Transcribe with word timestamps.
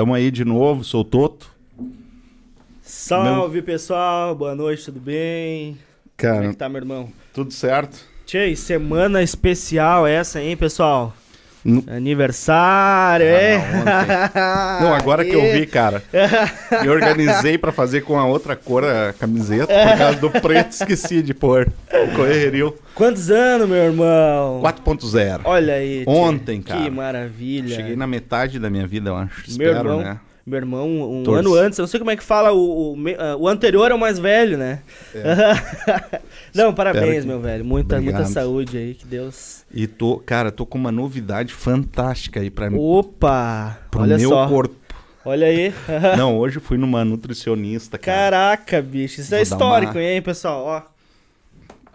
Tamo 0.00 0.14
aí 0.14 0.30
de 0.30 0.46
novo, 0.46 0.82
sou 0.82 1.02
o 1.02 1.04
Toto. 1.04 1.50
Salve, 2.80 3.60
pessoal. 3.60 4.34
Boa 4.34 4.54
noite, 4.54 4.86
tudo 4.86 4.98
bem? 4.98 5.76
Como 6.18 6.32
é 6.32 6.36
Cara, 6.36 6.48
que 6.48 6.56
tá, 6.56 6.70
meu 6.70 6.78
irmão? 6.78 7.12
tudo 7.34 7.52
certo? 7.52 8.02
Tchê, 8.24 8.56
semana 8.56 9.22
especial 9.22 10.06
essa, 10.06 10.40
hein, 10.40 10.56
pessoal? 10.56 11.12
No- 11.64 11.84
Aniversário, 11.88 13.26
é? 13.26 13.56
Ah, 13.86 14.78
Não, 14.82 14.94
agora 14.94 15.24
que 15.24 15.32
eu 15.34 15.52
vi, 15.52 15.66
cara, 15.66 16.02
me 16.82 16.88
organizei 16.88 17.58
pra 17.58 17.70
fazer 17.70 18.00
com 18.00 18.18
a 18.18 18.24
outra 18.24 18.56
cor 18.56 18.82
a 18.84 19.12
camiseta, 19.12 19.66
por 19.66 19.98
causa 19.98 20.18
do 20.18 20.30
preto 20.30 20.70
esqueci 20.72 21.22
de 21.22 21.34
pôr. 21.34 21.68
O 21.92 22.16
correrio 22.16 22.74
Quantos 22.94 23.30
anos, 23.30 23.68
meu 23.68 23.76
irmão? 23.78 24.60
4.0. 24.62 25.40
Olha 25.44 25.74
aí. 25.74 26.04
Ontem, 26.06 26.62
cara. 26.62 26.80
Que 26.82 26.90
maravilha. 26.90 27.74
Cheguei 27.76 27.96
na 27.96 28.06
metade 28.06 28.58
da 28.58 28.70
minha 28.70 28.86
vida, 28.86 29.10
eu 29.10 29.16
acho. 29.16 29.34
Meu 29.58 29.68
Espero, 29.68 29.78
irmão, 29.78 30.00
né? 30.00 30.18
meu 30.46 30.56
irmão, 30.58 30.88
um 31.20 31.22
Torce. 31.22 31.38
ano 31.40 31.54
antes, 31.54 31.78
eu 31.78 31.82
não 31.82 31.88
sei 31.88 32.00
como 32.00 32.10
é 32.10 32.16
que 32.16 32.22
fala, 32.24 32.52
o, 32.52 32.94
o, 32.94 32.96
ah, 33.18 33.36
o 33.36 33.46
anterior 33.46 33.90
é 33.90 33.94
o 33.94 33.98
mais 33.98 34.18
velho, 34.18 34.56
né? 34.58 34.80
não, 36.54 36.72
parabéns, 36.74 37.22
que- 37.22 37.28
meu 37.28 37.40
velho. 37.40 37.64
Muita, 37.64 38.00
muita 38.00 38.24
saúde 38.26 38.76
aí, 38.76 38.94
que 38.94 39.06
Deus. 39.06 39.64
E 39.72 39.86
tô, 39.86 40.18
cara, 40.18 40.50
tô 40.50 40.64
com 40.66 40.76
uma 40.78 40.90
novidade 40.92 41.52
fantástica 41.54 42.40
aí 42.40 42.50
pra 42.50 42.68
mim. 42.70 42.76
Opa! 42.78 43.78
Pro 43.90 44.02
olha 44.02 44.16
meu 44.18 44.30
só. 44.30 44.48
corpo. 44.48 44.74
Olha 45.24 45.46
aí. 45.46 45.72
Não, 46.16 46.36
hoje 46.38 46.56
eu 46.56 46.62
fui 46.62 46.78
numa 46.78 47.04
nutricionista, 47.04 47.98
cara. 47.98 48.30
Caraca, 48.56 48.80
bicho. 48.82 49.20
Isso 49.20 49.34
é 49.34 49.38
Vou 49.38 49.38
dar 49.38 49.42
histórico, 49.54 49.92
uma- 49.92 50.02
hein, 50.02 50.22
pessoal? 50.22 50.64
Ó. 50.64 50.82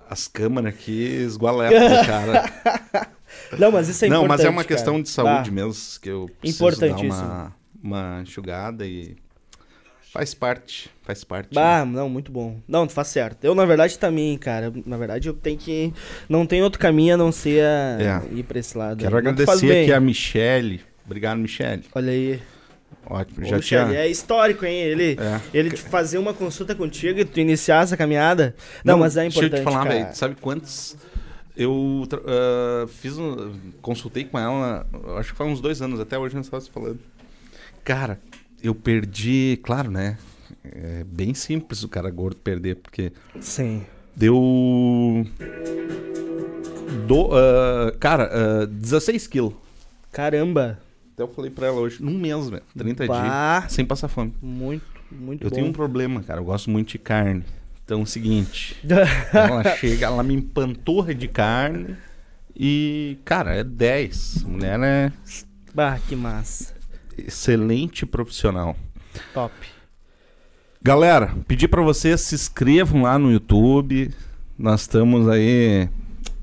As 0.09 0.27
câmeras 0.27 0.73
aqui 0.73 1.01
esgualepam, 1.25 2.05
cara. 2.05 3.09
Não, 3.57 3.71
mas 3.71 3.89
isso 3.89 4.05
é 4.05 4.07
Não, 4.07 4.17
importante. 4.17 4.37
mas 4.37 4.45
é 4.45 4.49
uma 4.49 4.63
cara. 4.63 4.67
questão 4.75 5.01
de 5.01 5.09
saúde 5.09 5.49
Ah, 5.49 5.51
mesmo, 5.51 5.73
que 6.01 6.09
eu 6.09 6.29
preciso 6.39 6.79
dar 6.79 6.95
uma, 6.95 7.55
uma 7.83 8.21
enxugada 8.21 8.85
e 8.85 9.15
faz 10.15 10.33
parte, 10.33 10.89
faz 11.03 11.25
parte. 11.25 11.53
Bah, 11.53 11.83
não, 11.83 12.07
muito 12.07 12.31
bom. 12.31 12.61
Não, 12.65 12.87
tu 12.87 12.93
faz 12.93 13.09
certo. 13.09 13.43
Eu, 13.43 13.53
na 13.53 13.65
verdade, 13.65 13.99
também, 13.99 14.37
cara. 14.37 14.71
Na 14.85 14.95
verdade, 14.95 15.27
eu 15.27 15.33
tenho 15.33 15.57
que. 15.57 15.93
Não 16.29 16.45
tem 16.45 16.63
outro 16.63 16.79
caminho 16.79 17.15
a 17.15 17.17
não 17.17 17.33
ser 17.33 17.61
a- 17.61 18.23
É. 18.31 18.33
ir 18.33 18.43
pra 18.43 18.57
esse 18.57 18.77
lado. 18.77 18.99
Quero 18.99 19.13
aí. 19.13 19.19
Agradecer 19.19 19.81
aqui 19.81 19.91
a 19.91 19.99
Michele. 19.99 20.81
Obrigado, 21.05 21.37
Michele. 21.37 21.83
Olha 21.93 22.11
aí. 22.11 22.41
Ótimo, 23.07 23.45
já 23.45 23.57
Michele, 23.57 23.85
tinha... 23.87 23.99
É 23.99 24.07
histórico, 24.07 24.65
hein? 24.65 24.77
Ele, 24.81 25.17
É. 25.19 25.41
ele 25.53 25.75
fazer 25.75 26.17
uma 26.17 26.33
consulta 26.33 26.73
contigo 26.73 27.19
e 27.19 27.25
tu 27.25 27.41
iniciar 27.41 27.83
essa 27.83 27.97
caminhada. 27.97 28.55
Não, 28.85 28.97
mas 28.97 29.17
é 29.17 29.25
importante. 29.25 29.51
Deixa 29.51 29.63
eu 29.63 29.67
te 29.67 29.71
falar, 29.71 29.87
velho. 29.87 30.15
Sabe 30.15 30.35
quantos... 30.39 30.95
Eu 31.57 32.07
ah, 32.25 32.87
fiz 32.87 33.17
um... 33.17 33.53
Consultei 33.81 34.23
com 34.23 34.39
ela, 34.39 34.87
acho 35.17 35.31
que 35.31 35.37
foi 35.37 35.45
uns 35.45 35.61
dois 35.61 35.81
anos, 35.81 35.99
até 35.99 36.17
hoje 36.17 36.35
nós 36.35 36.45
estávamos 36.45 36.67
falando. 36.69 36.99
Cara, 37.83 38.19
eu 38.67 38.75
perdi... 38.75 39.59
Claro, 39.63 39.91
né? 39.91 40.17
É 40.63 41.03
bem 41.05 41.33
simples 41.33 41.83
o 41.83 41.89
cara 41.89 42.09
gordo 42.09 42.37
perder, 42.37 42.75
porque 42.77 43.11
Sim. 43.39 43.83
deu... 44.15 45.25
Do, 47.07 47.29
ah, 47.33 47.91
cara, 47.99 48.29
ah, 48.63 48.65
16 48.65 49.27
quilos. 49.27 49.53
Caramba. 50.11 50.79
Até 51.13 51.23
eu 51.23 51.27
falei 51.27 51.49
pra 51.51 51.67
ela 51.67 51.79
hoje, 51.79 52.01
num 52.01 52.17
mês, 52.17 52.49
velho. 52.49 52.63
30 52.77 53.07
Bah. 53.07 53.59
dias, 53.59 53.73
sem 53.73 53.85
passar 53.85 54.07
fome. 54.07 54.33
Muito, 54.41 54.85
muito 55.11 55.43
Eu 55.43 55.49
bom. 55.49 55.55
tenho 55.55 55.67
um 55.67 55.73
problema, 55.73 56.21
cara. 56.23 56.39
Eu 56.41 56.45
gosto 56.45 56.69
muito 56.69 56.89
de 56.89 56.97
carne. 56.97 57.43
Então 57.83 57.99
é 57.99 58.03
o 58.03 58.05
seguinte. 58.05 58.75
Ela 59.31 59.75
chega, 59.75 60.07
ela 60.07 60.23
me 60.23 60.33
empanturra 60.33 61.13
de 61.13 61.27
carne 61.27 61.95
e, 62.55 63.17
cara, 63.23 63.53
é 63.53 63.63
10. 63.63 64.43
A 64.43 64.47
mulher 64.47 64.79
é 64.81 65.11
bah, 65.73 65.99
que 66.07 66.15
massa. 66.15 66.73
Excelente 67.17 68.05
profissional. 68.05 68.75
Top. 69.33 69.53
Galera, 70.81 71.33
pedir 71.47 71.67
pra 71.67 71.81
vocês 71.81 72.21
se 72.21 72.35
inscrevam 72.35 73.01
lá 73.03 73.17
no 73.17 73.31
YouTube. 73.31 74.11
Nós 74.57 74.81
estamos 74.81 75.27
aí. 75.27 75.89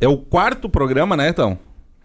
É 0.01 0.09
o 0.09 0.19
quarto 0.19 0.69
programa, 0.69 1.17
né, 1.17 1.29
então? 1.29 1.59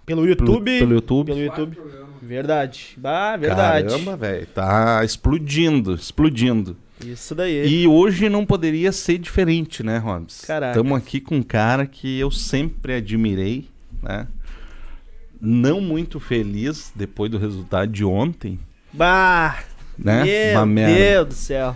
Pelo 0.06 0.22
Pelo, 0.22 0.30
YouTube. 0.30 0.80
pelo 0.80 0.94
YouTube. 0.94 1.28
Pelo 1.28 1.40
YouTube. 1.40 1.78
Verdade. 2.22 2.94
Bah, 2.98 3.36
verdade. 3.38 3.90
Caramba, 3.90 4.16
velho. 4.16 4.48
Tá 4.48 5.04
explodindo, 5.04 5.96
explodindo. 5.96 6.78
Isso 7.06 7.36
daí. 7.36 7.68
E 7.68 7.88
hoje 7.88 8.28
não 8.30 8.46
poderia 8.46 8.92
ser 8.92 9.18
diferente, 9.18 9.84
né, 9.84 9.98
Robs? 9.98 10.42
Caraca. 10.42 10.72
Estamos 10.72 10.98
aqui 10.98 11.20
com 11.20 11.38
um 11.38 11.44
cara 11.44 11.86
que 11.86 12.20
eu 12.20 12.32
sempre 12.32 12.96
admirei, 12.96 13.68
né? 14.02 14.28
Não 15.40 15.80
muito 15.82 16.20
feliz 16.20 16.92
depois 16.96 17.30
do 17.32 17.38
resultado 17.38 17.92
de 17.92 18.04
ontem, 18.04 18.60
Bah! 18.92 19.60
né? 19.98 20.24
Meu 20.24 20.60
Uma 20.60 20.66
merda. 20.66 20.96
Deus 20.96 21.28
do 21.28 21.34
céu. 21.34 21.76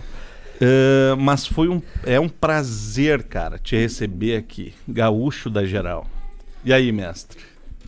Ah, 0.60 1.16
mas 1.18 1.46
foi 1.46 1.68
um, 1.68 1.82
é 2.04 2.20
um 2.20 2.28
prazer, 2.28 3.24
cara, 3.24 3.58
te 3.58 3.76
receber 3.76 4.36
aqui, 4.36 4.72
gaúcho 4.86 5.50
da 5.50 5.64
geral. 5.64 6.06
E 6.64 6.72
aí, 6.72 6.92
mestre? 6.92 7.40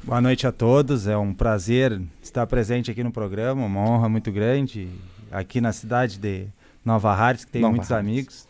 Boa 0.03 0.21
noite 0.21 0.47
a 0.47 0.53
todos, 0.53 1.07
é 1.07 1.17
um 1.17 1.33
prazer 1.33 2.01
estar 2.23 2.47
presente 2.47 2.91
aqui 2.91 3.03
no 3.03 3.11
programa, 3.13 3.65
uma 3.65 3.81
honra 3.81 4.09
muito 4.09 4.31
grande 4.31 4.89
aqui 5.31 5.61
na 5.61 5.73
cidade 5.73 6.19
de 6.19 6.47
Nova 6.85 7.13
Hartz, 7.15 7.45
que 7.45 7.53
tem 7.53 7.63
Nova 7.63 7.73
muitos 7.73 7.91
Hartz. 7.91 8.07
amigos. 8.07 8.49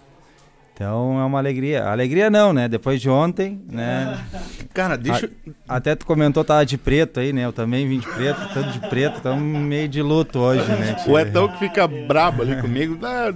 Então 0.74 1.20
é 1.20 1.24
uma 1.24 1.38
alegria. 1.38 1.84
Alegria 1.84 2.28
não, 2.28 2.52
né? 2.52 2.68
Depois 2.68 3.00
de 3.00 3.08
ontem, 3.08 3.62
né? 3.70 4.20
Cara, 4.74 4.96
deixa. 4.98 5.30
Até 5.68 5.94
tu 5.94 6.04
comentou 6.04 6.44
tava 6.44 6.66
de 6.66 6.76
preto 6.76 7.20
aí, 7.20 7.32
né? 7.32 7.44
Eu 7.44 7.52
também 7.52 7.86
vim 7.88 8.00
de 8.00 8.08
preto, 8.08 8.40
todo 8.52 8.70
de 8.72 8.80
preto, 8.88 9.18
estamos 9.18 9.42
meio 9.60 9.86
de 9.88 10.02
luto 10.02 10.40
hoje, 10.40 10.66
né? 10.68 10.94
tia? 10.94 11.06
O 11.12 11.16
Etão 11.18 11.46
que 11.48 11.58
fica 11.60 11.86
brabo 11.86 12.42
ali 12.42 12.60
comigo. 12.60 12.98
Ah. 13.04 13.32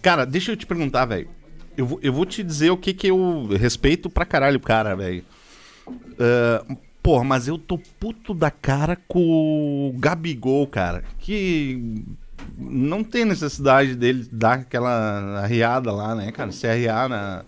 Cara, 0.00 0.24
deixa 0.24 0.52
eu 0.52 0.56
te 0.56 0.64
perguntar, 0.66 1.04
velho. 1.04 1.28
Eu, 1.76 1.86
vou- 1.86 1.98
eu 2.02 2.12
vou 2.12 2.24
te 2.24 2.42
dizer 2.42 2.70
o 2.70 2.76
que 2.78 2.94
que 2.94 3.08
eu 3.08 3.46
respeito 3.58 4.08
pra 4.08 4.24
caralho 4.24 4.58
cara, 4.58 4.94
velho. 4.96 5.22
Ah, 6.18 6.64
porra, 7.02 7.24
mas 7.24 7.46
eu 7.46 7.58
tô 7.58 7.78
puto 8.00 8.32
da 8.32 8.50
cara 8.50 8.96
com 9.06 9.20
o 9.90 9.98
Gabigol, 9.98 10.66
cara. 10.66 11.04
Que 11.18 12.02
não 12.56 13.02
tem 13.02 13.24
necessidade 13.24 13.94
dele 13.94 14.26
dar 14.30 14.54
aquela 14.54 15.40
arriada 15.42 15.90
lá, 15.92 16.14
né, 16.14 16.30
cara? 16.32 16.52
Se 16.52 16.66
arriar 16.66 17.08
na. 17.08 17.44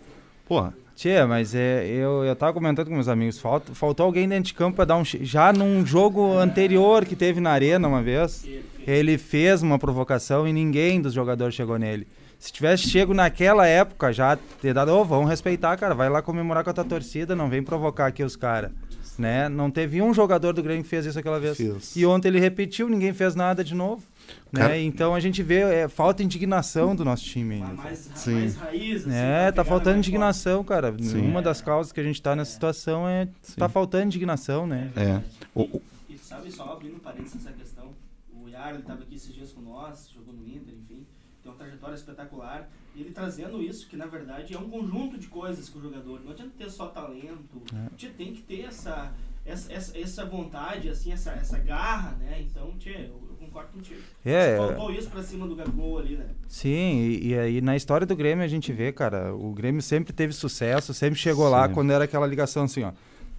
Porra. 0.47 0.75
Tia, 0.97 1.26
mas 1.26 1.55
é, 1.55 1.87
eu, 1.87 2.25
eu 2.25 2.35
tava 2.35 2.55
comentando 2.55 2.87
com 2.87 2.95
meus 2.95 3.07
amigos, 3.07 3.38
falta, 3.38 3.75
faltou 3.75 4.07
alguém 4.07 4.26
dentro 4.26 4.45
de 4.45 4.55
campo 4.55 4.76
pra 4.76 4.87
dar 4.87 4.97
um. 4.97 5.05
Já 5.05 5.53
num 5.53 5.85
jogo 5.85 6.38
anterior 6.38 7.05
que 7.05 7.15
teve 7.15 7.38
na 7.38 7.50
arena 7.50 7.87
uma 7.87 8.03
vez, 8.03 8.49
ele 8.87 9.19
fez 9.19 9.62
uma 9.62 9.79
provocação 9.79 10.49
e 10.49 10.55
ninguém 10.55 11.03
dos 11.03 11.12
jogadores 11.12 11.55
chegou 11.55 11.79
nele. 11.79 12.07
Se 12.38 12.50
tivesse 12.50 12.88
chego 12.88 13.12
naquela 13.12 13.67
época, 13.67 14.11
já 14.11 14.38
ter 14.61 14.73
dado, 14.73 14.91
ô, 14.91 15.05
vamos 15.05 15.29
respeitar, 15.29 15.76
cara, 15.76 15.95
vai 15.95 16.09
lá 16.09 16.23
comemorar 16.23 16.65
com 16.65 16.71
a 16.71 16.75
tua 16.75 16.85
torcida, 16.85 17.37
não 17.37 17.50
vem 17.50 17.62
provocar 17.62 18.07
aqui 18.07 18.23
os 18.23 18.35
caras. 18.35 18.71
Né? 19.19 19.49
Não 19.49 19.71
teve 19.71 20.00
um 20.00 20.12
jogador 20.15 20.53
do 20.53 20.62
Grêmio 20.62 20.83
que 20.83 20.88
fez 20.88 21.07
isso 21.07 21.19
aquela 21.19 21.41
vez. 21.41 21.57
Fez. 21.57 21.97
E 21.97 22.05
ontem 22.05 22.29
ele 22.29 22.41
repetiu, 22.41 22.88
ninguém 22.88 23.12
fez 23.15 23.35
nada 23.35 23.65
de 23.65 23.75
novo. 23.75 24.03
Né? 24.52 24.80
Então 24.80 25.14
a 25.14 25.21
gente 25.21 25.42
vê 25.42 25.61
é, 25.61 25.88
falta 25.88 26.23
indignação 26.23 26.95
do 26.97 27.04
nosso 27.04 27.25
time 27.25 27.56
ainda. 27.56 27.75
Mais, 27.75 28.11
Sim. 28.14 28.35
mais 28.35 28.56
raiz, 28.56 29.06
assim, 29.06 29.14
É, 29.16 29.52
tá 29.52 29.64
faltando 29.64 29.99
indignação, 29.99 30.62
cara. 30.64 30.95
Sim. 30.99 31.21
Uma 31.21 31.42
das 31.42 31.61
causas 31.61 31.92
que 31.92 32.00
a 32.00 32.02
gente 32.02 32.21
tá 32.23 32.35
nessa 32.35 32.52
situação 32.52 33.09
é 33.09 33.28
tá 33.56 33.68
faltando 33.68 34.04
indignação, 34.06 34.66
né? 34.66 34.90
É. 34.97 35.23
O- 35.54 35.62
o- 35.76 35.83
E 36.09 36.16
sabe, 36.16 36.50
só 36.50 36.73
abrindo 36.73 36.99
parênteses 37.00 37.35
nessa 37.45 37.52
questão, 37.56 37.90
o 38.33 38.49
Yar, 38.49 38.71
ele 38.71 38.78
estava 38.80 39.02
aqui 39.02 39.14
esses 39.16 39.35
dias 39.35 39.52
com 39.52 39.61
nós, 39.61 40.09
jogou 40.14 40.33
no 40.33 40.47
Inter, 40.47 40.75
enfim, 40.75 41.04
tem 41.42 41.52
uma 41.52 41.54
trajetória 41.54 41.95
espetacular, 41.95 42.68
e 42.95 43.00
ele 43.02 43.11
trazendo 43.11 43.62
isso, 43.62 43.87
que 43.88 43.97
na 43.97 44.06
verdade 44.06 44.54
é 44.54 44.59
um 44.59 44.71
conjunto 44.71 45.18
de 45.18 45.26
coisas 45.26 45.68
com 45.68 45.78
o 45.78 45.83
jogador, 45.83 46.21
não 46.25 46.33
adianta 46.33 46.52
ter 46.56 46.71
só 46.71 46.87
talento, 46.87 47.62
tchê, 47.97 48.09
tem 48.09 48.33
que 48.33 48.42
ter 48.42 48.62
essa, 48.62 49.12
essa, 49.45 49.71
essa, 49.73 49.99
essa 49.99 50.25
vontade, 50.25 50.88
assim, 50.88 51.12
essa, 51.12 51.33
essa 51.33 51.59
garra, 51.59 52.12
né, 52.18 52.40
então, 52.40 52.75
tchê, 52.78 53.09
eu 53.09 53.25
concordo 53.57 53.73
contigo. 53.73 54.01
É, 54.25 54.57
Faltou 54.57 54.93
isso 54.93 55.09
pra 55.09 55.23
cima 55.23 55.47
do 55.47 55.55
Gabigol 55.57 55.99
ali, 55.99 56.17
né. 56.17 56.27
sim, 56.47 56.99
e, 56.99 57.29
e 57.29 57.39
aí 57.39 57.61
na 57.61 57.75
história 57.77 58.07
do 58.07 58.15
Grêmio 58.15 58.45
a 58.45 58.49
gente 58.49 58.73
vê, 58.73 58.93
cara, 58.93 59.35
o 59.35 59.53
Grêmio 59.53 59.81
sempre 59.81 60.13
teve 60.13 60.33
sucesso, 60.33 60.93
sempre 60.93 61.19
chegou 61.19 61.49
lá 61.49 61.67
Sim. 61.69 61.75
quando 61.75 61.91
era 61.93 62.05
aquela 62.05 62.27
ligação 62.27 62.65
assim, 62.65 62.83
ó, 62.85 62.93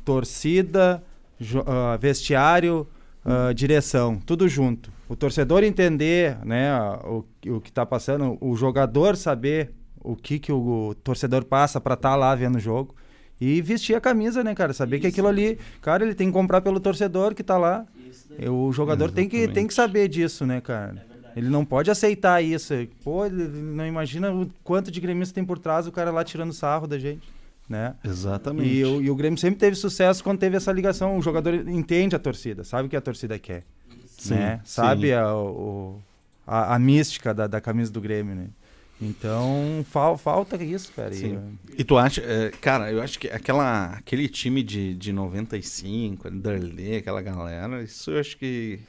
torcida, 0.04 1.04
jo- 1.40 1.64
ah, 1.68 1.98
vestiário, 1.98 2.88
ah, 3.24 3.52
direção, 3.54 4.18
tudo 4.26 4.48
junto. 4.48 4.92
O 5.10 5.16
torcedor 5.16 5.64
entender, 5.64 6.38
né, 6.46 6.72
o, 7.06 7.24
o 7.48 7.62
que 7.62 7.72
tá 7.72 7.86
passando, 7.86 8.38
o 8.42 8.56
jogador 8.56 9.16
saber 9.16 9.72
o 10.00 10.16
que 10.16 10.40
que 10.40 10.52
o, 10.52 10.96
torcedor 11.04 11.44
passa 11.46 11.80
pra 11.82 11.94
estar 11.94 12.16
lá 12.16 12.34
vendo 12.34 12.56
o 12.56 12.60
jogo. 12.60 12.96
E 13.40 13.62
vestir 13.62 13.94
a 13.96 14.02
camisa, 14.02 14.44
né, 14.44 14.56
cara? 14.56 14.74
Saber 14.74 15.00
que 15.00 15.06
Isso. 15.08 15.14
aquilo 15.16 15.28
ali, 15.28 15.60
cara, 15.80 16.04
ele 16.04 16.16
tem 16.16 16.26
que 16.28 16.34
comprar 16.34 16.60
pelo 16.60 16.80
torcedor 16.80 17.36
que 17.36 17.44
tá 17.44 17.56
lá. 17.56 17.86
O 18.50 18.72
jogador 18.72 19.12
tem 19.12 19.28
que, 19.28 19.48
tem 19.48 19.66
que 19.68 19.74
saber 19.74 20.08
disso, 20.08 20.46
né, 20.46 20.62
cara? 20.62 21.06
é. 21.36 21.40
Ele 21.40 21.50
não 21.50 21.64
pode 21.64 21.90
aceitar 21.92 22.44
isso. 22.44 22.74
Pô, 23.04 23.26
ele 23.26 23.48
não 23.48 23.86
imagina 23.86 24.32
o 24.34 24.50
quanto 24.64 24.90
de 24.92 25.00
gremista 25.00 25.36
tem 25.36 25.46
por 25.46 25.60
trás 25.60 25.86
o 25.88 25.92
cara 25.92 26.10
lá 26.12 26.24
tirando 26.24 26.52
sarro 26.54 26.88
da 26.88 26.98
gente. 26.98 27.28
né? 27.70 27.96
Exatamente. 28.04 28.68
E, 28.70 28.86
o- 28.86 29.02
e 29.02 29.10
o 29.12 29.16
Grêmio 29.16 29.38
sempre 29.38 29.60
teve 29.60 29.76
sucesso 29.76 30.24
quando 30.24 30.40
teve 30.40 30.56
essa 30.56 30.72
ligação. 30.72 31.18
O 31.18 31.22
jogador 31.22 31.54
entende 31.68 32.16
a 32.16 32.20
torcida, 32.20 32.64
sabe 32.64 32.88
o 32.88 32.90
que 32.90 32.96
a 32.96 33.02
torcida 33.02 33.38
quer, 33.38 33.64
Sim, 34.18 34.36
né? 34.36 34.56
sim. 34.64 34.72
Sabe 34.74 35.14
a, 35.14 35.36
o- 35.36 36.00
a, 36.46 36.76
a 36.76 36.80
mística 36.80 37.34
da, 37.34 37.46
da 37.46 37.60
camisa 37.60 37.92
do 37.92 38.00
Grêmio, 38.00 38.34
né? 38.36 38.48
Então, 39.02 39.86
fal, 39.90 40.18
falta 40.18 40.62
isso, 40.64 40.92
cara. 40.96 41.14
E, 41.14 41.18
Sim. 41.18 41.40
E 41.78 41.84
tu 41.84 41.98
acha, 41.98 42.22
é, 42.22 42.50
cara, 42.60 42.92
eu 42.92 43.02
acho 43.02 43.20
que 43.20 43.28
aquela, 43.30 43.92
aquele 43.94 44.28
time 44.28 44.64
de, 44.64 44.96
de 44.96 45.14
95, 45.14 46.30
Darley, 46.32 46.98
aquela 46.98 47.22
galera, 47.22 47.84
isso 47.84 48.10
eu 48.10 48.20
acho 48.20 48.36
que 48.38 48.80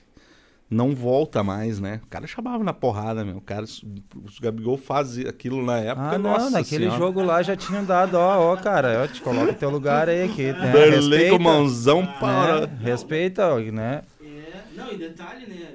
não 0.70 0.94
volta 0.94 1.42
mais, 1.42 1.78
né? 1.78 2.00
O 2.04 2.06
cara 2.08 2.26
chamava 2.26 2.62
na 2.62 2.72
porrada, 2.72 3.24
meu. 3.24 3.36
O 3.36 3.40
cara, 3.40 3.64
os 3.64 4.38
Gabigol 4.40 4.76
fazem 4.76 5.26
aquilo 5.26 5.64
na 5.64 5.78
época, 5.78 6.08
Ah, 6.08 6.18
não, 6.18 6.30
nossa 6.30 6.50
naquele 6.50 6.84
senhora. 6.84 6.98
jogo 6.98 7.22
lá 7.22 7.42
já 7.42 7.56
tinham 7.56 7.84
dado, 7.84 8.14
ó, 8.14 8.52
ó, 8.52 8.56
cara, 8.56 9.02
ó, 9.02 9.06
te 9.06 9.20
coloca 9.20 9.52
o 9.52 9.54
teu 9.54 9.70
lugar 9.70 10.08
aí 10.08 10.22
aqui, 10.22 10.52
né? 10.52 10.72
Darley 10.72 10.90
Respeita, 10.90 11.36
com 11.36 11.42
mãozão 11.42 12.06
para... 12.18 12.66
né? 12.66 12.78
Respeita, 12.82 13.58
né? 13.72 14.02
É, 14.22 14.62
não, 14.76 14.92
e 14.92 14.96
detalhe, 14.96 15.46
né? 15.46 15.68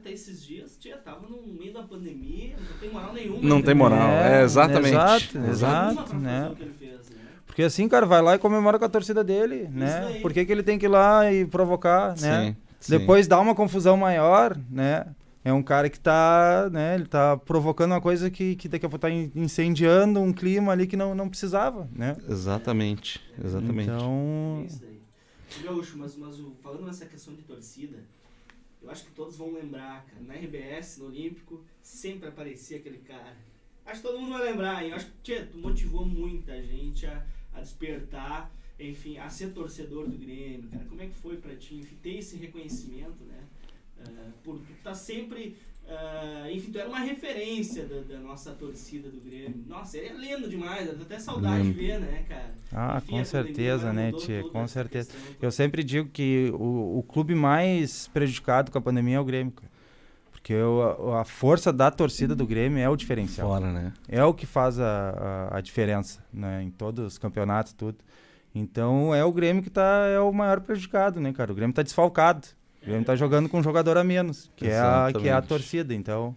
Até 0.00 0.12
esses 0.12 0.44
dias 0.44 0.76
tia, 0.78 0.96
tava 0.96 1.26
no 1.28 1.52
meio 1.52 1.72
da 1.72 1.82
pandemia, 1.82 2.56
não 2.58 2.76
tem 2.78 2.90
moral 2.90 3.14
nenhuma. 3.14 3.38
Não 3.42 3.62
tem 3.62 3.74
moral, 3.74 4.10
é, 4.10 4.42
exatamente. 4.42 4.88
Exato, 4.94 5.38
exato, 5.38 6.16
né? 6.16 6.50
fez, 6.78 7.10
né? 7.10 7.26
Porque 7.46 7.62
assim, 7.62 7.88
cara, 7.88 8.06
vai 8.06 8.22
lá 8.22 8.34
e 8.34 8.38
comemora 8.38 8.78
com 8.78 8.84
a 8.84 8.88
torcida 8.88 9.24
dele, 9.24 9.68
né? 9.72 10.08
aí. 10.08 10.14
Por 10.20 10.32
que, 10.32 10.44
que 10.44 10.52
ele 10.52 10.62
tem 10.62 10.78
que 10.78 10.86
ir 10.86 10.88
lá 10.88 11.30
e 11.32 11.44
provocar, 11.46 12.10
né? 12.20 12.46
Sim, 12.50 12.56
sim. 12.80 12.92
Depois 12.98 13.26
dá 13.26 13.40
uma 13.40 13.54
confusão 13.54 13.96
maior, 13.96 14.56
né? 14.70 15.06
É 15.44 15.52
um 15.52 15.62
cara 15.62 15.88
que 15.88 15.98
tá, 15.98 16.68
né? 16.70 16.94
Ele 16.96 17.06
tá 17.06 17.36
provocando 17.36 17.92
uma 17.92 18.00
coisa 18.00 18.30
que, 18.30 18.54
que 18.56 18.68
daqui 18.68 18.84
a 18.84 18.88
pouco 18.88 19.00
tá 19.00 19.10
in- 19.10 19.30
incendiando 19.34 20.20
um 20.20 20.32
clima 20.32 20.72
ali 20.72 20.86
que 20.86 20.96
não, 20.96 21.14
não 21.14 21.28
precisava, 21.28 21.88
né? 21.92 22.16
Exatamente, 22.28 23.20
exatamente. 23.42 23.88
Então, 23.90 24.60
É 24.62 24.66
isso 24.66 24.82
daí. 24.82 25.64
Gaúcho, 25.64 25.96
mas, 25.96 26.16
mas 26.16 26.36
falando 26.62 26.84
nessa 26.86 27.06
questão 27.06 27.34
de 27.34 27.42
torcida, 27.42 27.96
eu 28.80 28.90
acho 28.90 29.04
que 29.04 29.12
todos 29.12 29.36
vão 29.36 29.52
lembrar, 29.52 30.04
cara, 30.06 30.22
na 30.22 30.34
RBS, 30.34 30.98
no 30.98 31.06
Olímpico, 31.06 31.64
sempre 31.82 32.28
aparecia 32.28 32.78
aquele 32.78 32.98
cara. 32.98 33.36
Acho 33.84 34.02
que 34.02 34.06
todo 34.06 34.20
mundo 34.20 34.32
vai 34.32 34.50
lembrar, 34.50 34.82
hein? 34.82 34.90
Eu 34.90 34.96
acho 34.96 35.06
que 35.06 35.34
tchê, 35.34 35.46
motivou 35.54 36.04
muita 36.04 36.62
gente 36.62 37.06
a, 37.06 37.26
a 37.54 37.60
despertar, 37.60 38.52
enfim, 38.78 39.18
a 39.18 39.28
ser 39.28 39.52
torcedor 39.52 40.08
do 40.08 40.16
Grêmio, 40.16 40.68
cara. 40.68 40.84
Como 40.84 41.02
é 41.02 41.06
que 41.06 41.14
foi 41.14 41.36
pra 41.38 41.56
ti, 41.56 41.76
enfim, 41.76 41.96
ter 42.02 42.18
esse 42.18 42.36
reconhecimento, 42.36 43.24
né? 43.24 43.44
Ah, 44.00 44.30
por 44.44 44.58
tu 44.58 44.72
tá 44.82 44.94
sempre. 44.94 45.56
Ah, 45.90 46.46
enfim, 46.50 46.70
tu 46.70 46.78
era 46.78 46.88
uma 46.88 47.00
referência 47.00 47.86
da, 47.86 48.00
da 48.14 48.20
nossa 48.20 48.52
torcida 48.52 49.08
do 49.10 49.20
Grêmio. 49.20 49.64
Nossa, 49.66 49.98
é 49.98 50.12
lindo 50.12 50.48
demais, 50.48 50.86
dá 50.86 51.02
até 51.02 51.18
saudade 51.18 51.46
de 51.54 51.58
Lembro. 51.62 51.84
ver, 51.84 52.00
né, 52.00 52.24
cara? 52.28 52.54
ah, 52.72 52.98
Enfim, 52.98 53.16
com 53.16 53.24
certeza, 53.24 53.92
né, 53.92 54.12
tia? 54.12 54.44
Com 54.52 54.66
certeza. 54.68 55.08
questão 55.08 55.36
Eu 55.40 55.50
sempre 55.50 55.82
digo 55.82 56.08
que 56.10 56.50
o, 56.54 56.98
o 56.98 57.02
clube 57.02 57.34
mais 57.34 58.08
prejudicado 58.08 58.70
com 58.70 58.78
a 58.78 58.80
pandemia 58.82 59.16
é 59.16 59.20
o 59.20 59.24
Grêmio, 59.24 59.52
cara. 59.52 59.70
Porque 60.32 60.54
o- 60.54 61.12
a, 61.12 61.20
a 61.22 61.24
força 61.24 61.72
da 61.72 61.90
torcida 61.90 62.34
do 62.34 62.46
Grêmio 62.46 62.78
é 62.78 62.88
o 62.88 62.96
diferencial. 62.96 63.48
Fora, 63.48 63.72
né? 63.72 63.92
É 64.08 64.24
o 64.24 64.32
que 64.32 64.46
faz 64.46 64.78
a, 64.80 65.48
a, 65.52 65.58
a 65.58 65.60
diferença, 65.60 66.24
né? 66.32 66.62
Em 66.62 66.70
todos 66.70 67.04
os 67.04 67.18
campeonatos, 67.18 67.72
tudo. 67.72 67.98
Então 68.54 69.14
é 69.14 69.24
o 69.24 69.32
Grêmio 69.32 69.62
que 69.62 69.70
tá, 69.70 70.06
é 70.06 70.18
o 70.20 70.32
maior 70.32 70.60
prejudicado, 70.60 71.20
né, 71.20 71.32
cara? 71.32 71.52
O 71.52 71.54
Grêmio 71.54 71.74
tá 71.74 71.82
desfalcado. 71.82 72.46
O 72.82 72.86
Grêmio 72.86 73.04
tá 73.04 73.14
jogando 73.16 73.48
com 73.48 73.58
um 73.58 73.62
jogador 73.62 73.96
a 73.98 74.04
menos, 74.04 74.50
que, 74.56 74.66
é 74.66 74.78
a, 74.78 75.10
que 75.18 75.28
é 75.28 75.32
a 75.32 75.42
torcida. 75.42 75.92
Então 75.94 76.34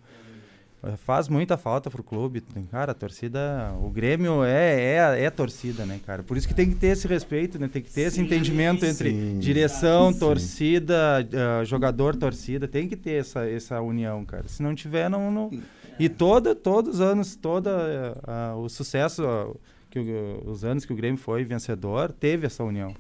eh, 0.84 0.96
faz 1.06 1.28
muita 1.30 1.56
falta 1.58 1.90
pro 1.90 2.04
clube. 2.04 2.44
Cara, 2.72 2.92
a 2.92 2.96
torcida. 2.96 3.72
O 3.82 3.90
Grêmio 3.90 4.44
é, 4.44 4.82
é, 4.82 5.22
é 5.24 5.26
a 5.28 5.32
torcida, 5.32 5.86
né, 5.86 6.00
cara? 6.06 6.24
Por 6.24 6.36
isso 6.36 6.48
que 6.48 6.54
tem 6.54 6.68
que 6.70 6.76
ter 6.76 6.88
esse 6.88 7.08
respeito, 7.08 7.60
né? 7.60 7.70
Tem 7.72 7.82
que 7.82 7.92
ter 7.92 8.02
esse 8.02 8.16
Sim, 8.18 8.24
entendimento 8.24 8.86
entre 8.86 9.12
sim. 9.12 9.40
direção, 9.40 10.12
Sim. 10.12 10.20
torcida, 10.20 11.28
ah, 11.34 11.64
jogador, 11.64 12.16
torcida. 12.16 12.68
Tem 12.68 12.88
que 12.88 12.96
ter 12.98 13.20
essa, 13.22 13.48
essa 13.48 13.80
união, 13.80 14.26
cara. 14.26 14.48
Se 14.48 14.62
não 14.64 14.74
tiver, 14.76 15.10
não. 15.10 15.32
não... 15.32 15.52
E 16.00 16.10
toda, 16.10 16.56
todos 16.56 16.96
os 16.96 17.02
anos, 17.02 17.36
todo 17.36 17.70
o 18.58 18.68
sucesso, 18.68 19.56
que 19.92 20.00
o- 20.00 20.50
os 20.50 20.64
anos 20.66 20.84
que 20.86 20.92
o 20.92 20.96
Grêmio 20.96 21.20
foi 21.20 21.44
vencedor, 21.44 22.12
teve 22.12 22.48
essa 22.48 22.64
união. 22.64 22.96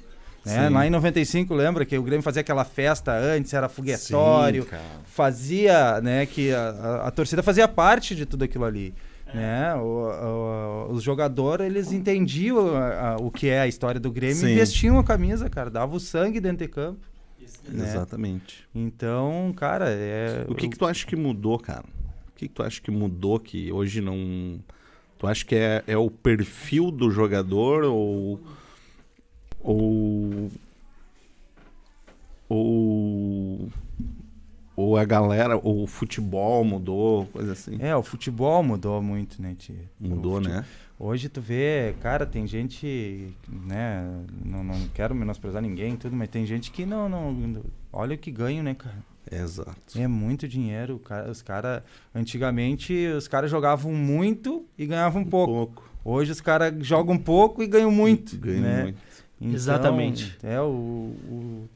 Né? 0.45 0.69
Lá 0.69 0.87
em 0.87 0.89
95, 0.89 1.53
lembra 1.53 1.85
que 1.85 1.95
o 1.97 2.01
Grêmio 2.03 2.23
fazia 2.23 2.41
aquela 2.41 2.65
festa 2.65 3.11
antes, 3.15 3.53
era 3.53 3.69
foguetório, 3.69 4.63
Sim, 4.63 4.69
fazia, 5.03 6.01
né, 6.01 6.25
que 6.25 6.51
a, 6.51 6.69
a- 6.69 7.07
a 7.07 7.11
torcida 7.11 7.43
fazia 7.43 7.67
parte 7.67 8.15
de 8.15 8.25
tudo 8.25 8.43
aquilo 8.43 8.65
ali. 8.65 8.93
Né? 9.33 9.73
O- 9.75 10.87
o- 10.89 10.91
os 10.93 11.03
jogadores, 11.03 11.65
eles 11.67 11.91
entendiam 11.93 12.75
a- 12.75 13.17
o 13.21 13.29
que 13.31 13.47
é 13.47 13.61
a 13.61 13.67
história 13.67 13.99
do 13.99 14.11
Grêmio 14.11 14.35
Sim. 14.35 14.47
e 14.49 14.55
vestiam 14.55 14.97
a 14.99 15.03
camisa, 15.03 15.49
cara, 15.49 15.69
dava 15.69 15.95
o 15.95 15.99
sangue 15.99 16.39
dentro 16.41 16.65
de 16.65 16.67
campo. 16.67 16.99
Né? 17.69 17.85
Exatamente. 17.87 18.67
Então, 18.73 19.53
cara, 19.55 19.85
é... 19.89 20.43
O 20.49 20.55
que, 20.55 20.67
que 20.67 20.77
tu 20.77 20.85
acha 20.85 21.05
que 21.05 21.15
mudou, 21.15 21.59
cara? 21.59 21.83
O 22.29 22.35
que, 22.35 22.47
que 22.47 22.53
tu 22.53 22.63
acha 22.63 22.81
que 22.81 22.89
mudou 22.89 23.39
que 23.39 23.71
hoje 23.71 24.01
não. 24.01 24.59
Tu 25.19 25.27
acha 25.27 25.45
que 25.45 25.53
é, 25.55 25.83
é 25.85 25.95
o 25.95 26.09
perfil 26.09 26.89
do 26.89 27.11
jogador 27.11 27.83
ou. 27.83 28.39
Ou. 29.63 30.49
Ou. 32.49 33.69
Ou 34.75 34.97
a 34.97 35.05
galera, 35.05 35.57
ou 35.57 35.83
o 35.83 35.87
futebol 35.87 36.63
mudou, 36.63 37.25
coisa 37.27 37.51
assim. 37.51 37.77
É, 37.79 37.95
o 37.95 38.01
futebol 38.01 38.63
mudou 38.63 39.01
muito, 39.01 39.41
né, 39.41 39.55
tia? 39.57 39.75
Mudou, 39.99 40.39
né? 40.39 40.65
Hoje 40.97 41.29
tu 41.29 41.41
vê, 41.41 41.95
cara, 42.01 42.25
tem 42.25 42.47
gente, 42.47 43.33
né, 43.47 44.07
não, 44.45 44.63
não 44.63 44.87
quero 44.93 45.15
menosprezar 45.15 45.61
ninguém 45.61 45.95
tudo, 45.95 46.15
mas 46.15 46.29
tem 46.29 46.45
gente 46.45 46.71
que 46.71 46.85
não, 46.85 47.09
não, 47.09 47.63
olha 47.91 48.15
o 48.15 48.17
que 48.17 48.31
ganham, 48.31 48.63
né, 48.63 48.75
cara? 48.75 49.03
Exato. 49.31 49.75
É 49.97 50.07
muito 50.07 50.47
dinheiro, 50.47 50.99
cara, 50.99 51.29
os 51.29 51.41
caras, 51.41 51.81
antigamente 52.13 52.93
os 53.17 53.27
caras 53.27 53.49
jogavam 53.49 53.93
muito 53.93 54.65
e 54.77 54.85
ganhavam 54.85 55.23
pouco. 55.23 55.53
Pouco. 55.53 55.91
Hoje 56.03 56.31
os 56.31 56.41
caras 56.41 56.73
jogam 56.85 57.17
pouco 57.17 57.61
e 57.61 57.67
ganham 57.67 57.91
muito, 57.91 58.37
Ganham 58.37 58.61
né? 58.61 58.83
muito. 58.83 58.99
Então, 59.41 59.55
Exatamente. 59.55 60.37
É 60.43 60.61
o, 60.61 60.65
o- 60.65 61.69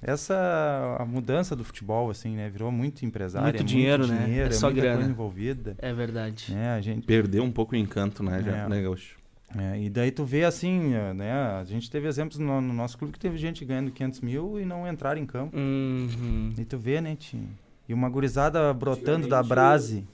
essa 0.00 0.96
a 1.00 1.04
mudança 1.04 1.56
do 1.56 1.64
futebol 1.64 2.08
assim, 2.10 2.36
né? 2.36 2.48
Virou 2.48 2.70
muito 2.70 3.04
empresário, 3.04 3.48
Muito 3.48 3.60
é 3.62 3.64
dinheiro, 3.64 4.06
né? 4.06 4.24
dinheiro, 4.26 4.48
É 4.48 4.52
só 4.52 4.66
muita 4.68 4.80
grana. 4.82 4.96
coisa 4.98 5.10
envolvida, 5.10 5.74
É 5.78 5.92
verdade. 5.92 6.54
né? 6.54 6.70
A 6.74 6.80
gente 6.80 7.04
Perdeu 7.04 7.42
um 7.42 7.50
pouco 7.50 7.74
o 7.74 7.76
encanto, 7.76 8.22
né, 8.22 8.40
já, 8.44 8.56
É. 8.56 8.68
né, 8.68 8.80
Gaúcho? 8.82 9.18
É, 9.56 9.80
e 9.80 9.88
daí 9.90 10.10
tu 10.12 10.24
vê 10.24 10.44
assim, 10.44 10.78
né? 11.16 11.32
A 11.32 11.64
gente 11.64 11.90
teve 11.90 12.06
exemplos 12.06 12.38
no, 12.38 12.60
no 12.60 12.72
nosso 12.72 12.96
clube 12.98 13.14
que 13.14 13.18
teve 13.18 13.36
gente 13.38 13.64
ganhando 13.64 13.90
500 13.90 14.20
mil 14.20 14.60
e 14.60 14.64
não 14.64 14.86
entraram 14.86 15.18
em 15.20 15.24
campo. 15.26 15.56
Uhum. 15.56 16.52
E 16.56 16.64
tu 16.66 16.78
vê, 16.78 17.00
né, 17.00 17.16
Tim? 17.18 17.48
E 17.88 17.94
uma 17.94 18.10
gurizada 18.10 18.72
brotando 18.74 19.26
da 19.26 19.42
base, 19.42 20.06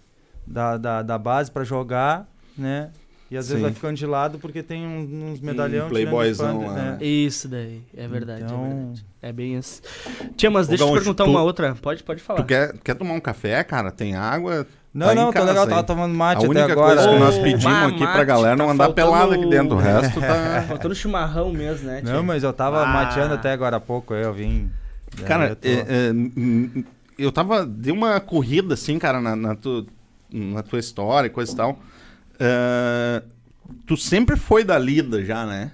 da, 0.47 0.77
da, 0.79 1.03
da 1.03 1.19
base 1.19 1.51
pra 1.51 1.65
jogar, 1.65 2.29
né? 2.57 2.91
E 3.35 3.37
às 3.37 3.49
vezes 3.49 3.57
Sim. 3.59 3.63
vai 3.65 3.73
ficando 3.73 3.97
de 3.97 4.07
lado 4.07 4.39
porque 4.39 4.63
tem 4.63 4.87
um- 4.87 5.33
uns 5.33 5.41
medalhão 5.41 5.89
tirando 5.89 5.91
playboyzão 5.91 6.67
lá, 6.67 6.73
né? 6.73 6.97
né? 7.01 7.05
Isso 7.05 7.49
daí, 7.49 7.83
é 7.97 8.07
verdade, 8.07 8.45
Então- 8.45 8.65
é 8.65 8.69
verdade. 8.69 9.05
É 9.21 9.33
bem 9.33 9.57
isso. 9.59 9.83
Tia, 10.37 10.51
mas 10.53 10.69
deixa 10.69 10.85
eu 10.85 10.89
te 10.89 10.93
perguntar 10.95 11.25
tu- 11.25 11.31
uma 11.31 11.43
outra. 11.43 11.75
Pode, 11.75 12.05
pode 12.05 12.23
falar. 12.23 12.43
Tu 12.43 12.47
quer, 12.47 12.75
quer 12.85 12.95
tomar 12.95 13.15
um 13.15 13.21
café, 13.21 13.65
cara? 13.65 13.91
Tem 13.91 14.15
água? 14.15 14.65
Não, 14.95 15.09
Tá 15.09 15.15
não, 15.17 15.33
tá 15.33 15.43
legal, 15.43 15.65
hein? 15.65 15.71
tava 15.71 15.83
tomando 15.83 16.13
A 16.13 16.17
mate 16.17 16.45
única 16.47 16.63
até 16.63 16.73
agora. 16.73 16.95
coisa 16.95 17.11
que 17.13 17.19
nós 17.19 17.39
pedimos 17.39 17.77
aqui 17.89 17.99
pra 18.07 18.23
galera 18.23 18.55
não 18.55 18.67
tá 18.67 18.73
andar 18.73 18.85
faltando- 18.85 19.11
pelado 19.11 19.33
aqui 19.35 19.47
dentro. 19.51 19.75
O 19.77 19.79
resto 19.81 20.21
tá. 20.21 20.65
Faltando 20.69 20.95
chimarrão 20.95 21.53
mesmo, 21.53 21.89
né, 21.89 22.03
tia? 22.03 22.13
Não, 22.13 22.23
mas 22.23 22.45
eu 22.45 22.53
tava 22.53 22.83
Ah. 22.85 22.87
mateando 22.87 23.35
até 23.35 23.51
agora 23.51 23.79
há 23.79 23.81
pouco, 23.81 24.15
eu 24.15 24.33
vim. 24.33 24.71
Cara, 25.27 25.49
eu 25.49 25.57
tô- 25.57 25.67
é, 25.69 25.73
é, 25.73 26.13
eu 27.19 27.33
tava. 27.33 27.67
Dei 27.67 27.93
uma 27.93 28.21
corrida, 28.21 28.75
assim, 28.75 28.97
cara, 28.97 29.21
na, 29.21 29.35
na, 29.35 29.55
tu- 29.57 29.87
na 30.33 30.63
tua 30.63 30.79
história 30.79 31.27
e 31.27 31.31
coisa 31.31 31.53
e 31.53 31.57
tal. 31.57 31.79
É, 32.39 33.23
tu 33.87 33.97
sempre 33.97 34.37
foi 34.37 34.65
da 34.65 34.79
lida 34.79 35.25
já, 35.25 35.45
né? 35.47 35.73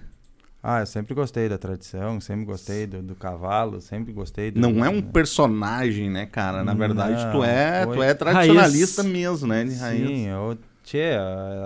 Ah, 0.63 0.81
eu 0.81 0.87
sempre 0.87 1.15
gostei 1.15 1.49
da 1.49 1.57
tradição, 1.57 2.21
sempre 2.21 2.45
gostei 2.45 2.87
do, 2.87 3.01
do 3.03 3.15
cavalo, 3.15 3.81
sempre 3.81 4.13
gostei 4.13 4.51
do. 4.51 4.61
Não 4.61 4.85
é 4.85 4.91
um 4.91 5.01
personagem, 5.01 6.11
né, 6.11 6.27
cara? 6.27 6.63
Na 6.63 6.75
verdade, 6.75 7.17
tu 7.33 7.39
Não, 7.39 7.45
é, 7.45 7.87
tu 7.87 7.95
foi- 7.95 8.07
é 8.07 8.15
tradicionalista 8.15 9.03
Raiz. 9.03 9.15
mesmo, 9.15 9.47
né? 9.47 9.65
De 9.65 9.75
raiz. 9.75 10.07
Sim, 10.09 10.27
eu. 10.29 10.59
Tchê, 10.83 11.13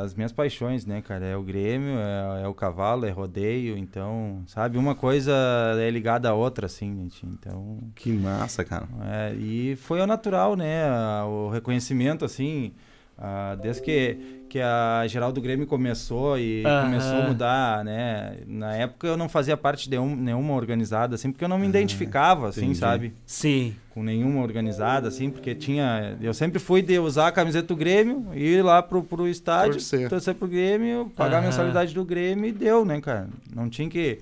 as 0.05 0.13
minhas 0.15 0.33
paixões, 0.33 0.85
né, 0.85 1.01
cara? 1.01 1.25
É 1.25 1.37
o 1.37 1.43
Grêmio, 1.43 1.95
é, 1.99 2.43
é 2.43 2.49
o 2.49 2.53
cavalo, 2.53 3.07
é 3.07 3.11
rodeio, 3.11 3.77
então, 3.79 4.43
sabe? 4.47 4.77
Uma 4.77 4.95
coisa 4.95 5.33
é 5.79 5.89
ligada 5.89 6.29
à 6.29 6.35
outra, 6.35 6.67
assim, 6.67 6.95
gente. 6.95 7.25
Então. 7.25 7.79
Que 7.95 8.13
massa, 8.13 8.65
cara. 8.65 8.87
É, 9.07 9.35
e 9.35 9.77
foi 9.77 10.01
ao 10.01 10.07
natural, 10.07 10.57
né? 10.57 10.85
O 11.25 11.49
reconhecimento, 11.49 12.25
assim. 12.25 12.73
Ah, 13.17 13.57
desde 13.63 13.81
que, 13.83 14.44
que 14.55 14.61
a 14.61 15.05
geral 15.09 15.33
do 15.33 15.41
Grêmio 15.41 15.67
começou 15.67 16.39
e 16.39 16.63
começou 16.85 17.17
a 17.23 17.27
mudar, 17.27 17.85
né? 17.85 18.37
Na 18.47 18.73
época 18.77 19.05
eu 19.05 19.17
não 19.17 19.29
fazia 19.29 19.57
parte 19.57 19.91
de 19.91 19.99
um- 19.99 20.15
nenhuma 20.15 20.55
organizada, 20.55 21.17
assim, 21.17 21.33
porque 21.33 21.45
eu 21.45 21.49
não 21.49 21.59
me 21.59 21.67
identificava, 21.67 22.51
assim, 22.51 22.67
entendi. 22.67 22.79
sabe? 22.79 23.13
Sim. 23.27 23.75
Com 23.93 24.05
nenhuma 24.05 24.43
organizada, 24.43 25.09
assim, 25.09 25.29
porque 25.29 25.57
tinha... 25.57 26.17
Eu 26.23 26.33
sempre 26.33 26.61
fui 26.61 26.83
de 26.83 26.97
usar 27.01 27.27
a 27.27 27.33
camiseta 27.33 27.67
do 27.67 27.75
Grêmio, 27.75 28.29
ir 28.33 28.63
lá 28.63 28.81
pro, 28.81 29.03
pro 29.03 29.27
estádio, 29.27 29.73
Torcer. 29.73 30.09
torcer, 30.09 30.35
pro 30.37 30.47
Grêmio, 30.47 31.11
pagar 31.17 31.39
a 31.39 31.43
mensalidade 31.43 31.93
do 31.93 32.05
Grêmio 32.05 32.47
e 32.47 32.53
deu, 32.53 32.85
né, 32.85 33.01
cara? 33.01 33.29
Não 33.53 33.69
tinha 33.69 33.89
que... 33.89 34.21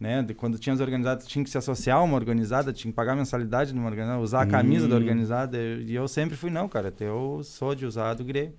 Né, 0.00 0.22
de- 0.22 0.32
quando 0.32 0.58
tinha 0.58 0.72
as 0.72 0.80
organizadas, 0.80 1.26
tinha 1.26 1.44
que 1.44 1.50
se 1.50 1.58
associar 1.58 1.98
a 1.98 2.02
uma 2.02 2.14
organizada, 2.16 2.72
tinha 2.72 2.90
que 2.90 2.96
pagar 2.96 3.12
a 3.12 3.16
mensalidade 3.16 3.70
de 3.72 3.78
uma 3.78 3.86
organizada, 3.90 4.18
usar 4.18 4.40
a 4.40 4.46
camisa 4.46 4.88
da 4.88 4.94
Hum. 4.94 4.98
organizada. 4.98 5.58
E 5.58 5.94
eu 5.94 6.08
sempre 6.08 6.36
fui, 6.36 6.48
não, 6.50 6.68
cara, 6.70 6.90
eu 7.00 7.42
sou 7.44 7.74
de 7.74 7.84
usar 7.84 8.10
a 8.10 8.14
do 8.14 8.24
Grêmio. 8.24 8.54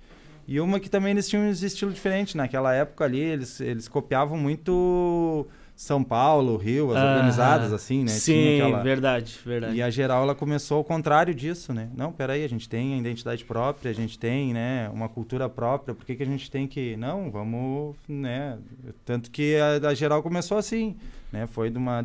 E 0.47 0.59
uma 0.59 0.79
que 0.79 0.89
também 0.89 1.11
eles 1.11 1.27
tinham 1.27 1.43
um 1.45 1.49
estilo 1.49 1.91
diferente. 1.91 2.37
Naquela 2.37 2.73
época 2.73 3.03
ali, 3.03 3.19
eles, 3.19 3.59
eles 3.59 3.87
copiavam 3.87 4.37
muito 4.37 5.47
São 5.75 6.03
Paulo, 6.03 6.55
Rio, 6.55 6.91
as 6.95 7.03
organizadas, 7.03 7.73
assim, 7.73 8.03
né? 8.03 8.09
Sim, 8.09 8.61
aquela- 8.61 8.83
verdade, 8.83 9.39
verdade. 9.45 9.75
E 9.75 9.81
a 9.81 9.89
geral, 9.89 10.23
ela 10.23 10.35
começou 10.35 10.77
ao 10.77 10.83
contrário 10.83 11.33
disso, 11.33 11.73
né? 11.73 11.89
Não, 11.97 12.11
peraí, 12.11 12.43
a 12.45 12.47
gente 12.49 12.69
tem 12.69 12.93
a 12.93 12.97
identidade 12.97 13.43
própria, 13.43 13.89
a 13.91 13.93
gente 13.93 14.17
tem, 14.19 14.53
né, 14.53 14.89
uma 14.93 15.09
cultura 15.09 15.49
própria, 15.49 15.93
por 15.95 16.05
que, 16.05 16.15
que 16.15 16.23
a 16.23 16.27
gente 16.27 16.49
tem 16.49 16.67
que... 16.67 16.95
Não, 16.95 17.29
vamos, 17.31 17.95
né... 18.07 18.57
Tanto 19.03 19.29
que 19.31 19.57
a, 19.57 19.89
a 19.89 19.93
geral 19.93 20.21
começou 20.23 20.57
assim, 20.57 20.95
né? 21.35 21.47
Foi 21.47 21.69
de 21.69 21.77
uma 21.77 22.01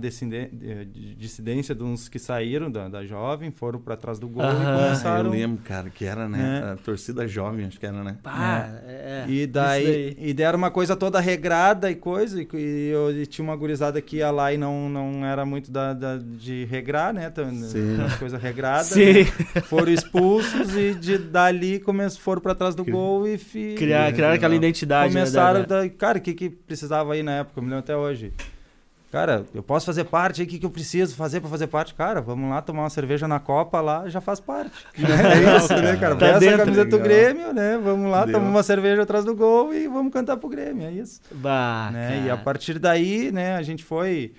dissidência 1.16 1.74
de 1.74 1.82
uns 1.82 2.08
que 2.08 2.18
saíram 2.18 2.70
da, 2.70 2.88
da 2.88 3.04
jovem, 3.04 3.50
foram 3.50 3.78
para 3.80 3.96
trás 3.96 4.18
do 4.18 4.28
gol 4.28 4.42
Aham. 4.42 4.62
e 4.62 4.66
Ah, 4.66 4.84
começaram... 4.84 5.24
eu 5.26 5.30
lembro, 5.30 5.62
cara, 5.62 5.90
que 5.90 6.04
era, 6.04 6.28
né? 6.28 6.38
Né? 6.38 6.72
A 6.72 6.76
torcida 6.76 7.26
jovem, 7.28 7.66
acho 7.66 7.78
que 7.78 7.86
era, 7.86 8.02
né? 8.02 8.16
Pá, 8.22 8.68
é. 8.86 9.24
E 9.28 9.42
isso 9.42 9.52
daí, 9.52 10.16
e 10.18 10.32
deram 10.32 10.58
uma 10.58 10.70
coisa 10.70 10.96
toda 10.96 11.20
regrada 11.20 11.90
e 11.90 11.94
coisa, 11.94 12.40
e, 12.40 12.48
e 12.54 12.88
eu 12.92 13.10
e 13.12 13.26
tinha 13.26 13.44
uma 13.44 13.54
gurizada 13.56 14.00
que 14.00 14.16
ia 14.16 14.30
lá 14.30 14.52
e 14.52 14.56
não, 14.56 14.88
não 14.88 15.24
era 15.24 15.44
muito 15.44 15.70
da, 15.70 15.92
da- 15.92 16.18
de 16.18 16.64
regrar, 16.64 17.12
né? 17.12 17.26
Então, 17.30 17.50
Sim. 17.54 18.00
As 18.02 18.16
coisas 18.16 18.40
regradas. 18.40 18.86
Sim. 18.86 19.12
né? 19.12 19.24
Foram 19.64 19.92
expulsos 19.92 20.74
e 20.76 20.94
de, 20.94 21.18
dali 21.18 21.78
come, 21.80 22.08
foram 22.10 22.40
pra 22.40 22.54
trás 22.54 22.74
do 22.74 22.84
Que- 22.84 22.90
gol 22.90 23.26
e 23.26 23.38
fi, 23.38 23.74
Criar, 23.76 24.12
criar 24.12 24.32
aquela 24.32 24.54
identidade. 24.54 25.14
né, 25.14 25.20
começaram. 25.20 25.60
da- 25.64 25.82
da- 25.82 25.88
cara, 25.88 26.18
o 26.18 26.20
que, 26.20 26.32
que 26.34 26.50
precisava 26.50 27.12
aí 27.12 27.22
na 27.22 27.32
época? 27.38 27.58
Eu 27.60 27.62
me 27.62 27.68
lembro 27.68 27.80
até 27.80 27.96
hoje. 27.96 28.32
Cara, 29.10 29.44
eu 29.52 29.62
posso 29.62 29.86
fazer 29.86 30.04
parte 30.04 30.40
aí, 30.40 30.46
o 30.46 30.50
que, 30.50 30.58
que 30.60 30.64
eu 30.64 30.70
preciso 30.70 31.16
fazer 31.16 31.40
pra 31.40 31.50
fazer 31.50 31.66
parte? 31.66 31.94
Cara, 31.94 32.20
vamos 32.20 32.48
lá 32.48 32.62
tomar 32.62 32.82
uma 32.82 32.90
cerveja 32.90 33.26
na 33.26 33.40
Copa 33.40 33.80
lá, 33.80 34.08
já 34.08 34.20
faz 34.20 34.38
parte. 34.38 34.70
É 34.96 35.56
isso, 35.56 35.74
né, 35.74 35.96
cara? 35.96 36.14
Tá 36.14 36.36
a 36.36 36.56
camiseta 36.58 36.96
do. 36.96 36.98
Grêmio, 37.00 37.52
né? 37.52 37.76
Vamos 37.82 38.08
lá, 38.08 38.24
Deu. 38.24 38.34
tomar 38.34 38.48
uma 38.48 38.62
cerveja 38.62 39.02
atrás 39.02 39.24
do 39.24 39.34
gol 39.34 39.74
e 39.74 39.88
vamos 39.88 40.12
cantar 40.12 40.36
pro 40.36 40.48
Grêmio, 40.48 40.86
é 40.86 40.92
isso. 40.92 41.20
Bah, 41.32 41.90
né? 41.92 42.18
E 42.20 42.26
a 42.26 42.34
cara. 42.34 42.42
partir 42.44 42.78
daí, 42.78 43.32
né, 43.32 43.56
a 43.56 43.62
gente 43.62 43.82
foi. 43.82 44.32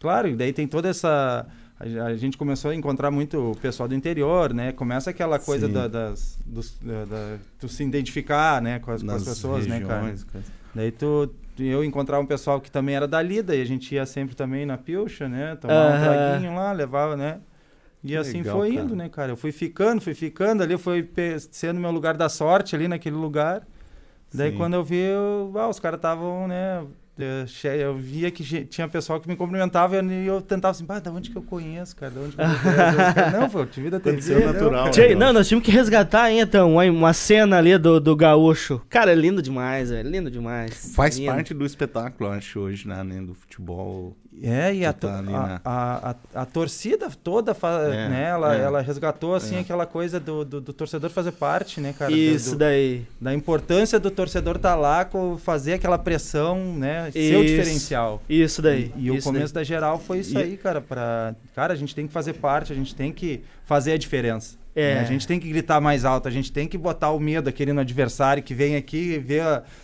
Claro, 0.00 0.28
e 0.28 0.36
daí 0.36 0.52
tem 0.52 0.68
toda 0.68 0.88
essa. 0.88 1.44
A 1.80 2.14
gente 2.14 2.38
começou 2.38 2.70
a 2.70 2.76
encontrar 2.76 3.10
muito 3.10 3.50
o 3.50 3.56
pessoal 3.56 3.88
do 3.88 3.94
interior, 3.94 4.54
né? 4.54 4.70
Começa 4.70 5.10
aquela 5.10 5.40
coisa 5.40 5.68
da, 5.68 5.88
das. 5.88 6.38
Dos, 6.46 6.76
da, 6.80 7.04
da- 7.06 7.36
tu 7.58 7.68
se 7.68 7.82
identificar, 7.82 8.62
né, 8.62 8.78
com 8.78 8.92
as, 8.92 9.02
com 9.02 9.10
as 9.10 9.24
pessoas, 9.24 9.66
né, 9.66 9.80
cara? 9.80 9.94
regiões, 10.02 10.22
coisa. 10.22 10.46
Daí 10.74 10.92
tu, 10.92 11.28
eu 11.68 11.84
encontrava 11.84 12.22
um 12.22 12.26
pessoal 12.26 12.60
que 12.60 12.70
também 12.70 12.94
era 12.94 13.06
dali, 13.08 13.42
daí 13.42 13.60
a 13.60 13.64
gente 13.66 13.94
ia 13.94 14.06
sempre 14.06 14.34
também 14.34 14.64
na 14.66 14.78
pilcha, 14.78 15.28
né? 15.28 15.56
Tomar 15.56 15.88
um 15.88 15.96
Aham. 15.96 15.98
traguinho 15.98 16.54
lá, 16.54 16.72
levava, 16.72 17.16
né? 17.16 17.40
E 18.02 18.08
Que 18.08 18.16
assim 18.16 18.38
legal, 18.38 18.58
foi 18.58 18.68
cara. 18.70 18.80
indo, 18.82 18.96
né, 18.96 19.08
cara? 19.08 19.32
Eu 19.32 19.36
fui 19.36 19.52
ficando, 19.52 20.00
fui 20.00 20.14
ficando, 20.14 20.62
ali 20.62 20.76
foi 20.76 21.08
sendo 21.50 21.80
meu 21.80 21.90
lugar 21.90 22.16
da 22.16 22.28
sorte 22.28 22.74
ali 22.74 22.88
naquele 22.88 23.16
lugar. 23.16 23.66
Daí 24.32 24.50
Sim. 24.50 24.56
quando 24.58 24.74
eu 24.74 24.84
vi, 24.84 24.96
eu, 24.98 25.52
ah, 25.56 25.68
os 25.68 25.78
caras 25.80 25.98
estavam, 25.98 26.48
né? 26.48 26.84
Eu, 27.78 27.94
via 27.94 28.30
que 28.30 28.42
tinha 28.64 28.88
pessoal 28.88 29.20
que 29.20 29.28
me 29.28 29.36
cumprimentava 29.36 30.02
e 30.02 30.26
eu, 30.26 30.40
tentava 30.40 30.70
assim, 30.72 30.86
da 30.86 31.10
onde 31.12 31.30
que 31.30 31.36
eu 31.36 31.42
conheço, 31.42 31.94
cara? 31.94 32.10
Da 32.12 32.20
onde 32.22 32.34
que 32.34 32.40
eu 32.40 32.46
conheço? 32.46 33.52
Não, 33.54 33.60
eu 33.60 33.66
te 33.66 33.80
vi 33.82 33.90
da 33.90 34.00
TV. 34.00 34.16
Aconteceu 34.16 34.40
não." 34.40 34.52
natural. 34.52 34.90
Tchê, 34.90 35.08
né, 35.08 35.14
não, 35.14 35.32
nós 35.32 35.46
tínhamos 35.46 35.64
que 35.66 35.70
resgatar, 35.70 36.30
hein, 36.30 36.40
então, 36.40 36.74
uma, 36.74 37.12
cena 37.12 37.58
ali 37.58 37.76
do, 37.76 38.00
do 38.00 38.16
gaúcho. 38.16 38.80
Cara, 38.88 39.12
é 39.12 39.14
lindo 39.14 39.42
demais, 39.42 39.90
velho. 39.90 40.08
Lindo 40.08 40.30
demais. 40.30 40.92
Faz 40.94 41.18
Lindo. 41.18 41.30
parte 41.32 41.52
do 41.52 41.66
espetáculo, 41.66 42.30
acho, 42.30 42.60
hoje, 42.60 42.88
né? 42.88 43.02
né, 43.04 43.20
Do 43.20 43.34
futebol. 43.34 44.16
É, 44.42 44.74
e 44.74 44.84
a, 44.86 44.94
tá 44.94 45.18
ali, 45.18 45.32
a, 45.34 45.42
né? 45.42 45.60
a, 45.62 46.14
a, 46.34 46.40
a 46.42 46.46
torcida 46.46 47.08
toda, 47.22 47.52
fa- 47.52 47.82
É, 47.92 48.08
né, 48.08 48.24
ela, 48.30 48.56
é. 48.56 48.60
ela 48.62 48.80
resgatou, 48.80 49.34
assim, 49.34 49.56
É. 49.56 49.60
aquela 49.60 49.84
coisa 49.84 50.18
do, 50.18 50.42
do, 50.42 50.58
do 50.58 50.72
torcedor 50.72 51.10
fazer 51.10 51.32
parte, 51.32 51.82
né, 51.82 51.94
cara? 51.96 52.10
Isso 52.10 52.52
do- 52.52 52.58
daí. 52.58 53.06
da 53.20 53.34
importância 53.34 54.00
do 54.00 54.10
torcedor 54.10 54.56
estar 54.56 54.74
lá, 54.74 55.04
co- 55.04 55.36
fazer 55.36 55.74
aquela 55.74 55.98
pressão, 55.98 56.74
né? 56.74 57.01
O 57.06 57.18
Isso. 57.18 57.44
diferencial. 57.44 58.22
Isso 58.28 58.60
daí. 58.62 58.92
E, 58.96 59.06
e 59.06 59.10
o 59.10 59.14
isso 59.16 59.26
começo 59.26 59.52
da 59.54 59.62
geral 59.64 59.98
foi 59.98 60.18
isso 60.20 60.38
E- 60.38 60.42
aí, 60.42 60.56
cara. 60.56 60.80
Pra, 60.80 61.34
cara, 61.54 61.72
a 61.72 61.76
gente 61.76 61.94
tem 61.94 62.06
que 62.06 62.12
fazer 62.12 62.34
parte, 62.34 62.72
a 62.72 62.76
gente 62.76 62.94
tem 62.94 63.12
que 63.12 63.42
fazer 63.64 63.92
a 63.92 63.96
diferença. 63.98 64.56
É. 64.74 64.94
né? 64.94 65.00
A 65.02 65.04
gente 65.04 65.26
tem 65.26 65.38
que 65.38 65.48
gritar 65.50 65.80
mais 65.82 66.02
alto, 66.04 66.26
a 66.26 66.30
gente 66.30 66.50
tem 66.50 66.66
que 66.66 66.78
botar 66.78 67.10
o 67.10 67.20
medo 67.20 67.46
aquele 67.46 67.74
no 67.74 67.80
adversário 67.82 68.42
que 68.42 68.54
vem 68.54 68.74
aqui 68.74 69.12
e 69.14 69.18
vê 69.18 69.40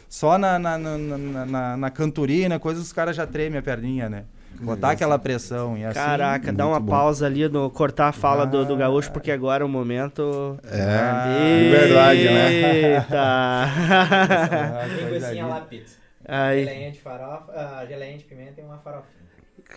só 0.09 0.38
na, 0.38 0.59
na, 0.59 0.78
na, 0.78 0.96
na, 0.96 1.44
na- 1.46 1.76
na 1.76 1.90
cantoria, 1.90 2.59
coisa, 2.59 2.81
os 2.81 2.90
caras 2.92 3.14
já 3.14 3.26
tremem 3.26 3.59
a 3.59 3.62
perninha, 3.62 4.09
né? 4.09 4.24
Botar 4.61 4.90
aquela 4.92 5.18
pressão. 5.18 5.76
E 5.78 5.85
assim, 5.85 5.94
Caraca, 5.94 6.52
dá 6.52 6.66
uma 6.66 6.81
bom. 6.81 6.90
pausa 6.90 7.26
ali, 7.26 7.46
no, 7.48 7.68
cortar 7.70 8.09
a 8.09 8.12
fala 8.12 8.44
do, 8.46 8.64
do 8.64 8.74
Ah. 8.74 8.78
gaúcho, 8.78 9.12
porque 9.12 9.31
agora 9.31 9.62
é 9.62 9.66
o 9.66 9.68
momento. 9.68 10.59
É, 10.64 11.70
verdade, 11.70 12.24
né? 12.24 13.07
Ah, 13.12 13.66
Eita! 14.88 15.02
Linguicinha 15.04 15.46
lá, 15.46 15.61
pizza. 15.61 15.96
Aí, 16.29 16.64
Geleinha 16.64 16.91
de 16.93 17.01
farofa, 17.01 17.53
ah, 17.55 17.87
geleinha 17.88 18.19
de 18.19 18.25
pimenta 18.25 18.61
e 18.61 18.64
uma 18.64 18.77
farofinha. 18.79 19.19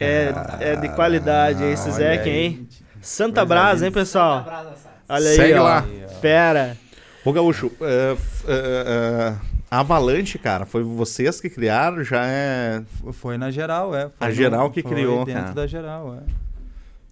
é, 0.02 0.34
é 0.60 0.76
de 0.76 0.90
qualidade, 0.90 1.64
hein? 1.64 1.72
Esse 1.72 1.90
aí. 2.30 2.38
hein? 2.38 2.68
Santa 3.02 3.46
Brasa, 3.46 3.86
hein, 3.86 3.92
pessoal? 3.92 4.44
Brasa 4.44 4.70
assada. 4.72 4.96
Olha 5.10 5.30
aí, 5.30 5.36
Segue 5.36 5.54
ó. 5.54 5.64
lá. 5.64 5.86
Fera. 6.22 6.78
Ô, 7.24 7.32
Gaúcho, 7.32 7.72
é, 7.82 8.12
f- 8.14 8.46
é, 8.48 8.54
é, 8.54 9.36
a 9.70 9.80
Avalanche, 9.80 10.38
cara, 10.38 10.66
foi 10.66 10.84
vocês 10.84 11.40
que 11.40 11.50
criaram, 11.50 12.04
já 12.04 12.26
é... 12.26 12.82
Foi 13.14 13.38
na 13.38 13.50
geral, 13.52 13.96
é. 13.96 14.10
Foi 14.10 14.12
A 14.20 14.28
no- 14.28 14.32
geral 14.36 14.72
que 14.72 14.82
foi 14.82 14.92
criou, 14.92 15.24
dentro 15.24 15.42
cara. 15.42 15.54
da 15.54 15.68
geral, 15.68 16.16
é. 16.16 16.40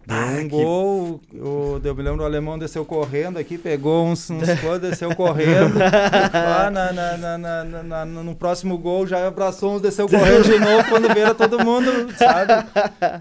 Deu 0.09 0.17
Ah, 0.17 0.25
um 0.31 0.37
que- 0.37 0.47
gol, 0.49 1.21
o, 1.35 1.79
eu 1.83 1.95
me 1.95 2.01
lembro 2.01 2.23
o 2.23 2.25
alemão 2.25 2.57
desceu 2.57 2.83
correndo 2.83 3.37
aqui, 3.37 3.59
pegou 3.59 4.07
uns, 4.07 4.27
uns 4.31 4.49
coisas, 4.59 4.81
desceu 4.89 5.15
correndo. 5.15 5.77
lá 5.77 6.69
na, 6.73 6.91
na, 6.91 7.17
na, 7.17 7.37
na- 7.37 7.83
na- 7.83 8.05
no 8.05 8.35
próximo 8.35 8.75
gol 8.77 9.05
já 9.05 9.27
abraçou 9.27 9.75
uns, 9.75 9.81
desceu 9.81 10.09
correndo 10.09 10.43
de 10.45 10.57
novo, 10.57 10.89
quando 10.89 11.13
veio 11.13 11.35
todo 11.35 11.63
mundo, 11.63 11.91
sabe? 12.17 12.65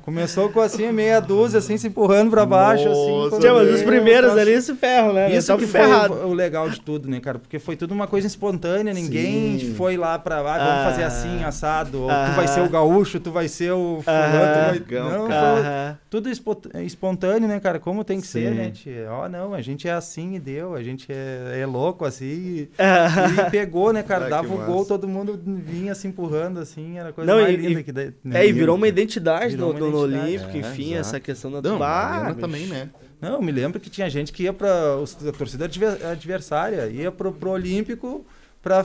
Começou 0.02 0.48
com 0.48 0.60
assim, 0.62 0.90
meia 0.90 1.20
dúzia, 1.20 1.58
assim, 1.58 1.76
se 1.76 1.88
empurrando 1.88 2.30
pra 2.30 2.46
baixo, 2.46 2.88
assim. 2.88 3.10
Nossa. 3.10 3.38
Tchê, 3.38 3.50
mas 3.52 3.70
os 3.74 3.82
primeiros 3.82 4.36
ali 4.36 4.60
se 4.62 4.74
ferram, 4.74 5.12
né? 5.12 5.30
isso 5.36 5.54
que 5.58 5.66
foi 5.66 5.80
o, 5.82 6.28
o 6.28 6.32
legal 6.32 6.70
de 6.70 6.80
tudo, 6.80 7.08
né, 7.08 7.20
cara? 7.20 7.38
Porque 7.38 7.58
foi 7.58 7.76
tudo 7.76 7.92
uma 7.92 8.06
coisa 8.06 8.26
espontânea, 8.26 8.94
ninguém 8.94 9.58
Sim. 9.58 9.74
foi 9.74 9.98
lá 9.98 10.18
pra, 10.18 10.38
ah, 10.38 10.42
vamos 10.58 10.72
Ah. 10.78 10.84
fazer 10.90 11.02
assim, 11.04 11.44
assado, 11.44 12.02
ou 12.04 12.10
Ah. 12.10 12.28
tu 12.30 12.36
vai 12.36 12.48
ser 12.48 12.60
o 12.60 12.68
gaúcho, 12.70 13.20
tu 13.20 13.30
vai 13.30 13.46
ser 13.46 13.72
o 13.72 14.00
fulano, 14.02 14.34
Ah. 14.38 14.68
vai... 14.70 14.78
Não, 15.02 15.26
foi 15.26 15.96
tudo 16.08 16.30
espo- 16.84 17.08
espontâneo, 17.08 17.48
né, 17.48 17.58
cara? 17.60 17.78
Como 17.78 18.04
tem 18.04 18.20
que 18.20 18.26
ser, 18.26 18.50
Sim. 18.50 18.54
né, 18.56 18.70
tia? 18.70 19.08
Ó, 19.10 19.28
não, 19.28 19.54
a 19.54 19.60
gente 19.62 19.88
é 19.88 19.92
assim 19.92 20.34
e 20.34 20.38
deu, 20.40 20.74
a 20.74 20.82
gente 20.82 21.06
é, 21.10 21.60
é 21.60 21.66
louco 21.66 22.04
assim 22.04 22.26
e, 22.26 22.70
pegou, 23.50 23.92
né, 23.92 24.02
cara? 24.02 24.26
Ah, 24.26 24.28
Dava 24.28 24.52
o 24.54 24.66
gol, 24.66 24.84
todo 24.84 25.06
mundo 25.08 25.40
vinha 25.44 25.94
se 25.94 26.06
empurrando, 26.08 26.58
assim, 26.60 26.98
era 26.98 27.10
a 27.10 27.12
coisa 27.12 27.32
Não, 27.32 27.40
mais 27.40 27.54
e- 27.54 27.56
linda 27.56 27.80
e- 27.80 27.84
que... 27.84 27.92
daí- 27.92 28.12
né? 28.22 28.44
É, 28.44 28.46
e 28.48 28.52
virou 28.52 28.76
uma 28.76 28.88
identidade 28.88 29.56
Virou 29.56 29.72
no, 29.72 29.80
uma 29.80 29.80
no, 29.80 29.90
no 29.90 30.06
identidade. 30.06 30.26
Olímpico, 30.44 30.56
É, 30.56 30.60
enfim, 30.70 30.84
exato. 30.94 31.00
essa 31.00 31.20
questão 31.20 31.50
da 31.50 31.62
Não, 31.62 31.78
também, 32.34 32.66
né? 32.66 32.88
Não, 33.20 33.34
eu 33.34 33.42
me 33.42 33.50
lembro 33.50 33.80
que 33.80 33.90
tinha 33.90 34.08
gente 34.08 34.32
que 34.32 34.44
ia 34.44 34.52
pra. 34.52 34.96
os- 34.96 35.16
A 35.26 35.32
torcida 35.32 35.64
adver- 35.64 36.06
adversária 36.06 36.86
ia 36.86 37.10
pro, 37.10 37.32
pro 37.32 37.50
Olímpico 37.50 38.24
pra, 38.62 38.84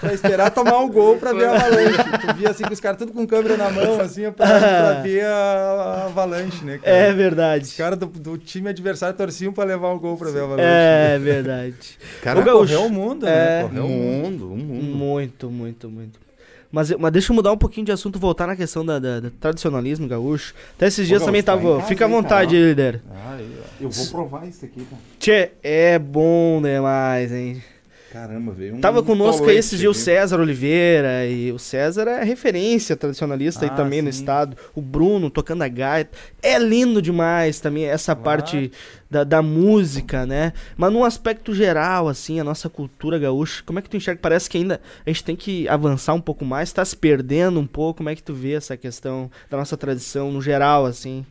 pra 0.00 0.12
esperar 0.14 0.50
tomar 0.50 0.78
um 0.80 0.88
gol 0.88 1.16
pra 1.16 1.32
ver 1.32 1.46
a 1.46 1.52
avalanche. 1.54 1.98
tu 2.26 2.34
via 2.34 2.50
assim 2.50 2.64
que 2.64 2.72
os 2.72 2.80
caras 2.80 2.98
tudo 2.98 3.12
com 3.12 3.26
câmera 3.26 3.56
na 3.56 3.70
mão, 3.70 4.00
assim, 4.00 4.30
pra, 4.32 4.46
pra 4.46 4.92
ver 5.02 5.24
a, 5.24 5.30
a 5.30 6.04
avalanche, 6.06 6.64
né, 6.64 6.78
cara? 6.78 6.96
É 6.96 7.10
Os 7.10 7.16
verdade. 7.16 7.74
caras 7.76 7.98
do, 7.98 8.06
do 8.06 8.36
time 8.38 8.68
adversário 8.68 9.16
torciam 9.16 9.52
pra 9.52 9.64
levar 9.64 9.88
o 9.92 9.98
gol 9.98 10.16
pra 10.16 10.30
ver 10.30 10.40
a 10.40 10.44
avalanche. 10.44 10.68
É 10.68 11.18
verdade. 11.18 11.76
Cara, 12.22 12.40
Gaúcho, 12.42 12.74
correu 12.74 12.86
o 12.86 12.90
mundo, 12.90 13.26
é, 13.26 13.62
né? 13.62 13.64
um 13.64 13.68
Correu 13.68 13.84
o 13.84 13.88
mundo. 13.88 14.52
um 14.52 14.56
mundo. 14.56 14.82
Muito, 14.96 15.50
muito, 15.50 15.88
muito. 15.90 16.28
Mas, 16.70 16.90
mas 16.90 17.10
deixa 17.12 17.32
eu 17.32 17.34
mudar 17.34 17.50
um 17.50 17.56
pouquinho 17.56 17.86
de 17.86 17.92
assunto, 17.92 18.18
voltar 18.18 18.46
na 18.46 18.54
questão 18.54 18.84
da, 18.84 18.98
da- 18.98 19.20
do 19.20 19.30
tradicionalismo 19.30 20.06
gaúcho. 20.06 20.52
Até 20.76 20.86
esses 20.88 21.08
dias 21.08 21.22
Ô, 21.22 21.24
também 21.24 21.42
tá 21.42 21.52
tava. 21.56 21.76
casa 21.76 21.86
Fica 21.88 22.04
à 22.04 22.08
vontade, 22.08 22.54
líder. 22.56 23.00
Ó. 23.10 23.38
Eu 23.80 23.88
vou 23.88 24.06
provar 24.08 24.46
isso 24.46 24.66
aqui, 24.66 24.84
cara. 24.84 25.00
Tchê, 25.18 25.50
é 25.62 25.98
bom 25.98 26.60
demais, 26.60 27.32
hein? 27.32 27.62
Caramba, 28.12 28.52
veio 28.52 28.76
um 28.76 28.80
Tava 28.80 29.02
conosco 29.02 29.46
aí 29.48 29.56
esses 29.56 29.78
dias 29.78 29.94
o. 29.96 30.00
César 30.00 30.40
Oliveira, 30.40 31.26
e 31.26 31.52
o 31.52 31.58
César 31.58 32.08
é 32.08 32.24
referência 32.24 32.96
tradicionalista 32.96 33.66
aí 33.66 33.70
Ah, 33.70 33.74
também 33.74 34.00
no 34.00 34.10
sim. 34.10 34.20
estado. 34.20 34.56
O 34.74 34.80
Bruno 34.80 35.28
tocando 35.28 35.62
a 35.62 35.68
gaita. 35.68 36.16
É 36.42 36.58
lindo 36.58 37.02
demais 37.02 37.60
também 37.60 37.84
essa 37.84 38.14
Claro. 38.14 38.24
parte 38.24 38.72
da, 39.10 39.24
da 39.24 39.42
música, 39.42 40.24
né? 40.24 40.54
Mas 40.76 40.92
num 40.92 41.04
aspecto 41.04 41.54
geral, 41.54 42.08
assim, 42.08 42.40
a 42.40 42.44
nossa 42.44 42.68
cultura 42.70 43.18
gaúcha, 43.18 43.62
como 43.66 43.78
é 43.78 43.82
que 43.82 43.90
tu 43.90 43.96
enxerga? 43.96 44.20
Parece 44.22 44.48
que 44.48 44.56
ainda 44.56 44.80
a 45.04 45.10
gente 45.10 45.24
tem 45.24 45.36
que 45.36 45.68
avançar 45.68 46.14
um 46.14 46.20
pouco 46.20 46.44
mais, 46.44 46.72
tá 46.72 46.84
se 46.84 46.96
perdendo 46.96 47.60
um 47.60 47.66
pouco. 47.66 47.98
Como 47.98 48.08
é 48.08 48.14
que 48.14 48.22
tu 48.22 48.32
vê 48.32 48.52
essa 48.52 48.76
questão 48.76 49.30
da 49.50 49.56
nossa 49.58 49.76
tradição 49.76 50.32
no 50.32 50.40
geral, 50.40 50.86
assim? 50.86 51.26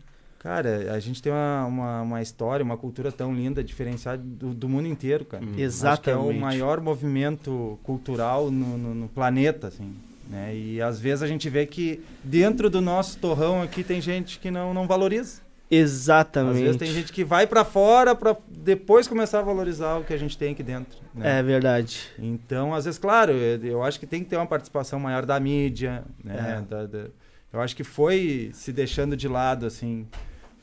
Cara, 0.48 0.94
a 0.94 1.00
gente 1.02 1.22
tem 1.22 1.30
uma, 1.30 1.66
uma, 1.66 2.02
uma 2.04 2.22
história, 2.22 2.64
uma 2.64 2.78
cultura 2.78 3.12
tão 3.12 3.36
linda, 3.36 3.62
diferenciada 3.62 4.24
do, 4.24 4.54
do 4.54 4.70
mundo 4.70 4.88
inteiro, 4.88 5.26
cara. 5.26 5.44
Acho 5.44 5.54
que 5.54 5.62
é 5.62 5.66
Exatamente. 5.66 6.38
o 6.38 6.40
maior 6.40 6.80
movimento 6.80 7.78
cultural 7.84 8.50
no, 8.50 8.78
no, 8.78 8.96
no 8.96 9.08
planeta, 9.10 9.68
assim. 9.68 9.94
Né? 10.30 10.56
E 10.56 10.82
às 10.82 11.02
vezes 11.02 11.22
a 11.22 11.28
gente 11.28 11.50
vê 11.50 11.66
que 11.66 12.02
dentro 12.24 12.70
do 12.70 12.80
nosso 12.80 13.18
torrão 13.18 13.62
aqui 13.62 13.84
tem 13.84 14.00
gente 14.00 14.40
que 14.40 14.50
não, 14.50 14.74
não 14.74 14.88
valoriza. 14.88 15.42
Exatamente. 15.70 16.56
Às 16.56 16.62
vezes 16.62 16.78
tem 16.78 16.94
gente 16.94 17.12
que 17.12 17.26
vai 17.26 17.46
pra 17.46 17.66
fora 17.66 18.16
pra 18.16 18.34
depois 18.50 19.06
começar 19.06 19.40
a 19.40 19.42
valorizar 19.42 19.98
o 19.98 20.06
que 20.06 20.14
a 20.14 20.18
gente 20.18 20.38
tem 20.38 20.54
aqui 20.54 20.64
dentro. 20.64 20.98
né? 21.14 21.40
É 21.40 21.44
verdade. 21.44 22.04
Então, 22.18 22.74
às 22.74 22.86
vezes, 22.86 22.98
claro, 22.98 23.34
eu, 23.34 23.62
eu 23.66 23.84
acho 23.84 24.00
que 24.00 24.08
tem 24.08 24.24
que 24.24 24.30
ter 24.30 24.38
uma 24.38 24.46
participação 24.46 24.98
maior 24.98 25.26
da 25.26 25.38
mídia, 25.42 26.06
né? 26.24 26.60
É. 26.66 26.74
Da- 26.74 26.86
da- 26.86 27.08
eu 27.52 27.60
acho 27.60 27.76
que 27.76 27.84
foi 27.84 28.50
se 28.54 28.72
deixando 28.72 29.18
de 29.18 29.28
lado, 29.28 29.66
assim. 29.66 30.08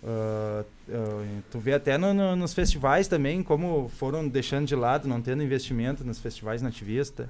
Ah, 0.07 0.65
ah, 0.91 1.25
tu 1.51 1.59
vê 1.59 1.73
até 1.75 1.97
no- 1.97 2.13
no- 2.15 2.37
nos 2.37 2.53
festivais 2.55 3.09
também 3.09 3.43
como 3.43 3.89
foram 3.89 4.27
deixando 4.29 4.67
de 4.67 4.77
lado, 4.77 5.09
não 5.09 5.21
tendo 5.21 5.43
investimento 5.43 6.05
nos 6.05 6.19
festivais 6.19 6.61
nativistas. 6.63 7.27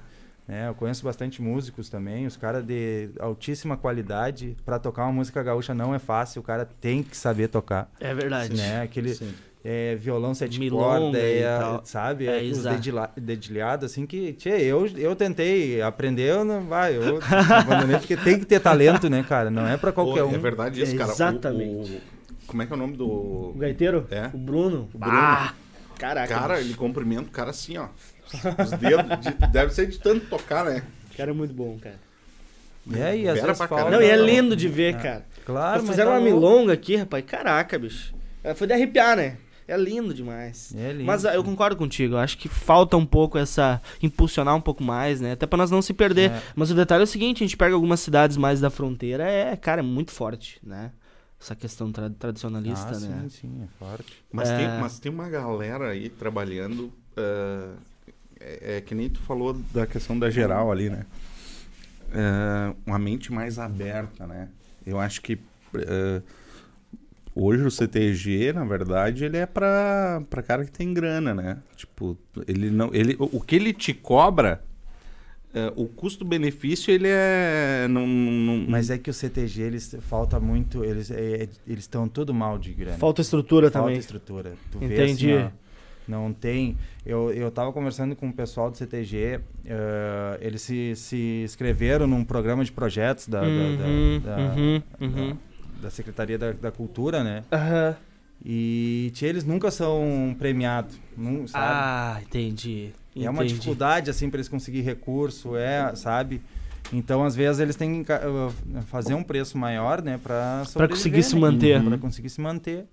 Né? 0.47 0.67
Eu 0.69 0.75
conheço 0.75 1.03
bastante 1.03 1.41
músicos 1.41 1.89
também, 1.89 2.27
os 2.27 2.37
caras 2.37 2.63
de 2.63 3.09
altíssima 3.19 3.75
qualidade. 3.75 4.55
Para 4.63 4.77
tocar 4.77 5.03
uma 5.05 5.13
música 5.13 5.41
gaúcha 5.41 5.73
não 5.73 5.95
é 5.95 5.97
fácil, 5.99 6.39
o 6.41 6.43
cara 6.43 6.69
tem 6.79 7.01
que 7.01 7.17
saber 7.17 7.47
tocar. 7.47 7.89
É 7.99 8.13
verdade. 8.13 8.55
Né? 8.55 8.83
Aquele, 8.83 9.15
Sim. 9.15 9.33
é, 9.63 9.95
violão 9.95 10.35
sete 10.35 10.59
Milonga 10.59 10.99
cordas, 10.99 11.19
é, 11.23 11.79
sabe? 11.83 12.27
É, 12.27 12.47
É, 12.47 12.51
os 12.51 12.61
dedilha- 12.61 13.09
dedilhados, 13.17 13.91
assim, 13.91 14.05
que, 14.05 14.33
tchê, 14.33 14.49
eu, 14.61 14.85
eu 14.95 15.15
tentei 15.15 15.81
aprender, 15.81 16.29
eu 16.29 16.45
não 16.45 16.61
vai, 16.65 16.95
eu 16.95 17.19
abandonei, 17.57 17.97
porque 17.97 18.15
tem 18.15 18.37
que 18.37 18.45
ter 18.45 18.59
talento, 18.59 19.09
né, 19.09 19.25
cara? 19.27 19.49
Não 19.49 19.65
é 19.67 19.77
pra 19.77 19.91
qualquer 19.91 20.21
Pô, 20.21 20.27
um. 20.29 20.35
É 20.35 20.37
verdade 20.37 20.79
isso, 20.79 20.93
É 20.93 20.97
cara. 20.99 21.09
O- 21.09 21.13
exatamente. 21.13 21.91
o- 21.91 22.14
como 22.47 22.61
é 22.61 22.65
que 22.65 22.73
é 22.73 22.75
o 22.75 22.79
nome 22.79 22.95
do. 22.97 23.07
O 23.07 23.55
gaiteiro? 23.57 24.07
É. 24.11 24.27
O 24.33 24.37
Bruno? 24.37 24.89
O 24.93 24.97
Bruno. 24.97 25.17
Ah, 25.17 25.53
caraca. 25.97 26.33
Cara, 26.33 26.59
ele 26.59 26.73
cumprimenta 26.73 27.23
o 27.23 27.31
cara 27.31 27.49
assim, 27.51 27.77
ó. 27.77 27.87
Os 28.63 28.71
dedos. 28.71 29.19
de- 29.21 29.47
deve 29.51 29.73
ser 29.73 29.87
de 29.87 29.99
tanto 29.99 30.25
tocar, 30.27 30.65
né? 30.65 30.83
O 31.13 31.17
cara 31.17 31.31
é 31.31 31.33
muito 31.33 31.53
bom, 31.53 31.77
cara. 31.79 31.99
E 32.87 33.01
aí, 33.01 33.27
às 33.27 33.35
Fera 33.35 33.47
vezes 33.47 33.57
falta... 33.57 33.75
caramba. 33.75 33.91
Não, 33.97 34.01
e 34.03 34.09
é 34.09 34.17
não. 34.17 34.25
lindo 34.25 34.55
de 34.55 34.67
ver, 34.67 34.95
cara. 34.97 35.25
Claro, 35.45 35.81
mas 35.81 35.89
Fizeram 35.91 36.11
tá 36.11 36.17
uma 36.19 36.29
louco. 36.29 36.39
milonga 36.39 36.73
aqui, 36.73 36.95
rapaz. 36.95 37.23
Caraca, 37.25 37.77
bicho. 37.79 38.13
É, 38.43 38.53
Foi 38.53 38.67
de 38.67 38.73
arrepiar, 38.73 39.15
né? 39.17 39.37
É 39.67 39.75
lindo 39.75 40.13
demais. 40.13 40.71
É 40.77 40.91
lindo. 40.91 41.05
Mas 41.05 41.25
ah, 41.25 41.33
eu 41.33 41.43
concordo 41.43 41.75
contigo, 41.75 42.13
eu 42.13 42.19
acho 42.19 42.37
que 42.37 42.47
falta 42.47 42.95
um 42.95 43.05
pouco 43.05 43.35
essa. 43.39 43.81
impulsionar 44.03 44.55
um 44.55 44.61
pouco 44.61 44.83
mais, 44.83 45.19
né? 45.19 45.31
Até 45.31 45.47
pra 45.47 45.57
nós 45.57 45.71
não 45.71 45.81
se 45.81 45.91
perder. 45.91 46.29
É. 46.29 46.41
Mas 46.55 46.69
o 46.69 46.75
detalhe 46.75 47.01
é 47.01 47.05
o 47.05 47.07
seguinte: 47.07 47.43
a 47.43 47.47
gente 47.47 47.57
pega 47.57 47.73
algumas 47.73 47.99
cidades 47.99 48.37
mais 48.37 48.61
da 48.61 48.69
fronteira, 48.69 49.23
é, 49.23 49.55
cara, 49.55 49.79
é 49.81 49.83
muito 49.83 50.11
forte, 50.11 50.59
né? 50.63 50.91
Essa 51.45 51.55
questão 51.55 51.91
tra- 51.91 52.09
tradicionalista, 52.09 52.95
ah, 52.95 52.99
né? 52.99 53.27
sim, 53.29 53.29
sim, 53.29 53.63
é 53.63 53.67
forte. 53.77 54.23
Mas, 54.31 54.49
É. 54.49 54.57
tem, 54.57 54.79
mas 54.79 54.97
tem 54.97 55.11
uma 55.11 55.29
galera 55.29 55.89
aí 55.89 56.09
trabalhando. 56.09 56.91
ah, 57.15 57.75
é, 58.39 58.77
é 58.77 58.81
que 58.81 58.95
nem 58.95 59.07
tu 59.11 59.19
falou 59.21 59.53
da 59.71 59.85
questão 59.85 60.17
da 60.17 60.27
geral 60.31 60.71
ali, 60.71 60.89
né? 60.89 61.05
Ah, 62.11 62.73
uma 62.83 62.97
mente 62.97 63.31
mais 63.31 63.59
aberta, 63.59 64.25
né? 64.25 64.49
Eu 64.83 64.99
acho 64.99 65.21
que 65.21 65.37
ah, 65.75 66.21
hoje 67.35 67.61
o 67.63 67.69
CTG, 67.69 68.51
na 68.51 68.65
verdade, 68.65 69.25
ele 69.25 69.37
é 69.37 69.45
pra, 69.45 70.23
pra 70.27 70.41
cara 70.41 70.65
que 70.65 70.71
tem 70.71 70.95
grana, 70.95 71.35
né? 71.35 71.59
Tipo, 71.75 72.17
ele 72.47 72.71
não. 72.71 72.89
Ele, 72.91 73.15
o 73.19 73.39
que 73.39 73.55
ele 73.55 73.71
te 73.71 73.93
cobra. 73.93 74.63
Ah, 75.55 75.73
o 75.75 75.87
custo-benefício, 75.87 76.91
ele 76.93 77.07
é. 77.09 77.87
Não, 77.89 78.05
não- 78.05 78.65
Mas 78.69 78.89
é 78.89 78.97
que 78.97 79.09
o 79.09 79.13
CTG, 79.13 79.61
eles 79.63 79.95
falta 80.01 80.39
muito, 80.39 80.83
eles 80.83 81.09
é, 81.11 81.47
eles 81.65 81.83
estão 81.85 82.07
tudo 82.07 82.33
mal 82.33 82.57
de 82.59 82.73
grana. 82.73 82.97
Falta 82.97 83.21
estrutura 83.21 83.71
Falta 83.71 83.87
também. 83.87 83.99
estrutura. 83.99 84.53
Tu 84.71 84.79
vê 84.79 84.85
Entendi. 84.85 85.31
assim, 85.33 85.45
ó, 85.45 85.49
não 86.07 86.31
tem. 86.33 86.77
Eu, 87.05 87.31
eu 87.31 87.49
tava 87.49 87.71
conversando 87.73 88.15
com 88.15 88.27
o 88.29 88.33
pessoal 88.33 88.69
do 88.69 88.77
CTG, 88.77 89.39
eh, 89.65 90.37
eles 90.41 90.61
se, 90.61 90.95
se 90.95 91.41
inscreveram 91.43 92.05
num 92.05 92.23
programa 92.23 92.63
de 92.63 92.71
projetos 92.71 93.27
da, 93.27 93.41
da- 93.41 93.47
da- 93.47 93.51
Uhum, 93.51 94.21
da, 94.23 94.37
uhum, 94.37 94.81
da- 94.99 95.05
uhum. 95.21 95.37
da 95.81 95.89
Secretaria 95.89 96.37
da, 96.37 96.51
da 96.51 96.71
Cultura, 96.71 97.23
né? 97.23 97.43
Aham. 97.51 97.95
E 98.43 99.09
tia, 99.15 99.29
eles 99.29 99.43
nunca 99.45 99.71
são 99.71 100.35
premiados, 100.37 100.99
não, 101.17 101.47
sabe? 101.47 101.65
Ah, 101.65 102.19
entendi. 102.21 102.91
É 103.23 103.29
uma 103.29 103.45
dificuldade, 103.45 104.09
assim, 104.09 104.29
para 104.29 104.37
eles 104.37 104.49
conseguir 104.49 104.81
recurso, 104.81 105.55
é, 105.55 105.95
sabe? 105.95 106.41
Então, 106.91 107.23
às 107.23 107.35
vezes, 107.35 107.59
eles 107.59 107.75
têm 107.75 108.03
que 108.03 108.11
uh, 108.11 108.51
fazer 108.87 109.13
um 109.13 109.23
preço 109.23 109.57
maior, 109.57 110.01
né? 110.01 110.19
Pra, 110.21 110.63
conseguir 110.89 111.23
se 111.23 111.35
né? 111.35 111.41
manter. 111.41 111.83
Pra 111.83 111.97
conseguir 111.97 112.29
se 112.29 112.41
manter. 112.41 112.85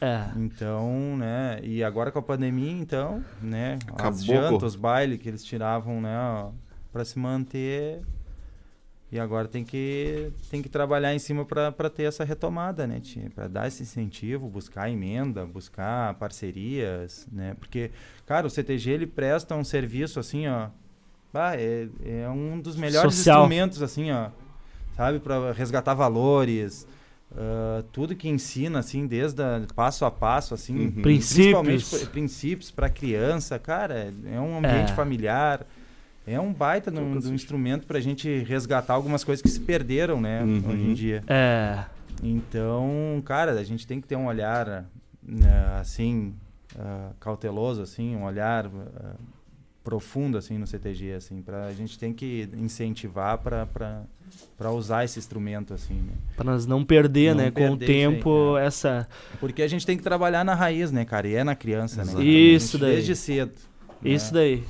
É. 0.00 0.24
Então, 0.36 1.16
né? 1.16 1.60
E 1.62 1.82
agora 1.82 2.10
com 2.10 2.18
a 2.18 2.22
pandemia, 2.22 2.72
então, 2.72 3.24
né? 3.40 3.78
As 3.86 3.92
Acabou 3.94 4.20
jantas, 4.20 4.58
com- 4.60 4.66
os 4.66 4.76
bailes 4.76 5.20
que 5.20 5.28
eles 5.28 5.44
tiravam, 5.44 6.00
né? 6.00 6.16
ó, 6.18 6.50
Pra 6.92 7.04
se 7.04 7.18
manter. 7.18 8.00
E 9.12 9.20
agora 9.20 9.46
tem 9.46 9.62
que, 9.62 10.32
tem 10.50 10.62
que 10.62 10.70
trabalhar 10.70 11.14
em 11.14 11.18
cima 11.18 11.44
pra 11.44 11.70
ter 11.94 12.04
essa 12.04 12.24
retomada, 12.24 12.86
né? 12.86 12.98
tia? 12.98 13.28
Pra 13.34 13.46
dar 13.46 13.68
esse 13.68 13.82
incentivo, 13.82 14.48
buscar 14.48 14.90
emenda, 14.90 15.44
buscar 15.44 16.14
parcerias, 16.14 17.28
né? 17.30 17.54
Porque, 17.60 17.90
cara, 18.26 18.46
o 18.46 18.50
CTG 18.50 18.90
ele 18.90 19.06
presta 19.06 19.54
um 19.54 19.64
serviço 19.64 20.18
assim, 20.18 20.48
ó. 20.48 20.68
bah, 21.30 21.54
é, 21.56 21.88
é 22.04 22.28
um 22.30 22.58
dos 22.58 22.74
melhores 22.74 23.14
Social. 23.14 23.40
instrumentos, 23.42 23.82
assim, 23.82 24.10
ó. 24.10 24.30
Sabe? 24.96 25.18
Pra 25.20 25.52
resgatar 25.52 25.92
valores. 25.92 26.86
ah, 27.36 27.84
tudo 27.92 28.16
que 28.16 28.28
ensina, 28.30 28.78
assim, 28.78 29.06
desde 29.06 29.42
a, 29.42 29.60
passo 29.74 30.06
a 30.06 30.10
passo, 30.10 30.54
assim. 30.54 30.86
Uhum. 30.86 31.02
Principalmente 31.02 31.80
Princípios. 31.84 32.02
pr- 32.04 32.10
princípios 32.10 32.70
para 32.70 32.88
criança, 32.88 33.58
cara, 33.58 34.10
é 34.24 34.40
um 34.40 34.56
ambiente 34.56 34.92
É. 34.92 34.94
familiar. 34.96 35.66
É 36.26 36.38
um 36.40 36.52
baita 36.52 36.90
de 36.90 37.00
um, 37.00 37.18
de 37.18 37.28
um 37.28 37.34
instrumento 37.34 37.86
pra 37.86 37.98
gente 38.00 38.38
resgatar 38.44 38.94
algumas 38.94 39.24
coisas 39.24 39.42
que 39.42 39.48
se 39.48 39.60
perderam, 39.60 40.20
né, 40.20 40.42
Uhum. 40.42 40.62
hoje 40.70 40.82
em 40.84 40.94
dia. 40.94 41.24
É. 41.26 41.84
Então, 42.22 43.20
cara, 43.24 43.52
a 43.52 43.64
gente 43.64 43.86
tem 43.86 44.00
que 44.00 44.06
ter 44.06 44.16
um 44.16 44.26
olhar, 44.26 44.84
né, 45.22 45.76
assim, 45.80 46.34
ah, 46.78 47.10
cauteloso, 47.18 47.82
assim, 47.82 48.14
um 48.14 48.22
olhar 48.24 48.66
ah, 48.66 49.14
profundo, 49.82 50.38
assim, 50.38 50.56
no 50.58 50.66
CTG, 50.66 51.14
assim, 51.14 51.42
pra, 51.42 51.66
a 51.66 51.72
gente 51.72 51.98
tem 51.98 52.12
que 52.12 52.48
incentivar 52.56 53.38
pra, 53.38 53.66
pra, 53.66 54.02
pra 54.56 54.70
usar 54.70 55.04
esse 55.04 55.18
instrumento, 55.18 55.74
assim, 55.74 55.94
né. 55.94 56.12
Pra 56.36 56.44
nós 56.44 56.64
não 56.66 56.84
perder, 56.84 57.34
Não 57.34 57.42
né? 57.44 57.50
Com 57.50 57.72
o 57.72 57.76
perder 57.76 57.84
isso 57.84 57.92
aí, 58.08 58.14
tempo, 58.14 58.56
é. 58.56 58.66
essa. 58.66 59.08
Porque 59.40 59.60
a 59.60 59.66
gente 59.68 59.84
tem 59.84 59.96
que 59.96 60.02
trabalhar 60.04 60.44
na 60.44 60.54
raiz, 60.54 60.92
né, 60.92 61.04
cara, 61.04 61.26
e 61.26 61.34
é 61.34 61.42
na 61.42 61.56
criança, 61.56 61.96
né. 62.04 62.12
Exato. 62.12 62.20
A 62.20 62.24
Isso 62.24 62.78
daí. 62.78 62.94
Desde 62.94 63.16
cedo. 63.16 63.52
né. 64.00 64.10
Isso 64.12 64.32
daí. 64.32 64.62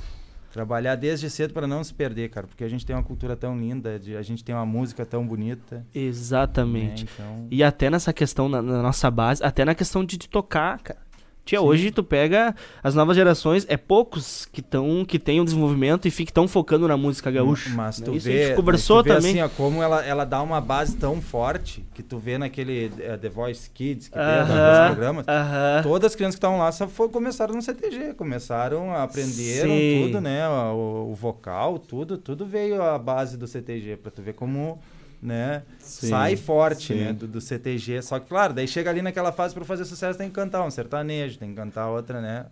Trabalhar 0.53 0.95
desde 0.95 1.29
cedo 1.31 1.51
para 1.53 1.65
não 1.65 1.83
se 1.83 1.91
perder, 1.93 2.29
cara, 2.29 2.45
porque 2.45 2.63
a 2.63 2.69
gente 2.69 2.85
tem 2.85 2.95
uma 2.95 3.01
cultura 3.03 3.35
tão 3.35 3.57
linda, 3.57 3.99
de- 3.99 4.15
a 4.15 4.21
gente 4.21 4.43
tem 4.43 4.53
uma 4.53 4.65
música 4.65 5.03
tão 5.03 5.25
bonita. 5.25 5.83
Exatamente. 5.93 7.05
Né? 7.05 7.09
Então, 7.15 7.47
E 7.51 7.63
até 7.63 7.89
nessa 7.89 8.13
questão, 8.13 8.47
na, 8.47 8.61
na 8.61 8.81
nossa 8.83 9.09
base, 9.09 9.43
até 9.43 9.65
na 9.65 9.73
questão 9.75 10.05
de, 10.05 10.15
de 10.17 10.29
tocar, 10.29 10.79
cara. 10.79 11.02
Tia, 11.45 11.61
hoje 11.61 11.91
tu 11.91 12.01
pega 12.05 12.55
as 12.81 12.95
novas 12.95 13.17
gerações, 13.17 13.65
é 13.67 13.75
poucos 13.75 14.45
que 14.45 14.61
estão 14.61 15.03
que 15.05 15.19
têm 15.19 15.41
o 15.41 15.43
desenvolvimento 15.43 16.07
e 16.07 16.11
ficam 16.11 16.47
focando 16.47 16.87
na 16.87 16.95
música 16.95 17.29
gaúcha. 17.29 17.69
mas 17.75 17.99
né? 17.99 18.05
tu 18.05 18.15
Isso 18.15 18.29
a 18.29 18.31
vê, 18.31 18.45
gente 18.47 18.55
conversou 18.55 18.95
mas 18.97 19.03
tu 19.03 19.09
vê 19.09 19.15
também. 19.15 19.41
assim, 19.41 19.41
ó, 19.41 19.49
como 19.57 19.83
ela, 19.83 20.05
ela 20.05 20.23
dá 20.23 20.41
uma 20.41 20.61
base 20.61 20.95
tão 20.95 21.21
forte 21.21 21.85
que 21.93 22.01
tu 22.01 22.17
vê 22.17 22.37
naquele 22.37 22.89
eh, 22.97 23.17
The 23.17 23.27
Voice 23.27 23.69
Kids 23.69 24.07
que 24.07 24.13
tem 24.13 24.23
Aham, 24.23 24.69
nos 24.69 24.87
programas. 24.93 25.27
Aham. 25.27 25.83
Todas 25.83 26.11
as 26.11 26.15
crianças 26.15 26.35
que 26.35 26.37
estavam 26.37 26.59
lá 26.59 26.71
só 26.71 26.87
foi, 26.87 27.09
começaram 27.09 27.53
no 27.53 27.61
CTG, 27.61 28.13
começaram, 28.13 28.95
aprenderam 28.95 29.69
Sim. 29.73 30.01
tudo, 30.07 30.21
né? 30.21 30.47
O, 30.47 31.09
o 31.11 31.13
vocal, 31.13 31.77
tudo, 31.77 32.17
tudo 32.17 32.45
veio 32.45 32.81
a 32.81 32.97
base 32.97 33.35
do 33.37 33.47
CTG, 33.47 33.97
pra 33.97 34.09
tu 34.11 34.21
ver 34.21 34.33
como, 34.33 34.79
né? 35.23 35.63
Sim, 35.79 36.09
sai 36.09 36.35
forte, 36.35 36.93
sim. 36.93 36.99
né? 36.99 37.13
Do, 37.13 37.27
do 37.27 37.39
CTG. 37.41 38.01
Só 38.01 38.19
que, 38.19 38.27
claro, 38.27 38.53
daí 38.53 38.67
chega 38.67 38.89
ali 38.89 39.01
naquela 39.01 39.31
fase 39.31 39.53
pra 39.53 39.63
fazer 39.63 39.85
sucesso, 39.85 40.17
tem 40.17 40.27
que 40.29 40.35
cantar 40.35 40.63
um 40.65 40.69
sertanejo, 40.71 41.39
tem 41.39 41.49
que 41.49 41.55
cantar 41.55 41.89
outra, 41.89 42.21
né? 42.21 42.45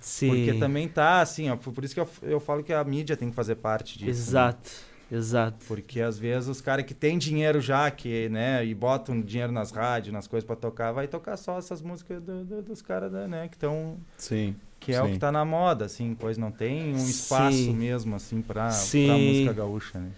Sim. 0.00 0.28
Porque 0.28 0.54
também 0.58 0.88
tá 0.88 1.20
assim, 1.20 1.50
ó. 1.50 1.56
Por 1.56 1.84
isso 1.84 1.94
que 1.94 2.00
eu, 2.00 2.08
eu 2.22 2.40
falo 2.40 2.62
que 2.64 2.72
a 2.72 2.82
mídia 2.82 3.16
tem 3.16 3.28
que 3.30 3.36
fazer 3.36 3.56
parte 3.56 3.98
disso. 3.98 4.06
né? 4.06 4.10
Exato. 4.10 4.70
Exato. 5.12 5.64
Porque 5.68 6.00
às 6.00 6.18
vezes 6.18 6.48
os 6.48 6.60
caras 6.60 6.84
que 6.84 6.92
têm 6.94 7.16
dinheiro 7.16 7.60
já, 7.60 7.88
que, 7.92 8.28
né, 8.28 8.64
e 8.66 8.74
botam 8.74 9.20
dinheiro 9.20 9.52
nas 9.52 9.70
rádios, 9.70 10.12
nas 10.12 10.26
coisas 10.26 10.44
pra 10.44 10.56
tocar, 10.56 10.90
vai 10.90 11.06
tocar 11.06 11.36
só 11.36 11.58
essas 11.58 11.80
músicas 11.80 12.20
do- 12.20 12.44
do- 12.44 12.62
dos 12.62 12.82
caras, 12.82 13.12
né, 13.28 13.46
que 13.48 13.54
estão 13.54 13.98
Sim. 14.16 14.56
que 14.80 14.92
é 14.92 15.00
o 15.00 15.06
Sim. 15.06 15.12
que 15.12 15.18
tá 15.20 15.30
na 15.30 15.44
moda, 15.44 15.84
assim, 15.84 16.16
pois 16.18 16.36
não 16.36 16.50
tem 16.50 16.92
um 16.92 17.04
espaço 17.06 17.56
Sim. 17.56 17.74
mesmo, 17.76 18.16
assim, 18.16 18.42
pra, 18.42 18.70
Sim. 18.70 19.06
pra 19.06 19.16
música 19.16 19.52
gaúcha, 19.52 19.98
né? 20.00 20.08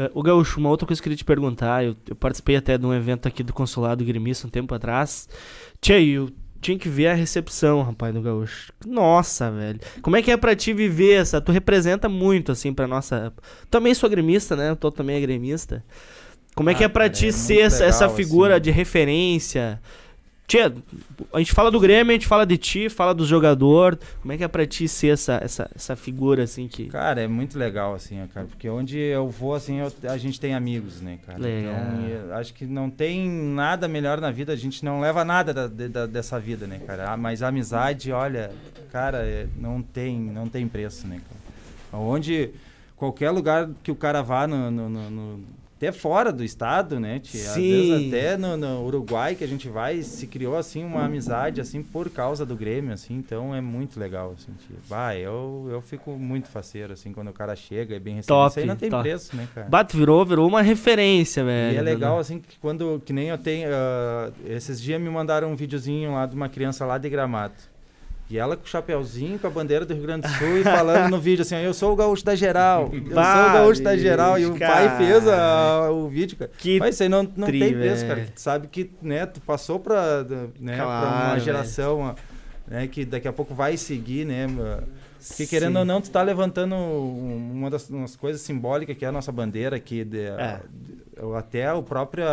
É, 0.00 0.10
O 0.14 0.22
Gaúcho, 0.22 0.58
uma 0.58 0.70
outra 0.70 0.86
coisa 0.86 1.00
que 1.00 1.02
eu 1.08 1.10
queria 1.10 1.16
te 1.18 1.24
perguntar, 1.24 1.84
eu, 1.84 1.94
eu 2.08 2.16
participei 2.16 2.56
até 2.56 2.78
de 2.78 2.86
um 2.86 2.94
evento 2.94 3.28
aqui 3.28 3.42
do 3.42 3.52
Consulado 3.52 4.04
Gremista 4.04 4.46
um 4.46 4.50
tempo 4.50 4.74
atrás. 4.74 5.28
Tchê, 5.80 6.00
eu 6.02 6.30
tinha 6.60 6.78
que 6.78 6.88
ver 6.88 7.08
a 7.08 7.14
recepção, 7.14 7.82
rapaz, 7.82 8.14
do 8.14 8.22
Gaúcho. 8.22 8.72
Nossa, 8.86 9.50
velho. 9.50 9.78
Como 10.02 10.16
é 10.16 10.22
que 10.22 10.30
é 10.30 10.36
pra 10.36 10.56
ti 10.56 10.72
viver 10.72 11.20
essa? 11.20 11.40
Tu 11.40 11.52
representa 11.52 12.08
muito, 12.08 12.50
assim, 12.52 12.72
pra 12.72 12.86
nossa... 12.86 13.32
Também 13.70 13.92
sou 13.94 14.08
gremista, 14.08 14.56
né? 14.56 14.70
Eu 14.70 14.76
tô 14.76 14.90
também 14.90 15.16
é 15.16 15.20
gremista. 15.20 15.84
Como 16.54 16.68
é 16.70 16.74
que 16.74 16.82
Ah, 16.82 16.86
é 16.86 16.88
pra 16.88 17.04
cara, 17.04 17.12
ti 17.14 17.28
é 17.28 17.32
ser 17.32 17.54
muito 17.60 17.66
essa, 17.82 17.84
legal, 18.04 18.16
figura 18.16 18.54
assim. 18.54 18.62
de 18.62 18.70
referência? 18.70 19.80
Tchê, 20.50 20.62
a 21.32 21.38
gente 21.38 21.52
fala 21.52 21.70
do 21.70 21.78
Grêmio, 21.78 22.10
a 22.10 22.14
gente 22.14 22.26
fala 22.26 22.44
de 22.44 22.58
ti, 22.58 22.88
fala 22.88 23.14
do 23.14 23.24
jogador. 23.24 23.96
Como 24.20 24.32
é 24.32 24.36
que 24.36 24.42
é 24.42 24.48
pra 24.48 24.66
ti 24.66 24.88
ser 24.88 25.12
essa, 25.12 25.38
essa, 25.40 25.70
essa 25.76 25.94
figura, 25.94 26.42
assim, 26.42 26.66
que... 26.66 26.86
Cara, 26.86 27.20
é 27.20 27.28
muito 27.28 27.56
legal, 27.56 27.94
assim, 27.94 28.26
cara, 28.34 28.48
porque 28.48 28.68
onde 28.68 28.98
eu 28.98 29.28
vou, 29.28 29.54
assim, 29.54 29.76
eu- 29.78 29.92
a 30.10 30.16
gente 30.18 30.40
tem 30.40 30.52
amigos, 30.52 31.00
né, 31.00 31.20
cara? 31.24 31.38
Legal. 31.38 31.72
Então, 31.72 32.08
e 32.08 32.10
eu 32.10 32.34
acho 32.34 32.52
que 32.52 32.66
não 32.66 32.90
tem 32.90 33.30
nada 33.30 33.86
melhor 33.86 34.20
na 34.20 34.32
vida, 34.32 34.52
a 34.52 34.56
gente 34.56 34.84
não 34.84 34.98
leva 35.00 35.24
nada 35.24 35.54
da- 35.54 35.68
da- 35.68 36.06
dessa 36.06 36.40
vida, 36.40 36.66
né, 36.66 36.80
cara? 36.84 37.12
Ah, 37.12 37.16
Mas 37.16 37.44
a 37.44 37.48
amizade, 37.48 38.10
olha, 38.10 38.50
cara, 38.90 39.18
é- 39.18 39.46
não 39.56 39.80
tem, 39.80 40.18
não 40.18 40.48
tem 40.48 40.66
preço, 40.66 41.06
né, 41.06 41.20
cara? 41.92 42.02
Onde, 42.02 42.50
qualquer 42.96 43.30
lugar 43.30 43.68
que 43.84 43.92
o 43.92 43.94
cara 43.94 44.20
vá, 44.20 44.48
no, 44.48 44.68
no- 44.68 44.88
no- 44.88 45.10
no- 45.10 45.59
até 45.80 45.90
fora 45.92 46.30
do 46.30 46.44
estado, 46.44 47.00
né, 47.00 47.18
tia? 47.18 47.40
Às 47.40 47.54
Sim. 47.54 47.70
vezes 47.70 48.08
até 48.08 48.36
no, 48.36 48.54
no 48.54 48.84
Uruguai 48.84 49.34
que 49.34 49.42
a 49.42 49.46
gente 49.46 49.66
vai, 49.66 50.02
se 50.02 50.26
criou, 50.26 50.54
assim, 50.58 50.84
uma 50.84 51.06
amizade, 51.06 51.58
assim, 51.58 51.82
por 51.82 52.10
causa 52.10 52.44
do 52.44 52.54
Grêmio, 52.54 52.92
assim, 52.92 53.14
então 53.14 53.54
é 53.54 53.62
muito 53.62 53.98
legal, 53.98 54.34
assim, 54.36 54.52
tia. 54.66 54.76
Vai, 54.86 55.20
eu, 55.20 55.68
eu 55.70 55.80
fico 55.80 56.10
muito 56.10 56.48
faceiro, 56.48 56.92
assim, 56.92 57.14
quando 57.14 57.28
o 57.28 57.32
cara 57.32 57.56
chega, 57.56 57.96
é 57.96 57.98
bem 57.98 58.16
recebido. 58.16 58.36
Top, 58.36 58.50
Isso 58.50 58.60
aí 58.60 58.66
não 58.66 58.76
tem 58.76 58.90
top. 58.90 59.02
preço, 59.02 59.34
né, 59.34 59.48
cara? 59.54 59.66
Bato 59.70 59.96
virou, 59.96 60.22
virou 60.26 60.46
uma 60.46 60.60
referência, 60.60 61.42
velho. 61.42 61.76
E 61.76 61.78
é 61.78 61.82
legal, 61.82 62.18
assim, 62.18 62.40
que 62.40 62.58
quando, 62.58 63.00
que 63.06 63.14
nem 63.14 63.28
eu 63.28 63.38
tenho, 63.38 63.70
ah, 63.72 64.30
esses 64.44 64.78
dias 64.78 65.00
me 65.00 65.08
mandaram 65.08 65.50
um 65.50 65.56
videozinho 65.56 66.12
lá 66.12 66.26
de 66.26 66.36
uma 66.36 66.50
criança 66.50 66.84
lá 66.84 66.98
de 66.98 67.08
Gramado. 67.08 67.54
E 68.30 68.38
ela 68.38 68.56
com 68.56 68.62
o 68.62 68.66
chapeuzinho, 68.68 69.40
com 69.40 69.46
a 69.48 69.50
bandeira 69.50 69.84
do 69.84 69.92
Rio 69.92 70.04
Grande 70.04 70.28
do 70.28 70.32
Sul 70.34 70.58
e 70.58 70.62
falando 70.62 71.10
no 71.10 71.18
vídeo 71.20 71.42
assim, 71.42 71.56
eu 71.56 71.74
sou 71.74 71.92
o 71.92 71.96
gaúcho 71.96 72.24
da 72.24 72.36
geral, 72.36 72.84
eu 72.92 73.00
sou 73.02 73.10
o 73.10 73.14
Bah, 73.14 73.52
gaúcho 73.54 73.82
da 73.82 73.96
geral. 73.96 74.38
E 74.38 74.46
o 74.46 74.56
pai 74.56 74.96
fez 74.96 75.26
a- 75.26 75.90
o 75.90 76.08
vídeo, 76.08 76.36
cara. 76.38 76.50
Que 76.56 76.78
Mas 76.78 76.94
isso 76.94 77.02
aí 77.02 77.08
não, 77.08 77.24
não 77.36 77.46
tri, 77.48 77.58
tem 77.58 77.72
preço, 77.74 78.06
cara. 78.06 78.28
tu 78.32 78.40
sabe 78.40 78.68
que, 78.68 78.88
né, 79.02 79.26
tu 79.26 79.40
passou 79.40 79.80
pra, 79.80 80.22
né, 80.60 80.76
pra 80.76 80.84
Claro, 80.84 81.26
uma 81.30 81.40
geração, 81.40 82.14
né, 82.68 82.86
que 82.86 83.04
daqui 83.04 83.26
a 83.26 83.32
pouco 83.32 83.52
vai 83.52 83.76
seguir, 83.76 84.24
né, 84.24 84.46
porque 84.46 85.44
Sim. 85.44 85.46
querendo 85.48 85.80
ou 85.80 85.84
não, 85.84 86.00
tu 86.00 86.08
tá 86.08 86.22
levantando 86.22 86.76
um- 86.76 87.50
uma 87.52 87.68
das 87.68 87.90
umas 87.90 88.14
coisas 88.14 88.40
simbólicas 88.42 88.96
que 88.96 89.04
é 89.04 89.08
a 89.08 89.12
nossa 89.12 89.32
bandeira 89.32 89.74
aqui, 89.74 90.04
de, 90.04 90.20
É. 90.20 90.60
até 91.36 91.72
o 91.72 91.82
próprio 91.82 92.24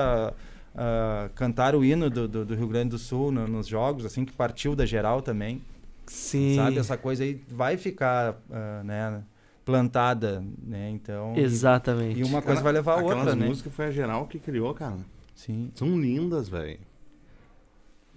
ah, 0.79 1.29
cantar 1.33 1.73
o 1.75 1.83
hino 1.83 2.07
do, 2.07 2.27
do, 2.27 2.45
do 2.45 2.53
Rio 2.53 2.67
Grande 2.67 2.89
do 2.89 2.99
Sul 2.99 3.31
no- 3.31 3.47
nos 3.47 3.65
jogos, 3.67 4.05
assim, 4.05 4.23
que 4.23 4.31
partiu 4.31 4.75
da 4.75 4.85
geral 4.85 5.23
também, 5.23 5.59
Sim. 6.07 6.55
sabe? 6.55 6.77
Essa 6.79 6.97
coisa 6.97 7.23
aí 7.23 7.43
vai 7.47 7.77
ficar, 7.77 8.37
ah, 8.51 8.81
né, 8.83 9.23
plantada, 9.65 10.43
né? 10.63 10.89
Então... 10.89 11.33
e- 11.35 11.41
Exatamente. 11.41 12.19
E 12.19 12.23
uma 12.23 12.41
coisa 12.41 12.61
vai 12.61 12.71
levar 12.73 12.93
a 12.93 12.99
Aquelas 12.99 13.17
outra, 13.19 13.35
né? 13.35 13.45
músicas 13.47 13.73
foi 13.73 13.85
a 13.85 13.91
geral 13.91 14.25
que 14.27 14.39
criou, 14.39 14.73
cara. 14.73 14.97
Sim. 15.35 15.71
São 15.75 15.99
lindas, 15.99 16.47
velho. 16.49 16.79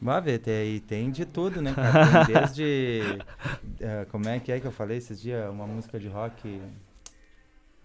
Vai 0.03 0.21
ver, 0.23 0.39
tem, 0.39 0.77
e 0.77 0.81
tem 0.81 1.11
de 1.11 1.27
tudo, 1.27 1.61
né, 1.61 1.75
cara? 1.75 2.25
Tem 2.25 2.35
desde. 2.41 3.01
eh, 3.81 4.07
como 4.11 4.27
é 4.31 4.41
que 4.41 4.51
é 4.51 4.59
que 4.59 4.67
eu 4.67 4.73
falei 4.73 4.97
esses 4.97 5.21
dias? 5.21 5.51
Uma 5.51 5.67
música 5.67 5.99
de 6.01 6.09
rock. 6.09 6.59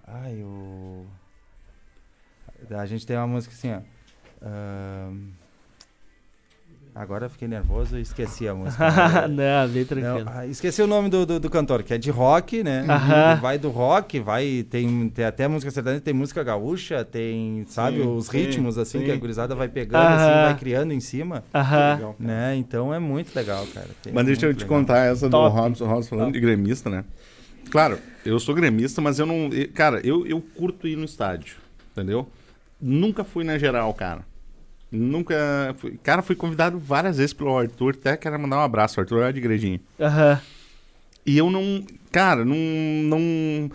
Ai, 0.08 0.42
o. 0.42 1.06
A 2.70 2.86
gente 2.86 3.06
tem 3.06 3.18
uma 3.18 3.28
música 3.28 3.54
assim, 3.54 3.74
ó. 3.74 3.82
ahn, 4.42 5.32
Agora 6.96 7.26
eu 7.26 7.30
fiquei 7.30 7.46
nervoso 7.46 7.98
e 7.98 8.02
esqueci 8.02 8.48
a 8.48 8.56
música. 8.56 8.88
não, 9.28 9.68
bem 9.68 9.82
Não, 9.84 9.86
tranquilo. 9.86 10.30
ah, 10.34 10.48
esqueci 10.48 10.82
o 10.82 10.88
nome 10.88 11.10
do, 11.10 11.26
do, 11.26 11.40
do 11.42 11.50
cantor, 11.50 11.84
que 11.84 11.94
é 11.94 11.98
de 11.98 12.10
rock, 12.10 12.64
né? 12.64 12.86
Aham. 12.88 13.36
E 13.38 13.42
Vai 13.42 13.58
do 13.60 13.70
rock, 13.70 14.18
vai. 14.22 14.66
Tem, 14.70 15.10
tem 15.10 15.26
até 15.26 15.46
música 15.46 15.70
sertaneja, 15.72 16.00
tem 16.02 16.14
música 16.14 16.42
gaúcha, 16.42 17.04
tem, 17.04 17.66
sabe, 17.68 17.98
Sim, 17.98 18.16
os 18.16 18.28
sim, 18.28 18.38
ritmos, 18.38 18.78
assim, 18.78 19.00
sim. 19.00 19.04
que 19.06 19.12
a 19.12 19.16
gurizada 19.18 19.54
vai 19.54 19.68
pegando, 19.68 20.06
Aham. 20.06 20.16
assim, 20.16 20.42
vai 20.42 20.58
criando 20.58 20.94
em 20.94 21.02
cima. 21.02 21.44
Aham. 21.54 21.96
Legal, 21.96 22.14
cara. 22.14 22.30
Né? 22.34 22.56
Então 22.56 22.94
é 22.94 23.00
muito 23.00 23.36
legal, 23.36 23.68
cara. 23.74 23.90
Tem 24.02 24.14
Mas 24.14 24.26
deixa 24.26 24.46
eu 24.46 24.54
te 24.54 24.64
legal. 24.64 24.80
contar 24.80 25.00
essa 25.00 25.30
Top. 25.30 25.54
do 25.54 25.62
Robson, 25.62 25.86
Robson 25.88 26.16
falando 26.16 26.32
de 26.34 26.40
gremista, 26.40 26.90
né? 26.90 27.04
Claro, 27.72 28.00
eu 28.26 28.40
sou 28.40 28.56
gremista, 28.56 29.02
mas 29.02 29.20
eu 29.20 29.26
não. 29.26 29.50
Cara, 29.74 30.00
eu, 30.02 30.26
eu 30.26 30.40
curto 30.40 30.88
ir 30.88 30.96
no 30.96 31.04
estádio, 31.04 31.58
entendeu? 31.92 32.30
Nunca 32.80 33.26
fui 33.26 33.44
na 33.44 33.58
geral, 33.58 33.94
cara. 33.94 34.22
Nunca. 34.92 35.76
Fui, 35.78 35.98
cara, 36.04 36.22
fui 36.22 36.36
convidado 36.36 36.80
várias 36.80 37.18
vezes 37.18 37.34
pelo 37.34 37.58
Arthur, 37.58 37.96
até 38.00 38.16
quero 38.16 38.40
mandar 38.40 38.58
um 38.58 38.62
abraço, 38.62 39.00
o 39.00 39.02
Arthur 39.02 39.24
é 39.24 39.32
de 39.32 39.40
igrejinha. 39.40 39.80
Aham. 40.00 40.40
E 41.26 41.38
eu 41.38 41.50
não. 41.50 41.84
Cara, 42.12 42.46
não. 42.46 42.56
Não. 43.04 43.70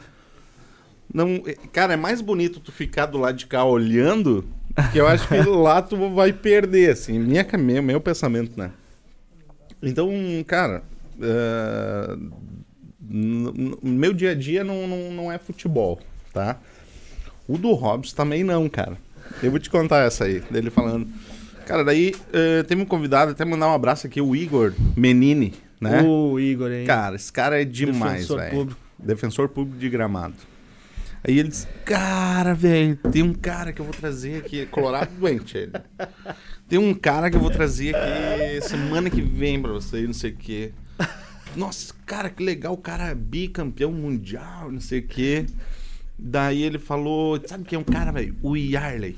Não. 1.12 1.42
Cara, 1.72 1.94
é 1.94 1.96
mais 1.96 2.20
bonito 2.20 2.60
tu 2.60 2.70
ficar 2.72 3.06
do 3.06 3.18
lado 3.18 3.36
de 3.36 3.46
cá 3.46 3.64
olhando, 3.64 4.44
que 4.92 4.98
eu 4.98 5.06
acho 5.06 5.26
que 5.28 5.34
lá 5.48 5.82
tu 5.82 6.08
vai 6.14 6.32
perder, 6.32 6.92
assim. 6.92 7.18
Minha, 7.18 7.44
meu, 7.58 7.82
meu 7.82 8.00
pensamento, 8.00 8.56
né? 8.58 8.70
Então, 9.82 10.10
cara. 10.46 10.82
n- 13.08 13.76
meu 13.82 14.12
dia 14.12 14.30
a 14.30 14.34
dia 14.34 14.62
não, 14.64 14.86
não, 14.86 15.10
não 15.12 15.32
é 15.32 15.38
futebol, 15.38 16.00
tá? 16.32 16.58
O 17.48 17.58
do 17.58 17.72
Hobbs 17.72 18.12
também 18.12 18.44
não, 18.44 18.68
cara. 18.68 18.96
Eu 19.42 19.50
vou 19.50 19.60
te 19.60 19.70
contar 19.70 20.04
essa 20.04 20.24
aí, 20.24 20.40
dele 20.50 20.70
falando. 20.70 21.06
Cara, 21.66 21.84
daí 21.84 22.14
eh, 22.32 22.62
tem 22.64 22.76
um 22.76 22.84
convidado, 22.84 23.30
até 23.30 23.44
mandar 23.44 23.68
um 23.68 23.74
abraço 23.74 24.06
aqui, 24.06 24.20
o 24.20 24.34
Igor 24.34 24.72
Menini, 24.96 25.54
né? 25.80 26.02
O 26.02 26.38
Igor, 26.38 26.70
hein? 26.70 26.84
Cara, 26.84 27.16
esse 27.16 27.32
cara 27.32 27.60
é 27.60 27.64
demais, 27.64 28.22
Defensor 28.22 28.38
velho. 28.38 28.50
público. 28.50 28.80
Defensor 28.98 29.48
público 29.48 29.78
de 29.78 29.88
gramado. 29.88 30.34
Aí 31.22 31.38
ele 31.38 31.48
disse, 31.48 31.66
cara, 31.84 32.54
velho, 32.54 32.96
tem 33.12 33.22
um 33.22 33.34
cara 33.34 33.72
que 33.72 33.80
eu 33.80 33.84
vou 33.84 33.94
trazer 33.94 34.38
aqui. 34.38 34.66
Colorado 34.66 35.10
doente, 35.18 35.56
ele. 35.56 35.72
Tem 36.68 36.78
um 36.78 36.94
cara 36.94 37.30
que 37.30 37.36
eu 37.36 37.40
vou 37.40 37.50
trazer 37.50 37.94
aqui 37.94 38.68
semana 38.68 39.10
que 39.10 39.20
vem 39.20 39.60
pra 39.60 39.70
você, 39.70 40.02
não 40.06 40.14
sei 40.14 40.30
o 40.30 40.36
quê. 40.36 40.72
Nossa, 41.54 41.92
cara, 42.06 42.30
que 42.30 42.42
legal, 42.42 42.72
o 42.72 42.78
cara 42.78 43.08
é 43.08 43.14
bicampeão 43.14 43.92
mundial, 43.92 44.70
não 44.70 44.80
sei 44.80 45.00
o 45.00 45.06
quê. 45.06 45.46
Daí 46.22 46.62
ele 46.62 46.78
falou, 46.78 47.40
sabe 47.46 47.64
quem 47.64 47.76
é 47.76 47.80
um 47.80 47.84
cara, 47.84 48.12
velho? 48.12 48.36
O 48.42 48.54
Yarley. 48.56 49.16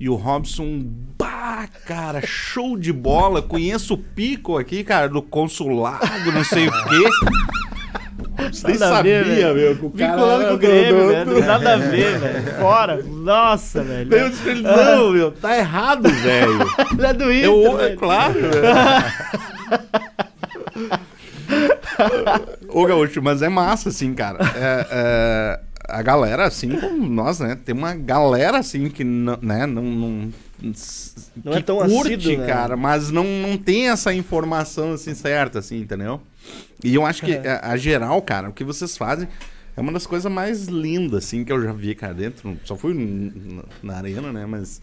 E 0.00 0.08
o 0.08 0.14
Robson, 0.14 0.82
bah, 1.18 1.68
cara, 1.86 2.20
show 2.26 2.76
de 2.78 2.92
bola. 2.92 3.40
Conheço 3.42 3.94
o 3.94 3.98
Pico 3.98 4.56
aqui, 4.58 4.82
cara, 4.82 5.08
do 5.08 5.20
consulado, 5.22 6.32
não 6.32 6.42
sei 6.42 6.66
o 6.66 6.72
quê. 6.72 7.10
Nem 8.66 8.78
Nada 8.78 9.02
ver, 9.02 9.24
sabia, 9.24 9.54
velho. 9.54 9.54
meu, 9.54 9.76
cara 9.92 10.12
Vinculando 10.12 10.44
com 10.44 10.50
o 10.50 10.52
do- 10.54 10.58
Grêmio, 10.58 11.00
do- 11.02 11.08
velho. 11.08 11.24
do- 11.34 11.40
Nada 11.40 11.74
a 11.74 11.76
ver, 11.76 12.18
velho. 12.18 12.54
Fora. 12.58 13.02
Nossa, 13.02 13.82
velho. 13.84 14.12
Eu 14.14 14.30
disse 14.30 14.42
pra 14.42 14.52
ele, 14.52 14.62
não, 14.62 15.10
meu, 15.12 15.30
tá 15.30 15.56
errado, 15.56 16.08
velho. 16.10 16.58
Ele 16.98 17.06
é 17.06 17.14
do 17.14 17.24
Inter, 17.32 17.44
Eu, 17.44 17.80
é 17.80 17.84
velho. 17.88 17.98
claro. 17.98 18.34
Ô, 22.68 22.84
Gaúcho, 22.86 23.22
mas 23.22 23.42
é 23.42 23.48
massa, 23.48 23.88
assim, 23.90 24.14
cara. 24.14 24.38
É, 24.56 24.86
é, 24.90 25.60
a 25.88 26.02
galera, 26.02 26.46
assim 26.46 26.78
como 26.78 27.06
nós, 27.08 27.40
né? 27.40 27.56
Tem 27.64 27.74
uma 27.74 27.94
galera, 27.94 28.58
assim, 28.58 28.88
que 28.88 29.04
não, 29.04 29.38
né, 29.40 29.66
não... 29.66 29.82
não 29.82 30.32
Não 30.62 31.52
que 31.52 31.58
é 31.58 31.62
tão 31.62 31.78
curte, 31.78 32.14
assíduo, 32.14 32.38
né? 32.38 32.46
cara, 32.46 32.76
mas 32.76 33.10
não, 33.10 33.24
não 33.24 33.56
tem 33.58 33.88
essa 33.88 34.12
informação, 34.14 34.92
assim, 34.94 35.14
certa, 35.14 35.58
assim, 35.58 35.78
entendeu? 35.80 36.20
E 36.82 36.94
eu 36.94 37.04
acho 37.04 37.22
que 37.24 37.32
É. 37.32 37.60
a, 37.62 37.70
a 37.72 37.76
geral, 37.76 38.20
cara, 38.22 38.48
o 38.48 38.52
que 38.52 38.64
vocês 38.64 38.96
fazem 38.96 39.28
é 39.76 39.80
uma 39.80 39.92
das 39.92 40.06
coisas 40.06 40.30
mais 40.30 40.66
lindas, 40.66 41.24
assim, 41.24 41.44
que 41.44 41.52
eu 41.52 41.62
já 41.62 41.72
vi, 41.72 41.94
cara, 41.94 42.14
dentro. 42.14 42.56
Só 42.64 42.76
fui 42.76 42.94
na 43.82 43.96
arena, 43.96 44.32
né, 44.32 44.46
mas... 44.46 44.80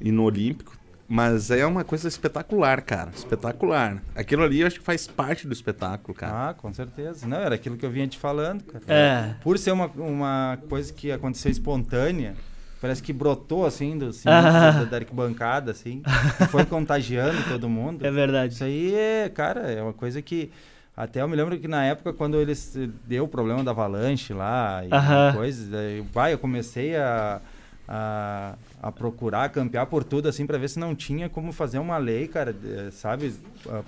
E 0.00 0.10
no 0.10 0.22
Olímpico. 0.22 0.79
Mas 1.12 1.50
é 1.50 1.66
uma 1.66 1.82
coisa 1.82 2.06
espetacular, 2.06 2.80
cara. 2.82 3.10
Espetacular. 3.12 4.00
Aquilo 4.14 4.44
ali 4.44 4.60
eu 4.60 4.66
acho 4.68 4.78
que 4.78 4.84
faz 4.84 5.08
parte 5.08 5.44
do 5.44 5.52
espetáculo, 5.52 6.14
cara. 6.16 6.50
Ah, 6.50 6.54
com 6.54 6.72
certeza. 6.72 7.26
Não, 7.26 7.38
era 7.38 7.56
aquilo 7.56 7.76
que 7.76 7.84
eu 7.84 7.90
vinha 7.90 8.06
te 8.06 8.16
falando, 8.16 8.62
cara. 8.62 8.84
É. 8.86 9.34
Por 9.42 9.58
ser 9.58 9.72
uma, 9.72 9.86
uma 9.96 10.56
coisa 10.68 10.92
que 10.92 11.10
aconteceu 11.10 11.50
espontânea, 11.50 12.36
parece 12.80 13.02
que 13.02 13.12
brotou 13.12 13.66
assim 13.66 13.98
do 13.98 14.06
assim, 14.10 14.28
Ah. 14.28 14.70
da, 14.70 14.84
da 14.84 14.96
arquibancada, 14.98 15.72
assim, 15.72 16.00
e 16.40 16.46
foi 16.46 16.64
contagiando 16.64 17.42
todo 17.48 17.68
mundo. 17.68 18.06
É 18.06 18.10
verdade. 18.12 18.54
Isso 18.54 18.62
aí 18.62 18.94
é, 18.94 19.28
cara, 19.28 19.62
é 19.62 19.82
uma 19.82 19.92
coisa 19.92 20.22
que. 20.22 20.48
Até 20.96 21.22
eu 21.22 21.28
me 21.28 21.34
lembro 21.34 21.58
que 21.58 21.66
na 21.66 21.82
época, 21.84 22.12
quando 22.12 22.36
eles 22.40 22.76
eh, 22.76 22.88
deu 23.06 23.24
o 23.24 23.28
problema 23.28 23.64
da 23.64 23.72
avalanche 23.72 24.32
lá 24.32 24.84
e 24.84 24.94
Aham. 24.94 25.32
coisas, 25.34 25.72
aí, 25.74 26.04
vai, 26.12 26.34
eu 26.34 26.38
comecei 26.38 26.94
a, 26.94 27.40
a, 27.88 28.54
a 28.82 28.90
procurar, 28.90 29.44
a 29.44 29.48
campear 29.48 29.86
por 29.86 30.02
tudo, 30.04 30.28
assim, 30.28 30.46
pra 30.46 30.56
ver 30.58 30.68
se 30.68 30.78
não 30.78 30.94
tinha 30.94 31.28
como 31.28 31.52
fazer 31.52 31.78
uma 31.78 31.98
lei, 31.98 32.26
cara, 32.26 32.54
sabe? 32.92 33.34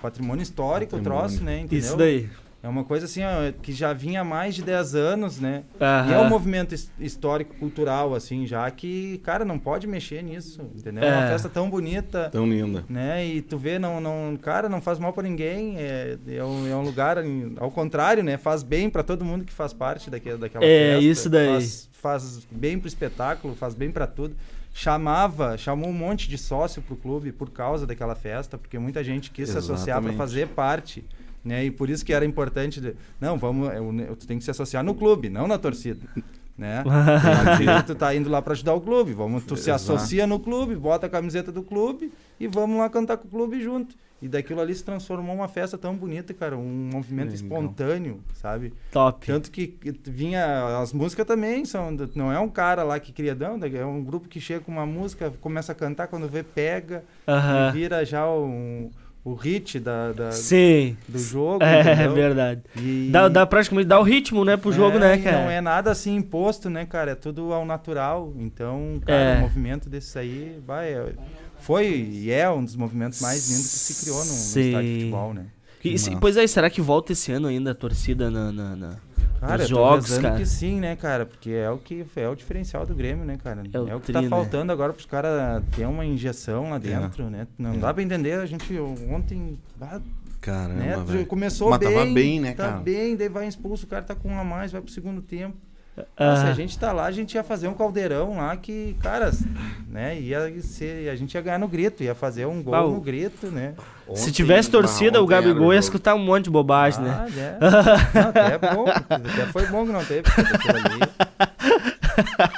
Patrimônio 0.01 0.43
histórico, 0.43 0.97
Patrimônio. 0.97 1.29
troço, 1.29 1.43
né? 1.45 1.61
Entendeu? 1.61 1.79
Isso 1.79 1.97
daí. 1.97 2.29
É 2.65 2.69
uma 2.69 2.85
coisa 2.85 3.07
assim, 3.07 3.23
ó, 3.25 3.51
que 3.61 3.73
já 3.73 3.93
vinha 3.93 4.21
há 4.21 4.25
mais 4.25 4.55
de 4.55 4.63
10 4.63 4.95
anos, 4.95 5.41
né? 5.41 5.65
Aham. 5.81 6.11
E 6.11 6.15
é 6.15 6.19
um 6.21 6.29
movimento 6.29 6.73
his- 6.73 6.93
histórico, 7.01 7.57
cultural, 7.57 8.15
assim, 8.15 8.47
já 8.47 8.71
que, 8.71 9.19
cara, 9.25 9.45
não 9.45 9.59
pode 9.59 9.85
mexer 9.89 10.23
nisso, 10.23 10.61
entendeu? 10.77 11.03
É 11.03 11.11
uma 11.11 11.25
É. 11.25 11.29
festa 11.31 11.49
tão 11.49 11.69
bonita, 11.69 12.29
Tão 12.31 12.47
linda. 12.47 12.85
né? 12.89 13.27
E 13.27 13.43
tu 13.43 13.59
vê, 13.59 13.81
não, 13.81 14.01
não, 14.01 14.37
cara, 14.41 14.69
não 14.69 14.81
faz 14.81 15.01
mal 15.01 15.13
pra 15.13 15.25
ninguém. 15.25 15.75
É, 15.77 16.17
é, 16.29 16.45
um, 16.45 16.69
é 16.69 16.77
um 16.77 16.83
lugar, 16.83 17.17
ao 17.57 17.71
contrário, 17.73 18.23
né? 18.23 18.37
Faz 18.37 18.63
bem 18.63 18.89
pra 18.89 19.03
todo 19.03 19.25
mundo 19.25 19.45
que 19.45 19.53
faz 19.53 19.73
parte 19.73 20.09
daquela, 20.09 20.39
daquela 20.39 20.65
É, 20.65 20.93
festa. 20.93 21.05
isso 21.05 21.29
daí. 21.29 21.49
Faz, 21.49 21.89
faz 21.91 22.47
bem 22.49 22.79
pro 22.79 22.87
espetáculo, 22.87 23.57
faz 23.57 23.75
bem 23.75 23.91
pra 23.91 24.07
tudo. 24.07 24.37
Chamava, 24.73 25.59
chamou 25.59 25.89
um 25.91 25.93
monte 25.93 26.29
de 26.29 26.39
sócio 26.39 26.81
pro 26.81 26.97
clube 26.97 27.31
por 27.33 27.51
causa 27.51 27.87
daquela 27.87 28.15
festa, 28.15 28.57
porque 28.57 28.79
muita 28.79 29.05
gente 29.05 29.31
quis 29.31 29.49
se 29.51 29.59
associar 29.59 29.99
Exatamente. 29.99 30.17
fazer 30.17 30.49
parte. 30.49 31.05
Né? 31.45 31.65
E 31.67 31.71
por 31.71 31.91
isso 31.91 32.05
que 32.05 32.13
era 32.13 32.25
importante. 32.25 32.81
de- 32.81 32.95
não, 33.21 33.37
vamos, 33.37 33.69
eu- 33.75 34.17
tu 34.17 34.27
tem 34.27 34.39
que 34.39 34.45
se 34.45 34.51
associar 34.51 34.83
no 34.85 34.95
clube, 34.95 35.29
não 35.29 35.47
na 35.47 35.59
torcida. 35.59 36.07
Né? 36.57 36.85
Tu 37.87 37.95
tá 37.95 38.15
indo 38.15 38.29
lá 38.31 38.41
pra 38.41 38.53
ajudar 38.53 38.75
o 38.75 38.81
clube. 38.81 39.13
Vamos, 39.13 39.43
tu 39.45 39.57
se 39.57 39.71
Exato. 39.71 39.93
associa 39.95 40.27
no 40.27 40.39
clube, 40.39 40.77
bota 40.77 41.07
a 41.07 41.09
camiseta 41.09 41.51
do 41.51 41.63
clube 41.63 42.13
e 42.39 42.47
vamos 42.47 42.79
lá 42.79 42.89
cantar 42.89 43.17
com 43.17 43.27
o 43.27 43.31
clube 43.31 43.61
junto. 43.61 43.95
E 44.23 44.29
daquilo 44.29 44.61
ali 44.61 44.73
se 44.73 44.85
transformou 44.85 45.35
uma 45.35 45.49
festa 45.49 45.77
tão 45.77 45.97
bonita, 45.97 46.33
cara, 46.33 46.57
um 46.57 46.91
movimento 46.93 47.31
Legal. 47.33 47.35
espontâneo, 47.43 48.21
sabe? 48.35 48.73
Top. 48.93 49.27
Tanto 49.27 49.51
que 49.51 49.75
vinha. 50.07 50.79
As 50.81 50.93
músicas 50.93 51.27
também 51.27 51.65
são. 51.65 51.91
Não 52.15 52.33
é 52.33 52.39
um 52.39 52.49
cara 52.49 52.85
lá 52.85 53.01
que 53.01 53.13
cria, 53.13 53.35
não, 53.35 53.59
é 53.65 53.85
um 53.85 54.03
grupo 54.05 54.29
que 54.29 54.41
chega 54.41 54.61
com 54.61 54.71
uma 54.71 54.87
música, 54.87 55.33
começa 55.41 55.73
a 55.73 55.75
cantar, 55.75 56.07
quando 56.07 56.29
vê, 56.29 56.45
pega 56.45 57.03
e 57.27 57.31
Aham. 57.33 57.73
vira 57.73 58.05
já 58.05 58.25
um, 58.31 58.91
o 59.25 59.35
hit 59.35 59.81
da, 59.81 60.13
da- 60.13 60.31
Sim. 60.31 60.97
do 61.09 61.19
jogo. 61.19 61.65
É, 61.65 61.81
entendeu? 61.81 62.15
verdade. 62.15 62.63
E- 62.77 63.09
Dá, 63.11 63.27
dá 63.29 63.45
praticamente 63.45 63.89
dá 63.89 63.99
o 63.99 64.05
ritmo, 64.05 64.45
né, 64.45 64.57
pro 64.57 64.71
jogo, 64.73 64.99
é, 64.99 65.01
né, 65.01 65.17
e 65.17 65.23
cara? 65.23 65.43
Não 65.43 65.51
é 65.51 65.61
nada 65.61 65.91
assim 65.91 66.15
imposto, 66.15 66.71
né, 66.71 66.87
cara? 66.87 67.11
É 67.11 67.15
tudo 67.17 67.53
ao 67.53 67.65
natural. 67.67 68.33
Então, 68.37 69.01
cara, 69.05 69.19
É. 69.21 69.37
o 69.39 69.41
movimento 69.41 69.91
desse 69.91 70.17
aí 70.19 70.61
vai, 70.65 70.93
é- 70.93 71.13
foi 71.63 71.87
e 71.89 72.31
é 72.31 72.49
um 72.51 72.65
dos 72.65 72.77
movimentos 72.77 73.21
mais 73.21 73.49
lindos 73.49 73.71
que 73.73 73.79
se 73.79 74.05
criou 74.05 74.25
no, 74.25 74.31
no 74.31 74.37
estádio 74.37 74.83
de 74.83 74.99
futebol, 75.01 75.35
né? 75.35 75.47
E, 75.85 75.99
se- 75.99 76.15
pois 76.17 76.37
aí, 76.37 76.47
será 76.47 76.71
que 76.71 76.81
volta 76.81 77.13
esse 77.13 77.33
ano 77.33 77.49
ainda 77.49 77.73
a 77.73 77.75
torcida 77.75 78.31
na, 78.31 78.53
na- 78.53 78.77
na- 78.77 78.97
Cara, 79.41 79.59
nos 79.59 79.69
jogos, 79.69 80.19
cara? 80.19 80.37
que 80.37 80.47
sim, 80.47 80.79
né, 80.79 80.95
cara? 80.95 81.27
Porque 81.27 81.51
é 81.51 81.69
o 81.69 81.77
que 81.77 82.07
é 82.15 82.29
o 82.29 82.35
diferencial 82.37 82.87
do 82.87 82.95
Grêmio, 82.95 83.25
né, 83.25 83.37
cara? 83.43 83.65
É 83.73 83.81
o 83.81 83.89
É 83.89 83.95
o 83.97 83.99
que 83.99 84.05
tri, 84.07 84.13
tá 84.13 84.23
né? 84.23 84.29
faltando 84.29 84.71
agora 84.71 84.93
pros 84.93 85.05
caras 85.07 85.61
ter 85.75 85.85
uma 85.87 86.07
injeção 86.07 86.71
lá 86.71 86.79
dentro, 86.79 87.29
né? 87.29 87.49
Não 87.59 87.73
É. 87.75 87.77
dá 87.79 87.93
pra 87.93 88.03
entender, 88.05 88.35
a 88.35 88.47
gente 88.47 88.79
ontem, 89.11 89.59
Caramba, 90.41 91.05
né, 91.13 91.25
começou 91.25 91.71
Mas 91.71 91.79
bem, 91.81 91.93
tava 91.93 92.07
bem, 92.13 92.41
né, 92.41 92.53
tá 92.55 92.69
cara? 92.69 92.81
bem, 92.81 93.17
daí 93.17 93.29
vai 93.29 93.47
expulso, 93.47 93.85
o 93.87 93.89
cara 93.89 94.03
tá 94.03 94.15
com 94.15 94.29
um 94.29 94.39
a 94.39 94.45
mais, 94.45 94.73
vai 94.73 94.81
pro 94.81 94.93
segundo 94.93 95.21
tempo. 95.23 95.57
Ah, 95.95 96.37
se 96.37 96.43
a 96.43 96.47
Aham. 96.47 96.55
gente 96.55 96.79
tá 96.79 96.91
lá, 96.91 97.05
a 97.05 97.11
gente 97.11 97.35
ia 97.35 97.45
fazer 97.45 97.69
um 97.69 97.75
caldeirão 97.75 98.39
lá 98.39 98.57
que, 98.57 98.97
cara, 99.03 99.31
né, 99.91 100.19
ia 100.19 100.51
ser, 100.63 101.11
a 101.11 101.15
gente 101.15 101.35
ia 101.35 101.41
ganhar 101.43 101.59
no 101.59 101.69
grito, 101.69 102.03
ia 102.03 102.15
fazer 102.15 102.47
um 102.47 102.63
gol 102.63 102.75
Ah, 102.75 102.87
o- 102.87 102.93
no 102.93 103.01
grito, 103.01 103.49
né? 103.49 103.75
Se 104.15 104.23
Ontem- 104.23 104.31
tivesse 104.33 104.71
torcida, 104.71 105.19
Ah, 105.19 105.23
o 105.23 105.27
Gabigol 105.27 105.73
ia 105.73 105.79
escutar 105.79 106.15
um 106.15 106.19
monte 106.19 106.45
de 106.45 106.51
bobagem, 106.51 107.03
né? 107.03 107.11
Ah, 107.21 107.27
é. 107.39 107.59
Não, 108.23 108.29
até 108.31 108.55
é 108.55 108.59
bom, 108.59 108.87
até 108.89 109.47
foi 109.53 109.67
bom 109.67 109.85
que 109.87 109.93
não 109.93 110.03
teve. 110.05 110.23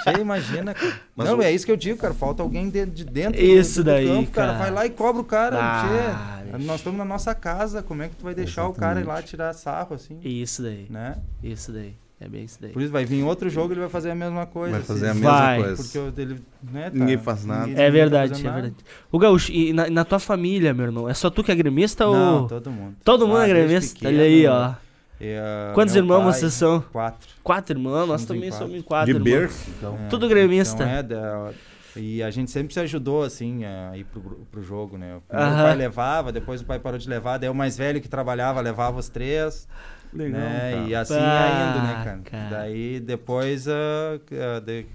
Você 0.05 0.21
imagina, 0.21 0.75
cara. 0.75 0.95
Mas 1.17 1.29
não, 1.29 1.39
o- 1.39 1.43
é 1.43 1.51
isso 1.51 1.67
que 1.67 1.73
eu 1.73 1.77
digo, 1.77 1.99
cara. 1.99 2.15
Falta 2.15 2.43
alguém 2.43 2.69
de, 2.71 2.87
de 2.87 3.05
dentro 3.05 3.41
Isso 3.41 3.81
do, 3.83 3.85
do 3.85 3.91
daí, 3.91 4.07
campo, 4.07 4.31
cara. 4.31 4.47
cara. 4.53 4.59
Vai 4.59 4.71
lá 4.71 4.87
e 4.87 4.91
cobra 4.91 5.21
o 5.21 5.25
cara. 5.25 5.59
Ah, 5.61 6.41
nós 6.61 6.77
estamos 6.77 6.99
na 6.99 7.05
nossa 7.05 7.35
casa. 7.35 7.83
Como 7.83 8.03
é 8.03 8.09
que 8.09 8.17
tu 8.17 8.25
vai 8.25 8.35
deixar 8.35 8.67
o 8.69 8.73
cara 8.73 9.01
ir 9.01 9.05
lá 9.05 9.21
tirar 9.23 9.53
sarro, 9.55 9.95
assim? 9.95 10.19
Isso 10.23 10.63
daí, 10.63 10.87
Né? 10.91 11.17
isso 11.43 11.73
daí. 11.73 11.95
É 12.25 12.29
bem 12.29 12.45
isso 12.45 12.57
daí. 12.59 12.71
Por 12.73 12.81
isso 12.81 12.91
vai 12.91 13.05
vir 13.05 13.23
outro 13.23 13.51
jogo 13.51 13.75
ele 13.75 13.81
vai 13.81 13.89
fazer 13.91 14.11
a 14.11 14.15
mesma 14.15 14.47
coisa. 14.47 14.73
Vai 14.77 14.83
fazer 14.83 15.09
a 15.09 15.11
assim. 15.11 15.21
mesma 15.21 15.39
Vai. 15.39 15.63
coisa. 15.63 15.83
Porque 15.83 15.99
o 15.99 16.11
dele, 16.11 16.41
né, 16.73 16.85
tá- 16.89 16.99
Ninguém 16.99 17.19
faz 17.19 17.45
nada. 17.45 17.67
ninguém- 17.67 17.75
É 17.75 17.87
ninguém 17.87 17.87
tá 17.87 17.93
verdade, 17.93 18.41
é 18.41 18.45
nada. 18.45 18.63
verdade. 18.63 18.85
O 19.13 19.19
Gaúcho, 19.19 19.53
e 19.53 19.73
na, 19.75 19.91
na 19.91 20.05
tua 20.07 20.19
família, 20.19 20.73
meu 20.73 20.87
irmão, 20.87 21.07
é 21.07 21.13
só 21.13 21.29
tu 21.29 21.45
que 21.45 21.53
é 21.53 21.55
gremista 21.55 22.07
ou. 22.07 22.15
Não, 22.15 22.47
todo 22.49 22.71
mundo. 22.71 22.97
Todo 23.05 23.27
mundo 23.29 23.37
Ah, 23.41 23.49
é 23.49 23.53
desde 23.53 23.67
gremista? 23.69 23.95
pequeno, 23.99 24.15
Olha 24.15 24.25
aí, 24.25 24.47
ó. 24.47 24.73
e, 25.21 25.37
ah, 25.37 25.71
Quantos 25.75 25.95
irmãos 25.95 26.23
pai, 26.23 26.33
vocês 26.33 26.55
são? 26.55 26.81
Quatro. 26.81 27.29
Quatro 27.43 27.77
irmãos, 27.77 28.07
nós 28.07 28.25
também 28.25 28.49
quatro. 28.49 28.67
somos 28.69 28.83
quatro. 28.85 29.13
De 29.13 29.21
berço, 29.21 29.71
então. 29.77 29.99
É, 30.03 30.09
Tudo 30.09 30.27
gremista. 30.27 30.83
Então 30.83 31.49
é, 31.49 31.55
e 31.97 32.23
a 32.23 32.31
gente 32.31 32.51
sempre 32.51 32.73
se 32.73 32.81
ajudou, 32.81 33.23
assim, 33.23 33.65
a 33.67 33.97
ir 33.97 34.05
pro, 34.05 34.21
pro 34.51 34.63
jogo, 34.63 34.97
né? 34.97 35.17
O 35.17 35.21
pai 35.21 35.77
levava, 35.77 36.33
depois 36.33 36.61
o 36.63 36.65
pai 36.65 36.79
parou 36.79 36.99
de 36.99 37.09
levar, 37.09 37.37
daí 37.39 37.51
o 37.51 37.55
mais 37.55 37.77
velho 37.77 38.01
que 38.01 38.09
trabalhava 38.09 38.61
levava 38.63 38.99
os 38.99 39.09
três. 39.11 39.69
Né? 40.15 40.87
E 40.89 40.95
assim 40.95 41.15
Bah, 41.15 41.21
ia 41.49 41.71
indo, 41.71 41.87
né, 41.87 42.05
cara? 42.05 42.21
cara. 42.25 42.51
Daí 42.57 43.01
depois 43.01 43.67
ah, 43.69 44.19
ah, 44.57 44.61
de- 44.61 44.87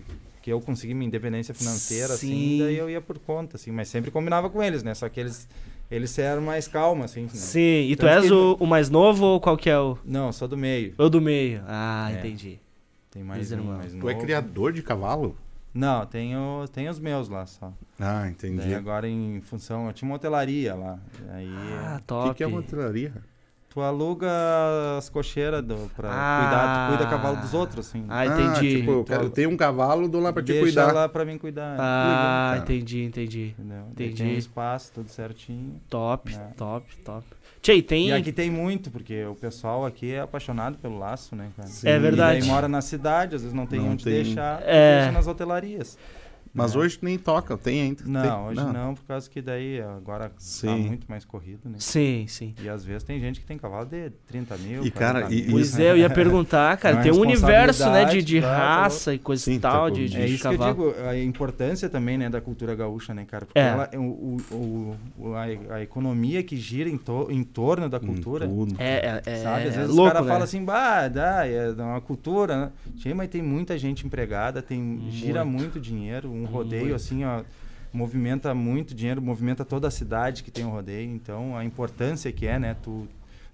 que 0.41 0.51
eu 0.51 0.61
consegui 0.61 0.93
minha 0.93 1.07
independência 1.07 1.53
financeira, 1.53 2.07
Sim. 2.09 2.13
assim, 2.13 2.59
daí 2.59 2.77
eu 2.77 2.89
ia 2.89 3.01
por 3.01 3.19
conta, 3.19 3.57
assim, 3.57 3.71
mas 3.71 3.87
sempre 3.89 4.09
combinava 4.09 4.49
com 4.49 4.63
eles, 4.63 4.81
né? 4.83 4.93
Só 4.93 5.09
que 5.09 5.19
eles, 5.19 5.47
eles 5.91 6.17
eram 6.17 6.41
mais 6.41 6.67
calmos, 6.67 7.05
assim. 7.11 7.23
né? 7.23 7.29
Sim, 7.33 7.81
e 7.89 7.95
tu 7.95 8.01
Tanto 8.01 8.11
és 8.13 8.25
que- 8.27 8.33
o, 8.33 8.55
o 8.59 8.65
mais 8.65 8.89
novo 8.89 9.25
ou 9.25 9.39
qual 9.41 9.57
que 9.57 9.69
é 9.69 9.77
o. 9.77 9.97
Não, 10.05 10.27
eu 10.27 10.33
sou 10.33 10.47
do 10.47 10.55
meio. 10.57 10.93
O 10.97 11.09
do 11.09 11.19
meio. 11.19 11.61
Ah, 11.67 12.09
É. 12.11 12.19
entendi. 12.19 12.59
Tem 13.11 13.23
mais 13.23 13.51
um 13.51 13.55
irmãos. 13.55 13.77
mais 13.77 13.93
Tu 13.93 14.09
é 14.09 14.15
criador 14.15 14.71
de 14.71 14.81
cavalo? 14.81 15.35
Não, 15.73 16.03
tenho, 16.05 16.65
tenho 16.71 16.89
os 16.89 16.99
meus 16.99 17.27
lá 17.29 17.45
só. 17.45 17.71
Ah, 17.99 18.21
Daí 18.23 18.31
entendi. 18.31 18.73
agora 18.73 19.07
em 19.07 19.39
função, 19.41 19.87
eu 19.87 19.93
tinha 19.93 20.07
uma 20.09 20.15
hotelaria 20.15 20.73
lá. 20.73 20.97
Aí 21.31 21.49
Ah, 21.83 21.97
O 21.99 22.03
top. 22.05 22.29
que, 22.29 22.35
que 22.35 22.43
é 22.43 22.47
uma 22.47 22.59
hotelaria? 22.59 23.13
Tu 23.69 23.81
aluga 23.81 24.27
as 24.97 25.09
cocheiras 25.09 25.63
do, 25.63 25.75
pra 25.95 26.09
Ah. 26.11 26.39
cuidar, 26.41 26.87
tu 26.87 26.97
cuida 26.97 27.09
cavalo 27.09 27.37
dos 27.37 27.53
outros, 27.53 27.87
assim. 27.87 28.03
Ah, 28.09 28.25
entendi. 28.25 28.77
tipo, 28.79 28.91
eu, 28.91 29.03
quero- 29.03 29.23
eu 29.25 29.29
tenho 29.29 29.49
um 29.49 29.57
cavalo, 29.57 30.07
dou 30.07 30.21
lá 30.21 30.33
pra 30.33 30.41
te 30.41 30.47
Deixa 30.47 30.61
cuidar. 30.63 30.91
lá 30.93 31.07
pra 31.07 31.23
mim 31.23 31.37
cuidar. 31.37 31.75
Ah, 31.79 32.03
Legal, 32.07 32.17
cara. 32.17 32.57
entendi, 32.59 33.03
entendi. 33.03 33.55
Entendeu? 33.57 33.83
Entendi. 33.91 34.23
Tem 34.23 34.35
um 34.35 34.37
espaço, 34.37 34.91
tudo 34.93 35.09
certinho. 35.09 35.79
Top, 35.89 36.33
É. 36.33 36.37
top, 36.57 36.85
top. 37.05 37.25
Tchê, 37.61 37.81
tem. 37.81 38.07
E 38.07 38.13
aqui 38.13 38.31
tem 38.31 38.49
muito, 38.49 38.89
porque 38.89 39.25
o 39.25 39.35
pessoal 39.35 39.85
aqui 39.85 40.13
é 40.13 40.21
apaixonado 40.21 40.77
pelo 40.77 40.97
laço, 40.97 41.35
né, 41.35 41.49
cara? 41.57 41.67
Sim. 41.67 41.89
É 41.89 41.95
E 41.95 41.99
verdade. 41.99 42.39
daí 42.39 42.47
mora 42.49 42.67
na 42.69 42.79
cidade, 42.81 43.35
às 43.35 43.41
vezes 43.41 43.53
não 43.53 43.65
tem 43.65 43.81
Não 43.81 43.89
onde 43.91 44.03
tem. 44.05 44.13
deixar, 44.13 44.61
É. 44.65 44.99
deixa 44.99 45.11
nas 45.11 45.27
hotelarias. 45.27 45.97
Mas 46.53 46.73
né? 46.73 46.81
hoje 46.81 46.97
nem 47.01 47.17
toca, 47.17 47.55
tem 47.57 47.81
ainda. 47.81 48.03
Não, 48.05 48.21
Tem- 48.21 48.31
hoje 48.61 48.73
não. 48.73 48.95
por 48.95 49.03
causa 49.05 49.29
que 49.29 49.41
daí 49.41 49.79
agora 49.81 50.29
tá 50.29 50.35
Sim. 50.39 50.87
muito 50.87 51.05
mais 51.07 51.23
corrido, 51.23 51.69
né? 51.69 51.75
Sim, 51.79 52.25
sim. 52.27 52.55
E 52.61 52.67
às 52.67 52.83
vezes 52.83 53.03
tem 53.03 53.19
gente 53.19 53.39
que 53.39 53.45
tem 53.45 53.57
cavalo 53.57 53.85
de 53.85 54.09
30 54.27 54.57
mil. 54.57 54.83
E, 54.85 54.89
cara, 54.91 55.21
40 55.21 55.33
e- 55.33 55.41
mil, 55.43 55.51
Pois 55.51 55.73
né? 55.77 55.85
é, 55.85 55.91
eu 55.91 55.97
ia 55.97 56.09
perguntar, 56.09 56.75
cara. 56.77 56.95
Uma 56.95 57.03
tem 57.03 57.11
um 57.11 57.19
universo, 57.19 57.89
né, 57.91 58.05
de, 58.05 58.21
de 58.23 58.41
tá, 58.41 58.47
tá 58.47 58.57
raça 58.81 59.13
e 59.13 59.19
coisa 59.19 59.51
e 59.51 59.59
tal, 59.59 59.89
tá 59.89 59.95
de, 59.95 60.09
de 60.09 60.17
É 60.17 60.25
isso 60.27 60.43
cavalo. 60.43 60.75
que 60.75 60.81
eu 60.81 60.91
digo, 60.93 61.07
a 61.07 61.17
importância 61.17 61.87
também, 61.89 62.17
né, 62.17 62.29
da 62.29 62.41
cultura 62.41 62.73
gaúcha, 62.75 63.13
né, 63.13 63.25
cara? 63.25 63.45
Porque 63.45 63.59
É. 63.59 63.67
ela, 63.67 63.89
o, 63.95 64.37
o, 64.51 64.95
o- 65.19 65.33
a, 65.35 65.75
a 65.75 65.81
economia 65.83 66.41
que 66.43 66.57
gira 66.57 66.89
em, 66.89 66.97
to- 66.97 67.27
em 67.29 67.43
torno 67.43 67.87
da 67.89 67.99
cultura, 67.99 68.47
Hum, 68.47 68.65
tudo. 68.65 68.75
É, 68.79 69.21
é, 69.25 69.31
é, 69.31 69.35
sabe? 69.43 69.67
Às 69.67 69.73
é 69.75 69.77
vezes 69.79 69.95
louco, 69.95 70.01
os 70.03 70.07
caras 70.13 70.21
né? 70.25 70.27
falam 70.31 70.43
assim, 70.43 70.63
bah, 70.65 71.07
dá, 71.07 71.45
é 71.47 71.69
uma 71.71 72.01
cultura, 72.01 72.57
né? 72.57 73.13
Mas 73.15 73.29
tem 73.29 73.41
muita 73.41 73.77
gente 73.77 74.05
empregada, 74.05 74.61
tem, 74.61 75.07
gira 75.09 75.43
Muito. 75.45 75.59
muito 75.61 75.79
dinheiro, 75.79 76.29
um 76.41 76.45
rodeio 76.45 76.81
Muito. 76.83 76.95
assim, 76.95 77.23
ó, 77.25 77.43
movimenta 77.91 78.53
muito 78.53 78.93
dinheiro, 78.93 79.21
movimenta 79.21 79.65
toda 79.65 79.87
a 79.87 79.91
cidade 79.91 80.43
que 80.43 80.51
tem 80.51 80.65
um 80.65 80.69
rodeio, 80.69 81.09
então 81.11 81.57
a 81.57 81.65
importância 81.65 82.31
que 82.31 82.45
é, 82.45 82.59
né, 82.59 82.75
tu 82.81 83.07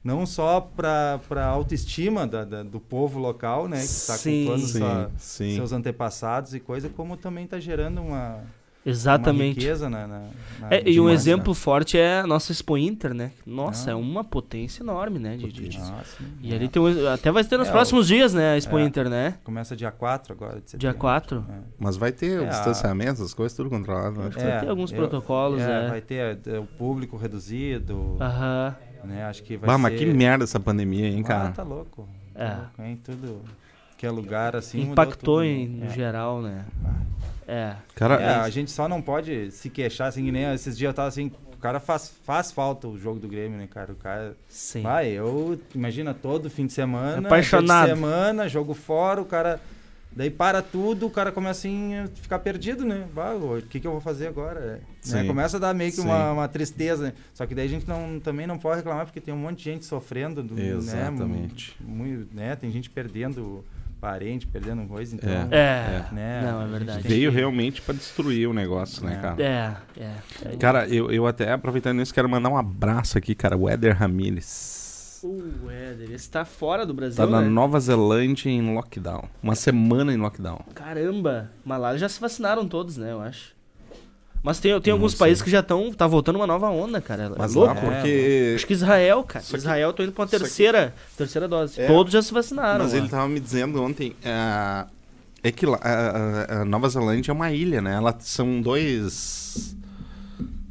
não 0.04 0.26
só 0.26 0.62
para 0.62 1.20
para 1.28 1.46
autoestima 1.46 2.28
da, 2.28 2.44
da- 2.46 2.64
do 2.64 2.80
povo 2.80 3.18
local, 3.20 3.68
né, 3.68 3.78
que 3.78 3.84
está 3.86 4.14
cultuando 4.18 4.68
Sim, 4.68 4.78
sua- 4.80 5.12
sim. 5.18 5.56
seus 5.56 5.72
antepassados 5.72 6.54
e 6.54 6.60
coisa, 6.60 6.90
como 6.90 7.18
também 7.18 7.46
está 7.46 7.60
gerando 7.60 8.02
uma, 8.02 8.42
uma 8.86 8.92
Exatamente. 8.92 9.60
riqueza 9.60 9.90
na, 9.90 10.06
na, 10.08 10.20
na 10.60 10.68
É, 10.70 10.88
e 10.88 11.00
um 11.00 11.10
exemplo 11.10 11.54
forte 11.56 11.98
é 11.98 12.20
a 12.20 12.28
nossa 12.28 12.52
Expo 12.52 12.78
Inter, 12.78 13.14
né? 13.16 13.32
Nossa, 13.46 13.90
Ah. 13.90 13.94
é 13.94 13.96
uma 13.96 14.24
potência 14.24 14.84
enorme, 14.84 15.18
né? 15.18 15.36
de- 15.38 15.52
de- 15.52 15.70
de- 15.70 15.78
Ah, 15.80 16.02
sim. 16.06 16.26
E 16.42 16.54
ali 16.54 16.68
tem 16.68 16.80
um, 16.82 17.08
até 17.10 17.32
vai 17.32 17.44
ter 17.44 17.58
nos 17.58 17.68
É, 17.68 17.72
próximos 17.72 18.08
dias, 18.08 18.34
né? 18.34 18.54
A 18.54 18.58
Expo 18.58 18.78
é. 18.78 18.84
Inter, 18.84 19.10
né? 19.10 19.36
Começa 19.44 19.76
dia 19.76 19.90
4 19.92 20.34
agora 20.34 20.56
de 20.56 20.62
Dia 20.62 20.70
setembro. 20.92 20.98
4. 21.00 21.46
É. 21.50 21.54
Mas 21.80 21.98
vai 21.98 22.12
ter 22.12 22.40
o 22.40 22.44
É, 22.44 22.48
distanciamento, 22.50 23.24
as 23.24 23.34
coisas 23.34 23.56
tudo 23.58 23.70
controlado. 23.72 24.20
Né? 24.22 24.30
Vai 24.30 24.60
ter 24.62 24.70
alguns 24.70 24.92
protocolos, 24.92 25.62
é. 25.62 25.88
Vai 25.90 26.02
ter 26.02 26.38
é, 26.46 26.60
o 26.60 26.66
público 26.66 27.18
reduzido, 27.18 28.18
Aham. 28.22 28.76
né? 29.04 29.26
Acho 29.26 29.42
que 29.42 29.58
vai 29.58 29.66
Bah, 29.68 29.76
ser... 29.78 29.82
mas 29.82 30.00
que 30.00 30.06
merda 30.06 30.44
essa 30.44 30.60
pandemia, 30.60 31.08
hein, 31.08 31.22
Ah, 31.26 31.28
cara? 31.28 31.52
tá 31.52 31.64
louco. 31.64 32.08
É. 32.36 32.48
Tá 32.50 32.56
louco, 32.58 32.82
hein? 32.84 33.00
Tudo 33.04 33.42
que 33.98 34.06
é 34.06 34.12
lugar 34.12 34.56
assim 34.56 34.80
mudou 34.80 34.92
Impactou 34.92 35.36
tudo, 35.38 35.44
em, 35.46 35.68
né? 35.70 35.86
no 35.86 35.92
É. 35.92 35.96
geral, 35.96 36.42
né? 36.42 36.66
É. 37.48 37.76
Cara, 37.93 38.16
É, 38.16 38.36
a 38.36 38.50
gente 38.50 38.72
só 38.72 38.88
não 38.88 39.02
pode 39.02 39.52
se 39.52 39.70
queixar, 39.70 40.08
assim, 40.08 40.26
que 40.26 40.32
nem 40.32 40.52
esses 40.54 40.78
dias 40.78 40.89
eu 40.89 40.93
tava 40.93 41.08
assim, 41.08 41.32
o 41.54 41.58
cara 41.58 41.80
faz, 41.80 42.14
faz 42.24 42.52
falta 42.52 42.88
o 42.88 42.98
jogo 42.98 43.20
do 43.20 43.28
Grêmio, 43.28 43.58
né, 43.58 43.68
cara? 43.68 43.91
O 43.91 43.96
cara. 43.96 44.36
Sim. 44.48 44.82
Vai, 44.82 45.10
eu, 45.10 45.60
imagina, 45.74 46.14
todo 46.14 46.50
fim 46.50 46.66
de 46.66 46.74
semana. 46.74 47.28
Apaixonado. 47.28 47.86
dia 47.86 47.93
de 47.93 48.00
semana, 48.00 48.50
jogo 48.50 48.74
fora, 48.74 49.22
o 49.22 49.26
cara 49.26 49.60
Daí 50.16 50.32
para 50.32 50.62
tudo, 50.62 51.08
o 51.08 51.10
cara 51.10 51.30
começa 51.30 51.68
assim, 51.68 51.93
a 51.93 52.08
ficar 52.08 52.39
perdido, 52.39 52.86
né? 52.86 53.06
Bah, 53.14 53.34
o 53.36 53.62
que, 53.62 53.82
que 53.82 53.86
eu 53.86 53.91
vou 53.91 54.00
fazer 54.00 54.28
agora? 54.28 54.62
Né? 54.62 54.80
Sim. 55.02 55.28
Começa 55.28 55.58
a 55.58 55.60
dar 55.60 55.74
meio 55.74 55.91
que 55.91 56.00
uma, 56.00 56.32
uma 56.32 56.48
tristeza, 56.48 57.08
né? 57.08 57.14
Só 57.34 57.46
que 57.46 57.54
daí 57.54 57.66
a 57.66 57.70
gente 57.70 57.86
não, 57.86 58.18
também 58.22 58.48
não 58.48 58.58
pode 58.58 58.78
reclamar, 58.78 59.06
porque 59.06 59.20
tem 59.20 59.34
um 59.34 59.38
monte 59.38 59.58
de 59.58 59.64
gente 59.66 59.86
sofrendo. 59.86 60.41
Do, 60.41 60.58
Exatamente. 60.58 61.76
Né? 61.82 61.86
Muito, 61.86 62.34
né? 62.34 62.56
Tem 62.56 62.72
gente 62.72 62.89
perdendo 62.89 63.62
parente, 64.00 64.46
perdendo 64.48 64.86
coisa, 64.88 65.16
então... 65.16 65.30
É. 65.30 65.48
É, 65.52 66.06
Né? 66.14 66.41
não, 66.43 66.62
é 66.62 66.64
A 66.64 66.68
gente 66.68 66.72
verdade. 66.78 67.08
Veio 67.08 67.32
que- 67.32 67.38
realmente 67.38 67.82
pra 67.82 67.93
destruir 67.96 68.48
o 68.48 68.54
negócio, 68.54 69.04
né, 69.06 69.16
É. 69.16 69.22
cara? 69.22 69.43
É, 69.43 69.76
é. 70.00 70.12
é. 70.54 70.58
Cara, 70.58 70.88
eu, 70.88 71.12
eu 71.12 71.26
até 71.26 71.52
aproveitando 71.52 72.02
isso, 72.02 72.14
quero 72.14 72.30
mandar 72.30 72.50
um 72.50 72.58
abraço 72.58 73.18
aqui, 73.18 73.34
cara. 73.34 73.58
O 73.58 73.68
Éder 73.70 73.96
Ramírez. 73.98 75.22
O 75.24 75.72
Éder, 75.72 76.12
esse 76.12 76.30
tá 76.30 76.46
fora 76.46 76.86
do 76.86 76.93
Brasil, 76.93 77.18
Tá 77.18 77.26
na 77.26 77.41
né? 77.41 77.48
Nova 77.48 77.80
Zelândia 77.80 78.48
em 78.50 78.76
lockdown. 78.76 79.24
Uma 79.41 79.56
semana 79.56 80.14
em 80.14 80.18
lockdown. 80.18 80.60
Caramba. 80.76 81.50
Mas 81.64 81.82
lá 81.82 81.98
já 81.98 82.08
se 82.08 82.20
vacinaram 82.20 82.68
todos, 82.68 82.98
né, 82.98 83.12
eu 83.12 83.22
acho. 83.22 83.55
Mas 84.46 84.60
tem, 84.60 84.80
tem 84.80 84.93
alguns 84.93 85.16
países 85.16 85.41
que 85.41 85.50
já 85.50 85.62
estão... 85.62 85.91
Tá 85.91 86.06
voltando 86.06 86.36
uma 86.36 86.46
nova 86.46 86.70
onda, 86.70 87.02
cara. 87.02 87.24
É 87.24 87.30
Mas 87.36 87.56
louco. 87.56 87.74
lá 87.74 87.82
porque. 87.82 88.54
Acho 88.56 88.68
que 88.68 88.74
Israel, 88.74 89.24
cara. 89.24 89.43
Israel, 89.54 89.91
tô 89.91 90.04
indo 90.04 90.12
pra 90.12 90.22
uma 90.22 90.28
terceira, 90.30 90.93
terceira 91.18 91.48
dose. 91.48 91.82
É. 91.82 91.88
Todos 91.88 92.14
já 92.14 92.22
se 92.22 92.32
vacinaram. 92.32 92.84
Mas 92.86 92.93
ele 92.93 93.10
tava 93.10 93.28
me 93.28 93.39
dizendo 93.39 93.82
ontem. 93.82 94.16
ah, 94.24 94.86
é 95.43 95.52
que 95.52 95.66
lá, 95.66 95.80
a, 95.82 95.89
a- 95.89 96.62
a 96.62 96.66
Nova 96.66 96.88
Zelândia 96.88 97.32
é 97.32 97.34
uma 97.34 97.52
ilha, 97.52 97.82
né? 97.82 97.96
Ela 97.96 98.16
são 98.20 98.62
dois. 98.62 99.76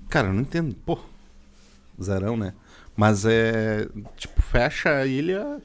Cara, 0.08 0.28
eu 0.28 0.32
não 0.34 0.42
entendo. 0.42 0.74
Pô, 0.86 0.96
zerão, 2.00 2.36
né? 2.36 2.54
Mas 2.96 3.24
é. 3.26 3.88
Tipo, 4.16 4.40
fecha 4.40 4.90
a 4.98 5.04
ilha, 5.06 5.58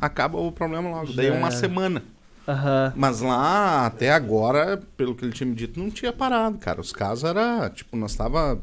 acaba 0.00 0.38
o 0.38 0.52
problema 0.52 0.88
logo. 0.88 1.12
Daí 1.12 1.26
é 1.26 1.32
uma 1.32 1.50
Já. 1.50 1.58
semana. 1.58 2.00
Aham. 2.46 2.92
Mas 2.96 3.20
lá, 3.20 3.86
até 3.86 4.10
agora, 4.12 4.80
pelo 4.96 5.14
que 5.14 5.24
ele 5.24 5.32
tinha 5.32 5.48
me 5.48 5.54
dito, 5.54 5.80
não 5.80 5.90
tinha 5.90 6.12
parado, 6.12 6.58
cara. 6.58 6.80
Os 6.80 6.92
casos 6.92 7.24
era, 7.24 7.68
tipo, 7.70 7.96
nós 7.96 8.14
tava 8.14 8.60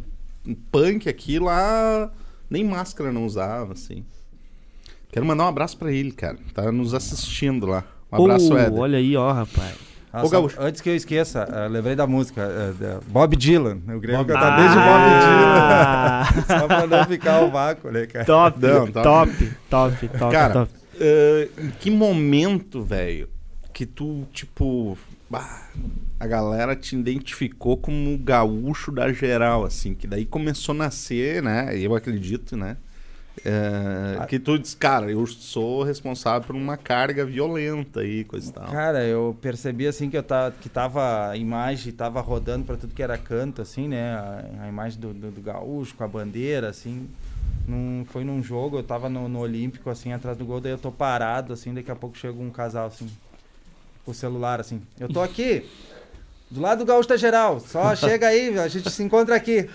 um 0.48 0.54
punk 0.56 1.10
aqui 1.10 1.38
lá, 1.40 2.10
nem 2.50 2.64
máscara 2.64 3.12
não 3.12 3.26
usava, 3.26 3.74
assim. 3.74 4.06
Quero 5.12 5.26
mandar 5.26 5.46
um 5.46 5.48
abraço 5.48 5.78
pra 5.78 5.92
ele, 5.92 6.12
cara. 6.12 6.38
Tá 6.54 6.72
nos 6.72 6.94
assistindo 6.94 7.66
lá. 7.66 7.84
Um 8.12 8.24
abraço, 8.24 8.54
Oh, 8.54 8.58
Éder. 8.58 8.80
Olha 8.80 8.98
aí, 8.98 9.16
ó, 9.18 9.32
rapaz. 9.32 9.76
Ah, 10.12 10.24
Ô, 10.24 10.30
Gaúcho. 10.30 10.58
antes 10.62 10.80
que 10.80 10.90
eu 10.90 10.96
esqueça, 10.96 11.48
eh, 11.52 11.68
lembrei 11.68 11.96
da 11.96 12.06
música, 12.06 12.42
eh, 12.42 13.00
Bob 13.08 13.36
Dylan. 13.36 13.80
O 13.96 14.00
Grêmio 14.00 14.24
Bob- 14.24 14.28
cantar 14.34 14.58
desde 14.58 14.76
Bob 14.76 14.88
Ah, 14.88 16.24
Dylan. 16.32 16.44
Só 16.60 16.68
pra 16.68 16.88
não 16.88 17.06
ficar 17.06 17.42
o 17.42 17.50
vácuo, 17.52 17.90
né, 17.92 18.06
cara? 18.06 18.24
top, 18.26 18.60
Não, 18.62 18.86
top. 18.88 19.02
top, 19.04 19.52
top, 19.70 20.08
top, 20.20 20.32
Cara, 20.32 20.54
top. 20.54 20.72
eh, 21.00 21.50
em 21.58 21.70
que 21.80 21.90
momento, 21.90 22.84
velho, 22.84 23.28
que 23.74 23.86
tu, 23.86 24.26
tipo, 24.32 24.98
bah, 25.30 25.68
a 26.20 26.28
galera 26.28 26.76
te 26.76 26.96
identificou 26.96 27.76
como 27.76 28.14
o 28.14 28.18
gaúcho 28.18 28.92
da 28.92 29.12
geral, 29.12 29.66
assim, 29.66 29.94
que 29.94 30.08
daí 30.08 30.26
começou 30.26 30.74
a 30.74 30.78
nascer, 30.78 31.42
né? 31.42 31.78
Eu 31.78 31.96
acredito, 31.96 32.56
né? 32.56 32.78
Ah. 33.46 34.26
que 34.28 34.38
tu 34.38 34.60
diz, 34.60 34.76
cara, 34.76 35.12
eu 35.12 35.26
sou 35.26 35.84
responsável 35.84 36.46
por 36.46 36.56
uma 36.56 36.78
carga 36.78 37.26
violenta 37.26 38.02
aí, 38.02 38.24
coisa 38.24 38.50
e 38.50 38.54
tal. 38.54 38.72
Cara, 38.72 39.04
eu 39.04 39.36
percebi 39.42 39.88
assim 39.88 40.10
que 40.10 40.16
eu 40.16 40.24
tava, 40.24 40.54
que 40.62 40.70
tava 40.70 41.30
a 41.30 41.36
imagem 41.36 41.92
tava 41.92 42.22
rodando 42.22 42.64
pra 42.64 42.78
tudo 42.78 42.94
que 42.94 43.02
era 43.02 43.18
canto, 43.18 43.62
assim, 43.62 43.88
né? 43.88 44.14
A, 44.14 44.46
a 44.62 44.70
imagem 44.70 45.00
do, 45.00 45.14
do, 45.14 45.32
do 45.32 45.42
gaúcho 45.42 45.96
com 45.96 46.04
a 46.04 46.08
bandeira, 46.08 46.70
assim. 46.70 47.10
Num, 47.68 48.06
foi 48.06 48.24
num 48.24 48.44
jogo, 48.44 48.78
eu 48.78 48.84
tava 48.84 49.10
no, 49.10 49.28
no 49.28 49.40
Olímpico, 49.40 49.90
assim, 49.90 50.14
atrás 50.14 50.38
do 50.38 50.46
gol, 50.46 50.62
daí 50.62 50.74
eu 50.74 50.78
tô 50.78 50.92
parado, 50.92 51.54
assim, 51.54 51.74
daqui 51.74 51.90
a 51.90 51.96
pouco 51.96 52.18
chega 52.18 52.38
um 52.42 52.50
casal, 52.50 52.88
assim, 52.88 53.10
o 54.06 54.14
celular, 54.14 54.60
assim. 54.60 54.82
Eu 55.00 55.08
tô 55.08 55.22
aqui, 55.22 55.66
do 56.50 56.62
lado 56.62 56.80
do 56.80 56.86
Gaúcho 56.86 57.10
da 57.10 57.18
Geral, 57.18 57.60
só 57.60 57.96
chega 57.96 58.28
aí, 58.28 58.58
a 58.58 58.68
gente 58.68 58.90
se 58.90 59.04
encontra 59.04 59.36
aqui. 59.36 59.70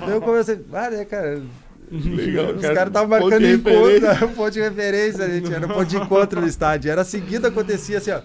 daí 0.00 0.10
eu 0.10 0.20
comecei, 0.20 0.60
ah, 0.72 0.90
né, 0.90 1.04
cara. 1.04 1.42
Legal, 1.90 2.54
Os 2.54 2.60
cara. 2.60 2.74
caras 2.74 2.88
estavam 2.88 3.08
Ponto 3.08 3.30
marcando 3.30 3.46
encontro, 3.46 4.26
um 4.26 4.32
ponto 4.36 4.50
de 4.50 4.60
referência, 4.60 5.26
gente. 5.30 5.52
Era 5.52 5.66
um 5.66 5.70
ponto 5.70 5.86
de 5.86 5.96
encontro 5.96 6.40
no 6.40 6.46
estádio. 6.46 6.90
Era 6.90 7.02
seguido, 7.02 7.46
acontecia 7.46 7.96
assim, 7.98 8.10
ó. 8.10 8.20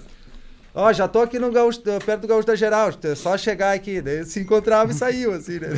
Ó, 0.75 0.91
já 0.91 1.07
tô 1.07 1.21
aqui 1.21 1.37
no 1.37 1.51
Gaúcho, 1.51 1.81
perto 1.81 2.21
do 2.21 2.27
Gaúcho 2.27 2.47
da 2.47 2.55
Geral, 2.55 2.89
é 3.03 3.15
só 3.15 3.37
chegar 3.37 3.73
aqui. 3.73 4.01
Daí 4.01 4.25
se 4.25 4.39
encontrava 4.39 4.91
e 4.91 4.93
saiu, 4.95 5.31
assim, 5.31 5.59
né? 5.59 5.69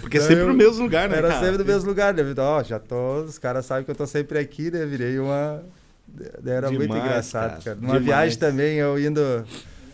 Porque 0.00 0.18
é 0.18 0.20
sempre 0.20 0.42
eu- 0.42 0.48
no 0.48 0.54
mesmo 0.54 0.82
lugar, 0.82 1.08
né? 1.08 1.16
Era 1.18 1.28
cara? 1.28 1.40
sempre 1.40 1.58
no 1.58 1.64
mesmo 1.64 1.88
lugar, 1.88 2.14
né? 2.14 2.22
Ó, 2.36 2.62
já 2.62 2.78
tô, 2.78 3.22
os 3.22 3.38
caras 3.38 3.66
sabem 3.66 3.84
que 3.84 3.90
eu 3.90 3.94
tô 3.94 4.06
sempre 4.06 4.38
aqui, 4.38 4.70
né? 4.70 4.84
Virei 4.86 5.18
uma... 5.18 5.62
Era 6.44 6.68
muito 6.68 6.82
Demais, 6.82 7.04
engraçado, 7.04 7.50
cara. 7.50 7.62
cara. 7.62 7.76
Numa 7.76 8.00
Demais. 8.00 8.04
viagem 8.04 8.38
também, 8.38 8.76
eu 8.76 8.98
indo... 8.98 9.44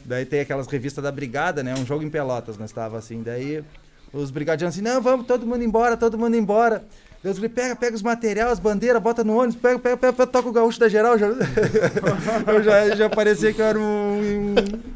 Daí 0.05 0.27
tem 0.27 0.41
aquelas 0.41 0.67
revistas 0.67 1.03
da 1.03 1.11
Brigada, 1.11 1.62
né? 1.62 1.75
Um 1.75 1.87
jogo 1.87 2.05
em 2.05 2.11
Pelotas, 2.11 2.59
nós 2.59 2.71
tava 2.71 2.99
assim. 2.99 3.23
Daí 3.23 3.65
os 4.12 4.31
brigadianos 4.31 4.75
assim, 4.75 4.85
não, 4.85 5.03
vamos 5.03 5.27
todo 5.27 5.47
mundo 5.47 5.65
embora, 5.65 5.97
todo 5.97 6.17
mundo 6.17 6.37
embora. 6.37 6.85
Deus 7.23 7.39
me 7.39 7.49
pega, 7.49 7.75
pega 7.75 7.97
os 7.97 8.03
materiais, 8.03 8.53
as 8.53 8.59
bandeiras, 8.59 9.01
bota 9.03 9.25
no 9.25 9.39
ônibus, 9.39 9.57
pega, 9.57 9.79
pega, 9.79 9.97
pega, 9.97 10.12
pega 10.12 10.27
toca 10.27 10.47
o 10.47 10.53
gaúcho 10.53 10.79
da 10.79 10.91
geral. 10.91 11.19
Já... 11.19 11.29
eu 12.47 12.62
já, 12.62 12.95
já 12.95 13.09
parecia 13.09 13.51
que 13.53 13.62
eu 13.62 13.65
era 13.65 13.79
um, 13.79 14.21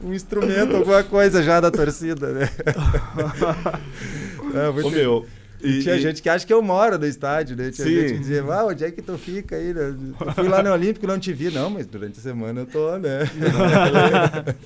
um, 0.05 0.09
um 0.09 0.15
instrumento, 0.15 0.77
alguma 0.77 1.03
coisa 1.03 1.43
já 1.43 1.59
da 1.59 1.71
torcida, 1.71 2.33
né? 2.33 2.51
É, 4.55 4.71
muito 4.71 4.89
Ô, 4.89 4.91
meu, 4.91 5.27
e- 5.63 5.83
tinha 5.83 5.97
e- 5.97 6.01
gente 6.01 6.23
que 6.23 6.29
acha 6.29 6.47
que 6.47 6.53
eu 6.53 6.63
moro 6.63 6.99
no 6.99 7.07
estádio, 7.07 7.57
né? 7.57 7.71
Tinha 7.71 7.87
Sim. 7.87 7.95
gente 8.01 8.13
que 8.15 8.19
dizia, 8.21 8.43
ah, 8.45 8.67
onde 8.67 8.85
é 8.85 8.91
que 8.91 9.03
tu 9.03 9.17
fica 9.19 9.57
aí? 9.57 9.71
Eu 9.71 10.33
fui 10.35 10.49
lá 10.49 10.63
no 10.63 10.73
Olímpico 10.73 11.07
não 11.07 11.19
te 11.19 11.33
vi, 11.33 11.51
não, 11.51 11.69
mas 11.71 11.87
durante 11.87 12.19
a 12.19 12.23
semana 12.23 12.61
eu 12.61 12.67
tô, 12.67 12.97
né? 12.99 13.21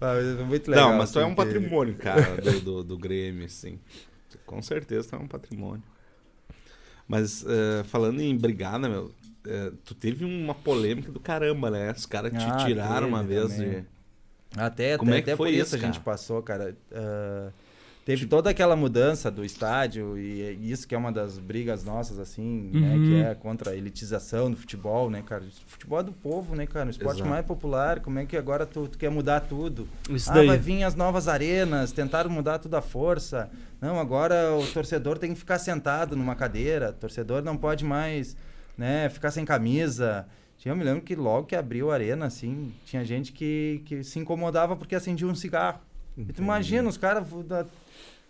Ah, 0.00 0.14
muito 0.46 0.68
legal. 0.68 0.90
Não, 0.90 0.98
mas 0.98 1.12
tu 1.12 1.20
é 1.20 1.24
um 1.24 1.32
porque- 1.34 1.52
patrimônio, 1.54 1.94
cara, 1.94 2.36
do, 2.40 2.60
do, 2.60 2.82
do 2.82 2.98
Grêmio, 2.98 3.44
assim. 3.46 3.78
Com 4.44 4.60
certeza 4.60 5.08
tu 5.10 5.14
é 5.14 5.18
um 5.18 5.28
patrimônio. 5.28 5.82
Mas 7.06 7.44
eh, 7.46 7.84
falando 7.84 8.20
em 8.20 8.36
brigada, 8.36 8.88
meu, 8.88 9.12
eh, 9.46 9.70
tu 9.84 9.94
teve 9.94 10.24
uma 10.24 10.54
polêmica 10.56 11.12
do 11.12 11.20
caramba, 11.20 11.70
né? 11.70 11.92
Os 11.96 12.04
caras 12.06 12.32
te 12.32 12.38
Ah, 12.44 12.56
tiraram 12.66 13.06
uma 13.06 13.22
vez 13.22 13.56
de. 13.56 13.84
Até, 14.56 14.98
Como 14.98 15.10
até, 15.12 15.18
é 15.18 15.22
que 15.22 15.30
até 15.30 15.36
foi 15.36 15.50
por 15.50 15.54
isso 15.54 15.76
isso, 15.76 15.76
a 15.76 15.86
gente 15.86 16.00
passou, 16.00 16.42
cara. 16.42 16.76
Ah, 16.92 17.50
teve 18.04 18.26
toda 18.26 18.50
aquela 18.50 18.74
mudança 18.74 19.30
do 19.30 19.44
estádio 19.44 20.18
e 20.18 20.70
isso 20.70 20.86
que 20.86 20.94
é 20.94 20.98
uma 20.98 21.12
das 21.12 21.38
brigas 21.38 21.84
nossas, 21.84 22.18
assim, 22.18 22.70
né? 22.72 22.94
Uhum. 22.94 23.04
Que 23.04 23.22
é 23.22 23.34
contra 23.34 23.70
a 23.70 23.76
elitização 23.76 24.50
do 24.50 24.56
futebol, 24.56 25.08
né, 25.08 25.22
cara? 25.22 25.44
O 25.44 25.70
futebol 25.70 26.00
é 26.00 26.02
do 26.02 26.12
povo, 26.12 26.56
né, 26.56 26.66
cara? 26.66 26.88
O 26.88 26.90
esporte 26.90 27.18
Exato. 27.18 27.30
mais 27.30 27.46
popular. 27.46 28.00
Como 28.00 28.18
é 28.18 28.26
que 28.26 28.36
agora 28.36 28.66
tu, 28.66 28.88
tu 28.88 28.98
quer 28.98 29.10
mudar 29.10 29.40
tudo? 29.40 29.88
Isso 30.10 30.30
ah, 30.30 30.34
daí. 30.34 30.46
vai 30.46 30.58
vir 30.58 30.82
as 30.82 30.94
novas 30.94 31.28
arenas, 31.28 31.92
tentaram 31.92 32.30
mudar 32.30 32.58
tudo 32.58 32.76
à 32.76 32.82
força. 32.82 33.50
Não, 33.80 33.98
agora 33.98 34.54
o 34.56 34.66
torcedor 34.66 35.18
tem 35.18 35.32
que 35.32 35.38
ficar 35.38 35.58
sentado 35.58 36.16
numa 36.16 36.34
cadeira, 36.34 36.90
o 36.90 36.94
torcedor 36.94 37.42
não 37.42 37.56
pode 37.56 37.84
mais, 37.84 38.36
né, 38.76 39.08
ficar 39.08 39.30
sem 39.30 39.44
camisa. 39.44 40.26
Eu 40.64 40.76
me 40.76 40.84
lembro 40.84 41.02
que 41.02 41.16
logo 41.16 41.48
que 41.48 41.56
abriu 41.56 41.90
a 41.90 41.94
arena, 41.94 42.26
assim, 42.26 42.72
tinha 42.84 43.04
gente 43.04 43.32
que, 43.32 43.82
que 43.84 44.04
se 44.04 44.20
incomodava 44.20 44.76
porque 44.76 44.94
acendia 44.94 45.26
um 45.26 45.34
cigarro. 45.34 45.80
E 46.16 46.32
tu 46.32 46.42
imagina, 46.42 46.88
os 46.88 46.96
caras 46.96 47.26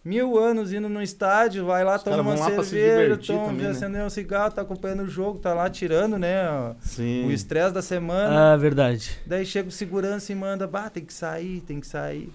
mil 0.05 0.39
anos 0.39 0.73
indo 0.73 0.89
no 0.89 1.01
estádio, 1.01 1.65
vai 1.67 1.85
lá, 1.85 1.97
Os 1.97 2.03
toma 2.03 2.23
uma 2.35 2.37
cerveja, 2.65 3.17
toma, 3.19 3.47
também, 3.47 3.65
né? 3.65 3.71
acendendo 3.71 4.05
um 4.05 4.11
cigarro, 4.11 4.53
tá 4.53 4.63
acompanhando 4.63 5.05
o 5.05 5.09
jogo, 5.09 5.39
tá 5.39 5.55
lá 5.55 5.71
tirando, 5.71 6.19
né, 6.19 6.75
Sim. 6.81 7.27
o 7.27 7.31
estresse 7.31 7.73
da 7.73 7.83
semana. 7.83 8.53
Ah, 8.53 8.57
verdade. 8.57 9.19
Daí 9.27 9.47
chega 9.47 9.69
o 9.69 9.73
segurança 9.73 10.33
e 10.33 10.35
manda, 10.35 10.67
bah, 10.67 10.91
tem 10.91 11.05
que 11.05 11.13
sair, 11.15 11.61
tem 11.61 11.79
que 11.81 11.87
sair. 11.87 12.33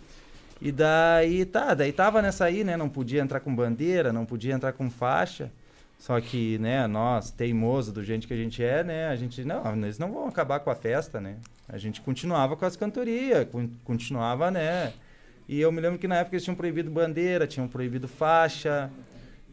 E 0.62 0.72
daí, 0.72 1.46
tá, 1.46 1.74
daí 1.74 1.92
tava 1.92 2.22
nessa 2.22 2.46
aí, 2.46 2.64
né? 2.64 2.76
Não 2.76 2.90
podia 2.90 3.22
entrar 3.22 3.40
com 3.42 3.54
bandeira, 3.56 4.12
não 4.12 4.26
podia 4.26 4.54
entrar 4.56 4.74
com 4.74 4.90
faixa. 4.90 5.52
Só 6.00 6.20
que, 6.22 6.58
né, 6.60 6.88
nós, 6.88 7.30
teimoso 7.32 7.92
do 7.92 8.04
gente 8.04 8.28
que 8.28 8.34
a 8.34 8.38
gente 8.38 8.64
é, 8.64 8.84
né? 8.84 9.08
A 9.08 9.16
gente, 9.16 9.44
não, 9.44 9.64
eles 9.76 10.00
não 10.00 10.12
vão 10.12 10.28
acabar 10.28 10.60
com 10.60 10.70
a 10.72 10.76
festa, 10.76 11.20
né? 11.22 11.36
A 11.70 11.78
gente 11.78 12.02
continuava 12.02 12.56
com 12.56 12.66
as 12.66 12.76
cantorias, 12.76 13.48
con- 13.52 13.70
continuava, 13.84 14.50
né? 14.50 14.94
E 15.48 15.62
eu 15.62 15.72
me 15.72 15.80
lembro 15.80 15.98
que 15.98 16.08
na 16.08 16.18
época 16.18 16.36
eles 16.36 16.44
tinham 16.44 16.56
proibido 16.56 16.92
bandeira, 16.92 17.48
tinham 17.48 17.68
proibido 17.68 18.08
faixa, 18.08 18.92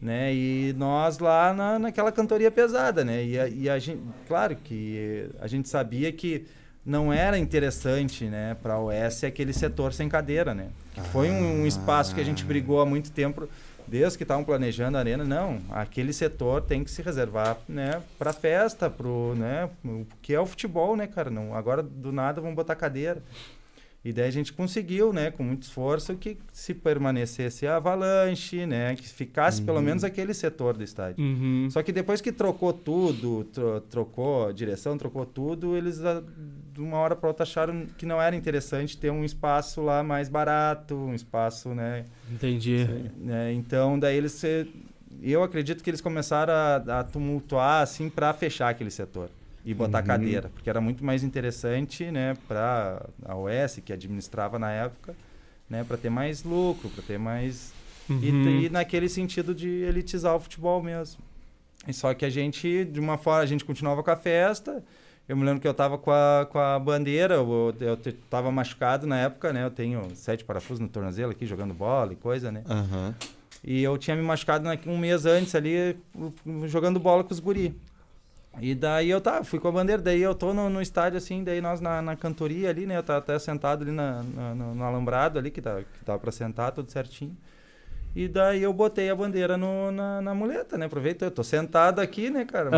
né? 0.01 0.33
E 0.33 0.73
nós 0.77 1.19
lá 1.19 1.53
na, 1.53 1.79
naquela 1.79 2.11
cantoria 2.11 2.51
pesada, 2.51 3.03
né? 3.05 3.23
E 3.23 3.39
a, 3.39 3.47
e 3.47 3.69
a 3.69 3.79
gente, 3.79 4.01
claro 4.27 4.55
que 4.55 5.29
a 5.39 5.47
gente 5.47 5.69
sabia 5.69 6.11
que 6.11 6.45
não 6.85 7.11
era 7.11 7.37
interessante, 7.37 8.25
né, 8.25 8.55
para 8.61 8.75
a 8.75 8.79
OS 8.79 9.23
aquele 9.23 9.51
setor 9.51 9.91
sem 9.91 10.07
cadeira, 10.07 10.53
né? 10.53 10.67
Que 10.93 11.01
foi 11.01 11.31
um, 11.31 11.63
um 11.63 11.65
espaço 11.65 12.13
que 12.13 12.21
a 12.21 12.23
gente 12.23 12.45
brigou 12.45 12.79
há 12.79 12.85
muito 12.85 13.11
tempo, 13.11 13.49
desde 13.87 14.17
que 14.17 14.23
estavam 14.23 14.43
planejando 14.43 14.95
a 14.97 14.99
arena, 14.99 15.23
não, 15.23 15.59
aquele 15.71 16.13
setor 16.13 16.61
tem 16.61 16.83
que 16.83 16.91
se 16.91 17.01
reservar, 17.01 17.57
né, 17.67 18.01
para 18.19 18.31
festa, 18.31 18.87
pro, 18.87 19.33
né, 19.35 19.67
que 20.21 20.33
é 20.33 20.39
o 20.39 20.45
futebol, 20.45 20.95
né, 20.95 21.07
cara? 21.07 21.31
Não, 21.31 21.55
agora 21.55 21.81
do 21.81 22.11
nada 22.11 22.39
vamos 22.39 22.55
botar 22.55 22.75
cadeira. 22.75 23.21
E 24.05 24.13
daí 24.13 24.27
a 24.27 24.31
gente 24.31 24.53
conseguiu, 24.53 25.11
né, 25.11 25.31
com 25.31 25.41
muito 25.43 25.63
esforço, 25.63 26.15
que 26.15 26.37
se 26.53 26.75
permanecesse 26.75 27.65
a 27.65 27.77
avalanche, 27.77 28.63
né, 28.67 28.95
que 28.95 29.09
ficasse 29.09 29.63
pelo 29.63 29.81
menos 29.81 30.03
aquele 30.03 30.31
setor 30.31 30.77
do 30.77 30.83
estádio. 30.83 31.25
Uhum. 31.25 31.67
Só 31.71 31.81
que 31.81 31.91
depois 31.91 32.21
que 32.21 32.31
trocou 32.31 32.71
tudo, 32.71 33.45
tro- 33.45 33.81
trocou 33.81 34.47
a 34.49 34.51
direção, 34.51 34.95
trocou 34.95 35.25
tudo, 35.25 35.75
eles 35.75 36.05
ah, 36.05 36.21
de 36.71 36.81
uma 36.81 36.97
hora 36.97 37.15
para 37.15 37.27
outra 37.29 37.41
acharam 37.41 37.87
que 37.97 38.05
não 38.05 38.21
era 38.21 38.35
interessante 38.35 38.95
ter 38.95 39.09
um 39.09 39.25
espaço 39.25 39.81
lá 39.81 40.03
mais 40.03 40.29
barato, 40.29 40.93
um 40.95 41.15
espaço, 41.15 41.69
né? 41.69 42.05
Entendi. 42.31 42.85
né, 43.17 43.53
então 43.53 43.97
daí 43.97 44.15
eles 44.17 44.39
eu 45.23 45.41
acredito 45.41 45.83
que 45.83 45.89
eles 45.89 46.01
começaram 46.01 46.53
a, 46.53 46.99
a 46.99 47.03
tumultuar 47.03 47.81
assim 47.81 48.07
para 48.09 48.31
fechar 48.33 48.69
aquele 48.69 48.91
setor 48.91 49.29
e 49.65 49.73
botar 49.73 49.99
Uhum. 49.99 50.05
cadeira, 50.05 50.49
porque 50.53 50.69
era 50.69 50.79
muito 50.79 51.03
mais 51.03 51.23
interessante, 51.23 52.11
né, 52.11 52.35
para 52.47 53.03
a 53.25 53.35
OS 53.35 53.81
que 53.83 53.91
administrava 53.91 54.59
na 54.59 54.71
época, 54.71 55.15
né, 55.69 55.83
para 55.83 55.97
ter 55.97 56.09
mais 56.11 56.43
lucro, 56.43 56.87
para 56.89 57.01
ter 57.03 57.17
mais 57.17 57.73
e, 58.21 58.29
Uhum. 58.29 58.47
e 58.47 58.69
naquele 58.69 59.09
sentido 59.09 59.55
de 59.55 59.67
elitizar 59.67 60.35
o 60.35 60.39
futebol 60.39 60.81
mesmo. 60.83 61.19
E 61.87 61.93
só 61.93 62.13
que 62.13 62.23
a 62.23 62.29
gente, 62.29 62.85
de 62.85 62.99
uma 62.99 63.17
forma, 63.17 63.41
a 63.41 63.45
gente 63.45 63.65
continuava 63.65 64.01
com 64.03 64.11
a 64.11 64.15
festa. 64.15 64.83
Eu 65.27 65.35
me 65.35 65.43
lembro 65.43 65.59
que 65.59 65.67
eu 65.67 65.73
tava 65.73 65.97
com 65.97 66.11
a, 66.11 66.47
com 66.51 66.59
a 66.59 66.77
bandeira, 66.77 67.33
eu, 67.35 67.75
eu 67.79 67.97
tava 68.29 68.51
machucado 68.51 69.07
na 69.07 69.17
época, 69.19 69.51
né? 69.51 69.63
Eu 69.65 69.71
tenho 69.71 70.15
sete 70.15 70.43
parafusos 70.45 70.79
no 70.79 70.87
tornozelo 70.87 71.31
aqui, 71.31 71.47
jogando 71.47 71.73
bola 71.73 72.13
e 72.13 72.15
coisa, 72.15 72.51
né? 72.51 72.63
Aham. 72.69 73.15
E 73.63 73.81
eu 73.81 73.97
tinha 73.97 74.15
me 74.15 74.21
machucado 74.21 74.67
um 74.85 74.97
mês 74.97 75.25
antes 75.25 75.55
ali, 75.55 75.97
jogando 76.67 76.99
bola 76.99 77.23
com 77.23 77.33
os 77.33 77.39
guri. 77.39 77.75
E 78.61 78.73
daí 78.73 79.09
eu 79.09 79.19
tá, 79.19 79.43
fui 79.43 79.59
com 79.59 79.67
a 79.67 79.71
bandeira, 79.71 80.01
daí 80.01 80.21
eu 80.21 80.33
tô 80.33 80.53
no, 80.53 80.69
no 80.69 80.81
estádio 80.81 81.17
assim, 81.17 81.43
daí 81.43 81.59
nós 81.61 81.81
na, 81.81 82.01
na 82.01 82.15
cantoria 82.15 82.69
ali, 82.69 82.85
né? 82.85 82.97
Eu 82.97 83.03
tava 83.03 83.19
até 83.19 83.37
sentado 83.37 83.81
ali 83.83 83.91
na, 83.91 84.23
na- 84.23 84.55
no, 84.55 84.75
no 84.75 84.83
alambrado 84.83 85.37
ali, 85.37 85.51
que, 85.51 85.61
tá, 85.61 85.81
que 85.81 86.05
tava 86.05 86.19
pra 86.19 86.31
sentar, 86.31 86.71
tudo 86.71 86.91
certinho. 86.91 87.35
E 88.15 88.27
daí 88.29 88.63
eu 88.63 88.71
botei 88.71 89.09
a 89.09 89.15
bandeira 89.15 89.57
no- 89.57 89.91
na, 89.91 90.21
na 90.21 90.33
muleta, 90.33 90.77
né? 90.77 90.85
Aproveitei, 90.85 91.27
eu 91.27 91.31
tô 91.31 91.43
sentado 91.43 91.99
aqui, 91.99 92.29
né, 92.29 92.45
cara? 92.45 92.69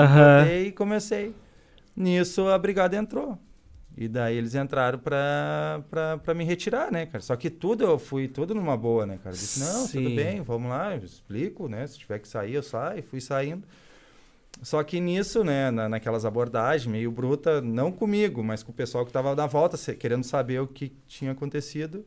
Botei 0.42 0.68
e 0.68 0.72
comecei. 0.72 1.36
Nisso 1.96 2.48
a 2.48 2.58
brigada 2.58 2.96
entrou. 2.96 3.38
E 3.96 4.08
daí 4.08 4.36
eles 4.38 4.54
entraram 4.54 5.00
pra, 5.00 5.82
pra, 5.90 6.18
pra 6.20 6.34
me 6.34 6.44
retirar, 6.44 6.92
né, 6.92 7.06
cara? 7.08 7.22
Só 7.22 7.36
que 7.36 7.50
tudo, 7.50 7.84
eu 7.84 7.98
fui 7.98 8.28
tudo 8.28 8.54
numa 8.54 8.78
boa, 8.78 9.06
né, 9.08 9.18
cara? 9.24 9.36
Eu 9.36 9.40
disse, 9.40 9.60
não, 9.60 9.88
Sim. 9.88 10.04
tudo 10.04 10.16
bem, 10.16 10.42
vamos 10.42 10.70
lá, 10.70 10.96
eu 10.96 11.04
explico, 11.04 11.68
né? 11.68 11.86
Se 11.88 11.98
tiver 11.98 12.20
que 12.20 12.28
sair, 12.28 12.54
eu 12.54 12.64
saio. 12.64 13.02
Fui 13.04 13.20
saindo. 13.22 13.64
Só 14.62 14.84
que 14.84 15.00
nisso, 15.00 15.44
né, 15.44 15.70
na, 15.72 15.88
naquelas 15.88 16.26
abordagens 16.26 16.88
meio 16.88 17.12
bruta, 17.12 17.62
não 17.62 17.92
comigo, 17.92 18.44
mas 18.44 18.64
com 18.64 18.72
o 18.72 18.76
pessoal 18.76 19.06
que 19.06 19.12
tava 19.12 19.36
na 19.36 19.46
volta, 19.48 19.78
querendo 19.96 20.24
saber 20.24 20.60
o 20.62 20.68
que 20.68 20.92
tinha 21.08 21.32
acontecido, 21.32 22.06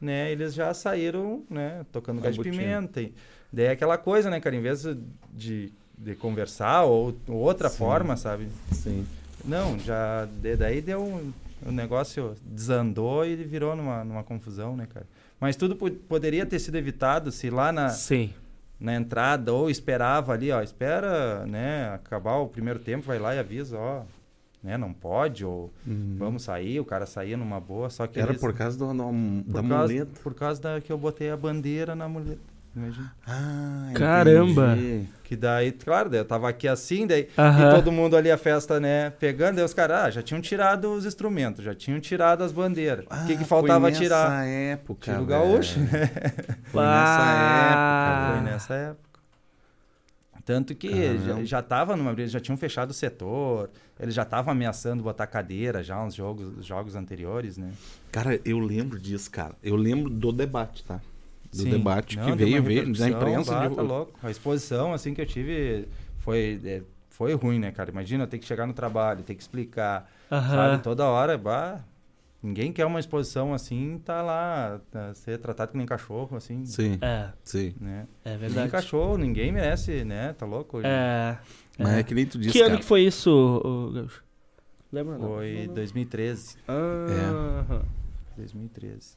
né, 0.00 0.30
eles 0.30 0.52
já 0.54 0.72
saíram, 0.74 1.42
né, 1.48 1.84
tocando 1.90 2.20
gás 2.20 2.34
de 2.34 2.42
pimenta. 2.42 3.00
E 3.00 3.14
daí 3.52 3.66
é 3.66 3.70
aquela 3.70 3.96
coisa, 3.96 4.28
né, 4.30 4.40
cara, 4.40 4.54
em 4.54 4.60
vez 4.60 4.86
de, 5.32 5.72
de 5.96 6.14
conversar 6.14 6.84
ou, 6.84 7.16
ou 7.26 7.36
outra 7.36 7.68
Sim. 7.68 7.78
forma, 7.78 8.16
sabe? 8.16 8.48
Sim. 8.72 9.06
Não, 9.44 9.78
já 9.78 10.26
de- 10.26 10.56
daí 10.56 10.80
deu 10.82 11.02
um, 11.02 11.32
o 11.64 11.72
negócio 11.72 12.34
desandou 12.44 13.24
e 13.24 13.36
virou 13.36 13.74
numa, 13.74 14.04
numa 14.04 14.22
confusão, 14.22 14.76
né, 14.76 14.86
cara? 14.92 15.06
Mas 15.40 15.56
tudo 15.56 15.76
po- 15.76 15.90
poderia 15.90 16.44
ter 16.44 16.58
sido 16.58 16.76
evitado 16.76 17.30
se 17.32 17.48
lá 17.48 17.72
na, 17.72 17.88
Sim. 17.88 18.32
Na 18.78 18.94
entrada 18.94 19.52
ou 19.52 19.70
esperava 19.70 20.32
ali, 20.32 20.50
ó, 20.52 20.60
espera, 20.62 21.46
né, 21.46 21.88
acabar 21.94 22.36
o 22.36 22.48
primeiro 22.48 22.78
tempo, 22.78 23.06
vai 23.06 23.18
lá 23.18 23.34
e 23.34 23.38
avisa, 23.38 23.78
ó, 23.78 24.02
né, 24.62 24.76
não 24.76 24.92
pode 24.92 25.44
ou 25.44 25.70
vamos 26.18 26.42
sair, 26.42 26.78
o 26.80 26.84
cara 26.84 27.06
saía 27.06 27.36
numa 27.36 27.58
boa, 27.60 27.88
só 27.88 28.06
que 28.06 28.18
Uhum. 28.18 28.22
Era 28.24 28.32
eles- 28.32 28.40
por 28.40 28.52
causa 28.52 28.76
do, 28.78 28.92
do- 28.92 29.44
por 29.44 29.62
da 29.62 29.68
causa, 29.68 29.92
muleta. 29.94 30.20
por 30.22 30.34
causa 30.34 30.60
da 30.60 30.80
que 30.80 30.92
eu 30.92 30.98
botei 30.98 31.30
a 31.30 31.36
bandeira 31.36 31.94
na 31.94 32.08
muleta, 32.08 32.40
imagina. 32.76 33.12
Ah, 33.26 33.90
Caramba. 33.94 34.74
entendi. 34.76 35.08
Que 35.24 35.34
daí, 35.34 35.72
claro, 35.72 36.08
daí 36.08 36.20
eu 36.20 36.24
tava 36.24 36.48
aqui 36.48 36.68
assim, 36.68 37.04
daí 37.06 37.28
Aham. 37.36 37.68
e 37.68 37.74
todo 37.74 37.90
mundo 37.90 38.16
ali 38.16 38.30
a 38.30 38.38
festa, 38.38 38.78
né, 38.78 39.10
pegando, 39.10 39.56
daí 39.56 39.64
os 39.64 39.74
caras 39.74 39.96
ah, 40.04 40.10
já 40.10 40.22
tinham 40.22 40.40
tirado 40.40 40.92
os 40.92 41.04
instrumentos, 41.04 41.64
já 41.64 41.74
tinham 41.74 41.98
tirado 41.98 42.44
as 42.44 42.52
bandeiras. 42.52 43.04
o 43.06 43.26
que 43.26 43.32
Ah, 43.34 43.36
que 43.36 43.44
faltava 43.44 43.80
foi 43.80 43.90
nessa 43.90 44.02
tirar? 44.02 44.46
época, 44.46 45.00
Tira 45.10 45.22
o 45.22 45.26
velho. 45.26 45.40
gaúcho, 45.40 45.80
né? 45.80 45.88
Foi 46.70 46.82
Ah. 46.84 47.00
nessa 47.00 48.26
Foi 48.28 48.36
época. 48.36 48.50
nessa 48.52 48.74
época. 48.74 49.06
Tanto 50.44 50.76
que 50.76 50.88
já, 51.18 51.24
Caramba. 51.26 51.44
já 51.44 51.62
tava 51.62 51.96
numa 51.96 52.12
briga, 52.12 52.28
já 52.28 52.38
tinham 52.38 52.56
fechado 52.56 52.90
o 52.90 52.94
setor, 52.94 53.68
eles 53.98 54.14
já 54.14 54.22
estavam 54.22 54.52
ameaçando 54.52 55.02
botar 55.02 55.26
cadeira 55.26 55.82
já 55.82 56.00
uns 56.00 56.14
jogos, 56.14 56.64
jogos 56.64 56.94
anteriores, 56.94 57.56
né? 57.58 57.72
Cara, 58.12 58.38
eu 58.44 58.60
lembro 58.60 58.96
disso, 58.96 59.28
cara. 59.28 59.54
Eu 59.60 59.74
lembro 59.74 60.08
do 60.08 60.30
debate, 60.30 60.84
tá? 60.84 61.00
Do 61.56 61.62
Sim. 61.62 61.70
debate 61.70 62.16
Não, 62.16 62.24
que 62.26 62.32
veio, 62.32 62.62
veio 62.62 62.92
da 62.92 63.08
imprensa. 63.08 63.52
bah, 63.54 63.68
de- 63.68 63.76
tá 63.76 63.82
louco. 63.82 64.12
A 64.22 64.30
exposição, 64.30 64.92
assim, 64.92 65.14
que 65.14 65.20
eu 65.20 65.26
tive 65.26 65.88
foi, 66.18 66.60
é, 66.64 66.82
foi 67.08 67.32
ruim, 67.34 67.58
né, 67.58 67.70
cara? 67.72 67.90
Imagina 67.90 68.24
eu 68.24 68.28
ter 68.28 68.38
que 68.38 68.44
chegar 68.46 68.66
no 68.66 68.72
trabalho, 68.74 69.22
ter 69.22 69.34
que 69.34 69.42
explicar, 69.42 70.10
Aham. 70.30 70.54
sabe? 70.54 70.82
Toda 70.82 71.04
hora, 71.06 71.38
bah, 71.38 71.80
ninguém 72.42 72.72
quer 72.72 72.84
uma 72.84 73.00
exposição 73.00 73.54
assim, 73.54 73.98
tá 74.04 74.20
lá, 74.22 74.80
tá, 74.90 75.14
ser 75.14 75.38
tratado 75.38 75.72
que 75.72 75.78
nem 75.78 75.86
cachorro, 75.86 76.36
assim, 76.36 76.64
Sim, 76.66 76.98
É, 77.00 77.30
sim. 77.42 77.74
né? 77.80 78.06
é 78.24 78.30
Nem 78.30 78.38
verdade. 78.38 78.70
cachorro, 78.70 79.16
ninguém 79.16 79.50
merece, 79.52 80.04
né? 80.04 80.32
Tá 80.34 80.44
louco? 80.44 80.80
É. 80.84 81.38
Mas 81.78 81.88
é. 81.88 82.00
é 82.00 82.02
que 82.02 82.14
nem 82.14 82.26
tu 82.26 82.38
disse, 82.38 82.52
Que 82.52 82.60
ano 82.60 82.68
cara. 82.70 82.80
que 82.80 82.84
foi 82.86 83.02
isso, 83.02 83.90
Gaúcho? 83.94 84.22
Lembra? 84.92 85.18
Foi 85.18 85.54
Não, 85.60 85.66
não. 85.68 85.74
2013. 85.74 86.56
Aham. 86.68 87.82
2013. 88.36 89.16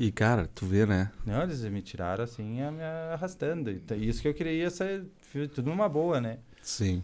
E, 0.00 0.10
cara, 0.10 0.48
tu 0.54 0.64
vê, 0.64 0.86
né? 0.86 1.10
Não, 1.26 1.42
eles 1.42 1.62
me 1.64 1.82
tiraram 1.82 2.24
assim, 2.24 2.62
a- 2.62 2.70
me 2.70 2.82
arrastando. 3.12 3.70
Isso 3.98 4.22
que 4.22 4.28
eu 4.28 4.32
queria 4.32 4.70
ser 4.70 5.04
foi 5.20 5.46
tudo 5.46 5.68
numa 5.68 5.90
boa, 5.90 6.18
né? 6.22 6.38
Sim. 6.62 7.02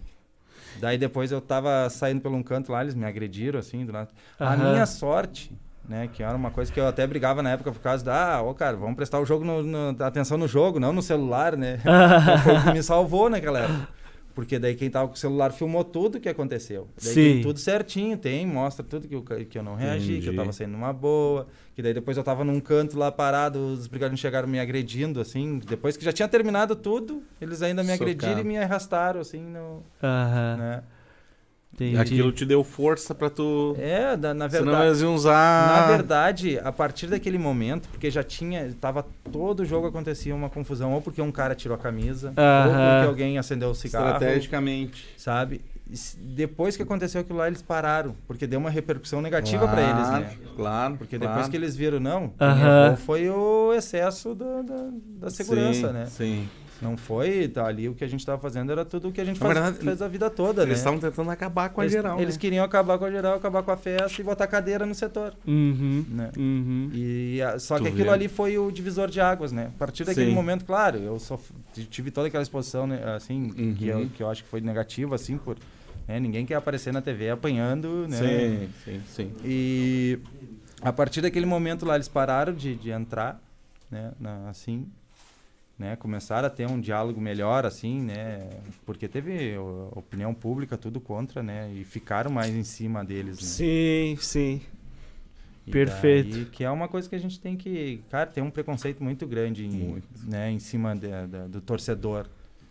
Daí 0.80 0.96
depois 0.96 1.30
eu 1.30 1.40
tava 1.42 1.90
saindo 1.90 2.22
por 2.22 2.32
um 2.32 2.42
canto 2.42 2.72
lá, 2.72 2.80
eles 2.80 2.94
me 2.94 3.04
agrediram 3.04 3.58
assim, 3.58 3.84
do 3.84 3.92
lado. 3.92 4.08
A 4.40 4.54
Aham. 4.54 4.70
minha 4.70 4.86
sorte, 4.86 5.52
né, 5.86 6.08
que 6.08 6.22
era 6.22 6.34
uma 6.34 6.50
coisa 6.50 6.72
que 6.72 6.80
eu 6.80 6.86
até 6.88 7.06
brigava 7.06 7.42
na 7.42 7.50
época 7.50 7.70
por 7.70 7.80
causa 7.80 8.02
da, 8.02 8.36
ah, 8.36 8.42
ô 8.42 8.54
cara, 8.54 8.76
vamos 8.78 8.96
prestar 8.96 9.20
o 9.20 9.26
jogo 9.26 9.44
no, 9.44 9.62
no- 9.62 10.02
atenção 10.04 10.38
no 10.38 10.48
jogo, 10.48 10.80
não 10.80 10.92
no 10.92 11.02
celular, 11.02 11.54
né? 11.54 11.78
Foi 12.42 12.56
o 12.56 12.62
que 12.62 12.72
me 12.72 12.82
salvou 12.82 13.28
naquela 13.28 13.58
época. 13.60 13.88
Porque 14.36 14.58
daí 14.58 14.74
quem 14.74 14.90
tava 14.90 15.08
com 15.08 15.14
o 15.14 15.16
celular 15.16 15.50
filmou 15.50 15.82
tudo 15.82 16.16
o 16.16 16.20
que 16.20 16.28
aconteceu. 16.28 16.86
Daí 17.02 17.14
Sim. 17.14 17.22
tem 17.22 17.40
tudo 17.40 17.58
certinho, 17.58 18.18
tem, 18.18 18.46
mostra 18.46 18.84
tudo 18.84 19.08
que 19.08 19.14
eu, 19.16 19.22
que 19.22 19.56
eu 19.56 19.62
não 19.62 19.74
reagi, 19.74 20.08
que 20.08 20.12
eu 20.12 20.18
Entendi. 20.18 20.36
tava 20.36 20.52
saindo 20.52 20.72
numa 20.72 20.92
boa. 20.92 21.46
Que 21.74 21.80
daí 21.80 21.94
depois 21.94 22.18
eu 22.18 22.22
tava 22.22 22.44
num 22.44 22.60
canto 22.60 22.98
lá 22.98 23.10
parado, 23.10 23.58
os 23.58 23.86
brigadeiros 23.86 24.20
chegaram 24.20 24.46
me 24.46 24.60
agredindo, 24.60 25.22
assim. 25.22 25.58
Depois 25.66 25.96
que 25.96 26.04
já 26.04 26.12
tinha 26.12 26.28
terminado 26.28 26.76
tudo, 26.76 27.22
eles 27.40 27.62
ainda 27.62 27.82
me 27.82 27.90
agrediram 27.90 28.40
e 28.40 28.44
me 28.44 28.58
arrastaram, 28.58 29.22
assim, 29.22 29.40
no, 29.40 29.82
Aham. 30.02 30.56
né? 30.58 30.82
Entendi. 31.74 31.98
Aquilo 31.98 32.32
te 32.32 32.46
deu 32.46 32.64
força 32.64 33.14
pra 33.14 33.28
tu. 33.28 33.76
É, 33.78 34.16
na 34.16 34.48
Senão 34.48 34.48
verdade. 34.48 34.86
eles 34.86 35.00
iam 35.02 35.14
usar. 35.14 35.66
Na 35.68 35.86
verdade, 35.88 36.58
a 36.58 36.72
partir 36.72 37.06
daquele 37.06 37.36
momento, 37.36 37.88
porque 37.90 38.10
já 38.10 38.22
tinha, 38.22 38.74
tava 38.80 39.04
todo 39.30 39.62
jogo 39.64 39.86
acontecia 39.86 40.34
uma 40.34 40.48
confusão, 40.48 40.94
ou 40.94 41.02
porque 41.02 41.20
um 41.20 41.30
cara 41.30 41.54
tirou 41.54 41.74
a 41.74 41.78
camisa, 41.78 42.32
ou 42.36 42.42
Aham. 42.42 42.70
porque 42.94 43.08
alguém 43.08 43.36
acendeu 43.38 43.68
o 43.70 43.74
cigarro, 43.74 44.06
Estrategicamente. 44.14 45.06
sabe? 45.18 45.60
Depois 46.18 46.76
que 46.76 46.82
aconteceu 46.82 47.20
aquilo 47.20 47.38
lá, 47.38 47.46
eles 47.46 47.62
pararam, 47.62 48.16
porque 48.26 48.46
deu 48.46 48.58
uma 48.58 48.70
repercussão 48.70 49.20
negativa 49.20 49.68
pra 49.68 49.82
eles, 49.82 50.10
né? 50.10 50.36
Claro. 50.56 50.96
Porque 50.96 51.16
claro. 51.18 51.34
depois 51.34 51.48
que 51.48 51.56
eles 51.56 51.76
viram, 51.76 52.00
não, 52.00 52.32
Aham. 52.40 52.86
errou 52.86 52.96
foi 52.96 53.28
o 53.28 53.72
excesso 53.74 54.34
da, 54.34 54.62
da, 54.62 54.88
da 55.20 55.30
segurança, 55.30 55.88
Sim, 55.88 55.92
né? 55.92 56.06
Sim. 56.06 56.48
Não 56.80 56.94
foi, 56.96 57.48
tá, 57.48 57.66
ali 57.66 57.88
o 57.88 57.94
que 57.94 58.04
a 58.04 58.06
gente 58.06 58.24
tava 58.26 58.38
fazendo 58.40 58.70
era 58.70 58.84
tudo 58.84 59.08
o 59.08 59.12
que 59.12 59.20
a 59.20 59.24
gente 59.24 59.38
faz, 59.38 59.54
verdade, 59.54 59.78
fez 59.78 60.02
a 60.02 60.08
vida 60.08 60.28
toda, 60.28 60.60
Eles 60.62 60.72
né? 60.74 60.78
estavam 60.78 60.98
tentando 61.00 61.30
acabar 61.30 61.70
com 61.70 61.80
a 61.80 61.84
eles, 61.84 61.92
geral. 61.92 62.20
eles 62.20 62.34
né? 62.34 62.40
queriam 62.40 62.64
acabar 62.64 62.98
com 62.98 63.06
a 63.06 63.10
geral, 63.10 63.34
acabar 63.36 63.62
com 63.62 63.70
a 63.70 63.76
festa 63.78 64.20
e 64.20 64.24
botar 64.24 64.46
cadeira 64.46 64.84
no 64.84 64.94
setor, 64.94 65.34
Uhum. 65.46 66.04
né? 66.08 66.30
Uhum. 66.36 66.90
E 66.92 67.40
a- 67.40 67.58
só 67.58 67.76
Tu 67.78 67.84
que 67.84 67.88
aquilo 67.88 68.04
vê. 68.08 68.10
ali 68.10 68.28
foi 68.28 68.58
o 68.58 68.70
divisor 68.70 69.08
de 69.08 69.20
águas, 69.20 69.52
né? 69.52 69.70
A 69.74 69.78
partir 69.78 70.04
daquele 70.04 70.26
Sim. 70.26 70.34
momento, 70.34 70.64
claro, 70.66 70.98
eu 70.98 71.18
só 71.18 71.40
tive 71.90 72.10
toda 72.10 72.28
aquela 72.28 72.42
exposição, 72.42 72.86
né, 72.86 73.02
assim, 73.16 73.48
que, 73.74 73.86
eu, 73.88 73.98
Uhum. 74.00 74.08
que 74.10 74.22
eu 74.22 74.28
acho 74.28 74.44
que 74.44 74.48
foi 74.50 74.60
negativa, 74.60 75.14
assim, 75.14 75.38
por 75.38 75.56
né, 76.06 76.20
ninguém 76.20 76.44
quer 76.44 76.54
aparecer 76.56 76.92
na 76.92 77.00
TV 77.00 77.30
apanhando, 77.30 78.06
né? 78.06 78.18
Sim, 78.18 78.68
sim, 78.84 79.02
sim. 79.06 79.32
E 79.44 80.18
a 80.82 80.92
partir 80.92 81.20
daquele 81.22 81.46
momento 81.46 81.86
lá 81.86 81.94
eles 81.94 82.06
pararam 82.06 82.52
de, 82.52 82.76
de 82.76 82.90
entrar, 82.90 83.40
né, 83.90 84.12
na- 84.20 84.50
assim, 84.50 84.86
né, 85.78 85.94
começaram 85.96 86.46
a 86.46 86.50
ter 86.50 86.66
um 86.68 86.80
diálogo 86.80 87.20
melhor, 87.20 87.66
assim, 87.66 88.00
né, 88.00 88.48
porque 88.84 89.06
teve 89.06 89.56
opinião 89.92 90.32
pública 90.32 90.76
tudo 90.78 91.00
contra, 91.00 91.42
né, 91.42 91.70
e 91.74 91.84
ficaram 91.84 92.30
mais 92.30 92.54
em 92.54 92.62
cima 92.64 93.04
deles, 93.04 93.36
né. 93.36 93.46
Sim, 93.46 94.16
sim. 94.20 94.60
E 95.66 95.70
Perfeito. 95.70 96.30
daí 96.30 96.44
que 96.46 96.64
é 96.64 96.70
uma 96.70 96.86
coisa 96.88 97.08
que 97.08 97.14
a 97.14 97.18
gente 97.18 97.40
tem 97.40 97.56
que, 97.56 98.00
cara, 98.10 98.30
tem 98.30 98.42
um 98.42 98.50
preconceito 98.50 99.02
muito 99.02 99.26
grande 99.26 99.66
em, 99.66 99.70
Muito. 99.70 100.06
né, 100.24 100.50
em 100.50 100.58
cima 100.60 100.94
de- 100.94 101.08
da- 101.26 101.46
do 101.48 101.60
torcedor. 101.60 102.26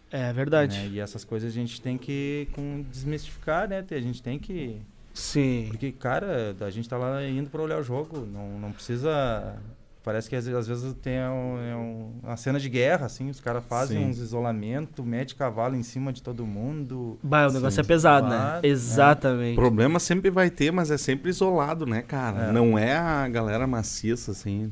É 0.10 0.32
verdade. 0.32 0.78
né, 0.78 0.88
E 0.88 1.00
essas 1.00 1.26
coisas 1.26 1.52
a 1.52 1.54
gente 1.54 1.82
tem 1.82 1.98
que 1.98 2.48
com, 2.54 2.84
desmistificar, 2.90 3.68
né? 3.68 3.84
A 3.92 4.00
gente 4.00 4.24
tem 4.24 4.40
que. 4.40 4.78
Sim. 5.14 5.66
Porque, 5.68 5.92
cara, 5.92 6.56
a 6.62 6.70
gente 6.70 6.88
tá 6.88 6.98
lá 6.98 7.26
indo 7.28 7.50
pra 7.50 7.62
olhar 7.62 7.80
o 7.80 7.84
jogo. 7.84 8.20
Não, 8.26 8.58
não 8.60 8.72
precisa 8.72 9.58
Parece 10.06 10.30
que 10.30 10.36
às, 10.36 10.46
vezes- 10.46 10.60
às 10.60 10.68
vezes 10.68 10.94
tem 11.02 11.14
um- 11.20 11.58
é 11.58 11.76
um- 11.76 12.12
uma 12.22 12.38
cena 12.38 12.60
de 12.60 12.70
guerra, 12.70 13.08
assim, 13.08 13.28
os 13.28 13.42
caras 13.42 13.64
fazem 13.68 13.98
Sim. 14.04 14.10
uns 14.12 14.20
isolamentos, 14.20 15.04
mete 15.04 15.34
cavalo 15.34 15.76
em 15.76 15.82
cima 15.82 16.14
de 16.14 16.22
todo 16.22 16.46
mundo. 16.46 17.18
Bah, 17.24 17.48
o 17.48 17.52
negócio 17.52 17.82
é 17.82 17.84
pesado, 17.84 18.28
né? 18.30 18.38
Claro, 18.38 18.66
é. 18.68 18.70
Exatamente. 18.70 19.56
Problema 19.56 20.00
sempre 20.00 20.30
vai 20.30 20.52
ter, 20.52 20.72
mas 20.72 20.92
é 20.92 20.98
sempre 20.98 21.32
isolado, 21.32 21.88
né, 21.88 22.04
cara? 22.04 22.50
É. 22.50 22.52
Não 22.52 22.78
é 22.78 22.96
a 22.96 23.28
galera 23.28 23.66
maciça, 23.66 24.30
assim. 24.32 24.72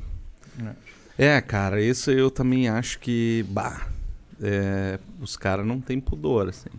É, 1.18 1.40
cara, 1.40 1.82
isso 1.82 2.12
eu 2.12 2.30
também 2.30 2.68
acho 2.68 3.00
que, 3.00 3.44
bah, 3.48 3.88
é, 4.40 5.00
os 5.20 5.36
caras 5.36 5.66
não 5.66 5.80
têm 5.80 5.98
pudor, 5.98 6.48
assim. 6.48 6.70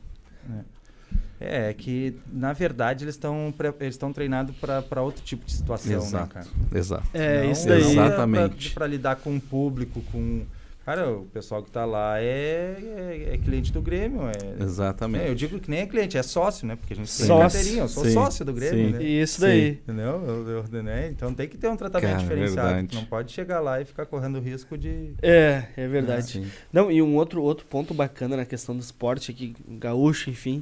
É, 1.46 1.70
é 1.70 1.74
que, 1.74 2.16
na 2.32 2.54
verdade, 2.54 3.04
eles 3.06 3.16
estão 3.16 3.54
eles 3.80 3.96
estão 3.96 4.12
treinados 4.12 4.56
para 4.58 5.02
outro 5.02 5.24
tipo 5.24 5.46
de 5.46 5.54
situação, 5.54 5.92
né, 5.92 5.98
Exato. 5.98 6.34
cara? 6.34 6.48
Exato. 6.74 7.04
É, 7.14 7.44
Não- 7.44 7.52
isso 7.52 7.68
daí. 7.68 7.84
não 7.84 7.92
Exatamente. 7.92 8.70
Pra, 8.72 8.80
pra 8.80 8.88
lidar 8.88 9.16
com 9.18 9.36
o 9.36 9.42
público, 9.42 10.02
com... 10.12 10.44
Cara, 10.86 11.10
o 11.10 11.26
pessoal 11.26 11.64
que 11.64 11.72
tá 11.72 11.84
lá 11.84 12.20
é, 12.22 12.76
é, 12.80 13.30
é 13.34 13.38
cliente 13.40 13.74
do 13.74 13.82
Grêmio, 13.82 14.22
é... 14.28 14.64
Exatamente. 14.64 15.24
É, 15.26 15.30
eu 15.32 15.34
digo 15.34 15.60
que 15.60 15.68
nem 15.68 15.80
é 15.80 15.88
cliente, 15.88 16.16
é 16.16 16.22
sócio, 16.22 16.68
né? 16.68 16.76
Porque 16.76 16.94
a 16.94 16.96
gente 16.96 17.18
tem 17.18 17.28
carteirinha, 17.28 17.82
eu 17.82 17.88
sou 17.88 18.06
Sim, 18.06 18.14
sócio 18.14 18.46
do 18.46 18.54
Grêmio, 18.54 18.90
sim. 18.90 18.94
né? 18.94 19.04
Isso 19.04 19.36
Sim. 19.38 19.42
daí. 19.42 19.70
Entendeu? 19.72 20.24
Eu- 20.28 20.48
eu- 20.72 20.84
né? 20.84 21.10
Então 21.10 21.34
tem 21.34 21.50
que 21.50 21.58
ter 21.58 21.70
um 21.70 21.76
tratamento 21.76 22.12
Cara, 22.12 22.22
diferenciado. 22.22 22.68
verdade. 22.68 22.88
Tu 22.90 22.96
Não 22.98 23.06
pode 23.06 23.32
chegar 23.32 23.62
lá 23.62 23.82
e 23.82 23.86
ficar 23.86 24.06
correndo 24.06 24.36
o 24.38 24.40
risco 24.40 24.78
de. 24.78 25.16
É, 25.24 25.64
é 25.76 25.88
verdade. 25.88 26.28
Sim. 26.34 26.48
Não, 26.72 26.92
e 26.92 27.02
um 27.02 27.16
outro, 27.16 27.42
outro 27.42 27.66
ponto 27.66 27.92
bacana 27.92 28.38
na 28.38 28.46
questão 28.46 28.76
do 28.78 28.82
esporte 28.82 29.32
aqui, 29.32 29.56
gaúcho, 29.68 30.30
enfim, 30.30 30.62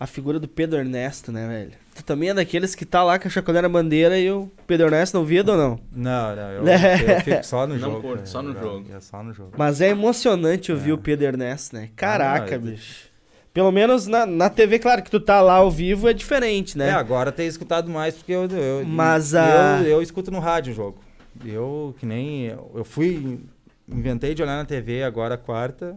a 0.00 0.06
figura 0.06 0.40
do 0.40 0.48
Pedro 0.48 0.78
Ernesto, 0.78 1.30
né, 1.30 1.46
velho? 1.46 1.72
Tu 1.94 2.02
também 2.02 2.30
é 2.30 2.34
daqueles 2.34 2.74
que 2.74 2.86
tá 2.86 3.04
lá 3.04 3.18
com 3.18 3.28
a 3.28 3.30
chacoalhando 3.30 3.66
a 3.66 3.68
bandeira 3.70 4.18
e 4.18 4.30
o 4.30 4.50
Pedro 4.66 4.86
Ernesto 4.86 5.18
não 5.18 5.24
via 5.26 5.42
ou 5.46 5.56
não? 5.56 5.78
Não, 5.92 6.34
não, 6.34 6.50
eu, 6.52 6.66
É. 6.68 7.16
eu 7.16 7.20
fico 7.20 7.44
só 7.46 7.66
no 7.66 7.74
Não 7.78 7.80
jogo. 7.80 8.00
curto, 8.00 8.20
né? 8.20 8.26
só 8.26 8.42
no 8.42 8.54
Eu- 8.54 8.62
jogo. 8.62 8.86
É 8.96 9.00
só 9.00 9.22
no 9.22 9.32
jogo. 9.34 9.52
Mas 9.58 9.80
é 9.82 9.88
emocionante 9.90 10.72
ouvir 10.72 10.90
É. 10.90 10.94
o 10.94 10.98
Pedro 10.98 11.26
Ernesto, 11.26 11.76
né? 11.76 11.90
Caraca, 11.94 12.54
Ah, 12.56 12.58
não, 12.58 12.66
eu- 12.66 12.72
bicho. 12.72 13.10
Pelo 13.52 13.70
menos 13.72 14.06
na, 14.06 14.24
na 14.24 14.48
TV, 14.48 14.78
claro 14.78 15.02
que 15.02 15.10
tu 15.10 15.18
tá 15.20 15.40
lá 15.42 15.54
ao 15.54 15.70
vivo 15.70 16.08
é 16.08 16.12
diferente, 16.12 16.78
né? 16.78 16.88
É, 16.88 16.92
agora 16.92 17.30
tem 17.32 17.46
escutado 17.48 17.90
mais 17.90 18.14
porque 18.14 18.30
eu. 18.32 18.44
eu 18.46 18.84
Mas 18.86 19.34
eu, 19.34 19.40
a- 19.40 19.82
eu, 19.84 20.00
escuto 20.00 20.30
no 20.30 20.38
rádio 20.38 20.72
o 20.72 20.76
jogo. 20.76 20.98
Eu, 21.44 21.94
que 21.98 22.06
nem. 22.06 22.46
Eu 22.46 22.84
fui. 22.84 23.40
Inventei 23.88 24.34
de 24.36 24.42
olhar 24.42 24.56
na 24.56 24.64
TV 24.64 25.02
agora 25.02 25.36
quarta. 25.36 25.96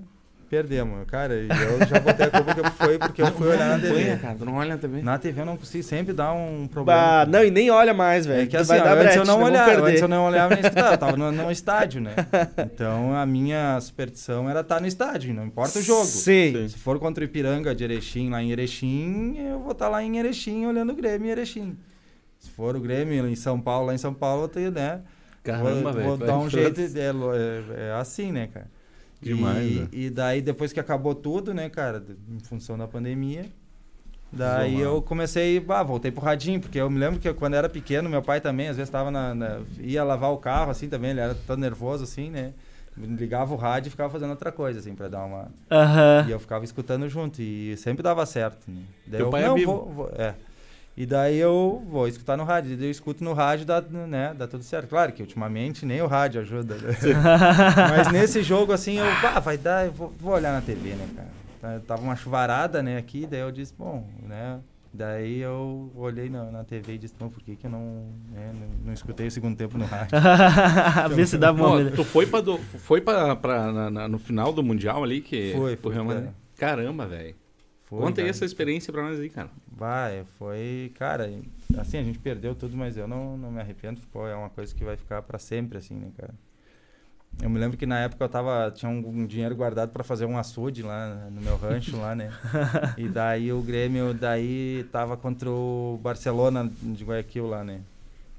Perdemos, 0.53 1.03
cara. 1.07 1.33
E 1.33 1.47
eu 1.47 1.87
já 1.87 1.99
botei 1.99 2.27
a 2.27 2.29
culpa 2.29 2.53
que 2.53 2.69
foi 2.77 2.99
porque 2.99 3.23
eu 3.23 3.31
fui 3.31 3.47
olhar 3.47 3.75
na 3.75 3.79
TV. 3.79 4.17
Cara, 4.17 4.35
tu 4.35 4.45
não 4.45 4.53
olha 4.53 4.69
na 4.69 4.77
TV. 4.77 5.01
Na 5.01 5.17
TV 5.17 5.41
eu 5.41 5.45
não 5.47 5.57
consigo 5.57 5.83
sempre 5.83 6.13
dar 6.13 6.31
um 6.31 6.67
problema. 6.67 6.99
Bah, 7.01 7.25
não, 7.25 7.43
e 7.43 7.49
nem 7.49 7.71
olha 7.71 7.91
mais, 7.91 8.27
velho. 8.27 8.43
É 8.43 8.45
que 8.45 8.55
assim, 8.55 8.67
vai 8.67 8.81
ó, 8.81 8.83
dar 8.83 8.91
antes 8.91 9.03
brete, 9.03 9.17
eu 9.17 9.25
não 9.25 9.33
né? 9.37 9.43
Vamos 9.43 9.49
olhava, 9.49 9.71
perder. 9.71 9.89
antes 9.89 10.01
eu 10.03 10.07
não 10.07 10.25
olhava 10.25 10.53
nem 10.53 10.63
escutava, 10.63 10.93
eu 10.93 10.97
tava 10.99 11.17
no, 11.17 11.31
no 11.31 11.51
estádio, 11.51 12.01
né? 12.01 12.13
Então 12.71 13.15
a 13.15 13.25
minha 13.25 13.81
superstição 13.81 14.47
era 14.47 14.59
estar 14.59 14.79
no 14.79 14.85
estádio, 14.85 15.33
não 15.33 15.47
importa 15.47 15.79
o 15.79 15.81
jogo. 15.81 16.05
Sim. 16.05 16.67
Se 16.69 16.77
for 16.77 16.99
contra 16.99 17.23
o 17.23 17.25
Ipiranga 17.25 17.73
de 17.73 17.83
Erechim, 17.83 18.29
lá 18.29 18.43
em 18.43 18.51
Erechim, 18.51 19.35
eu 19.39 19.59
vou 19.59 19.71
estar 19.71 19.89
lá 19.89 20.03
em 20.03 20.19
Erechim 20.19 20.67
olhando 20.67 20.93
o 20.93 20.95
Grêmio 20.95 21.29
em 21.29 21.31
Erechim. 21.31 21.75
Se 22.37 22.51
for 22.51 22.75
o 22.75 22.79
Grêmio 22.79 23.27
em 23.27 23.35
São 23.35 23.59
Paulo, 23.59 23.87
lá 23.87 23.95
em 23.95 23.97
São 23.97 24.13
Paulo, 24.13 24.43
eu 24.43 24.49
tenho, 24.49 24.69
né? 24.69 25.01
Caramba, 25.41 25.91
vou, 25.91 25.93
velho. 25.93 26.07
Vou 26.09 26.17
tu 26.19 26.25
dar 26.27 26.33
é 26.33 26.35
um 26.35 26.47
jeito, 26.47 26.79
é, 26.79 26.85
é, 26.85 27.87
é 27.87 27.91
assim, 27.93 28.31
né, 28.31 28.47
cara? 28.53 28.67
Demais, 29.23 29.65
E, 29.65 29.79
né? 29.79 29.87
e 29.91 30.09
daí, 30.09 30.41
depois 30.41 30.71
que 30.73 30.79
acabou 30.79 31.15
tudo, 31.15 31.53
né, 31.53 31.69
cara, 31.69 32.03
em 32.29 32.39
função 32.39 32.77
da 32.77 32.87
pandemia, 32.87 33.45
daí 34.31 34.79
eu 34.79 35.01
comecei, 35.01 35.59
bah, 35.59 35.83
voltei 35.83 36.11
pro 36.11 36.21
radinho, 36.23 36.59
porque 36.59 36.79
eu 36.79 36.89
me 36.89 36.99
lembro 36.99 37.19
que 37.19 37.27
eu, 37.27 37.35
quando 37.35 37.53
eu 37.53 37.59
era 37.59 37.69
pequeno, 37.69 38.09
meu 38.09 38.21
pai 38.21 38.41
também, 38.41 38.67
às 38.67 38.77
vezes 38.77 38.89
tava 38.89 39.11
na, 39.11 39.33
na- 39.33 39.59
ia 39.79 40.03
lavar 40.03 40.31
o 40.31 40.37
carro, 40.37 40.71
assim, 40.71 40.89
também, 40.89 41.11
ele 41.11 41.19
era 41.19 41.35
tão 41.35 41.55
nervoso, 41.57 42.03
assim, 42.03 42.29
né? 42.29 42.53
Ligava 42.97 43.53
o 43.53 43.57
rádio 43.57 43.87
e 43.87 43.91
ficava 43.91 44.11
fazendo 44.11 44.29
outra 44.31 44.51
coisa, 44.51 44.79
assim, 44.79 44.93
pra 44.93 45.07
dar 45.07 45.25
uma... 45.25 45.47
Aham. 45.71 46.25
E 46.27 46.31
eu 46.31 46.39
ficava 46.39 46.63
escutando 46.63 47.09
junto, 47.09 47.41
e 47.41 47.75
sempre 47.77 48.03
dava 48.03 48.25
certo, 48.25 48.69
né? 48.69 48.81
Daí 49.07 49.17
Teu 49.19 49.25
eu, 49.27 49.31
pai 49.31 49.43
é 49.43 49.47
não, 49.47 49.55
vivo. 49.55 49.71
vou, 49.71 49.85
vou- 49.93 50.09
é. 50.15 50.35
E 50.95 51.05
daí 51.07 51.37
eu 51.39 51.81
vou 51.89 52.07
escutar 52.07 52.37
no 52.37 52.43
rádio, 52.43 52.77
daí 52.77 52.85
eu 52.87 52.91
escuto 52.91 53.23
no 53.23 53.33
rádio, 53.33 53.65
dá, 53.65 53.81
né, 53.81 54.33
dá 54.37 54.47
tudo 54.47 54.63
certo. 54.63 54.89
Claro 54.89 55.11
que 55.11 55.23
ultimamente 55.23 55.85
nem 55.87 56.01
o 56.01 56.07
rádio 56.07 56.39
ajuda, 56.41 56.75
né? 56.75 56.95
Mas 57.89 58.11
nesse 58.11 58.43
jogo, 58.43 58.71
assim, 58.71 58.99
eu, 58.99 59.05
ah, 59.33 59.39
vai 59.39 59.57
dar, 59.57 59.85
eu 59.87 59.91
vou, 59.91 60.13
vou 60.19 60.33
olhar 60.33 60.53
na 60.53 60.61
TV, 60.61 60.89
né, 60.89 61.07
cara? 61.15 61.27
Tá- 61.59 61.79
Tava 61.87 62.01
uma 62.03 62.15
chuvarada, 62.15 62.83
né, 62.83 62.97
aqui, 62.97 63.25
daí 63.25 63.39
eu 63.39 63.51
disse, 63.51 63.73
bom, 63.77 64.07
né? 64.21 64.59
Daí 64.93 65.39
eu 65.39 65.91
olhei 65.95 66.29
na, 66.29 66.51
na 66.51 66.63
TV 66.63 66.93
e 66.93 66.97
disse, 66.99 67.15
bom, 67.19 67.27
por 67.27 67.41
que 67.41 67.55
que 67.55 67.65
eu 67.65 67.71
não, 67.71 68.05
né, 68.31 68.51
não, 68.53 68.85
não 68.85 68.93
escutei 68.93 69.25
o 69.25 69.31
segundo 69.31 69.57
tempo 69.57 69.75
no 69.75 69.85
rádio? 69.85 70.15
Vê 71.15 71.25
se 71.25 71.39
dá 71.39 71.51
melhor- 71.51 71.89
tu 71.95 72.03
foi, 72.03 72.27
pra 72.27 72.39
do, 72.41 72.59
foi 72.59 73.01
pra, 73.01 73.35
pra- 73.35 73.71
na- 73.71 73.89
na- 73.89 74.07
no 74.07 74.19
final 74.19 74.53
do 74.53 74.61
Mundial 74.61 75.03
ali? 75.03 75.21
Que 75.21 75.53
Foi, 75.57 75.75
foi, 75.75 75.91
Real 75.93 76.05
Madrid? 76.05 76.25
cara. 76.55 76.75
Caramba, 76.75 77.07
velho. 77.07 77.35
Foi, 77.93 78.01
Conta 78.01 78.21
aí 78.21 78.27
essa 78.27 78.43
experiência 78.43 78.91
pra 78.91 79.03
nós 79.03 79.19
aí, 79.19 79.29
cara. 79.29 79.49
Vai, 79.71 80.23
foi, 80.39 80.91
cara, 80.97 81.29
assim, 81.77 81.97
a 81.97 82.03
gente 82.03 82.17
perdeu 82.17 82.55
tudo, 82.55 82.75
mas 82.75 82.97
eu 82.97 83.07
não, 83.07 83.37
não 83.37 83.51
me 83.51 83.61
arrependo, 83.61 83.99
ficou, 83.99 84.27
é 84.27 84.35
uma 84.35 84.49
coisa 84.49 84.73
que 84.73 84.83
vai 84.83 84.97
ficar 84.97 85.21
pra 85.21 85.37
sempre, 85.37 85.77
assim, 85.77 85.93
né, 85.93 86.07
cara. 86.17 86.33
Eu 87.41 87.49
me 87.49 87.59
lembro 87.59 87.77
que 87.77 87.85
na 87.85 87.99
época 87.99 88.23
eu 88.23 88.29
tava, 88.29 88.71
tinha 88.75 88.89
um, 88.89 88.97
um 88.97 89.25
dinheiro 89.27 89.55
guardado 89.55 89.91
pra 89.91 90.03
fazer 90.03 90.25
um 90.25 90.37
açude 90.37 90.81
lá 90.81 91.27
no 91.31 91.41
meu 91.41 91.55
rancho 91.55 91.95
lá, 91.97 92.15
né. 92.15 92.31
E 92.97 93.07
daí 93.07 93.51
o 93.51 93.61
Grêmio, 93.61 94.13
daí 94.13 94.85
tava 94.91 95.15
contra 95.15 95.49
o 95.49 95.99
Barcelona 96.01 96.71
de 96.81 97.03
Guayaquil 97.03 97.47
lá, 97.47 97.63
né. 97.63 97.81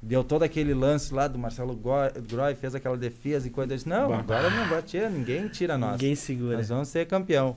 Deu 0.02 0.22
todo 0.24 0.42
aquele 0.42 0.74
lance 0.74 1.14
lá 1.14 1.28
do 1.28 1.38
Marcelo 1.38 1.74
Groy, 1.74 2.54
fez 2.56 2.74
aquela 2.74 2.96
defesa 2.96 3.46
e 3.46 3.50
coisa, 3.50 3.72
eu 3.72 3.76
disse, 3.76 3.88
não, 3.88 4.12
agora 4.12 4.50
não 4.50 4.68
vai 4.68 4.82
tirar, 4.82 5.10
ninguém 5.10 5.48
tira 5.48 5.78
nós. 5.78 5.92
Ninguém 5.92 6.14
segura. 6.14 6.56
Nós 6.56 6.68
vamos 6.68 6.88
ser 6.88 7.06
campeão. 7.06 7.56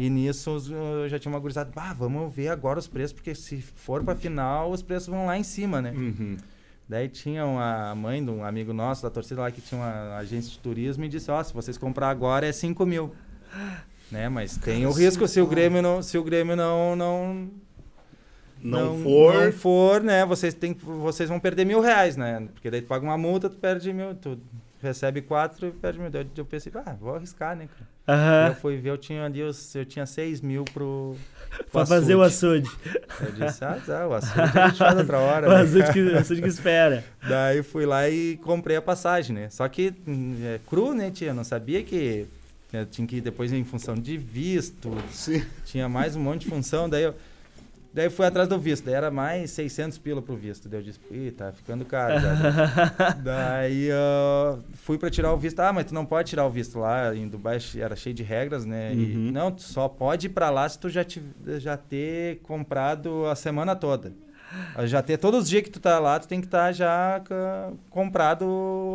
E 0.00 0.08
nisso 0.08 0.62
eu 0.70 1.08
já 1.08 1.18
tinha 1.18 1.32
uma 1.32 1.40
gurizada, 1.40 1.72
bah, 1.74 1.92
vamos 1.92 2.32
ver 2.32 2.50
agora 2.50 2.78
os 2.78 2.86
preços, 2.86 3.12
porque 3.12 3.34
se 3.34 3.60
for 3.60 4.04
pra 4.04 4.14
final, 4.14 4.70
os 4.70 4.80
preços 4.80 5.08
vão 5.08 5.26
lá 5.26 5.36
em 5.36 5.42
cima, 5.42 5.82
né? 5.82 5.90
Uhum. 5.90 6.36
Daí 6.88 7.08
tinha 7.08 7.44
uma 7.44 7.96
mãe 7.96 8.24
de 8.24 8.30
um 8.30 8.44
amigo 8.44 8.72
nosso 8.72 9.02
da 9.02 9.10
torcida 9.10 9.40
lá 9.40 9.50
que 9.50 9.60
tinha 9.60 9.80
uma 9.80 10.16
agência 10.16 10.52
de 10.52 10.58
turismo 10.60 11.04
e 11.04 11.08
disse, 11.08 11.32
ó, 11.32 11.42
se 11.42 11.52
vocês 11.52 11.76
comprar 11.76 12.10
agora 12.10 12.46
é 12.46 12.52
5 12.52 12.86
mil. 12.86 13.12
Né? 14.08 14.28
Mas 14.28 14.56
tem 14.56 14.86
o 14.86 14.92
risco 14.92 15.26
se 15.26 15.40
o 15.40 15.48
Grêmio 15.48 15.82
não, 15.82 16.00
se 16.00 16.16
o 16.16 16.22
Grêmio 16.22 16.54
não, 16.54 16.94
não, 16.94 17.50
Não, 18.62 19.02
for. 19.02 19.34
não 19.34 19.52
for, 19.52 20.00
né? 20.00 20.24
Vocês, 20.24 20.54
tem, 20.54 20.74
vocês 20.74 21.28
vão 21.28 21.40
perder 21.40 21.64
mil 21.64 21.80
reais, 21.80 22.16
né? 22.16 22.46
Porque 22.54 22.70
daí 22.70 22.82
tu 22.82 22.86
paga 22.86 23.04
uma 23.04 23.18
multa, 23.18 23.50
tu 23.50 23.56
perde 23.56 23.92
mil, 23.92 24.14
tu 24.14 24.38
recebe 24.82 25.20
quatro 25.22 25.66
e 25.66 25.70
perde 25.70 25.98
mil. 25.98 26.10
Eu 26.36 26.44
pensei, 26.44 26.72
ah, 26.84 26.94
vou 27.00 27.14
arriscar, 27.14 27.56
né, 27.56 27.68
cara? 27.68 27.88
Aham. 28.18 28.48
Eu 28.48 28.54
fui 28.54 28.76
ver, 28.78 28.90
eu 28.90 28.96
tinha 28.98 29.24
ali, 29.24 29.42
os- 29.42 29.74
eu 29.74 29.84
tinha 29.84 30.06
6 30.06 30.40
mil 30.40 30.64
pro. 30.64 31.14
pro 31.50 31.64
Pra 31.70 31.86
fazer 31.86 32.14
o 32.14 32.22
açude. 32.22 32.70
Eu 33.20 33.32
disse, 33.32 33.64
ah, 33.64 33.78
tá, 33.84 34.06
o 34.08 34.14
açude 34.14 34.40
a 34.40 34.68
gente 34.68 34.78
faz 34.78 34.96
outra 34.98 35.18
hora. 35.20 35.46
O 35.46 35.50
né? 35.50 35.60
açude 35.60 35.92
que, 35.92 36.00
o 36.02 36.18
açude 36.18 36.42
que 36.42 36.48
espera. 36.48 37.04
Daí 37.28 37.62
fui 37.62 37.84
lá 37.84 38.08
e 38.08 38.36
comprei 38.38 38.76
a 38.76 38.82
passagem, 38.82 39.34
né? 39.36 39.50
Só 39.50 39.68
que 39.68 39.92
hum, 40.06 40.36
é 40.42 40.58
cru, 40.66 40.94
né, 40.94 41.10
tia? 41.10 41.28
Eu 41.28 41.34
não 41.34 41.44
sabia 41.44 41.82
que 41.82 42.26
eu 42.72 42.86
tinha 42.86 43.06
que 43.06 43.16
ir 43.16 43.20
depois 43.20 43.52
em 43.52 43.64
função 43.64 43.94
de 43.94 44.16
visto, 44.16 44.90
Sim. 45.10 45.42
tinha 45.64 45.88
mais 45.88 46.16
um 46.16 46.20
monte 46.20 46.42
de 46.42 46.48
função, 46.48 46.88
daí 46.88 47.02
eu. 47.04 47.14
Daí 47.98 48.08
fui 48.10 48.24
atrás 48.26 48.46
do 48.46 48.56
visto, 48.60 48.84
daí 48.84 48.94
era 48.94 49.10
mais 49.10 49.50
600 49.50 49.98
pila 49.98 50.22
pro 50.22 50.36
visto. 50.36 50.68
Daí 50.68 50.78
eu 50.78 50.84
disse, 50.84 51.00
ih, 51.10 51.32
tá 51.32 51.50
ficando 51.50 51.84
caro 51.84 52.14
já. 52.20 53.10
daí 53.20 53.88
eu 53.88 54.62
fui 54.74 54.96
pra 54.96 55.10
tirar 55.10 55.32
o 55.32 55.36
visto. 55.36 55.58
Ah, 55.58 55.72
mas 55.72 55.86
tu 55.86 55.92
não 55.94 56.06
pode 56.06 56.28
tirar 56.30 56.46
o 56.46 56.50
visto 56.50 56.78
lá 56.78 57.12
em 57.12 57.26
Dubai, 57.26 57.58
era 57.76 57.96
cheio 57.96 58.14
de 58.14 58.22
regras, 58.22 58.64
né? 58.64 58.94
E, 58.94 59.16
Uhum. 59.16 59.32
não, 59.32 59.50
tu 59.50 59.62
só 59.62 59.88
pode 59.88 60.26
ir 60.26 60.30
pra 60.30 60.48
lá 60.48 60.68
se 60.68 60.78
tu 60.78 60.88
já, 60.88 61.02
tiv- 61.02 61.24
já 61.58 61.76
ter 61.76 62.36
comprado 62.44 63.26
a 63.26 63.34
semana 63.34 63.74
toda. 63.74 64.12
Já 64.84 65.02
ter 65.02 65.18
todos 65.18 65.42
os 65.42 65.48
dias 65.48 65.62
que 65.64 65.70
tu 65.70 65.80
tá 65.80 65.98
lá, 65.98 66.20
tu 66.20 66.28
tem 66.28 66.40
que 66.40 66.46
estar 66.46 66.70
já 66.72 67.20
ca- 67.24 67.72
comprado 67.90 68.46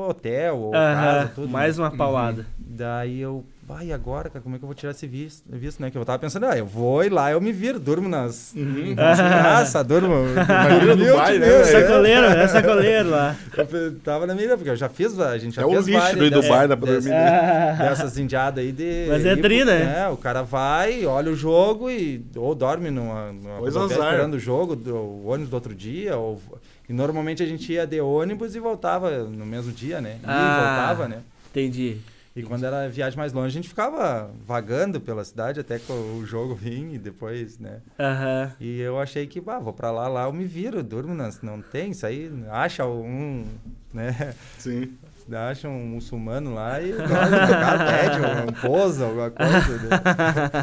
hotel 0.08 0.58
ou 0.58 0.72
casa, 0.72 1.20
Aham. 1.24 1.32
tudo. 1.36 1.49
Mais 1.49 1.78
uma 1.78 1.91
paulada. 1.91 2.45
Daí 2.58 3.20
eu, 3.20 3.45
vai 3.68 3.91
agora, 3.91 4.30
cara, 4.30 4.41
como 4.41 4.55
é 4.55 4.59
que 4.59 4.64
eu 4.64 4.68
vou 4.68 4.76
tirar 4.76 4.91
esse 4.91 5.07
visto, 5.07 5.43
visto, 5.49 5.80
né? 5.82 5.89
Que 5.89 5.97
eu 5.97 6.03
tava 6.05 6.20
pensando, 6.20 6.45
ah, 6.45 6.57
eu 6.57 6.66
vou 6.66 7.03
ir 7.03 7.09
lá, 7.09 7.32
eu 7.32 7.39
me 7.39 7.51
viro, 7.51 7.80
durmo 7.80 8.09
nas, 8.09 8.53
Uhum. 8.55 8.93
nas 8.95 9.18
praças, 9.20 9.86
durmo. 9.88 10.14
Durmo 10.86 11.05
Dubai, 11.05 11.39
né, 11.39 11.45
Deus, 11.47 11.68
velho? 11.68 11.78
é. 11.78 11.82
Sacoleiro, 11.82 12.26
é 12.26 12.47
sacoleiro 12.47 13.09
lá. 13.09 13.36
Eu 13.57 13.99
tava 13.99 14.28
na 14.28 14.36
minha, 14.36 14.55
porque 14.57 14.70
eu 14.70 14.76
já 14.76 14.89
fiz, 14.89 15.18
a 15.20 15.38
gente 15.38 15.55
já 15.55 15.61
É 15.61 15.66
o 15.66 15.72
fez 15.72 15.88
lixo 15.88 15.99
várias 15.99 16.20
do 16.32 16.41
Dubai, 16.41 16.68
dá 16.68 16.76
pra 16.78 16.91
dormir. 16.91 17.09
né? 17.09 17.76
Dessas 17.89 18.18
indiadas 18.18 18.64
aí 18.64 18.72
de. 18.72 19.05
Mas 19.09 19.26
é 19.26 19.36
tri, 19.36 19.64
né? 19.64 20.03
É, 20.05 20.09
o 20.09 20.18
cara 20.18 20.41
vai, 20.43 21.05
olha 21.05 21.32
o 21.32 21.36
jogo 21.36 21.89
e. 21.89 22.24
Ou 22.36 22.53
dorme 22.53 22.91
numa. 22.91 23.32
numa 23.32 23.59
Pois 23.59 23.76
azar. 23.76 23.91
esperando 23.91 24.34
o 24.36 24.39
jogo, 24.39 24.74
o 24.91 25.28
ônibus 25.28 25.49
do 25.49 25.53
outro 25.53 25.74
dia. 25.74 26.18
Ou, 26.18 26.41
e 26.89 26.93
normalmente 26.93 27.41
a 27.41 27.45
gente 27.45 27.72
ia 27.72 27.88
de 27.88 28.01
ônibus 28.01 28.55
e 28.55 28.59
voltava 28.59 29.09
no 29.24 29.45
mesmo 29.45 29.72
dia, 29.72 30.01
né? 30.01 30.18
Ia 30.22 30.28
Ah. 30.30 30.34
e 30.41 30.59
voltava, 30.95 31.07
né? 31.07 31.22
Entendi. 31.51 31.97
E 32.36 32.41
quando 32.41 32.63
era 32.65 32.89
viagem 32.89 33.17
mais 33.17 33.31
longe, 33.31 33.47
a 33.47 33.61
gente 33.61 33.69
ficava 33.69 34.31
vagando 34.43 34.99
pela 34.99 35.23
cidade 35.23 35.59
até 35.59 35.77
que 35.77 35.91
o 35.91 36.25
jogo 36.25 36.55
vinha 36.55 36.95
e 36.95 36.97
depois, 36.97 37.59
né? 37.59 37.81
Aham. 37.99 38.51
E 38.59 38.79
eu 38.81 38.99
achei 38.99 39.27
que, 39.27 39.39
bah, 39.39 39.59
vou 39.59 39.71
pra 39.71 39.91
lá, 39.91 40.07
lá 40.07 40.23
eu 40.25 40.34
me 40.34 40.45
viro, 40.45 40.81
durmo, 40.81 41.13
nas, 41.13 41.41
não 41.43 41.61
tem 41.61 41.91
isso 41.91 42.05
aí, 42.07 42.31
acha 42.49 42.88
um, 42.88 43.45
né? 43.93 44.34
Sim. 44.57 44.93
acha 45.31 45.69
um 45.69 45.86
muçulmano 45.86 46.55
lá 46.55 46.81
e 46.81 46.93
o 46.93 46.97
cara, 46.97 47.27
o 47.27 47.49
cara 47.49 47.91
pede 47.91 48.19
um, 48.19 48.49
um 48.49 48.53
pousa, 48.53 49.05
alguma 49.05 49.29
coisa. 49.29 49.77
Né? 49.77 49.89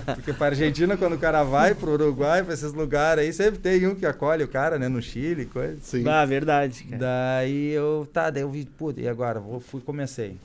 Porque 0.16 0.32
pra 0.32 0.46
Argentina, 0.48 0.96
quando 0.96 1.12
o 1.12 1.18
cara 1.18 1.44
vai 1.44 1.72
pro 1.72 1.92
Uruguai, 1.92 2.42
pra 2.42 2.52
esses 2.52 2.72
lugares 2.72 3.24
aí, 3.24 3.32
sempre 3.32 3.60
tem 3.60 3.86
um 3.86 3.94
que 3.94 4.04
acolhe 4.06 4.42
o 4.42 4.48
cara, 4.48 4.76
né? 4.76 4.88
No 4.88 5.00
Chile, 5.00 5.46
coisa. 5.46 5.78
Sim. 5.80 6.06
Ah, 6.08 6.24
verdade, 6.26 6.82
cara. 6.82 6.98
Daí 6.98 7.68
eu, 7.70 8.08
tá, 8.12 8.28
daí 8.28 8.42
eu 8.42 8.50
vi, 8.50 8.64
pô, 8.64 8.92
e 8.96 9.08
agora? 9.08 9.38
Vou, 9.38 9.60
fui, 9.60 9.80
comecei. 9.80 10.36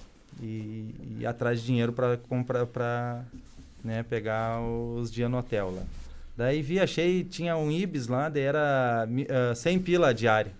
E, 0.41 1.17
e 1.19 1.25
atrás 1.25 1.59
de 1.61 1.65
dinheiro 1.67 1.93
pra 1.93 2.17
comprar, 2.17 2.65
pra 2.65 3.23
né, 3.83 4.03
pegar 4.03 4.59
os 4.61 5.11
dias 5.11 5.29
no 5.29 5.37
hotel 5.37 5.73
lá. 5.75 5.83
Daí 6.37 6.61
vi, 6.61 6.79
achei, 6.79 7.23
tinha 7.23 7.55
um 7.55 7.71
Ibis 7.71 8.07
lá, 8.07 8.27
daí 8.27 8.43
era 8.43 9.05
mi- 9.07 9.27
ah, 9.29 9.55
100 9.55 9.79
pila 9.79 10.13
diária. 10.13 10.51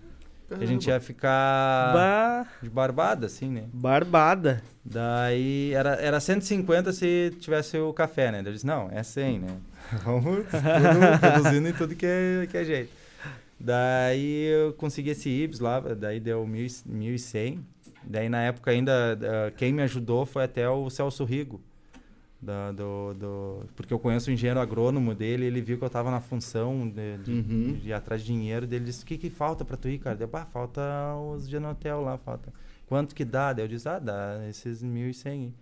A 0.50 0.64
gente 0.64 0.86
ia 0.88 1.00
ficar 1.00 1.92
Bah, 1.92 2.46
de 2.62 2.70
barbada, 2.70 3.26
assim, 3.26 3.48
né? 3.50 3.64
barbada. 3.72 4.62
Daí 4.84 5.72
era, 5.74 5.94
era 5.96 6.20
150 6.20 6.92
se 6.92 7.34
tivesse 7.40 7.76
o 7.78 7.92
café, 7.92 8.30
né? 8.30 8.38
Daí 8.42 8.50
Eu 8.50 8.52
disse, 8.54 8.64
não, 8.66 8.88
é 8.92 9.02
100, 9.02 9.40
né? 9.40 9.56
Vamos 10.04 10.46
tudo, 10.46 11.20
reduzindo 11.20 11.68
em 11.68 11.72
tudo 11.72 11.94
que 11.96 12.06
é, 12.06 12.46
que 12.50 12.56
é 12.56 12.64
jeito. 12.64 12.92
Daí 13.58 14.44
eu 14.46 14.72
consegui 14.74 15.10
esse 15.10 15.28
IBS 15.28 15.58
lá, 15.60 15.80
daí 15.80 16.20
deu 16.20 16.46
1.000 16.46 16.84
1.100. 16.88 17.58
Daí 18.06 18.28
na 18.28 18.42
época 18.42 18.70
ainda, 18.70 19.18
ah, 19.22 19.50
quem 19.56 19.72
me 19.72 19.82
ajudou 19.82 20.24
foi 20.24 20.44
até 20.44 20.68
o 20.68 20.88
Celso 20.88 21.24
Rigo. 21.24 21.60
Da, 22.40 22.70
do, 22.70 23.14
do, 23.14 23.64
porque 23.74 23.92
eu 23.92 23.98
conheço 23.98 24.30
o 24.30 24.32
engenheiro 24.32 24.60
agrônomo 24.60 25.14
dele, 25.14 25.46
ele 25.46 25.60
viu 25.60 25.78
que 25.78 25.84
eu 25.84 25.90
tava 25.90 26.10
na 26.10 26.20
função 26.20 26.86
de, 26.86 27.16
de, 27.18 27.30
Uhum. 27.32 27.78
de 27.82 27.88
ir 27.88 27.92
atrás 27.94 28.20
de 28.20 28.26
dinheiro 28.26 28.66
dele, 28.66 28.84
disse, 28.84 29.02
o 29.02 29.06
que 29.06 29.16
que 29.16 29.30
falta 29.30 29.64
pra 29.64 29.76
tu 29.76 29.88
ir, 29.88 29.98
cara? 29.98 30.14
Deu, 30.14 30.28
ah, 30.34 30.44
falta 30.52 30.80
os 31.34 31.48
dias 31.48 31.60
no 31.60 31.70
hotel 31.70 32.02
lá, 32.02 32.18
falta. 32.18 32.52
Quanto 32.86 33.14
que 33.14 33.24
dá? 33.24 33.52
Daí 33.54 33.64
eu 33.64 33.68
disse, 33.68 33.88
ah, 33.88 33.98
dá 33.98 34.38
esses 34.48 34.82
1.100 34.84 35.26
aí. 35.30 35.52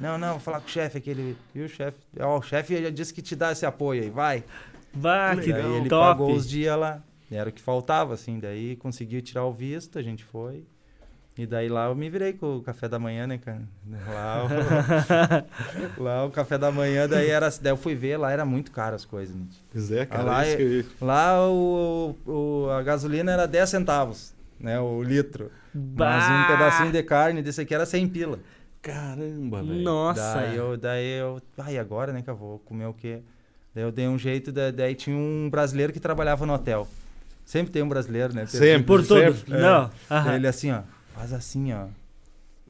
Não, 0.00 0.16
não, 0.18 0.30
vou 0.30 0.40
falar 0.40 0.60
com 0.60 0.66
o 0.66 0.70
chefe 0.70 0.98
aquele, 0.98 1.36
viu, 1.54 1.68
chefe? 1.68 1.98
Ó, 2.18 2.38
o 2.38 2.42
chefe 2.42 2.82
já 2.82 2.90
disse 2.90 3.12
que 3.12 3.20
te 3.22 3.36
dá 3.36 3.52
esse 3.52 3.66
apoio 3.66 4.02
aí, 4.02 4.10
vai. 4.10 4.42
Bah, 4.94 5.36
que 5.36 5.52
daí 5.52 5.76
ele 5.76 5.88
top. 5.90 6.00
pagou 6.18 6.32
os 6.34 6.48
dias 6.48 6.76
lá, 6.78 7.02
era 7.30 7.50
o 7.50 7.52
que 7.52 7.60
faltava, 7.60 8.14
assim, 8.14 8.40
daí 8.40 8.74
conseguiu 8.76 9.20
tirar 9.22 9.44
o 9.44 9.52
visto, 9.52 9.98
a 9.98 10.02
gente 10.02 10.24
foi. 10.24 10.64
E 11.36 11.46
daí 11.46 11.66
lá 11.68 11.86
eu 11.86 11.94
me 11.94 12.10
virei 12.10 12.34
com 12.34 12.56
o 12.58 12.62
café 12.62 12.86
da 12.88 12.98
manhã, 12.98 13.26
né, 13.26 13.38
cara? 13.38 13.62
Lá 14.12 14.44
o, 15.96 16.02
lá 16.04 16.24
o 16.26 16.30
café 16.30 16.58
da 16.58 16.70
manhã, 16.70 17.08
daí 17.08 17.30
era. 17.30 17.48
Daí 17.60 17.72
eu 17.72 17.76
fui 17.76 17.94
ver, 17.94 18.18
lá 18.18 18.30
era 18.30 18.44
muito 18.44 18.70
caro 18.70 18.94
as 18.94 19.04
coisas, 19.06 19.34
né? 19.34 19.44
Pois 19.72 19.90
é, 19.90 20.04
cara. 20.04 20.22
Lá 20.22 20.42
isso 20.46 20.52
é- 20.52 20.56
que 20.56 20.62
eu 21.00 21.06
Lá 21.06 21.48
o, 21.48 22.14
o- 22.26 22.68
a 22.70 22.82
gasolina 22.82 23.32
era 23.32 23.46
10 23.46 23.68
centavos, 23.70 24.34
né? 24.60 24.78
O 24.78 25.02
litro. 25.02 25.50
Mas 25.74 26.24
um 26.24 26.28
Bah. 26.28 26.46
pedacinho 26.48 26.92
de 26.92 27.02
carne 27.02 27.40
desse 27.40 27.62
aqui 27.62 27.74
era 27.74 27.86
100 27.86 28.08
pila. 28.08 28.38
Caramba, 28.82 29.62
velho. 29.62 29.80
Nossa. 29.82 30.34
Daí 30.34 30.56
eu, 30.56 30.76
daí 30.76 31.18
eu. 31.18 31.40
Ai, 31.56 31.78
agora, 31.78 32.12
né, 32.12 32.20
que 32.20 32.28
eu 32.28 32.36
vou 32.36 32.58
comer 32.58 32.84
o 32.86 32.92
quê? 32.92 33.20
Daí 33.74 33.84
eu 33.84 33.90
dei 33.90 34.06
um 34.06 34.18
jeito, 34.18 34.52
da- 34.52 34.70
daí 34.70 34.94
tinha 34.94 35.16
um 35.16 35.48
brasileiro 35.50 35.94
que 35.94 36.00
trabalhava 36.00 36.44
no 36.44 36.52
hotel. 36.52 36.86
Sempre 37.44 37.72
tem 37.72 37.82
um 37.82 37.88
brasileiro, 37.88 38.34
né? 38.34 38.44
Sempre. 38.44 38.84
Por 38.86 39.00
tudo. 39.06 39.34
Sempre. 39.34 39.58
Não. 39.58 39.88
Daí 40.10 40.18
aham. 40.18 40.34
ele 40.36 40.46
assim, 40.46 40.70
ó, 40.72 40.80
faz 41.14 41.32
assim, 41.32 41.72
ó. 41.72 41.86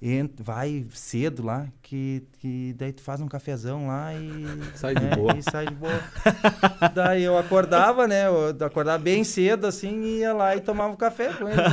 Entra, 0.04 0.42
vai 0.44 0.84
cedo 0.92 1.44
lá, 1.44 1.68
que, 1.80 2.24
que 2.40 2.74
daí 2.76 2.92
tu 2.92 3.02
faz 3.02 3.20
um 3.20 3.28
cafezão 3.28 3.86
lá 3.86 4.12
e. 4.14 4.44
Sai 4.74 4.96
de 4.96 5.04
né, 5.04 5.14
boa. 5.14 5.36
E 5.36 5.42
sai 5.44 5.66
de 5.68 5.74
boa. 5.76 5.92
daí 6.92 7.22
eu 7.22 7.38
acordava, 7.38 8.08
né? 8.08 8.26
Eu 8.26 8.48
acordava 8.66 8.98
bem 8.98 9.22
cedo, 9.22 9.64
assim, 9.64 10.02
e 10.02 10.18
ia 10.18 10.32
lá 10.32 10.56
e 10.56 10.60
tomava 10.60 10.92
um 10.92 10.96
café 10.96 11.32
com 11.32 11.46
ele. 11.48 11.56
né? 11.56 11.64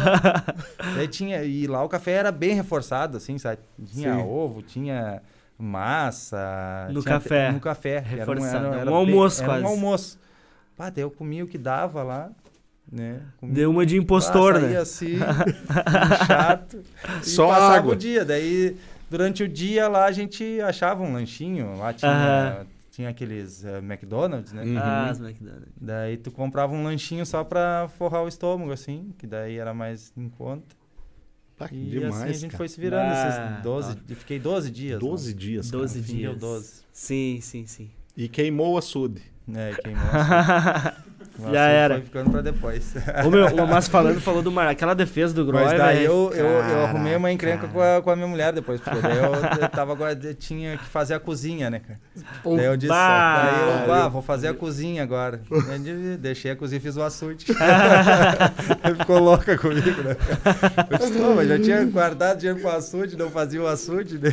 daí 0.95 1.07
tinha. 1.07 1.43
E 1.43 1.65
lá 1.65 1.83
o 1.83 1.89
café 1.89 2.11
era 2.11 2.31
bem 2.31 2.53
reforçado, 2.53 3.17
assim, 3.17 3.39
sabe? 3.39 3.61
Tinha 3.83 4.13
Sim. 4.13 4.21
ovo, 4.21 4.61
tinha 4.61 5.23
massa. 5.57 6.87
No 6.91 7.01
tinha- 7.01 7.15
café. 7.15 7.51
No 7.51 7.59
café. 7.59 7.95
Era 7.95 8.07
Reforçado, 8.07 8.67
um 8.67 8.71
bem- 8.71 8.93
almoço 8.93 9.41
era 9.41 9.51
quase. 9.53 9.63
Um 9.63 9.67
almoço. 9.69 10.19
Pá, 10.77 10.91
daí 10.91 11.03
eu 11.03 11.09
comia 11.09 11.43
o 11.43 11.47
que 11.47 11.57
dava 11.57 12.03
lá, 12.03 12.29
né? 12.91 13.21
Comia 13.37 13.55
Deu 13.55 13.69
uma 13.71 13.85
de 13.85 13.97
impostor, 13.97 14.55
ah, 14.55 14.59
né? 14.59 14.77
assim, 14.77 15.17
chato. 16.27 16.83
e 17.21 17.25
Só 17.29 17.47
passava 17.47 17.75
água. 17.75 17.93
o 17.93 17.95
dia. 17.95 18.25
Daí, 18.25 18.75
durante 19.09 19.43
o 19.43 19.47
dia 19.47 19.87
lá, 19.87 20.05
a 20.05 20.11
gente 20.11 20.59
achava 20.61 21.03
um 21.03 21.13
lanchinho. 21.13 21.75
Lá 21.77 21.93
tinha, 21.93 22.11
Aham. 22.11 22.65
tinha 22.91 23.09
aqueles 23.09 23.63
eh, 23.63 23.77
McDonald's, 23.79 24.51
né? 24.53 24.63
Uhum. 24.63 24.77
Ah, 24.77 25.09
as 25.09 25.19
McDonald's. 25.19 25.69
Daí 25.79 26.17
tu 26.17 26.31
comprava 26.31 26.73
um 26.73 26.83
lanchinho 26.83 27.25
só 27.25 27.43
pra 27.43 27.89
forrar 27.97 28.23
o 28.23 28.27
estômago, 28.27 28.71
assim, 28.71 29.13
que 29.17 29.27
daí 29.27 29.57
era 29.57 29.73
mais 29.73 30.11
em 30.17 30.29
conta. 30.29 30.77
Tá, 31.57 31.67
que 31.67 31.75
E 31.75 31.89
demais, 31.89 32.13
assim 32.15 32.23
a 32.29 32.33
gente 32.33 32.51
cara. 32.51 32.57
foi 32.57 32.67
se 32.69 32.79
virando 32.79 33.11
Ah, 33.11 33.51
esses 33.55 33.63
12. 33.63 33.97
e 34.09 34.15
Fiquei 34.15 34.39
12 34.39 34.71
dias. 34.71 34.99
12 34.99 35.31
lá. 35.33 35.37
dias, 35.37 35.69
cara. 35.71 35.81
12 35.81 35.97
No 35.99 36.03
fim 36.05 36.11
deu 36.13 36.21
dias. 36.31 36.39
12. 36.39 36.73
Sim, 36.93 37.39
sim, 37.41 37.65
sim. 37.65 37.89
E 38.15 38.29
queimou 38.29 38.73
o 38.75 38.77
açude. 38.77 39.21
É, 39.53 39.73
queimou. 39.83 40.03
assim. 40.11 41.01
O 41.39 41.51
Já 41.51 41.61
era. 41.67 41.95
Foi 41.95 42.03
ficando 42.03 42.31
pra 42.31 42.41
depois. 42.41 42.93
Ô, 43.25 43.29
meu, 43.29 43.67
mas 43.67 43.87
falando, 43.89 44.19
falou 44.19 44.41
do 44.41 44.51
Mar... 44.51 44.67
Aquela 44.67 44.93
defesa 44.93 45.33
do 45.33 45.45
Groy, 45.45 45.63
Mas 45.63 45.77
daí 45.77 46.03
eu, 46.03 46.31
eu, 46.35 46.45
eu 46.45 46.85
arrumei 46.85 47.15
uma 47.15 47.31
encrenca 47.31 47.67
com 47.67 47.81
a, 47.81 48.01
com 48.01 48.09
a 48.09 48.15
minha 48.15 48.27
mulher 48.27 48.53
depois, 48.53 48.79
porque 48.81 48.99
daí 48.99 49.17
eu, 49.17 49.33
eu 49.61 49.69
tava 49.69 49.93
agora, 49.93 50.17
eu 50.21 50.33
tinha 50.33 50.77
que 50.77 50.85
fazer 50.85 51.13
a 51.13 51.19
cozinha, 51.19 51.69
né, 51.69 51.79
cara? 51.79 51.99
daí 52.55 52.65
eu 52.65 52.77
disse, 52.77 52.93
daí 52.93 53.81
eu, 53.81 53.87
bah, 53.87 54.07
vou 54.07 54.21
fazer 54.21 54.47
a 54.47 54.53
cozinha 54.53 55.03
agora. 55.03 55.41
Deixei 56.19 56.51
a 56.51 56.55
cozinha 56.55 56.77
e 56.77 56.81
fiz 56.81 56.97
o 56.97 57.03
açude. 57.03 57.45
Ficou 58.99 59.19
louca 59.19 59.57
comigo, 59.57 60.01
né? 60.01 60.15
Eu 60.89 60.97
disse, 60.97 61.19
não, 61.19 61.35
mas 61.35 61.47
já 61.47 61.59
tinha 61.59 61.85
guardado 61.85 62.39
dinheiro 62.39 62.59
pro 62.59 62.69
açude, 62.69 63.17
não 63.17 63.29
fazia 63.29 63.61
o 63.61 63.67
açude, 63.67 64.17
né? 64.19 64.29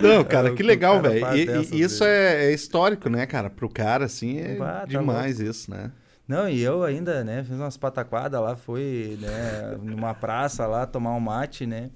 Não, 0.00 0.24
cara, 0.24 0.48
É, 0.48 0.50
o 0.52 0.54
que 0.54 0.62
o 0.62 0.66
legal, 0.66 1.00
velho. 1.00 1.26
isso 1.72 2.00
dele. 2.00 2.12
é, 2.12 2.46
é 2.46 2.52
histórico, 2.52 3.08
né, 3.08 3.26
cara? 3.26 3.50
Pro 3.50 3.68
cara, 3.68 4.04
assim, 4.04 4.38
é 4.38 4.54
Bah, 4.56 4.84
tá 4.92 5.00
demais 5.00 5.40
isso, 5.40 5.70
né? 5.70 5.90
Não, 6.26 6.48
e 6.48 6.60
eu 6.60 6.82
ainda, 6.84 7.24
né, 7.24 7.42
fiz 7.42 7.56
umas 7.56 7.76
pataquadas 7.78 8.38
lá, 8.40 8.54
fui, 8.54 9.16
né, 9.20 9.78
numa 9.82 10.14
praça 10.14 10.66
lá 10.66 10.84
tomar 10.86 11.14
um 11.14 11.20
mate, 11.20 11.66
né? 11.66 11.90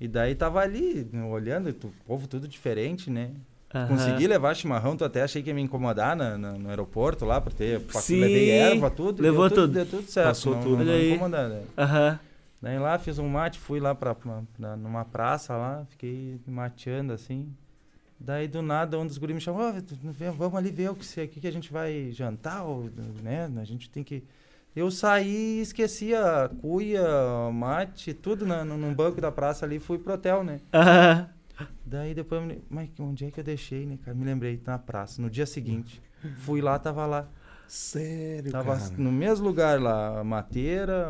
E 0.00 0.06
daí 0.06 0.34
tava 0.34 0.60
ali, 0.60 1.08
olhando, 1.30 1.72
tu- 1.72 1.92
povo 2.06 2.28
tudo 2.28 2.46
diferente, 2.46 3.10
né? 3.10 3.30
Aham. 3.74 3.88
Consegui 3.88 4.26
levar 4.28 4.54
chimarrão, 4.54 4.96
tu 4.96 5.04
até 5.04 5.22
achei 5.22 5.42
que 5.42 5.48
ia 5.50 5.54
me 5.54 5.62
incomodar 5.62 6.14
na- 6.14 6.38
na- 6.38 6.52
no 6.52 6.68
aeroporto 6.68 7.24
lá, 7.24 7.40
por 7.40 7.52
ter, 7.52 7.80
Sim, 8.00 8.20
levei 8.20 8.50
erva, 8.50 8.90
tudo. 8.90 9.20
levou 9.22 9.48
deu 9.48 9.58
tudo. 9.58 9.72
Deu 9.72 9.86
tudo 9.86 10.08
certo. 10.08 10.28
Passou 10.28 10.54
não, 10.54 10.62
tudo. 10.62 10.84
Não, 10.84 10.92
não 10.92 11.00
incomodando, 11.00 11.54
né? 11.54 11.62
Aham. 11.76 12.20
Daí 12.62 12.78
lá 12.78 12.98
fiz 12.98 13.18
um 13.18 13.28
mate, 13.28 13.58
fui 13.58 13.80
lá 13.80 13.94
pra, 13.94 14.14
pra- 14.14 14.42
pra- 14.58 14.76
numa 14.76 15.04
praça 15.04 15.54
lá, 15.56 15.84
fiquei 15.90 16.38
mateando 16.46 17.12
assim. 17.12 17.48
Daí 18.18 18.48
do 18.48 18.62
nada 18.62 18.98
um 18.98 19.06
dos 19.06 19.18
guris 19.18 19.34
me 19.34 19.40
chamou, 19.40 19.68
"Ô, 19.68 19.82
tu- 19.82 19.96
vem- 20.02 20.30
vamos 20.30 20.54
ali 20.56 20.70
ver 20.70 20.90
o 20.90 20.94
que, 20.94 21.20
o 21.22 21.28
que, 21.28 21.46
a 21.46 21.50
gente 21.52 21.70
vai 21.72 22.10
jantar, 22.12 22.64
ou, 22.64 22.90
né? 23.22 23.50
A 23.60 23.64
gente 23.64 23.90
tem 23.90 24.02
que. 24.02 24.24
Eu 24.74 24.90
saí 24.90 25.58
e 25.58 25.60
esqueci 25.60 26.14
a 26.14 26.50
cuia, 26.60 27.02
mate, 27.52 28.12
tudo 28.12 28.44
na, 28.46 28.64
num 28.64 28.92
banco 28.94 29.20
da 29.20 29.32
praça 29.32 29.64
ali 29.64 29.78
fui 29.78 29.98
pro 29.98 30.14
hotel, 30.14 30.44
né? 30.44 30.60
Daí 31.84 32.12
depois 32.14 32.42
eu 32.42 32.46
me... 32.46 32.62
Mas 32.68 32.90
onde 32.98 33.24
é 33.24 33.30
que 33.30 33.40
eu 33.40 33.44
deixei, 33.44 33.86
né, 33.86 33.98
cara? 34.04 34.14
Me 34.14 34.24
lembrei, 34.24 34.60
na 34.66 34.78
praça. 34.78 35.22
No 35.22 35.30
dia 35.30 35.46
seguinte. 35.46 36.02
Fui 36.38 36.60
lá, 36.60 36.78
tava 36.78 37.06
lá. 37.06 37.26
Sério, 37.68 38.52
Tava 38.52 38.76
cara. 38.76 38.90
no 38.96 39.10
mesmo 39.10 39.44
lugar 39.46 39.80
lá, 39.80 40.20
a 40.20 40.24
mateira, 40.24 41.08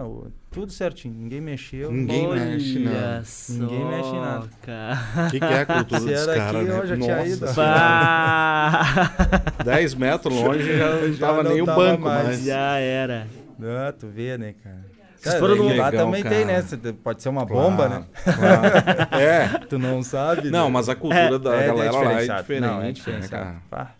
tudo 0.51 0.73
certinho. 0.73 1.13
Ninguém 1.15 1.41
mexeu. 1.41 1.93
Ninguém 1.93 2.27
Olha 2.27 2.45
mexe, 2.47 2.79
não. 2.79 3.25
só, 3.25 3.53
Ninguém 3.53 3.85
mexe 3.85 4.09
em 4.09 4.21
nada. 4.21 4.49
cara. 4.63 5.27
O 5.27 5.31
que, 5.31 5.39
que 5.39 5.45
é 5.45 5.61
a 5.61 5.67
cultura 5.67 6.01
Se 6.01 6.07
dos 6.07 6.23
era 6.29 6.35
caras, 6.35 6.57
aqui, 6.57 6.65
né? 6.71 6.79
eu 6.79 6.87
já 6.87 6.97
tinha 6.97 7.17
Nossa 7.17 7.29
ido. 7.29 7.47
Senhora. 7.49 7.73
Bah! 7.75 9.13
10 9.65 9.95
metros 9.97 10.35
longe 10.35 10.79
já 10.79 10.95
não 10.95 11.13
Já 11.13 11.27
tava 11.27 11.43
não 11.43 11.51
nem 11.53 11.61
o 11.63 11.67
banco 11.67 12.03
mais. 12.03 12.25
mais. 12.27 12.43
Já 12.45 12.79
era. 12.79 13.27
Ah, 13.63 13.93
tu 13.93 14.07
vê, 14.09 14.39
né, 14.39 14.55
cara? 14.63 14.97
Cara, 15.23 15.39
foram 15.41 15.57
e 15.57 15.59
no- 15.59 15.77
lá 15.77 15.91
também 15.93 16.23
cara. 16.23 16.35
tem, 16.37 16.45
né? 16.45 16.65
Pode 17.03 17.21
ser 17.23 17.29
uma 17.31 17.45
Claro, 17.47 17.63
bomba, 17.71 17.89
né? 17.89 18.05
claro. 18.25 19.09
É. 19.21 19.49
Tu 19.69 19.79
não 19.79 20.03
sabe. 20.03 20.51
Não, 20.51 20.67
né? 20.67 20.73
mas 20.73 20.89
a 20.89 20.95
cultura 20.95 21.39
da 21.39 21.55
É, 21.57 21.67
galera 21.67 21.93
lá 21.93 22.13
é 22.23 22.27
diferente, 22.39 22.61
Não, 22.67 22.81
é 22.81 22.85
né, 22.85 22.93
diferenciado. 22.93 23.45
cara? 23.45 23.57
Pá. 23.69 23.95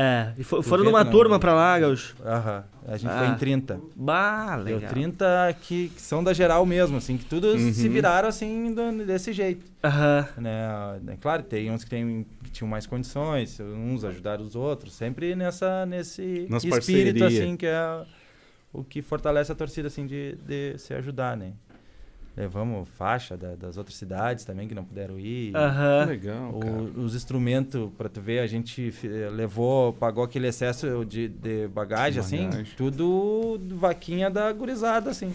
É, 0.00 0.32
e 0.38 0.44
fo- 0.44 0.58
Tu 0.58 0.62
foram 0.62 0.84
numa 0.84 1.04
turma 1.04 1.40
pra 1.40 1.52
lá, 1.54 1.76
Gaúcho. 1.78 2.14
Aham. 2.24 2.62
A 2.86 2.96
gente 2.96 3.10
Ah. 3.10 3.18
foi 3.18 3.26
em 3.28 3.34
30. 3.36 3.80
Bah, 3.96 4.56
Deu 4.58 4.76
legal. 4.76 4.90
30 4.90 5.56
que, 5.60 5.88
que 5.88 6.00
são 6.00 6.22
da 6.22 6.32
geral 6.32 6.64
mesmo, 6.64 6.98
assim, 6.98 7.16
que 7.16 7.24
tudo 7.24 7.48
Uhum. 7.48 7.72
se 7.72 7.88
viraram 7.88 8.28
assim 8.28 8.72
do- 8.72 9.04
desse 9.04 9.32
jeito. 9.32 9.64
Aham. 9.82 10.28
Né? 10.38 10.60
É 11.08 11.16
Claro, 11.16 11.42
tem 11.42 11.70
uns 11.70 11.82
que, 11.82 11.90
tem, 11.90 12.24
que 12.44 12.50
tinham 12.50 12.68
mais 12.68 12.86
condições, 12.86 13.58
uns 13.60 14.04
ajudaram 14.04 14.44
os 14.44 14.54
outros, 14.54 14.92
sempre 14.94 15.34
nessa, 15.34 15.84
nesse 15.84 16.46
Nas 16.48 16.62
espírito, 16.62 17.18
parceria. 17.18 17.26
assim, 17.26 17.56
que 17.56 17.66
é 17.66 18.04
o 18.72 18.84
que 18.84 19.02
fortalece 19.02 19.50
a 19.50 19.54
torcida, 19.54 19.88
assim, 19.88 20.06
de, 20.06 20.36
de 20.46 20.78
se 20.78 20.94
ajudar, 20.94 21.36
né? 21.36 21.52
Levamos 22.38 22.88
faixa 22.90 23.36
da- 23.36 23.56
das 23.56 23.76
outras 23.76 23.96
cidades 23.96 24.44
também 24.44 24.68
que 24.68 24.74
não 24.74 24.84
puderam 24.84 25.18
ir. 25.18 25.50
Que 25.50 25.56
Aham. 25.58 26.04
legal, 26.06 26.52
cara. 26.60 26.72
O- 26.72 27.00
os 27.02 27.14
instrumentos, 27.16 27.90
pra 27.98 28.08
tu 28.08 28.20
ver, 28.20 28.38
a 28.38 28.46
gente 28.46 28.94
eh, 29.04 29.28
levou, 29.30 29.92
pagou 29.92 30.22
aquele 30.22 30.46
excesso 30.46 31.04
de, 31.04 31.26
de 31.28 31.66
bagagem, 31.68 32.12
De 32.12 32.20
assim, 32.20 32.48
bagagem. 32.48 32.72
tudo 32.76 33.58
vaquinha 33.76 34.30
da 34.30 34.52
gurizada, 34.52 35.10
assim. 35.10 35.32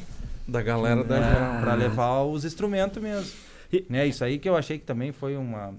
Da 0.48 0.62
galera 0.62 1.04
da 1.04 1.20
né, 1.20 1.60
pra 1.62 1.74
levar 1.76 2.24
os 2.24 2.46
instrumentos 2.46 3.02
mesmo. 3.04 3.30
E- 3.72 3.86
Né, 3.90 4.08
isso 4.08 4.24
aí 4.24 4.40
que 4.40 4.48
eu 4.48 4.56
achei 4.56 4.78
que 4.80 4.86
também 4.86 5.12
foi 5.12 5.36
uma... 5.36 5.74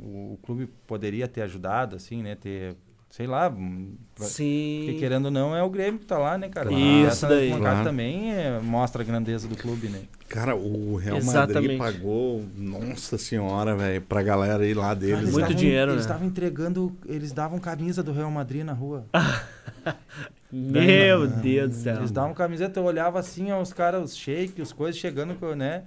O, 0.00 0.34
o 0.34 0.38
clube 0.42 0.66
poderia 0.86 1.28
ter 1.28 1.42
ajudado, 1.42 1.94
assim, 1.96 2.22
né? 2.22 2.34
Ter, 2.34 2.74
sei 3.10 3.26
lá... 3.26 3.48
hum, 3.50 3.94
Porque 4.14 4.30
Sim. 4.30 4.96
querendo 4.98 5.26
ou 5.26 5.30
não, 5.30 5.54
é 5.54 5.62
o 5.62 5.68
Grêmio 5.68 5.98
que 6.00 6.06
tá 6.06 6.16
lá, 6.16 6.38
né, 6.38 6.48
cara? 6.48 6.72
Isso 6.72 7.06
Essa 7.08 7.28
daí. 7.28 7.52
Claro. 7.54 7.84
também 7.84 8.32
é, 8.32 8.58
mostra 8.60 9.02
a 9.02 9.04
grandeza 9.04 9.46
do 9.48 9.56
clube, 9.56 9.88
né? 9.88 10.02
Cara, 10.28 10.54
o 10.54 10.94
Real 10.96 11.16
Exatamente. 11.18 11.76
Madrid 11.76 11.78
pagou, 11.78 12.44
nossa 12.56 13.18
senhora, 13.18 13.74
velho, 13.76 14.00
pra 14.02 14.22
galera 14.22 14.64
ir 14.64 14.74
lá 14.74 14.94
deles. 14.94 15.24
Muito 15.24 15.36
estavam- 15.38 15.54
dinheiro, 15.56 15.90
Eles 15.92 16.06
né? 16.06 16.10
estavam 16.12 16.26
entregando, 16.28 16.96
eles 17.06 17.32
davam 17.32 17.58
camisa 17.58 18.00
do 18.02 18.12
Real 18.12 18.30
Madrid 18.30 18.64
na 18.64 18.72
rua. 18.72 19.04
Meu 20.52 21.26
Deus 21.28 21.70
do 21.70 21.74
céu. 21.76 21.96
Eles 21.98 22.10
davam 22.10 22.34
camiseta, 22.34 22.80
eu 22.80 22.84
olhava 22.84 23.18
assim, 23.20 23.52
ó, 23.52 23.60
os 23.60 23.72
caras, 23.72 24.02
os 24.10 24.16
shake, 24.16 24.60
os 24.60 24.72
coisas 24.72 25.00
chegando, 25.00 25.34
né? 25.56 25.84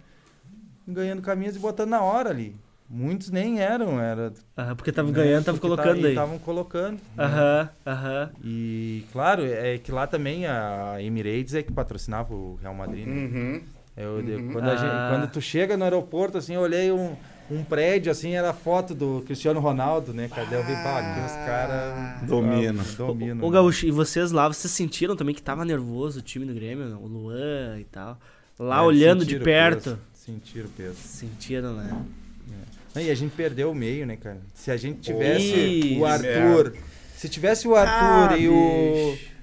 Ganhando 0.87 1.21
camisa 1.21 1.57
e 1.57 1.61
botando 1.61 1.89
na 1.89 2.01
hora 2.01 2.29
ali. 2.29 2.55
Muitos 2.95 3.31
nem 3.31 3.59
eram, 3.59 3.99
era. 3.99 4.31
Aham, 4.55 4.75
porque 4.75 4.91
tava 4.91 5.07
né, 5.09 5.15
ganhando, 5.15 5.45
tava 5.45 5.57
porque 5.57 5.75
tá- 5.75 5.81
colocando 5.83 6.01
e 6.01 6.05
aí. 6.05 6.11
Estavam 6.11 6.37
colocando. 6.37 6.93
né? 6.93 6.99
Aham, 7.25 7.69
aham. 7.87 8.29
E 8.43 9.03
claro, 9.11 9.43
é 9.43 9.79
que 9.79 9.91
lá 9.91 10.05
também 10.05 10.45
a 10.45 10.97
Emirates 10.99 11.55
é 11.55 11.63
que 11.63 11.71
patrocinava 11.71 12.33
o 12.33 12.59
Real 12.61 12.75
Madrid. 12.75 13.07
Né? 13.07 13.13
Uhum. 13.13 13.61
Eu, 13.97 14.19
eu- 14.27 14.39
Uhum. 14.39 14.51
quando, 14.53 14.69
a 14.69 14.75
gente- 14.75 14.85
Ah. 14.91 15.09
quando 15.11 15.31
tu 15.31 15.41
chega 15.41 15.75
no 15.75 15.83
aeroporto, 15.83 16.37
assim, 16.37 16.53
eu 16.53 16.61
olhei 16.61 16.91
um, 16.91 17.15
um 17.49 17.63
prédio, 17.63 18.11
assim, 18.11 18.35
era 18.35 18.51
a 18.51 18.53
foto 18.53 18.93
do 18.95 19.23
Cristiano 19.25 19.59
Ronaldo, 19.59 20.13
né, 20.13 20.27
cara? 20.27 20.47
Daí 20.49 20.59
eu 20.59 20.65
vi, 20.65 20.73
pá, 20.83 20.99
aqui 20.99 21.19
os 21.25 21.31
caras... 21.45 22.21
Domina. 22.27 22.83
Dominam. 22.97 23.43
Ô, 23.45 23.49
Gaúcho, 23.49 23.85
e 23.87 23.91
vocês 23.91 24.31
lá, 24.31 24.47
vocês 24.47 24.71
sentiram 24.71 25.15
também 25.15 25.33
que 25.33 25.41
tava 25.41 25.65
nervoso 25.65 26.19
o 26.19 26.21
time 26.21 26.45
do 26.45 26.53
Grêmio, 26.53 26.85
não? 26.89 27.01
o 27.03 27.07
Luan 27.07 27.79
e 27.79 27.83
tal? 27.85 28.19
Lá 28.59 28.79
É, 28.79 28.81
olhando 28.81 29.25
de 29.25 29.37
o 29.37 29.41
perto. 29.41 29.83
peso, 29.83 29.99
Sentiram 30.13 30.67
o 30.67 30.71
peso. 30.71 30.95
Sentiram, 30.95 31.73
né? 31.73 31.91
E 32.95 33.09
a 33.09 33.15
gente 33.15 33.31
perdeu 33.35 33.71
o 33.71 33.75
meio, 33.75 34.05
né, 34.05 34.15
cara? 34.15 34.37
Se 34.53 34.69
a 34.71 34.77
gente 34.77 34.99
tivesse 34.99 35.97
o 35.99 36.05
Arthur... 36.05 36.73
Se 37.17 37.29
tivesse 37.29 37.67
o 37.67 37.75
Arthur 37.75 38.33
Ah, 38.33 38.37
e 38.37 38.49
o... 38.49 39.11
bicho. 39.13 39.33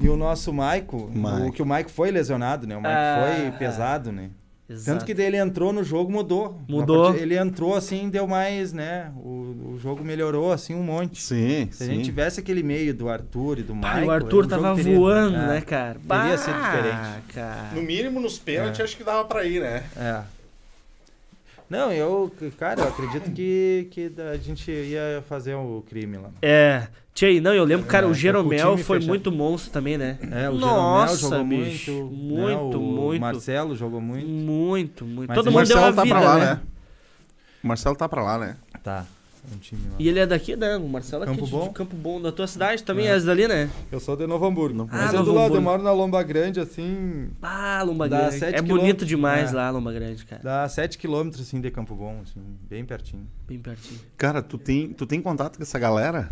E 0.00 0.08
o 0.08 0.16
nosso 0.16 0.52
Maico, 0.52 1.10
Maico. 1.14 1.48
o 1.48 1.52
que 1.52 1.62
o 1.62 1.66
Maico 1.66 1.90
foi 1.90 2.10
lesionado, 2.10 2.66
né? 2.66 2.76
O 2.76 2.80
Maico 2.82 2.98
Ah. 2.98 3.26
foi 3.42 3.50
pesado, 3.58 4.10
né? 4.12 4.30
Exato. 4.68 4.84
Tanto 4.98 5.04
que 5.06 5.12
daí 5.12 5.26
ele 5.26 5.36
entrou 5.36 5.72
no 5.72 5.84
jogo, 5.84 6.10
mudou. 6.10 6.58
Mudou. 6.68 7.04
Partida- 7.04 7.22
Ele 7.22 7.36
entrou 7.36 7.74
assim, 7.76 8.08
deu 8.08 8.26
mais, 8.26 8.72
né? 8.72 9.12
O, 9.16 9.74
o 9.74 9.78
jogo 9.78 10.02
melhorou 10.02 10.50
assim 10.52 10.74
um 10.74 10.82
monte. 10.82 11.20
Sim, 11.20 11.68
Se 11.70 11.82
a 11.82 11.86
sim. 11.86 11.94
gente 11.96 12.04
tivesse 12.06 12.40
aquele 12.40 12.62
meio 12.62 12.94
do 12.94 13.08
Arthur 13.08 13.58
e 13.58 13.62
do 13.62 13.74
Michael... 13.74 14.06
o 14.06 14.10
Arthur 14.10 14.44
o 14.44 14.48
tava 14.48 14.74
teria- 14.74 14.96
voando, 14.98 15.36
é, 15.36 15.46
né, 15.48 15.60
cara? 15.60 15.98
Teria 16.08 16.38
sido 16.38 16.54
Bah, 16.54 16.70
diferente. 16.70 17.22
cara. 17.34 17.70
No 17.74 17.82
mínimo, 17.82 18.18
nos 18.20 18.38
pênaltis, 18.38 18.80
É. 18.80 18.84
acho 18.84 18.96
que 18.96 19.04
dava 19.04 19.24
pra 19.26 19.44
ir, 19.44 19.60
né? 19.60 19.82
É. 19.96 20.22
Não, 21.76 21.90
eu, 21.92 22.32
cara, 22.56 22.82
eu 22.82 22.88
acredito 22.88 23.32
que, 23.32 23.88
que 23.90 24.12
a 24.32 24.36
gente 24.36 24.70
ia 24.70 25.24
fazer 25.28 25.54
o 25.54 25.82
crime 25.88 26.18
lá. 26.18 26.30
É. 26.40 26.86
Tchê, 27.12 27.40
não, 27.40 27.52
eu 27.52 27.64
lembro, 27.64 27.86
cara, 27.86 28.06
É, 28.06 28.08
o 28.08 28.12
o 28.12 28.14
Jeromel 28.14 28.72
time 28.72 28.82
foi 28.84 28.98
fechado. 28.98 29.08
muito 29.08 29.32
monstro 29.32 29.72
também, 29.72 29.98
né? 29.98 30.18
É, 30.30 30.48
o 30.48 30.54
Nossa, 30.54 31.16
Jeromel 31.28 31.64
jogou 31.64 31.68
bicho. 31.70 31.92
muito. 31.92 32.14
Muito, 32.14 32.70
né, 32.70 32.76
o 32.76 32.80
muito. 32.80 33.20
Marcelo 33.20 33.76
jogou 33.76 34.00
muito. 34.00 34.26
Muito, 34.28 35.04
muito. 35.04 35.28
Mas 35.28 35.34
Todo 35.36 35.48
o 35.48 35.52
mundo 35.52 35.66
deu 35.66 35.76
Marcelo 35.76 35.92
uma 35.92 35.94
tá 35.96 36.02
vida, 36.02 36.14
pra 36.14 36.24
lá, 36.24 36.38
né? 36.38 36.44
né? 36.46 36.60
O 37.62 37.66
Marcelo 37.66 37.96
tá 37.96 38.08
pra 38.08 38.22
lá, 38.22 38.38
né? 38.38 38.56
Tá, 38.82 39.04
um 39.52 39.58
time 39.58 39.80
lá. 39.88 39.96
E 39.98 40.08
ele 40.08 40.18
é 40.18 40.26
daqui, 40.26 40.54
né? 40.56 40.76
O 40.76 40.88
Marcelo 40.88 41.24
é 41.24 41.26
aqui 41.26 41.34
Campo 41.36 41.46
de, 41.46 41.52
Bom? 41.52 41.68
de 41.68 41.74
Campo 41.74 41.96
Bom, 41.96 42.20
da 42.20 42.30
tua 42.32 42.46
cidade 42.46 42.82
também, 42.82 43.06
É. 43.06 43.16
é 43.16 43.20
dali, 43.20 43.46
né? 43.48 43.68
Eu 43.90 44.00
sou 44.00 44.16
de 44.16 44.26
Novo 44.26 44.46
Hamburgo. 44.46 44.82
Ah, 44.90 44.96
Mas 44.96 45.14
é 45.14 45.16
Novo 45.18 45.24
do 45.24 45.34
lado, 45.34 45.44
Hamburgo. 45.46 45.56
eu 45.56 45.62
moro 45.62 45.82
na 45.82 45.92
Lomba 45.92 46.22
Grande, 46.22 46.60
assim, 46.60 47.28
Ah, 47.42 47.82
Lomba 47.84 48.08
Dá 48.08 48.28
Grande. 48.30 48.44
É 48.44 48.62
bonito 48.62 49.04
demais 49.04 49.52
é. 49.52 49.56
lá, 49.56 49.70
Lomba 49.70 49.92
Grande, 49.92 50.24
cara. 50.24 50.42
dá 50.42 50.68
7 50.68 50.96
quilômetros, 50.98 51.42
assim, 51.42 51.60
de 51.60 51.70
Campo 51.70 51.94
Bom, 51.94 52.20
assim, 52.22 52.40
bem 52.68 52.84
pertinho. 52.84 53.26
Bem 53.46 53.58
pertinho. 53.58 54.00
Cara, 54.16 54.42
tu 54.42 54.56
tem, 54.56 54.88
tu 54.92 55.06
tem 55.06 55.20
contato 55.20 55.56
com 55.56 55.62
essa 55.62 55.78
galera? 55.78 56.30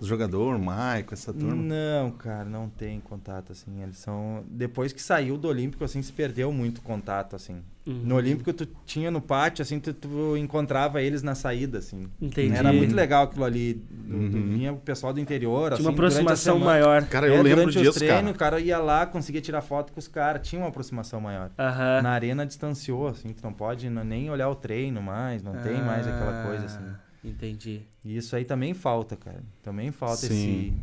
Os 0.00 0.06
jogador, 0.06 0.56
o 0.56 0.58
Maico, 0.58 1.12
essa 1.12 1.32
turma? 1.32 1.54
Não, 1.62 2.10
cara, 2.12 2.44
não 2.46 2.68
tem 2.70 2.98
contato, 3.00 3.52
assim, 3.52 3.82
eles 3.82 3.98
são... 3.98 4.42
Depois 4.48 4.92
que 4.94 5.02
saiu 5.02 5.36
do 5.36 5.46
Olímpico, 5.46 5.84
assim, 5.84 6.00
se 6.00 6.10
perdeu 6.10 6.50
muito 6.52 6.80
contato, 6.80 7.36
assim. 7.36 7.56
Uhum. 7.86 8.00
No 8.04 8.14
Olímpico, 8.16 8.50
tu 8.52 8.66
tinha 8.86 9.10
no 9.10 9.20
pátio, 9.20 9.62
assim, 9.62 9.78
tu, 9.78 9.92
tu 9.92 10.36
encontrava 10.38 11.02
eles 11.02 11.22
na 11.22 11.34
saída, 11.34 11.78
assim. 11.78 12.06
Entendi. 12.20 12.54
Era 12.56 12.72
muito 12.72 12.94
legal 12.94 13.24
aquilo 13.24 13.44
ali. 13.44 13.74
Tu 13.74 14.14
Uhum. 14.14 14.30
vinha 14.30 14.72
o 14.72 14.76
pessoal 14.78 15.12
do 15.12 15.20
interior, 15.20 15.72
Tinha 15.74 15.80
uma 15.82 15.90
assim, 15.90 15.96
durante 15.96 16.16
a 16.16 16.20
aproximação 16.22 16.58
maior. 16.58 17.04
Cara, 17.06 17.26
É, 17.26 17.30
eu 17.30 17.42
lembro 17.42 17.50
durante 17.64 17.76
os 17.78 17.82
disso, 17.82 17.98
treinos, 17.98 18.20
cara. 18.22 18.30
o 18.32 18.38
cara 18.38 18.60
ia 18.60 18.78
lá, 18.78 19.04
conseguia 19.06 19.40
tirar 19.42 19.60
foto 19.60 19.92
com 19.92 19.98
os 20.00 20.08
caras, 20.08 20.48
tinha 20.48 20.62
uma 20.62 20.68
aproximação 20.68 21.20
maior. 21.20 21.50
Aham. 21.58 22.00
Na 22.02 22.10
arena 22.10 22.46
distanciou, 22.46 23.06
assim, 23.08 23.28
tu 23.34 23.42
não 23.42 23.52
pode 23.52 23.86
n- 23.88 24.02
nem 24.04 24.30
olhar 24.30 24.48
o 24.48 24.54
treino 24.54 25.02
mais, 25.02 25.42
não 25.42 25.56
tem 25.58 25.82
mais 25.82 26.06
aquela 26.06 26.42
coisa, 26.42 26.64
assim. 26.64 26.84
Entendi. 27.24 27.82
E 28.04 28.16
isso 28.16 28.34
aí 28.34 28.44
também 28.44 28.74
falta, 28.74 29.16
cara. 29.16 29.42
Também 29.62 29.90
falta 29.90 30.26
Sim. 30.26 30.80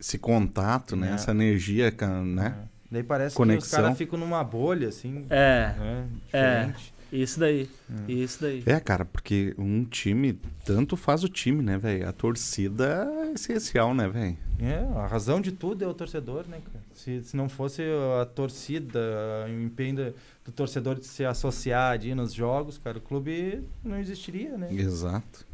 Esse 0.00 0.18
contato, 0.18 0.96
né? 0.96 1.10
É. 1.10 1.14
Essa 1.14 1.30
energia, 1.30 1.88
esse... 1.88 2.06
né? 2.06 2.56
é. 2.70 2.74
Daí 2.90 3.02
parece 3.02 3.34
que 3.34 3.42
os 3.42 3.46
Conexão. 3.46 3.82
caras 3.82 3.98
ficam 3.98 4.18
numa 4.18 4.42
bolha, 4.44 4.88
assim, 4.88 5.26
É, 5.28 5.74
né? 5.78 6.08
É. 6.32 6.64
Diferente. 6.66 6.94
isso 7.12 7.40
daí. 7.40 7.68
Hum. 7.90 8.04
Isso 8.06 8.40
daí. 8.40 8.62
É, 8.66 8.78
cara, 8.78 9.04
porque 9.04 9.54
um 9.58 9.84
time, 9.84 10.38
tanto 10.64 10.96
faz 10.96 11.24
o 11.24 11.28
time, 11.28 11.60
né, 11.62 11.76
velho? 11.76 12.08
A 12.08 12.12
torcida 12.12 13.08
é 13.26 13.32
essencial, 13.32 13.94
né, 13.94 14.08
velho? 14.08 14.36
É, 14.60 14.78
a 14.96 15.06
razão 15.06 15.40
de 15.40 15.50
tudo 15.50 15.82
é 15.82 15.88
o 15.88 15.94
torcedor, 15.94 16.46
né, 16.46 16.60
cara? 16.72 16.84
Se, 16.94 17.22
se 17.24 17.36
não 17.36 17.48
fosse 17.48 17.82
a 18.20 18.26
torcida, 18.26 19.00
o 19.48 19.62
empenho 19.62 19.96
do, 19.96 20.14
do 20.44 20.52
torcedor 20.52 20.96
de 20.98 21.06
se 21.06 21.24
associar 21.24 21.98
de 21.98 22.10
ir 22.10 22.14
nos 22.14 22.32
jogos, 22.32 22.78
cara, 22.78 22.98
o 22.98 23.00
clube 23.00 23.64
não 23.82 23.98
existiria, 23.98 24.56
né? 24.56 24.68
Exato. 24.72 25.44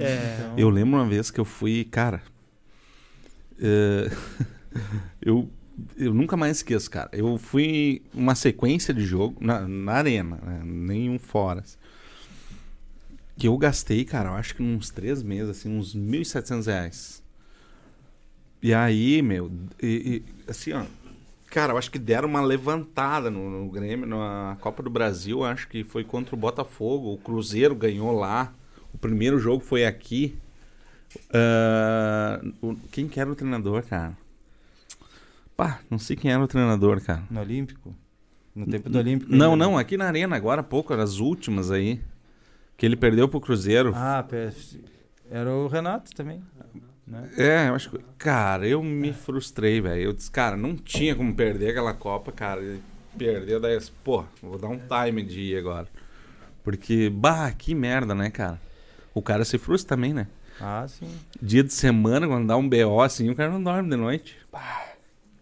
É. 0.00 0.34
Então, 0.38 0.54
Eu 0.56 0.70
lembro 0.70 0.98
uma 0.98 1.06
vez 1.08 1.30
que 1.30 1.38
eu 1.40 1.44
fui, 1.44 1.84
cara. 1.84 2.22
é, 3.60 4.10
eu, 5.20 5.48
eu 5.96 6.12
nunca 6.14 6.36
mais 6.36 6.58
esqueço, 6.58 6.90
cara. 6.90 7.10
Eu 7.12 7.36
fui 7.38 8.02
uma 8.14 8.34
sequência 8.34 8.92
de 8.94 9.04
jogo 9.04 9.36
na, 9.40 9.66
na 9.66 9.92
arena, 9.92 10.36
né? 10.42 10.60
nenhum 10.64 11.18
fora. 11.18 11.62
Que 13.36 13.48
eu 13.48 13.56
gastei, 13.56 14.04
cara, 14.04 14.30
eu 14.30 14.34
acho 14.34 14.54
que 14.54 14.62
uns 14.62 14.90
três 14.90 15.22
meses, 15.22 15.48
assim, 15.50 15.74
uns 15.76 15.94
1.700 15.94 16.66
reais. 16.66 17.22
E 18.62 18.74
aí, 18.74 19.22
meu, 19.22 19.50
e- 19.82 20.22
e, 20.46 20.50
assim, 20.50 20.72
ó. 20.72 20.84
Cara, 21.50 21.72
eu 21.72 21.78
acho 21.78 21.90
que 21.90 21.98
deram 21.98 22.28
uma 22.28 22.40
levantada 22.42 23.28
no, 23.30 23.50
no 23.50 23.68
Grêmio, 23.70 24.06
na 24.06 24.56
Copa 24.60 24.82
do 24.84 24.90
Brasil, 24.90 25.42
acho 25.42 25.66
que 25.68 25.82
foi 25.82 26.04
contra 26.04 26.34
o 26.34 26.38
Botafogo. 26.38 27.12
O 27.12 27.18
Cruzeiro 27.18 27.74
ganhou 27.74 28.12
lá. 28.12 28.54
O 28.92 28.98
primeiro 28.98 29.38
jogo 29.38 29.62
foi 29.64 29.84
aqui. 29.84 30.36
O- 32.62 32.76
quem 32.90 33.08
que 33.08 33.18
era 33.20 33.30
o 33.30 33.34
treinador, 33.34 33.82
cara? 33.84 34.16
Pá, 35.56 35.80
não 35.90 35.98
sei 35.98 36.16
quem 36.16 36.30
era 36.32 36.42
o 36.42 36.48
treinador, 36.48 37.00
cara. 37.02 37.22
No 37.30 37.40
Olímpico? 37.40 37.94
No 38.54 38.66
tempo 38.66 38.88
do 38.88 38.98
Olímpico? 38.98 39.30
Não, 39.30 39.52
ainda, 39.52 39.64
não, 39.64 39.72
né? 39.74 39.80
aqui 39.80 39.96
na 39.96 40.06
Arena, 40.06 40.36
agora 40.36 40.60
há 40.60 40.64
pouco, 40.64 40.92
as 40.94 41.18
últimas 41.18 41.70
aí. 41.70 42.00
Que 42.76 42.86
ele 42.86 42.96
perdeu 42.96 43.28
pro 43.28 43.40
Cruzeiro. 43.40 43.92
Ah, 43.94 44.26
era 45.30 45.52
o 45.52 45.68
Renato 45.68 46.14
também. 46.14 46.42
Né? 47.06 47.28
É, 47.36 47.68
eu 47.68 47.74
acho 47.74 47.90
que. 47.90 47.98
Cara, 48.16 48.66
eu 48.66 48.82
me 48.82 49.12
frustrei, 49.12 49.80
velho. 49.80 50.00
Eu 50.02 50.12
disse, 50.12 50.30
cara, 50.30 50.56
não 50.56 50.74
tinha 50.76 51.14
como 51.14 51.34
perder 51.34 51.70
aquela 51.70 51.92
Copa, 51.92 52.32
cara. 52.32 52.78
Perdeu, 53.18 53.60
daí 53.60 53.74
eu 53.74 53.78
disse, 53.78 53.92
pô, 54.04 54.24
vou 54.40 54.56
dar 54.56 54.68
um 54.68 54.78
time 54.78 55.22
de 55.22 55.40
ir 55.40 55.58
agora. 55.58 55.88
Porque, 56.62 57.10
bah, 57.10 57.50
que 57.52 57.74
merda, 57.74 58.14
né, 58.14 58.30
cara? 58.30 58.60
O 59.14 59.20
cara 59.22 59.44
se 59.44 59.58
frustra 59.58 59.96
também, 59.96 60.12
né? 60.14 60.26
Ah, 60.60 60.84
sim. 60.86 61.08
Dia 61.40 61.64
de 61.64 61.72
semana, 61.72 62.26
quando 62.28 62.46
dá 62.46 62.56
um 62.56 62.68
BO 62.68 63.00
assim, 63.00 63.30
o 63.30 63.34
cara 63.34 63.50
não 63.50 63.62
dorme 63.62 63.88
de 63.90 63.96
noite. 63.96 64.36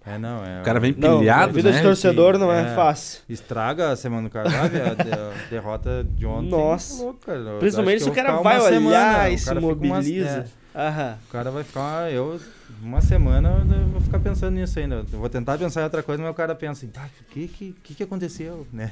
É, 0.07 0.17
não, 0.17 0.43
é. 0.45 0.61
O 0.61 0.65
cara 0.65 0.81
vem 0.81 0.95
Não, 0.97 1.19
pilhado, 1.19 1.43
a 1.51 1.53
vida 1.53 1.71
né? 1.71 1.77
de 1.77 1.83
torcedor 1.83 2.39
não 2.39 2.51
é, 2.51 2.73
É. 2.73 2.75
fácil. 2.75 3.21
Estraga 3.29 3.91
a 3.91 3.97
semana 3.97 4.29
do 4.29 4.33
Carvalho, 4.33 4.91
a, 4.91 4.95
de- 4.95 5.13
a 5.13 5.33
derrota 5.51 6.03
de 6.05 6.25
ontem. 6.25 6.49
Nossa. 6.51 7.03
Louco, 7.03 7.21
cara. 7.27 7.59
Principalmente 7.59 8.03
se 8.05 8.09
o 8.09 8.13
cara 8.13 8.41
vai 8.41 8.59
olhar 8.59 8.69
semana, 8.71 9.29
e 9.31 9.35
o 9.35 9.39
se 9.39 9.45
cara 9.45 9.61
mobiliza. 9.61 10.47
é, 10.75 10.81
Aham. 10.89 11.19
o 11.29 11.33
cara 11.33 11.51
vai 11.51 11.65
ficar. 11.65 12.11
Eu, 12.13 12.41
uma 12.83 13.01
semana, 13.01 13.67
eu 13.71 13.89
vou 13.89 14.01
ficar 14.01 14.19
pensando 14.19 14.55
nisso 14.55 14.79
ainda. 14.79 15.05
Eu 15.13 15.19
vou 15.19 15.29
tentar 15.29 15.59
pensar 15.59 15.81
em 15.81 15.85
outra 15.85 16.03
coisa, 16.03 16.23
mas 16.23 16.31
o 16.31 16.35
cara 16.35 16.55
pensa 16.55 16.73
assim, 16.73 16.89
tá, 16.89 17.09
o 17.21 17.33
que, 17.33 17.49
que, 17.49 17.75
que, 17.83 17.95
que 17.95 18.03
aconteceu? 18.03 18.67
Né? 18.73 18.91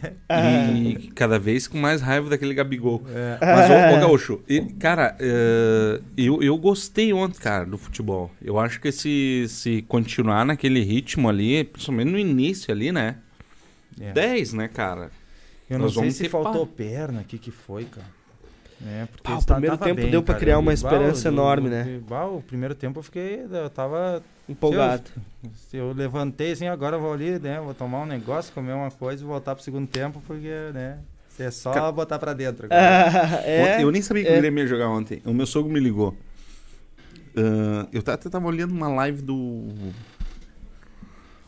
E 0.75 1.11
cada 1.15 1.39
vez 1.39 1.69
com 1.69 1.79
mais 1.79 2.01
raiva 2.01 2.31
daquele 2.31 2.55
Gabigol. 2.55 3.03
É. 3.09 3.39
Mas, 3.41 3.71
ô, 3.71 3.97
ô 3.97 4.01
Gaúcho, 4.01 4.41
e, 4.49 4.61
cara, 4.61 5.17
é, 5.21 6.01
eu, 6.17 6.43
eu 6.43 6.57
gostei 6.57 7.13
ontem, 7.13 7.39
cara, 7.39 7.65
do 7.65 7.79
futebol. 7.79 8.31
Eu 8.43 8.59
acho 8.59 8.81
que 8.81 8.91
se, 8.91 9.47
se 9.49 9.83
continuar 9.83 10.45
naquele 10.45 10.83
ritmo 10.83 11.29
ali, 11.29 11.65
principalmente 11.65 12.11
no 12.11 12.19
início 12.19 12.73
ali, 12.73 12.91
né? 12.91 13.17
É. 14.01 14.13
10, 14.13 14.55
né, 14.55 14.69
cara? 14.69 15.11
Eu 15.69 15.79
não 15.79 15.87
Nós 15.87 15.95
sei 15.95 16.11
se 16.11 16.23
ter 16.25 16.29
faltou 16.29 16.67
perna, 16.67 17.21
o 17.21 17.25
que, 17.25 17.39
que 17.39 17.51
foi, 17.51 17.85
cara. 17.85 18.16
Né? 18.81 19.09
Porque 19.13 19.33
o 19.33 19.45
primeiro 19.45 19.79
tempo 19.79 20.07
deu 20.09 20.23
pra 20.23 20.35
cara. 20.35 20.45
criar 20.45 20.59
uma 20.59 20.73
esperança 20.73 21.29
enorme, 21.29 21.69
né? 21.69 22.01
bah, 22.09 22.27
o 22.27 22.43
primeiro 22.43 22.75
tempo 22.75 22.99
eu 22.99 23.03
fiquei, 23.03 23.47
eu 23.51 23.71
tava 23.71 24.23
Empolgado. 24.49 25.11
Se 25.55 25.77
eu 25.77 25.93
levantei 25.93 26.53
assim, 26.53 26.69
agora 26.69 26.97
eu 26.97 27.01
vou 27.01 27.13
ali, 27.13 27.39
né? 27.39 27.61
Vou 27.61 27.75
tomar 27.75 28.03
um 28.03 28.07
negócio, 28.07 28.53
comer 28.53 28.73
uma 28.75 28.91
coisa 28.91 29.23
e 29.23 29.27
voltar 29.27 29.55
pro 29.55 29.65
segundo 29.65 29.89
tempo, 29.89 30.23
porque, 30.27 30.71
né? 30.73 30.99
É 31.39 31.51
só 31.51 31.73
Ca- 31.73 31.93
botar 31.93 32.19
pra 32.19 32.33
dentro. 32.33 32.69
Ah, 32.73 33.41
é. 33.45 33.83
Eu 33.83 33.91
nem 33.91 34.01
sabia 34.01 34.23
que 34.25 34.31
é. 34.31 34.35
o 34.35 34.39
Grêmio 34.39 34.63
ia 34.63 34.69
jogar 34.69 34.89
ontem. 34.89 35.21
O 35.25 35.35
meu 35.35 35.47
sogro 35.47 35.71
me 35.73 35.81
ligou. 35.81 36.17
Ah, 37.37 37.89
eu 37.93 38.01
até 38.07 38.29
tava 38.31 38.47
olhando 38.47 38.73
uma 38.73 38.89
live 38.89 39.21
do 39.21 39.69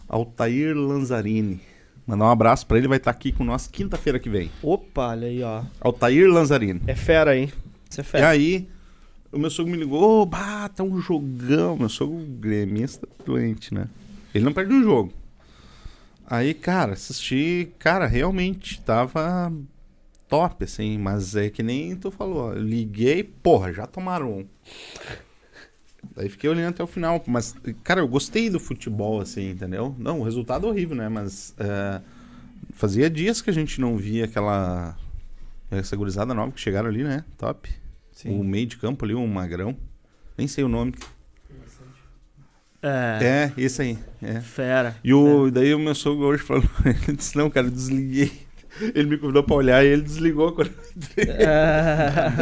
Altair 0.09 0.77
Lanzarini. 0.77 1.61
Mandar 2.09 2.25
um 2.25 2.31
abraço 2.31 2.67
pra 2.67 2.79
ele, 2.79 2.89
vai 2.89 2.97
estar 2.97 3.11
aqui 3.11 3.31
com 3.31 3.45
nós 3.45 3.67
quinta-feira 3.67 4.19
que 4.19 4.31
vem. 4.31 4.51
Opa, 4.63 5.09
olha 5.11 5.29
aí, 5.29 5.43
ó. 5.43 5.63
Altair 5.79 6.27
Lanzarini. 6.27 6.81
É 6.87 6.95
fera 6.95 7.33
aí. 7.33 7.53
Você 7.91 8.01
é 8.01 8.03
E 8.03 8.07
fera. 8.07 8.29
aí, 8.31 8.67
o 9.31 9.39
meu 9.39 9.51
sogro 9.51 9.71
me 9.71 9.77
ligou, 9.79 10.23
ô, 10.23 10.25
bah, 10.27 10.71
tá 10.71 10.83
um 10.83 10.99
jogão. 10.99 11.77
Meu 11.77 11.91
sogro 11.91 12.17
gremista 12.41 13.07
doente, 13.27 13.75
né? 13.75 13.89
Ele 14.35 14.43
não 14.43 14.55
perde 14.55 14.73
um 14.73 14.83
jogo. 14.83 15.13
Aí, 16.27 16.55
cara, 16.55 16.95
assisti, 16.95 17.69
cara, 17.79 18.07
realmente 18.07 18.81
tava 18.81 19.53
top, 20.29 20.65
assim, 20.65 20.97
mas 20.97 21.37
é 21.37 21.51
que 21.51 21.63
nem 21.63 21.95
tu 21.95 22.11
falou, 22.11 22.51
ó, 22.51 22.53
liguei, 22.55 23.23
porra, 23.23 23.71
já 23.73 23.87
tomaram 23.87 24.31
um. 24.39 24.47
Daí 26.19 26.29
fiquei 26.29 26.51
olhando 26.51 26.71
até 26.71 26.83
o 26.83 26.87
final, 26.89 27.23
mas, 27.29 27.55
cara, 27.85 28.01
eu 28.01 28.09
gostei 28.09 28.51
do 28.51 28.59
futebol, 28.59 29.21
assim, 29.21 29.51
entendeu? 29.51 29.95
Não, 29.97 30.19
o 30.19 30.25
resultado 30.25 30.67
é 30.67 30.71
horrível, 30.71 30.97
né? 30.97 31.09
Mas 31.09 31.55
é, 31.57 32.01
fazia 32.73 33.09
dias 33.09 33.41
que 33.41 33.49
a 33.51 33.53
gente 33.53 33.81
não 33.81 33.97
via 33.97 34.25
aquela. 34.25 34.97
Essa 35.71 35.95
gurizada 35.95 36.35
nova 36.35 36.51
que 36.51 36.61
chegaram 36.61 36.89
ali, 36.89 37.05
né? 37.05 37.25
Top. 37.37 37.71
O 38.25 38.43
meio 38.43 38.67
de 38.67 38.79
campo 38.79 39.05
ali, 39.05 39.15
um 39.15 39.29
magrão. 39.29 39.77
Nem 40.37 40.49
sei 40.49 40.65
o 40.65 40.69
nome. 40.69 40.93
É. 42.83 43.19
É, 43.23 43.53
esse 43.57 43.83
aí. 43.83 43.99
É. 44.21 44.41
Fera. 44.41 44.97
E 45.05 45.15
o, 45.15 45.53
daí 45.53 45.73
o 45.73 45.79
meu 45.79 45.95
sogro 45.95 46.27
hoje 46.27 46.43
falou, 46.43 46.65
ele 46.85 47.17
disse, 47.17 47.37
não, 47.37 47.49
cara, 47.49 47.69
eu 47.69 47.71
desliguei. 47.71 48.33
Ele 48.93 49.11
me 49.11 49.19
convidou 49.19 49.45
pra 49.45 49.55
olhar 49.55 49.85
e 49.85 49.89
ele 49.89 50.03
desligou 50.03 50.51
quando 50.51 50.69
eu 50.69 50.75
entrei. 50.97 51.27
É. 51.29 52.33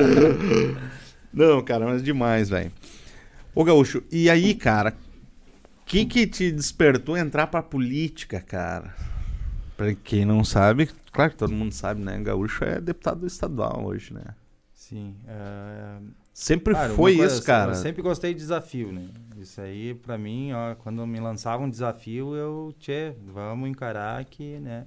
Não, 1.33 1.63
cara, 1.63 1.85
mas 1.85 2.03
demais, 2.03 2.49
velho. 2.49 2.73
Ô, 3.57 3.65
Gaúcho, 3.65 4.03
e 4.13 4.29
aí, 4.29 4.55
cara, 4.55 4.95
o 5.81 5.87
que 5.87 6.05
que 6.05 6.27
te 6.27 6.53
despertou 6.53 7.17
entrar 7.17 7.47
pra 7.47 7.63
política, 7.63 8.39
cara? 8.39 8.95
Pra 9.79 9.95
quem 9.95 10.27
não 10.27 10.45
sabe, 10.45 10.91
claro 11.11 11.31
que 11.31 11.39
todo 11.39 11.55
mundo 11.55 11.73
sabe, 11.73 12.03
né? 12.03 12.21
Gaúcho 12.23 12.65
é 12.65 12.79
deputado 12.79 13.27
estadual 13.27 13.87
hoje, 13.87 14.13
né? 14.13 14.25
Sim. 14.75 15.17
é, 15.27 15.97
Sempre 16.35 16.75
cara, 16.75 16.93
foi 16.93 17.17
coisa, 17.17 17.35
isso, 17.35 17.47
cara. 17.47 17.71
Eu 17.71 17.77
sempre 17.77 18.03
gostei 18.03 18.35
de 18.35 18.41
desafio, 18.41 18.93
né? 18.93 19.09
Isso 19.39 19.59
aí, 19.59 19.95
pra 19.95 20.19
mim, 20.19 20.53
ó, 20.53 20.75
quando 20.75 21.07
me 21.07 21.19
lançavam 21.19 21.67
um 21.67 21.71
desafio, 21.71 22.37
eu, 22.37 22.75
tchê, 22.79 23.15
vamos 23.25 23.71
encarar 23.71 24.23
que, 24.27 24.59
né? 24.59 24.85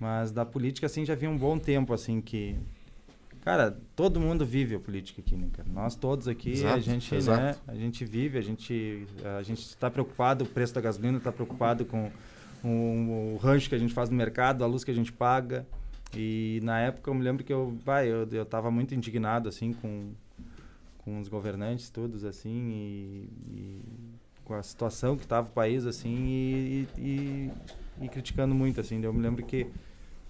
Mas 0.00 0.32
da 0.32 0.44
política, 0.44 0.86
assim, 0.86 1.04
já 1.04 1.12
havia 1.12 1.30
um 1.30 1.38
bom 1.38 1.56
tempo, 1.56 1.94
assim, 1.94 2.20
que... 2.20 2.56
Cara, 3.46 3.78
todo 3.94 4.18
mundo 4.18 4.44
vive 4.44 4.74
a 4.74 4.80
política 4.80 5.20
aqui, 5.20 5.36
né, 5.36 5.48
cara? 5.52 5.68
Nós 5.72 5.94
todos 5.94 6.26
aqui, 6.26 6.48
a 6.48 6.52
Exato, 6.52 6.80
gente, 6.80 7.14
exato. 7.14 7.40
né? 7.40 7.54
A 7.68 7.76
gente 7.76 8.04
vive, 8.04 8.36
a 8.38 8.40
gente, 8.40 9.06
a 9.38 9.42
gente 9.44 9.60
está 9.60 9.88
preocupado, 9.88 10.44
o 10.44 10.48
preço 10.48 10.74
da 10.74 10.80
gasolina 10.80 11.18
está 11.18 11.30
preocupado 11.30 11.84
com 11.84 12.10
o, 12.64 13.34
o 13.34 13.36
rancho 13.40 13.68
que 13.68 13.76
a 13.76 13.78
gente 13.78 13.94
faz 13.94 14.10
no 14.10 14.16
mercado, 14.16 14.64
a 14.64 14.66
luz 14.66 14.82
que 14.82 14.90
a 14.90 14.94
gente 14.94 15.12
paga. 15.12 15.64
E 16.12 16.58
na 16.64 16.80
época 16.80 17.08
eu 17.08 17.14
me 17.14 17.22
lembro 17.22 17.44
que 17.44 17.52
eu, 17.52 17.78
vai, 17.84 18.08
eu, 18.08 18.26
eu 18.32 18.44
tava 18.44 18.68
muito 18.68 18.96
indignado, 18.96 19.48
assim, 19.48 19.72
com, 19.74 20.10
com 21.04 21.20
os 21.20 21.28
governantes 21.28 21.88
todos, 21.88 22.24
assim, 22.24 22.50
e, 22.50 23.30
e 23.48 23.80
com 24.42 24.54
a 24.54 24.62
situação 24.64 25.16
que 25.16 25.22
estava 25.22 25.46
o 25.46 25.52
país, 25.52 25.86
assim, 25.86 26.16
e, 26.16 26.88
e, 26.98 27.50
e 28.02 28.08
criticando 28.08 28.56
muito, 28.56 28.80
assim. 28.80 29.00
Eu 29.00 29.12
me 29.12 29.22
lembro 29.22 29.46
que 29.46 29.68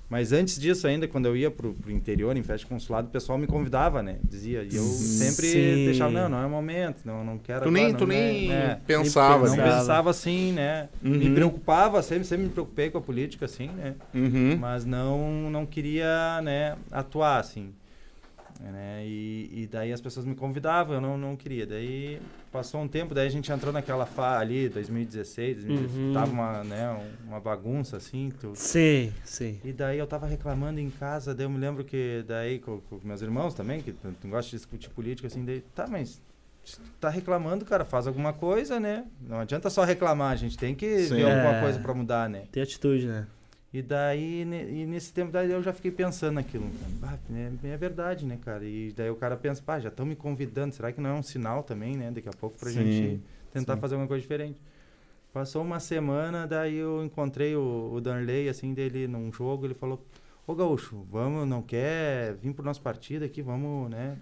mas 0.09 0.33
antes 0.33 0.59
disso 0.59 0.87
ainda, 0.87 1.09
quando 1.09 1.27
eu 1.27 1.37
ia 1.37 1.51
pro, 1.51 1.75
pro 1.75 1.91
interior, 1.91 2.37
em 2.37 2.43
festa 2.43 2.59
de 2.59 2.67
consulado, 2.67 3.09
o 3.09 3.11
pessoal 3.11 3.37
me 3.39 3.47
convidava, 3.47 4.03
né? 4.03 4.17
Dizia. 4.23 4.63
E 4.63 4.77
eu 4.77 4.83
sempre 4.83 5.47
Sim. 5.47 5.85
deixava, 5.85 6.13
não, 6.13 6.29
não 6.29 6.39
é 6.43 6.47
o 6.47 6.51
momento, 6.51 7.03
não, 7.05 7.25
não 7.25 7.39
quero 7.39 7.63
Tu 7.63 7.69
agora, 7.69 7.83
nem, 7.83 7.93
não, 7.93 7.99
tu 7.99 8.07
né, 8.07 8.15
nem 8.33 8.49
né. 8.49 8.81
pensava, 8.87 9.47
Não 9.47 9.55
assim. 9.55 9.63
pensava 9.63 10.11
assim, 10.11 10.53
né? 10.53 10.89
Me 11.03 11.29
Uhum. 11.29 11.35
preocupava, 11.35 12.03
sempre, 12.03 12.25
sempre 12.25 12.45
me 12.47 12.51
preocupei 12.53 12.89
com 12.91 12.99
a 12.99 13.01
política, 13.01 13.47
assim, 13.47 13.69
né? 13.69 13.95
Uhum. 14.15 14.57
Mas 14.61 14.85
não, 14.85 15.51
não 15.51 15.67
queria, 15.67 16.41
né, 16.43 16.77
atuar, 16.93 17.39
assim. 17.41 17.73
Né? 18.61 19.05
E, 19.07 19.51
e 19.63 19.67
daí 19.67 19.93
as 19.93 20.01
pessoas 20.01 20.25
me 20.25 20.35
convidavam, 20.35 20.95
eu 20.95 21.01
não, 21.01 21.19
não 21.19 21.37
queria. 21.37 21.67
Daí 21.67 22.21
passou 22.51 22.81
um 22.81 22.89
tempo, 22.89 23.15
daí 23.15 23.27
a 23.27 23.31
gente 23.31 23.51
entrou 23.53 23.73
naquela 23.73 24.07
fa 24.07 24.39
ali, 24.39 24.69
2016, 24.69 25.57
2016, 25.65 25.97
Uhum. 26.07 26.13
tava 26.15 26.31
uma, 26.33 26.65
né, 26.65 26.91
um- 26.91 27.29
uma 27.29 27.41
bagunça, 27.41 27.97
assim, 27.99 28.31
tu, 28.41 28.53
Sim, 28.55 29.13
sim. 29.25 29.61
e 29.63 29.73
daí 29.73 29.99
eu 29.99 30.07
tava 30.07 30.27
reclamando 30.27 30.81
em 30.81 30.89
casa, 30.91 31.35
daí 31.35 31.45
eu 31.45 31.51
me 31.51 31.59
lembro 31.59 31.85
que 31.85 32.25
daí 32.27 32.59
com, 32.59 32.81
com 32.81 32.99
meus 33.05 33.21
irmãos 33.21 33.53
também, 33.53 33.81
que 33.83 33.93
tu, 33.93 34.15
tu 34.21 34.29
gosta 34.29 34.51
de 34.51 34.57
discutir 34.57 34.89
política, 34.91 35.27
assim, 35.29 35.45
daí, 35.45 35.61
tá, 35.75 35.87
mas 35.87 36.23
se 36.65 36.81
tu 36.81 36.91
tá 36.99 37.09
reclamando, 37.11 37.65
cara, 37.65 37.85
faz 37.85 38.07
alguma 38.07 38.33
coisa, 38.33 38.81
né? 38.81 39.05
Não 39.21 39.39
adianta 39.39 39.69
só 39.71 39.85
reclamar, 39.85 40.33
a 40.33 40.37
gente 40.37 40.57
tem 40.57 40.75
que 40.75 41.01
Sim. 41.01 41.17
ver 41.17 41.25
alguma 41.25 41.55
É. 41.57 41.61
coisa 41.61 41.79
pra 41.79 41.93
mudar, 41.95 42.29
né? 42.29 42.45
Tem 42.51 42.63
atitude, 42.63 43.07
né? 43.07 43.27
E 43.77 43.83
daí, 43.83 44.41
e 44.41 44.87
nesse 44.87 45.13
tempo, 45.13 45.31
daí 45.31 45.53
eu 45.53 45.63
já 45.63 45.71
fiquei 45.71 45.91
pensando 45.91 46.37
naquilo. 46.37 46.67
Ah, 47.03 47.19
é, 47.63 47.69
é 47.69 47.77
verdade, 47.77 48.25
né, 48.25 48.39
cara? 48.43 48.65
E 48.65 48.91
daí 48.97 49.11
o 49.11 49.17
cara 49.17 49.37
pensa, 49.37 49.63
pá, 49.63 49.79
já 49.79 49.91
estão 49.91 50.07
me 50.07 50.17
convidando, 50.17 50.75
será 50.75 50.91
que 50.91 50.99
não 50.99 51.11
é 51.11 51.13
um 51.13 51.23
sinal 51.23 51.63
também, 51.63 51.95
né? 51.95 52.11
Daqui 52.11 52.27
a 52.27 52.33
pouco 52.33 52.59
pra 52.59 52.71
Sim, 52.71 52.77
gente 52.77 53.21
tentar 53.53 53.75
sim. 53.75 53.81
fazer 53.83 53.95
alguma 53.97 54.09
coisa 54.09 54.23
diferente. 54.23 54.59
Passou 55.31 55.61
uma 55.61 55.79
semana, 55.79 56.47
daí 56.47 56.77
eu 56.77 57.05
encontrei 57.05 57.55
o, 57.55 57.93
o 57.93 58.01
Danley, 58.01 58.49
assim, 58.49 58.73
dele 58.73 59.07
num 59.07 59.31
jogo, 59.31 59.67
ele 59.67 59.75
falou, 59.75 60.03
ô 60.47 60.55
Gaúcho, 60.55 61.07
vamos, 61.11 61.47
não 61.47 61.61
quer 61.61 62.33
vir 62.37 62.55
pro 62.55 62.65
nosso 62.65 62.81
partido 62.81 63.27
aqui, 63.27 63.43
vamos, 63.43 63.91
né? 63.91 64.17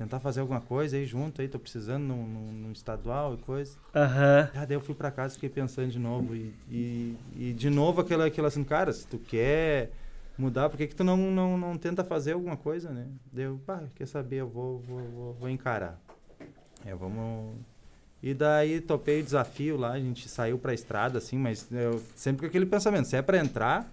Tentar 0.00 0.18
fazer 0.18 0.40
alguma 0.40 0.62
coisa 0.62 0.96
aí 0.96 1.04
junto 1.04 1.42
aí, 1.42 1.46
tô 1.46 1.58
precisando 1.58 2.02
num, 2.04 2.26
num- 2.26 2.52
num 2.52 2.72
estadual 2.72 3.34
e 3.34 3.36
coisa. 3.36 3.76
Aham. 3.94 4.48
Ah, 4.54 4.64
daí 4.64 4.74
eu 4.74 4.80
fui 4.80 4.94
pra 4.94 5.10
casa 5.10 5.32
e 5.32 5.34
fiquei 5.34 5.50
pensando 5.50 5.90
de 5.90 5.98
novo. 5.98 6.34
E, 6.34 6.54
e, 6.70 7.16
e 7.36 7.52
de 7.52 7.68
novo 7.68 8.00
aquela, 8.00 8.24
aquela 8.24 8.48
assim, 8.48 8.64
cara, 8.64 8.94
se 8.94 9.06
tu 9.06 9.18
quer 9.18 9.90
mudar, 10.38 10.70
por 10.70 10.78
que, 10.78 10.86
que 10.86 10.94
tu 10.94 11.04
não, 11.04 11.18
não, 11.18 11.58
não 11.58 11.76
tenta 11.76 12.02
fazer 12.02 12.32
alguma 12.32 12.56
coisa, 12.56 12.88
né? 12.90 13.08
Deu, 13.30 13.60
pá, 13.66 13.82
quer 13.94 14.06
saber, 14.06 14.36
eu 14.36 14.48
vou, 14.48 14.78
vou, 14.78 15.00
vou, 15.02 15.32
vou 15.34 15.50
encarar. 15.50 16.00
É, 16.82 16.94
vamos. 16.94 17.58
E 18.22 18.32
daí 18.32 18.80
topei 18.80 19.20
o 19.20 19.22
desafio 19.22 19.76
lá, 19.76 19.92
a 19.92 19.98
gente 20.00 20.30
saiu 20.30 20.56
pra 20.58 20.72
estrada, 20.72 21.18
assim, 21.18 21.36
mas 21.36 21.70
eu 21.70 22.02
sempre 22.16 22.40
com 22.40 22.46
aquele 22.46 22.64
pensamento, 22.64 23.06
se 23.06 23.16
é 23.16 23.20
pra 23.20 23.36
entrar, 23.36 23.86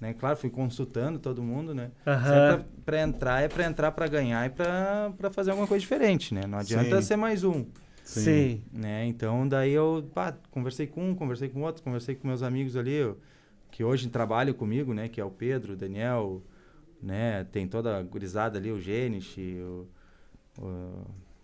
né? 0.00 0.14
Claro, 0.14 0.36
fui 0.36 0.50
consultando 0.50 1.18
todo 1.18 1.42
mundo, 1.42 1.74
né? 1.74 1.90
Se 2.04 2.10
é 2.10 2.64
pra 2.84 3.02
entrar, 3.02 3.42
é 3.42 3.48
pra 3.48 3.64
entrar 3.64 3.92
pra 3.92 4.06
ganhar 4.06 4.46
e 4.46 4.50
pra, 4.50 5.12
pra 5.16 5.30
fazer 5.30 5.50
alguma 5.50 5.66
coisa 5.66 5.80
diferente, 5.80 6.34
né? 6.34 6.42
Não 6.46 6.58
adianta 6.58 7.00
Sim. 7.00 7.08
ser 7.08 7.16
mais 7.16 7.44
um 7.44 7.64
Sim. 8.04 8.62
né? 8.72 9.06
Então 9.06 9.48
daí 9.48 9.72
eu 9.72 10.08
pá, 10.14 10.36
conversei 10.50 10.86
com 10.86 11.10
um, 11.10 11.14
conversei 11.14 11.48
com 11.48 11.62
outro, 11.62 11.82
conversei 11.82 12.14
com 12.14 12.28
meus 12.28 12.42
amigos 12.42 12.76
ali, 12.76 13.02
ó, 13.02 13.14
que 13.70 13.82
hoje 13.82 14.08
trabalham 14.08 14.54
comigo, 14.54 14.92
né? 14.92 15.08
Que 15.08 15.20
é 15.20 15.24
o 15.24 15.30
Pedro, 15.30 15.72
o 15.72 15.76
Daniel, 15.76 16.42
né? 17.02 17.44
Tem 17.44 17.66
toda 17.66 17.98
a 17.98 18.02
gurizada 18.02 18.58
ali, 18.58 18.70
o 18.70 18.78
Gênich, 18.78 19.40
o, 19.40 19.88
o, 20.60 20.66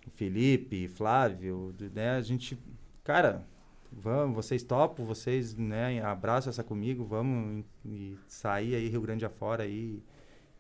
o 0.07 0.11
Felipe, 0.15 0.87
Flávio, 0.87 1.75
né? 1.95 2.11
A 2.11 2.21
gente, 2.21 2.59
cara, 3.03 3.43
vamos, 3.93 4.35
vocês 4.35 4.62
topam, 4.62 5.05
vocês, 5.05 5.57
né? 5.57 6.03
Abraçam 6.03 6.51
essa 6.51 6.62
comigo, 6.65 7.05
vamos 7.05 7.65
e 7.85 8.17
sair 8.27 8.75
aí 8.75 8.89
Rio 8.89 9.01
Grande 9.01 9.25
afora 9.25 9.65
aí 9.65 10.03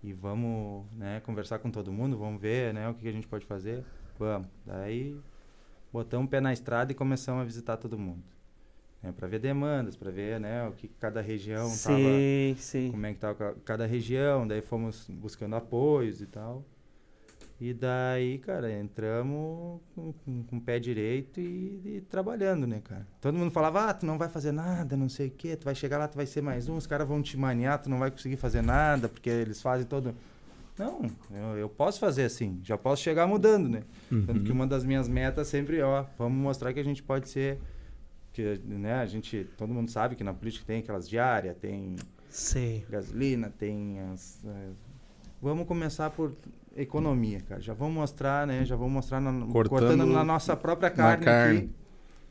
e 0.02 0.12
vamos, 0.12 0.86
né? 0.92 1.20
Conversar 1.20 1.58
com 1.58 1.70
todo 1.70 1.92
mundo, 1.92 2.16
vamos 2.18 2.40
ver, 2.40 2.72
né? 2.74 2.88
O 2.88 2.94
que, 2.94 3.02
que 3.02 3.08
a 3.08 3.12
gente 3.12 3.28
pode 3.28 3.46
fazer, 3.46 3.84
vamos. 4.18 4.48
Daí 4.64 5.16
botamos 5.92 6.26
o 6.26 6.30
pé 6.30 6.40
na 6.40 6.52
estrada 6.52 6.92
e 6.92 6.94
começamos 6.94 7.42
a 7.42 7.44
visitar 7.44 7.76
todo 7.76 7.98
mundo. 7.98 8.22
Né, 9.02 9.12
para 9.12 9.26
ver 9.26 9.38
demandas, 9.38 9.96
para 9.96 10.10
ver 10.10 10.38
né, 10.38 10.68
o 10.68 10.72
que 10.72 10.86
cada 10.86 11.22
região 11.22 11.68
estava, 11.68 11.96
Sim, 11.96 12.54
sim. 12.58 12.90
como 12.90 13.06
é 13.06 13.08
que 13.08 13.16
estava 13.16 13.54
cada 13.64 13.86
região, 13.86 14.46
daí 14.46 14.60
fomos 14.60 15.08
buscando 15.08 15.56
apoios 15.56 16.20
e 16.20 16.26
tal. 16.26 16.62
E 17.60 17.74
daí, 17.74 18.38
cara, 18.38 18.72
entramos 18.72 19.82
com, 19.94 20.14
com, 20.24 20.42
com 20.44 20.56
o 20.56 20.60
pé 20.62 20.78
direito 20.78 21.38
e, 21.38 21.82
e 21.84 22.04
trabalhando, 22.08 22.66
né, 22.66 22.80
cara? 22.82 23.06
Todo 23.20 23.36
mundo 23.36 23.50
falava, 23.50 23.90
ah, 23.90 23.92
tu 23.92 24.06
não 24.06 24.16
vai 24.16 24.30
fazer 24.30 24.50
nada, 24.50 24.96
não 24.96 25.10
sei 25.10 25.26
o 25.26 25.30
quê, 25.30 25.54
tu 25.56 25.66
vai 25.66 25.74
chegar 25.74 25.98
lá, 25.98 26.08
tu 26.08 26.16
vai 26.16 26.24
ser 26.24 26.40
mais 26.40 26.70
um, 26.70 26.76
os 26.76 26.86
caras 26.86 27.06
vão 27.06 27.20
te 27.20 27.36
maniar, 27.36 27.76
tu 27.76 27.90
não 27.90 27.98
vai 27.98 28.10
conseguir 28.10 28.36
fazer 28.36 28.62
nada, 28.62 29.10
porque 29.10 29.28
eles 29.28 29.60
fazem 29.60 29.86
todo... 29.86 30.14
Não, 30.78 31.02
eu, 31.30 31.58
eu 31.58 31.68
posso 31.68 32.00
fazer 32.00 32.24
assim, 32.24 32.58
já 32.64 32.78
posso 32.78 33.02
chegar 33.02 33.26
mudando, 33.26 33.68
né? 33.68 33.82
Tanto 34.08 34.42
que 34.42 34.50
uma 34.50 34.66
das 34.66 34.82
minhas 34.82 35.06
metas 35.06 35.46
sempre, 35.46 35.82
ó, 35.82 36.06
vamos 36.16 36.38
mostrar 36.38 36.72
que 36.72 36.80
a 36.80 36.84
gente 36.84 37.02
pode 37.02 37.28
ser 37.28 37.58
que, 38.32 38.58
né, 38.64 38.94
a 38.94 39.04
gente, 39.04 39.46
todo 39.58 39.74
mundo 39.74 39.90
sabe 39.90 40.16
que 40.16 40.24
na 40.24 40.32
política 40.32 40.64
tem 40.66 40.78
aquelas 40.78 41.06
diárias, 41.06 41.54
tem 41.58 41.96
Sim. 42.30 42.82
gasolina, 42.88 43.50
tem 43.50 44.00
as, 44.12 44.40
eh, 44.44 44.70
vamos 45.42 45.66
começar 45.66 46.08
por 46.10 46.32
economia, 46.76 47.40
cara. 47.40 47.60
Já 47.60 47.74
vamos 47.74 47.94
mostrar, 47.94 48.46
né? 48.46 48.64
Já 48.64 48.76
vamos 48.76 48.92
mostrar 48.92 49.20
na, 49.20 49.32
Cortando 49.46 49.68
cortando, 49.68 50.06
na 50.06 50.24
nossa 50.24 50.56
própria 50.56 50.90
carne, 50.90 51.24
carne. 51.24 51.58
aqui, 51.58 51.70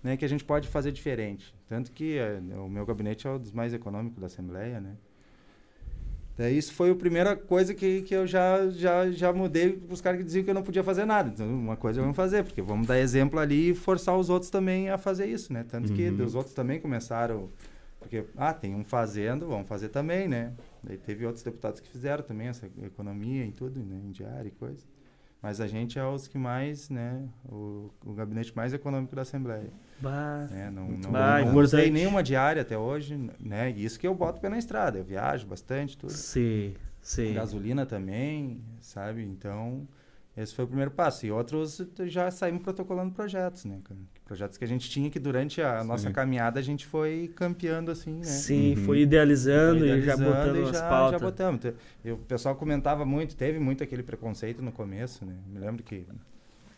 né? 0.04 0.18
Que 0.18 0.26
a 0.26 0.30
gente 0.30 0.44
pode 0.46 0.68
fazer 0.68 0.92
diferente. 0.92 1.54
Tanto 1.68 1.92
que 1.92 2.18
eh, 2.18 2.40
o 2.58 2.68
meu 2.70 2.86
gabinete 2.86 3.28
é 3.28 3.30
um 3.32 3.38
dos 3.38 3.52
mais 3.52 3.74
econômicos 3.74 4.20
da 4.20 4.28
Assembleia, 4.28 4.80
né? 4.80 4.96
Daí 6.38 6.58
isso 6.58 6.74
foi 6.74 6.90
a 6.90 6.96
primeira 6.96 7.36
coisa 7.36 7.74
que, 7.74 8.02
que 8.04 8.16
eu 8.16 8.26
já, 8.26 8.70
já, 8.70 9.12
já 9.12 9.34
mudei 9.34 9.74
para 9.74 9.94
os 9.94 10.00
caras 10.00 10.20
que 10.20 10.24
diziam 10.24 10.42
que 10.46 10.50
eu 10.50 10.54
não 10.54 10.64
podia 10.64 10.82
fazer 10.82 11.04
nada. 11.04 11.30
Então, 11.30 11.46
uma 11.46 11.76
coisa 11.76 12.00
vamos 12.00 12.16
fazer, 12.16 12.46
porque 12.46 12.62
vamos 12.62 12.88
dar 12.88 12.98
exemplo 12.98 13.38
ali 13.40 13.72
e 13.72 13.76
forçar 13.76 14.16
os 14.18 14.30
outros 14.30 14.50
também 14.50 14.90
a 14.90 14.98
fazer 14.98 15.26
isso, 15.26 15.52
né? 15.52 15.66
Tanto 15.68 15.92
que 15.92 16.08
Uhum. 16.08 16.24
os 16.24 16.36
outros 16.36 16.56
também 16.56 16.80
começaram... 16.80 17.50
Porque, 18.00 18.24
ah, 18.38 18.54
tem 18.54 18.74
um 18.74 18.86
fazendo, 18.86 19.48
vamos 19.48 19.68
fazer 19.68 19.90
também, 19.90 20.30
né? 20.30 20.54
Daí 20.84 20.98
teve 20.98 21.26
outros 21.26 21.44
deputados 21.44 21.80
que 21.80 21.90
fizeram 21.90 22.24
também 22.24 22.48
essa 22.48 22.66
economia 22.84 23.46
e 23.46 23.52
tudo, 23.52 23.80
né? 23.80 24.00
Em 24.04 24.12
diário 24.12 24.48
e 24.48 24.52
coisa. 24.52 24.86
Mas 25.42 25.62
a 25.62 25.68
gente 25.68 25.98
é 25.98 26.06
os 26.06 26.28
que 26.28 26.38
mais, 26.38 26.90
né? 26.90 27.24
O, 27.50 27.90
o 28.06 28.14
gabinete 28.14 28.54
mais 28.56 28.74
econômico 28.74 29.16
da 29.16 29.22
Assembleia. 29.22 29.72
Bah. 30.02 30.48
Né? 30.52 30.70
Não, 30.70 30.90
não, 30.90 31.16
Ah, 31.16 31.40
não 31.46 31.56
usei 31.58 31.80
importante. 31.80 31.92
nenhuma 31.92 32.22
diária 32.22 32.62
até 32.62 32.78
hoje, 32.78 33.18
né? 33.40 33.72
E 33.72 33.86
isso 33.86 33.98
que 34.00 34.06
eu 34.08 34.14
boto 34.14 34.42
pé 34.42 34.50
na 34.50 34.58
estrada. 34.58 34.98
Eu 34.98 35.04
viajo 35.06 35.48
bastante, 35.48 35.98
tudo. 35.98 36.12
Sim, 36.12 36.74
sim. 37.02 37.34
Gasolina 37.34 37.86
também, 37.86 38.62
sabe? 38.82 39.24
Então, 39.24 39.88
esse 40.36 40.54
foi 40.54 40.66
o 40.66 40.68
primeiro 40.68 40.92
passo. 40.92 41.26
E 41.26 41.32
outros 41.32 41.82
já 42.06 42.30
saímos 42.32 42.62
protocolando 42.62 43.14
projetos, 43.14 43.64
né, 43.64 43.80
cara? 43.84 44.00
Projetos 44.30 44.60
que 44.60 44.64
a 44.64 44.68
gente 44.68 44.88
tinha 44.92 45.10
que 45.10 45.18
durante 45.20 45.60
a 45.60 45.84
nossa 45.84 46.12
caminhada 46.12 46.60
a 46.60 46.62
gente 46.64 46.86
foi 46.86 47.32
campeando 47.36 47.90
assim, 47.90 48.12
né? 48.20 48.24
Sim, 48.26 48.76
Uhum. 48.76 48.86
foi 48.86 49.00
idealizando, 49.02 49.80
Foi 49.80 49.88
e 49.88 49.90
já 50.04 50.14
idealizando 50.14 50.24
botando 50.30 50.56
e 50.56 50.62
as 50.70 50.70
já, 50.78 50.88
pautas. 50.88 51.20
já 51.20 51.26
botamos. 51.28 51.62
Te- 51.62 51.74
e 52.06 52.12
o 52.12 52.18
pessoal 52.18 52.56
comentava 52.56 53.04
muito, 53.04 53.36
teve 53.36 53.58
muito 53.58 53.84
aquele 53.84 54.04
preconceito 54.04 54.62
no 54.62 54.72
começo, 54.72 55.26
né? 55.26 55.34
Me 55.52 55.58
lembro 55.60 55.82
que 55.82 56.06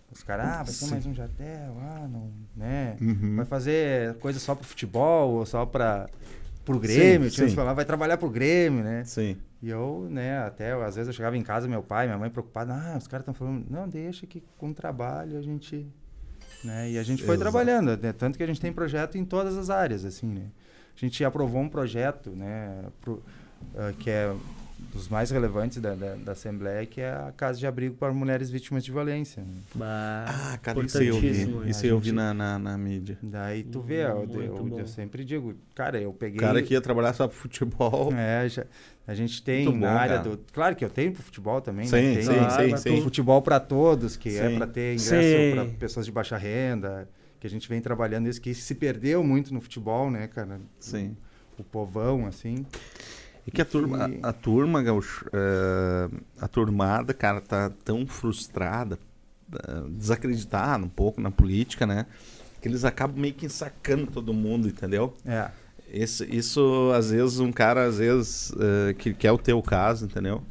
os 0.10 0.23
caras, 0.23 0.45
ah, 0.48 0.64
vai 0.64 0.65
ser 0.68 0.86
Sim. 0.86 0.91
mais 0.91 1.06
um 1.06 1.14
jatel, 1.14 1.76
ah, 1.82 2.07
não, 2.10 2.32
né? 2.56 2.95
Uhum. 3.02 3.36
Vai 3.36 3.45
fazer 3.45 4.14
coisa 4.19 4.40
só 4.40 4.56
pro 4.56 4.65
futebol 4.65 5.32
ou 5.32 5.45
só 5.45 5.65
para 5.65 6.07
pro 6.64 6.80
Grêmio, 6.80 7.30
Sim, 7.30 7.36
tinha 7.36 7.45
que 7.48 7.49
sim. 7.52 7.56
falar, 7.57 7.73
vai 7.73 7.84
trabalhar 7.84 8.15
pro 8.18 8.30
Grêmio, 8.30 8.82
né? 8.82 9.03
Sim. 9.03 9.36
E 9.61 9.69
eu, 9.69 10.07
né, 10.10 10.40
até 10.40 10.72
às 10.72 10.95
vezes 10.95 11.07
eu 11.10 11.14
chegava 11.14 11.36
em 11.36 11.41
casa, 11.41 11.68
meu 11.68 11.84
pai, 11.84 12.06
minha 12.06 12.18
mãe 12.18 12.30
preocupada, 12.30 12.73
ah, 12.73 12.98
os 12.98 13.07
caras 13.07 13.23
estão 13.23 13.34
falando, 13.34 13.65
não, 13.69 13.90
deixa 13.90 14.26
que 14.26 14.41
com 14.57 14.72
trabalho 14.72 15.38
a 15.38 15.41
gente, 15.41 15.86
né? 16.63 16.91
E 16.91 16.97
a 16.99 17.03
gente 17.03 17.23
foi 17.23 17.35
Exato. 17.35 17.51
trabalhando, 17.51 17.97
né? 18.01 18.13
tanto 18.13 18.38
que 18.38 18.43
a 18.43 18.47
gente 18.47 18.59
tem 18.61 18.71
projeto 18.71 19.17
em 19.17 19.25
todas 19.25 19.57
as 19.57 19.69
áreas, 19.69 20.05
assim, 20.05 20.27
né? 20.27 20.43
A 20.95 20.99
gente 20.99 21.23
aprovou 21.23 21.61
um 21.61 21.69
projeto, 21.69 22.29
né, 22.31 22.83
pro- 23.01 23.23
ah, 23.75 23.93
que 23.97 24.09
é 24.09 24.33
dos 24.91 25.07
mais 25.07 25.29
relevantes 25.31 25.77
da, 25.79 25.93
da, 25.95 26.15
da 26.15 26.31
Assembleia, 26.33 26.85
que 26.88 26.99
é 26.99 27.11
a 27.11 27.31
Casa 27.38 27.57
de 27.59 27.67
Abrigo 27.67 27.95
para 27.95 28.11
Mulheres 28.11 28.49
Vítimas 28.49 28.83
de 28.83 28.91
Violência. 28.91 29.41
né? 29.43 29.53
Bah, 29.75 30.25
Ah, 30.27 30.57
cara, 30.57 30.83
isso 30.83 30.97
aí 30.97 31.07
eu 31.07 31.13
vi. 31.19 31.27
importantíssimo, 31.27 31.69
Isso 31.69 31.85
eu 31.85 31.99
vi 31.99 32.11
na, 32.11 32.33
na, 32.33 32.57
na 32.59 32.77
mídia. 32.77 33.17
Daí 33.21 33.63
tu 33.63 33.79
vê, 33.79 34.03
eu, 34.05 34.17
Muito 34.17 34.39
eu- 34.41 34.63
bom. 34.65 34.79
eu 34.79 34.88
sempre 34.88 35.23
digo, 35.23 35.55
cara, 35.75 35.99
eu 36.01 36.09
O 36.09 36.13
peguei... 36.13 36.39
cara 36.39 36.61
que 36.63 36.73
ia 36.73 36.81
trabalhar 36.81 37.13
só 37.13 37.27
pro 37.27 37.38
futebol. 37.38 38.11
É, 38.13 38.49
já- 38.49 38.65
a 39.07 39.14
gente 39.14 39.41
tem 39.44 39.65
Muito 39.65 39.80
bom, 39.80 39.86
na 39.86 39.94
área 39.94 40.18
cara. 40.18 40.30
do. 40.30 40.40
Claro 40.53 40.76
que 40.76 40.86
eu 40.86 40.90
tenho 40.90 41.11
pro 41.11 41.23
futebol 41.23 41.60
também, 41.61 41.86
Sim, 41.88 41.95
né? 41.95 42.14
Tem, 42.15 42.23
sim, 42.23 42.49
sim, 42.49 42.78
sim. 42.78 42.99
o 42.99 43.02
futebol 43.02 43.41
para 43.41 43.60
todos, 43.60 44.15
que 44.15 44.30
é 44.38 44.49
Sim. 44.49 44.56
para 44.56 44.68
ter 44.68 44.94
ingresso 44.94 45.52
para 45.53 45.65
pessoas 45.78 46.06
de 46.06 46.11
baixa 46.11 46.38
renda, 46.38 47.10
que 47.40 47.48
a 47.48 47.49
gente 47.49 47.68
vem 47.68 47.82
trabalhando 47.82 48.28
isso, 48.30 48.40
que 48.40 48.53
se 48.53 48.76
perdeu 48.76 49.23
muito 49.23 49.53
no 49.53 49.60
futebol, 49.61 50.10
né, 50.11 50.28
cara? 50.28 50.61
Sim. 50.80 51.15
O 51.57 51.64
povão, 51.64 52.26
assim. 52.28 52.65
E 53.45 53.52
que 53.52 53.61
a 53.61 53.65
turma, 53.65 54.07
E- 54.10 54.19
a, 54.22 54.30
a 54.30 54.34
turma, 54.34 54.84
Gaúcho, 54.84 55.26
eh, 55.34 56.10
a 56.40 56.48
turmada, 56.48 57.14
cara, 57.14 57.41
tá 57.41 57.72
tão 57.84 58.06
frustrada, 58.06 58.99
eh, 59.53 59.84
desacreditada 59.90 60.86
um 60.86 60.90
pouco 60.90 61.19
na 61.19 61.32
política, 61.32 61.88
né? 61.88 62.06
Que 62.61 62.68
eles 62.68 62.86
acabam 62.86 63.19
meio 63.19 63.34
que 63.34 63.48
ensacando 63.48 64.06
todo 64.06 64.32
mundo, 64.32 64.68
entendeu? 64.68 65.15
É. 65.26 65.49
Esse, 65.93 66.26
isso, 66.35 66.91
às 66.95 67.11
vezes, 67.11 67.39
um 67.39 67.51
cara, 67.51 67.85
às 67.85 67.97
vezes, 67.97 68.53
eh, 68.59 68.93
que 68.93 69.13
quer 69.13 69.31
o 69.31 69.38
teu 69.38 69.61
caso, 69.61 70.05
entendeu? 70.05 70.41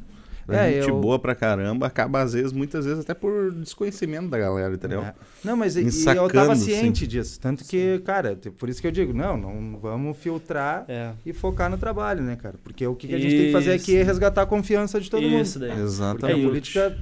É, 0.49 0.73
gente 0.73 0.89
eu- 0.89 0.99
boa 0.99 1.17
pra 1.17 1.33
caramba, 1.33 1.87
acaba, 1.87 2.19
às 2.21 2.33
vezes, 2.33 2.51
muitas 2.51 2.83
vezes, 2.85 2.99
até 3.01 3.13
por 3.13 3.51
desconhecimento 3.53 4.27
da 4.27 4.37
galera, 4.37 4.73
entendeu? 4.73 5.01
é. 5.01 5.13
Não, 5.45 5.55
mas 5.55 5.77
e- 5.77 5.81
e 5.83 6.05
eu 6.17 6.27
tava 6.29 6.55
ciente 6.57 7.07
disso. 7.07 7.39
Tanto 7.39 7.63
que, 7.63 7.99
cara, 7.99 8.35
te- 8.35 8.49
por 8.51 8.67
isso 8.67 8.81
que 8.81 8.87
eu 8.87 8.91
digo, 8.91 9.13
não, 9.13 9.37
não 9.37 9.79
vamos 9.79 10.17
filtrar 10.17 10.83
É. 10.89 11.11
e 11.25 11.31
focar 11.31 11.69
no 11.69 11.77
trabalho, 11.77 12.21
né, 12.21 12.35
cara? 12.35 12.55
Porque 12.63 12.85
o 12.85 12.93
que, 12.95 13.07
que 13.07 13.15
a 13.15 13.19
gente 13.19 13.33
tem 13.33 13.45
que 13.45 13.51
fazer 13.53 13.71
aqui 13.73 13.95
é 13.95 13.99
Isso. 14.01 14.07
resgatar 14.07 14.41
a 14.41 14.45
confiança 14.45 14.99
de 14.99 15.09
todo 15.09 15.23
Isso 15.23 15.57
mundo. 15.57 15.59
daí. 15.59 15.69
Porque 15.69 15.83
Exatamente. 15.83 16.25
a 16.25 16.29
É, 16.37 16.43
eu- 16.43 16.47
política, 16.49 16.97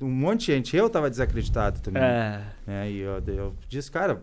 um 0.00 0.08
monte 0.08 0.46
de 0.46 0.52
gente, 0.52 0.74
eu 0.76 0.88
tava 0.88 1.10
desacreditado 1.10 1.80
também. 1.80 2.02
É. 2.02 2.40
né? 2.66 2.90
E 2.90 3.00
eu, 3.00 3.22
eu 3.26 3.54
disse, 3.68 3.90
cara, 3.90 4.22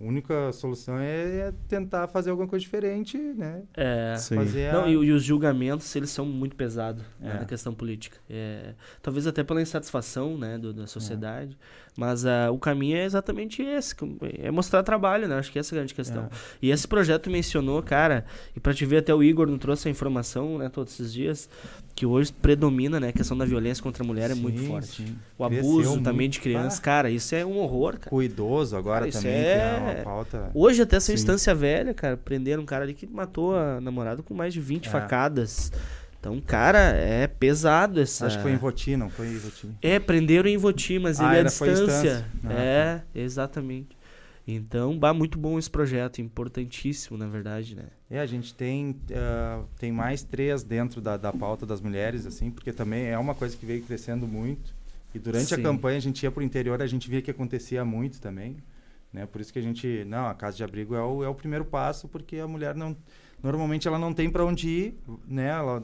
a 0.00 0.04
única 0.04 0.52
solução 0.52 0.98
é, 0.98 1.48
é 1.48 1.52
tentar 1.68 2.08
fazer 2.08 2.30
alguma 2.30 2.48
coisa 2.48 2.62
diferente, 2.62 3.18
né? 3.18 3.62
É. 3.74 4.14
Sim. 4.16 4.36
Fazer 4.36 4.72
Não, 4.72 4.84
a... 4.84 4.88
e, 4.88 4.92
e 4.92 5.12
os 5.12 5.22
julgamentos, 5.22 5.94
eles 5.94 6.10
são 6.10 6.24
muito 6.24 6.56
pesados 6.56 7.02
né, 7.18 7.32
É. 7.36 7.38
na 7.40 7.44
questão 7.44 7.74
política. 7.74 8.16
É, 8.28 8.74
talvez 9.02 9.26
até 9.26 9.44
pela 9.44 9.60
insatisfação 9.60 10.38
né, 10.38 10.56
do- 10.58 10.72
da 10.72 10.86
sociedade. 10.86 11.56
Mas 11.96 12.24
ah, 12.24 12.50
o 12.50 12.58
caminho 12.58 12.96
é 12.96 13.04
exatamente 13.04 13.62
esse. 13.62 13.94
É 14.42 14.50
mostrar 14.50 14.82
trabalho, 14.82 15.28
né? 15.28 15.36
Acho 15.36 15.50
que 15.52 15.58
essa 15.58 15.74
é 15.74 15.76
a 15.76 15.78
grande 15.80 15.92
questão. 15.94 16.24
É. 16.24 16.28
E 16.62 16.70
esse 16.70 16.86
projeto 16.88 17.28
mencionou, 17.30 17.82
cara, 17.82 18.24
e 18.56 18.60
pra 18.60 18.72
te 18.72 18.86
ver 18.86 18.98
até 18.98 19.14
o 19.14 19.22
Igor 19.22 19.46
não 19.48 19.58
trouxe 19.58 19.88
a 19.88 19.90
informação, 19.90 20.56
né, 20.56 20.68
todos 20.68 20.94
esses 20.94 21.12
dias, 21.12 21.48
que 21.94 22.06
hoje 22.06 22.32
predomina, 22.32 22.98
né, 23.00 23.08
a 23.08 23.12
questão 23.12 23.36
da 23.36 23.44
violência 23.44 23.82
contra 23.82 24.02
a 24.02 24.06
mulher 24.06 24.30
é 24.30 24.34
muito 24.34 24.60
Sim, 24.60 24.66
forte. 24.68 24.86
sim. 25.02 25.16
O 25.36 25.46
Cresceu 25.46 25.68
abuso 25.70 25.94
também 26.00 26.20
muito. 26.28 26.32
de 26.34 26.40
crianças, 26.40 26.78
Ah, 26.78 26.82
cara, 26.82 27.10
isso 27.10 27.34
é 27.34 27.44
um 27.44 27.58
horror, 27.58 27.98
cara. 27.98 28.14
o 28.14 28.22
idoso 28.22 28.76
agora 28.76 29.00
Cara, 29.00 29.12
também, 29.12 29.32
é- 29.32 29.42
que 29.54 29.60
é 29.60 29.78
uma 29.94 30.04
pauta... 30.04 30.50
Hoje 30.54 30.80
até 30.82 30.96
essa 30.96 31.06
Sim. 31.08 31.14
instância 31.14 31.54
velha, 31.54 31.92
cara, 31.92 32.16
prenderam 32.16 32.62
um 32.62 32.66
cara 32.66 32.84
ali 32.84 32.94
que 32.94 33.06
matou 33.06 33.54
a 33.56 33.80
namorada 33.80 34.22
com 34.22 34.32
mais 34.32 34.54
de 34.54 34.60
20 34.60 34.86
É. 34.86 34.90
facadas. 34.90 35.70
Então, 36.20 36.38
cara, 36.38 36.78
é 36.78 37.26
pesado 37.26 37.98
essa. 37.98 38.26
Acho 38.26 38.36
que 38.36 38.42
foi 38.42 38.52
em 38.52 38.56
Voti, 38.58 38.94
não 38.94 39.08
foi 39.08 39.26
em 39.28 39.38
Voti. 39.38 39.70
É, 39.80 39.98
prenderam 39.98 40.50
em 40.50 40.58
Voti, 40.58 40.98
mas 40.98 41.18
Ah, 41.18 41.28
ele 41.28 41.36
é 41.36 41.40
a 41.40 41.44
distância. 41.44 41.72
instância. 41.82 42.26
Ah, 42.44 42.52
é, 42.52 43.02
exatamente. 43.14 43.96
Então, 44.46 44.98
bah, 44.98 45.14
muito 45.14 45.38
bom 45.38 45.58
esse 45.58 45.70
projeto, 45.70 46.20
importantíssimo, 46.20 47.16
na 47.16 47.26
verdade, 47.26 47.74
né? 47.74 47.84
É, 48.10 48.20
a 48.20 48.26
gente 48.26 48.52
tem, 48.54 48.96
ah, 49.14 49.62
tem 49.78 49.90
mais 49.90 50.22
três 50.22 50.62
dentro 50.62 51.00
da, 51.00 51.16
da 51.16 51.32
pauta 51.32 51.64
das 51.64 51.80
mulheres, 51.80 52.26
assim, 52.26 52.50
porque 52.50 52.72
também 52.72 53.06
é 53.06 53.18
uma 53.18 53.34
coisa 53.34 53.56
que 53.56 53.64
veio 53.64 53.82
crescendo 53.82 54.26
muito. 54.26 54.74
E 55.14 55.18
durante 55.18 55.46
Sim. 55.46 55.54
a 55.54 55.62
campanha 55.62 55.96
a 55.96 56.00
gente 56.00 56.22
ia 56.22 56.30
pro 56.30 56.42
interior, 56.42 56.82
a 56.82 56.86
gente 56.86 57.08
via 57.08 57.22
que 57.22 57.30
acontecia 57.30 57.82
muito 57.84 58.20
também. 58.20 58.56
Né? 59.12 59.26
Por 59.26 59.40
isso 59.40 59.52
que 59.52 59.58
a 59.58 59.62
gente, 59.62 60.04
não, 60.06 60.26
a 60.28 60.34
casa 60.34 60.56
de 60.56 60.64
abrigo 60.64 60.94
é 60.94 61.02
o, 61.02 61.24
é 61.24 61.28
o 61.28 61.34
primeiro 61.34 61.64
passo, 61.64 62.06
porque 62.08 62.36
a 62.36 62.46
mulher 62.46 62.74
não, 62.76 62.96
normalmente 63.42 63.86
ela 63.88 63.98
não 63.98 64.12
tem 64.12 64.30
para 64.30 64.44
onde 64.44 64.68
ir, 64.68 65.00
né? 65.26 65.48
Ela 65.48 65.82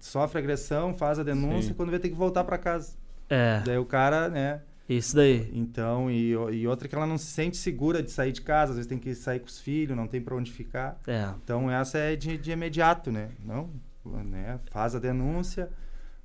sofre 0.00 0.38
agressão, 0.38 0.94
faz 0.94 1.18
a 1.18 1.22
denúncia, 1.22 1.68
Sim. 1.68 1.74
quando 1.74 1.90
vai 1.90 1.98
ter 1.98 2.08
que 2.08 2.14
voltar 2.14 2.44
para 2.44 2.58
casa. 2.58 2.96
É, 3.28 3.62
Daí 3.64 3.78
o 3.78 3.86
cara, 3.86 4.28
né? 4.28 4.60
isso 4.88 5.16
daí. 5.16 5.50
Então, 5.54 6.10
e, 6.10 6.32
e 6.32 6.68
outra 6.68 6.86
que 6.86 6.94
ela 6.94 7.06
não 7.06 7.16
se 7.16 7.26
sente 7.26 7.56
segura 7.56 8.02
de 8.02 8.10
sair 8.10 8.32
de 8.32 8.42
casa, 8.42 8.72
às 8.72 8.76
vezes 8.76 8.88
tem 8.88 8.98
que 8.98 9.14
sair 9.14 9.40
com 9.40 9.46
os 9.46 9.58
filhos, 9.58 9.96
não 9.96 10.06
tem 10.06 10.20
para 10.20 10.34
onde 10.34 10.52
ficar. 10.52 11.00
É. 11.06 11.32
Então 11.42 11.70
essa 11.70 11.98
é 11.98 12.14
de, 12.16 12.36
de 12.36 12.52
imediato, 12.52 13.10
né? 13.10 13.30
Não, 13.42 13.70
né? 14.04 14.60
Faz 14.70 14.94
a 14.94 14.98
denúncia, 14.98 15.70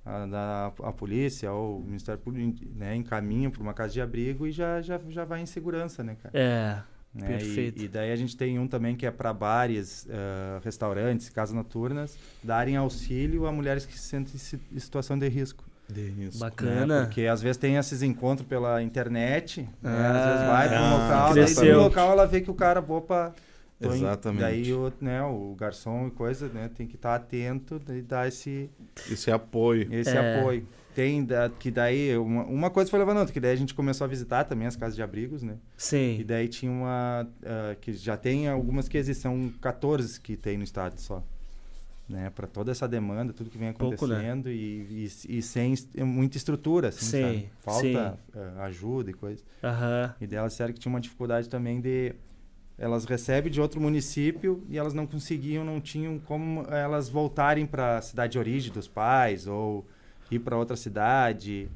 a, 0.06 0.26
da, 0.26 0.74
a 0.84 0.92
polícia 0.92 1.52
ou 1.52 1.80
o 1.80 1.84
Ministério 1.84 2.20
Público 2.20 2.66
né, 2.76 2.96
encaminha 2.96 3.50
para 3.50 3.62
uma 3.62 3.74
casa 3.74 3.94
de 3.94 4.02
abrigo 4.02 4.46
e 4.46 4.52
já, 4.52 4.82
já, 4.82 5.00
já 5.08 5.24
vai 5.24 5.42
em 5.42 5.46
segurança, 5.46 6.04
né, 6.04 6.18
cara? 6.22 6.38
É, 6.38 6.82
Né? 7.14 7.28
perfeito. 7.28 7.82
E, 7.82 7.86
e 7.86 7.88
daí 7.88 8.12
a 8.12 8.16
gente 8.16 8.38
tem 8.38 8.60
um 8.60 8.68
também 8.68 8.96
que 8.96 9.06
é 9.06 9.12
para 9.12 9.34
bares, 9.34 10.06
eh, 10.10 10.60
restaurantes, 10.64 11.30
casas 11.30 11.56
noturnas, 11.56 12.18
darem 12.44 12.76
auxílio 12.78 13.48
a 13.48 13.52
mulheres 13.52 13.86
que 13.86 13.94
se 13.98 14.08
sentem 14.08 14.36
em 14.36 14.38
si- 14.38 14.60
em 14.72 14.80
situação 14.80 15.18
de 15.18 15.28
risco. 15.28 15.64
Isso. 15.90 16.38
né? 16.38 16.50
bacana. 16.50 17.02
Porque 17.06 17.26
às 17.26 17.42
vezes 17.42 17.58
tem 17.58 17.76
esses 17.78 18.04
encontros 18.04 18.48
pela 18.48 18.84
internet, 18.84 19.62
né? 19.82 19.90
Ah, 19.92 20.12
às 20.20 20.26
vezes 20.32 20.48
vai 20.48 20.70
para 20.70 20.82
um 20.82 20.86
ah, 20.86 20.98
local, 21.04 21.34
daí 21.34 21.44
cresceu. 21.46 21.76
no 21.78 21.82
local 21.86 22.12
ela 22.12 22.28
vê 22.28 22.42
que 22.42 22.52
o 22.52 22.54
cara, 22.54 22.80
opa, 22.80 23.34
Exatamente. 23.82 24.42
Daí 24.42 24.74
o, 24.74 24.92
né, 25.00 25.24
o 25.24 25.56
garçom 25.58 26.08
e 26.08 26.12
coisa, 26.12 26.48
né, 26.50 26.70
tem 26.76 26.86
que 26.86 26.96
estar 26.96 27.16
atento 27.16 27.82
e 27.90 28.02
dar 28.02 28.28
esse, 28.28 28.70
Esse 29.10 29.32
apoio. 29.32 29.88
esse 29.92 30.10
É. 30.10 30.40
apoio. 30.40 30.68
Tem 30.96 31.24
da, 31.24 31.50
que 31.50 31.70
daí, 31.72 32.18
uma, 32.18 32.44
uma 32.46 32.70
coisa 32.70 32.90
foi 32.90 33.00
levando 33.00 33.18
a 33.18 33.20
outra, 33.22 33.34
que 33.34 33.40
daí 33.40 33.52
a 33.54 33.56
gente 33.56 33.74
começou 33.74 34.06
a 34.06 34.08
visitar 34.08 34.44
também 34.44 34.68
as 34.68 34.76
casas 34.76 34.96
de 34.96 35.04
abrigos, 35.04 35.44
né? 35.44 35.54
E 35.54 35.58
Sim. 35.78 36.24
daí 36.26 36.48
tinha 36.48 36.72
uma, 36.72 37.28
ah, 37.46 37.76
que 37.80 37.94
já 37.94 38.18
tem 38.18 38.48
algumas 38.48 38.88
que 38.90 38.98
existem, 38.98 39.32
são 39.32 39.54
14 39.62 40.20
que 40.20 40.36
tem 40.36 40.58
no 40.58 40.64
estado 40.64 41.00
só. 41.00 41.24
Né, 42.08 42.32
para 42.32 42.48
toda 42.48 42.72
essa 42.72 42.88
demanda, 42.88 43.32
tudo 43.32 43.52
que 43.52 43.58
vem 43.60 43.72
Pouco, 43.72 44.08
né? 44.08 44.16
acontecendo 44.16 44.50
e, 44.50 45.06
e, 45.28 45.38
e 45.38 45.42
sem 45.44 45.74
est- 45.74 45.96
muita 46.02 46.38
estrutura, 46.38 46.88
assim, 46.88 47.06
Sim? 47.06 47.50
Falta 47.60 47.86
sim. 47.86 47.96
ah, 48.36 48.64
ajuda 48.64 49.12
e 49.12 49.14
coisa. 49.14 49.44
Aham. 49.64 50.16
E 50.20 50.26
delas 50.26 50.54
disseram 50.54 50.74
que 50.74 50.80
tinha 50.80 50.92
uma 50.92 51.00
dificuldade 51.00 51.48
também 51.48 51.80
de. 51.80 52.16
Elas 52.80 53.06
recebem 53.06 53.52
de 53.52 53.62
outro 53.62 53.80
município 53.80 54.64
e 54.70 54.76
elas 54.78 54.94
não 54.96 55.06
conseguiam, 55.06 55.64
não 55.64 55.80
tinham 55.80 56.18
como 56.18 56.64
elas 56.74 57.10
voltarem 57.10 57.68
para 57.68 57.98
a 57.98 58.02
cidade 58.02 58.32
de 58.32 58.40
origem 58.40 58.72
dos 58.74 58.88
pais 58.88 59.46
ou 59.46 59.86
ir 60.32 60.40
para 60.40 60.58
outra 60.58 60.76
cidade. 60.76 61.70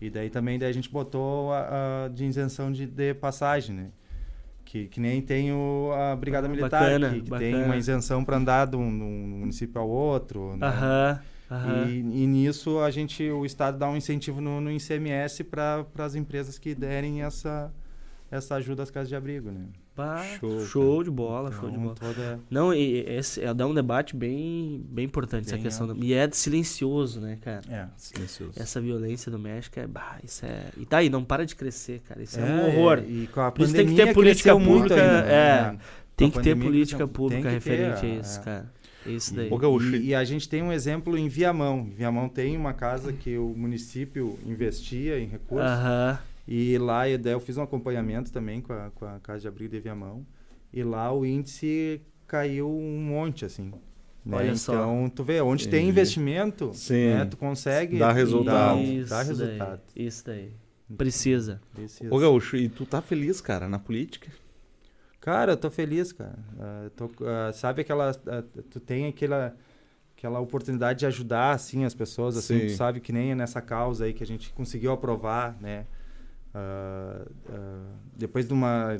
E 0.00 0.10
daí 0.10 0.28
também 0.30 0.58
daí 0.58 0.68
a 0.68 0.72
gente 0.72 0.90
botou 0.90 1.52
a, 1.52 2.04
a 2.04 2.08
de 2.08 2.24
isenção 2.24 2.70
de, 2.72 2.86
de 2.86 3.14
passagem, 3.14 3.74
né? 3.74 3.90
Que, 4.64 4.88
que 4.88 4.98
nem 5.00 5.20
tem 5.22 5.52
o, 5.52 5.90
a 5.92 6.16
Brigada 6.16 6.46
Ah, 6.46 6.50
Militar, 6.50 6.70
bacana, 6.70 7.10
que, 7.10 7.20
que 7.22 7.30
tem 7.30 7.52
bacana. 7.52 7.64
uma 7.66 7.76
isenção 7.76 8.24
para 8.24 8.36
andar 8.36 8.66
de 8.66 8.76
um, 8.76 8.90
município 8.90 9.80
ao 9.80 9.88
outro. 9.88 10.56
né? 10.56 10.66
Aham, 10.66 11.20
aham. 11.50 11.86
E, 11.86 11.98
e 12.00 12.26
nisso 12.26 12.80
a 12.80 12.90
gente, 12.90 13.22
o 13.30 13.44
Estado 13.46 13.78
dá 13.78 13.88
um 13.88 13.96
incentivo 13.96 14.40
no, 14.40 14.60
no 14.60 14.70
ICMS 14.72 15.44
para 15.44 15.86
as 15.98 16.14
empresas 16.14 16.58
que 16.58 16.74
derem 16.74 17.22
essa, 17.22 17.72
essa 18.30 18.56
ajuda 18.56 18.82
às 18.82 18.90
casas 18.90 19.08
de 19.08 19.14
abrigo, 19.16 19.50
né? 19.50 19.66
Bah, 19.96 20.24
Show, 20.40 20.66
show, 20.66 21.04
de 21.04 21.10
bola, 21.10 21.52
show 21.52 21.70
de 21.70 21.76
Então, 21.76 21.82
bola. 21.84 21.94
toda- 21.94 22.40
Não, 22.50 22.74
e 22.74 22.98
esse 23.06 23.40
é 23.40 23.54
dá 23.54 23.64
um 23.66 23.72
debate 23.72 24.16
bem, 24.16 24.84
bem 24.90 25.04
importante 25.04 25.46
essa 25.46 25.54
Bem 25.54 25.62
questão. 25.62 25.86
da- 25.86 25.94
E 25.96 26.12
é 26.12 26.28
silencioso, 26.32 27.20
né, 27.20 27.38
cara? 27.40 27.60
é. 27.70 27.86
Silencioso. 27.96 28.52
Essa 28.56 28.80
violência 28.80 29.30
doméstica 29.30 29.82
é, 29.82 29.86
bah, 29.86 30.18
isso 30.24 30.44
é. 30.44 30.64
E 30.76 30.84
tá 30.84 30.98
aí, 30.98 31.08
não 31.08 31.22
para 31.24 31.46
de 31.46 31.54
crescer, 31.54 32.00
cara. 32.00 32.20
Isso 32.22 32.40
é, 32.40 32.42
É, 32.42 32.44
um 32.52 32.66
horror. 32.66 33.04
E 33.06 33.28
com 33.28 33.40
a 33.40 33.52
Por 33.52 33.62
isso 33.64 33.72
tem 33.72 33.84
que 33.86 33.92
ter 33.92 33.98
pandemia 33.98 34.14
política 34.14 34.52
pública, 34.58 34.94
ainda, 34.94 35.28
é. 35.30 35.62
né? 35.72 35.78
Tem 36.16 36.30
Com 36.30 36.38
a 36.38 36.40
que 36.42 36.44
ter 36.48 36.54
pandemia 36.54 36.70
política 36.72 37.06
pública 37.08 37.48
tem 37.50 37.58
que 37.58 37.64
ter, 37.64 37.70
referente 37.70 38.06
a 38.06 38.08
é, 38.08 38.20
isso, 38.20 38.40
é. 38.40 38.42
cara. 38.42 38.72
É 39.06 39.10
Isso 39.10 39.34
daí. 39.34 39.50
E, 39.50 40.06
e 40.06 40.14
a 40.14 40.24
gente 40.24 40.48
tem 40.48 40.62
um 40.62 40.72
exemplo 40.72 41.16
em 41.18 41.28
Viamão. 41.28 41.80
Em 41.80 41.94
Viamão 41.94 42.28
tem 42.28 42.56
uma 42.56 42.72
casa 42.72 43.12
que 43.12 43.36
o 43.36 43.48
município 43.56 44.38
investia 44.46 45.18
em 45.20 45.26
recursos. 45.26 45.68
Aham. 45.70 46.12
E 46.12 46.12
lá 46.12 46.22
e 46.46 46.78
daí 47.18 47.32
eu 47.32 47.40
fiz 47.40 47.56
um 47.56 47.62
acompanhamento 47.62 48.32
também 48.32 48.60
com 48.60 48.72
a, 48.72 48.90
com 48.90 49.04
a 49.04 49.18
Casa 49.20 49.40
de 49.40 49.48
Abrigo 49.48 49.72
de 49.72 49.80
Viamão. 49.80 50.26
E 50.72 50.82
lá 50.82 51.12
o 51.12 51.24
índice 51.24 52.02
caiu 52.26 52.68
um 52.68 53.00
monte, 53.00 53.44
assim. 53.44 53.72
né? 54.24 54.36
Olha 54.36 54.56
só. 54.56 54.72
Então, 54.72 55.08
tu 55.08 55.24
vê, 55.24 55.40
onde 55.40 55.68
tem 55.68 55.88
investimento, 55.88 56.72
Sim. 56.74 57.14
né, 57.14 57.24
tu 57.24 57.36
consegue 57.36 57.98
Dá 57.98 58.12
resultado. 58.12 58.76
Dá, 58.76 58.82
Isso 58.82 59.10
dá 59.10 59.18
daí, 59.18 59.28
resultado. 59.28 59.80
Isso 59.94 60.24
daí. 60.26 60.52
Precisa. 60.96 61.60
Precisa. 61.74 62.14
Ô, 62.14 62.18
Gaúcho, 62.18 62.56
e 62.56 62.68
tu 62.68 62.84
tá 62.84 63.00
feliz, 63.00 63.40
cara, 63.40 63.68
na 63.68 63.78
política? 63.78 64.30
Cara, 65.20 65.52
eu 65.52 65.56
tô 65.56 65.70
feliz, 65.70 66.12
cara. 66.12 66.38
Eu 66.84 66.90
tô, 66.90 67.10
ah, 67.24 67.52
sabe 67.52 67.80
aquela. 67.80 68.10
ah, 68.10 68.44
tu 68.68 68.78
tem 68.78 69.06
aquela, 69.06 69.56
aquela 70.16 70.40
oportunidade 70.40 70.98
de 70.98 71.06
ajudar, 71.06 71.52
assim, 71.52 71.84
as 71.84 71.94
pessoas, 71.94 72.36
assim, 72.36 72.60
Sim. 72.60 72.66
tu 72.66 72.72
sabe 72.72 73.00
que 73.00 73.12
nem 73.12 73.30
é 73.30 73.34
nessa 73.34 73.62
causa 73.62 74.04
aí 74.04 74.12
que 74.12 74.22
a 74.22 74.26
gente 74.26 74.52
conseguiu 74.52 74.92
aprovar, 74.92 75.56
né? 75.60 75.86
Ah, 76.54 77.24
depois 78.16 78.46
de 78.46 78.52
uma. 78.52 78.96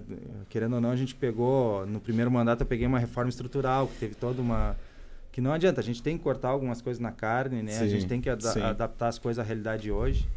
Querendo 0.49 0.75
ou 0.75 0.81
não, 0.81 0.91
a 0.91 0.97
gente 0.97 1.15
pegou. 1.15 1.87
No 1.87 2.01
primeiro 2.01 2.31
mandato 2.31 2.63
eu 2.63 2.67
peguei 2.67 2.87
uma 2.87 2.99
reforma 2.99 3.31
estrutural, 3.31 3.87
que 3.87 3.97
teve 3.99 4.15
toda 4.15 4.43
uma. 4.43 4.77
Que 5.31 5.41
não 5.41 5.53
adianta, 5.53 5.81
a 5.81 5.85
gente 5.85 6.03
tem 6.03 6.17
que 6.17 6.23
cortar 6.23 6.49
algumas 6.49 6.81
coisas 6.81 7.01
na 7.01 7.11
carne, 7.11 7.63
né? 7.63 7.73
a 7.77 7.81
Sim, 7.81 7.89
gente 7.89 8.07
tem 8.07 8.21
que 8.21 8.31
ada- 8.31 8.53
sim. 8.53 8.61
adaptar 8.63 9.09
as 9.09 9.19
coisas 9.19 9.45
à 9.45 9.47
realidade 9.47 9.83
de 9.83 9.91
hoje. 9.93 10.29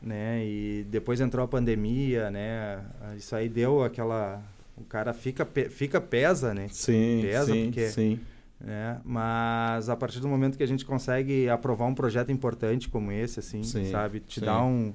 Né? 0.00 0.44
E 0.44 0.86
depois 0.88 1.20
entrou 1.20 1.44
a 1.44 1.48
pandemia, 1.48 2.30
né? 2.30 2.84
Isso 3.16 3.34
aí 3.34 3.48
deu 3.48 3.82
aquela. 3.82 4.40
O 4.76 4.84
cara 4.84 5.12
fica, 5.14 5.44
pe- 5.44 5.70
fica 5.70 6.00
pesa, 6.00 6.52
né? 6.54 6.68
Sim, 6.70 7.20
Pesa, 7.22 7.52
sim, 7.52 7.64
porque- 7.66 7.88
sim. 7.88 8.20
né? 8.60 9.00
Mas 9.04 9.88
a 9.88 9.96
partir 9.96 10.20
do 10.20 10.28
momento 10.28 10.56
que 10.58 10.62
a 10.62 10.66
gente 10.68 10.84
consegue 10.84 11.48
aprovar 11.48 11.86
um 11.86 11.94
projeto 11.94 12.30
importante 12.30 12.88
como 12.88 13.10
esse, 13.10 13.40
assim, 13.40 13.62
Sim, 13.62 13.90
sabe? 13.90 14.20
Te 14.20 14.38
dá 14.40 14.62
um, 14.62 14.92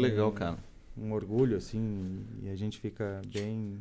Que 0.00 0.10
legal, 0.10 0.32
cara. 0.32 0.56
um 0.96 1.12
orgulho, 1.12 1.56
assim, 1.56 2.24
e 2.42 2.50
a 2.50 2.56
gente 2.56 2.78
fica 2.78 3.20
bem. 3.32 3.78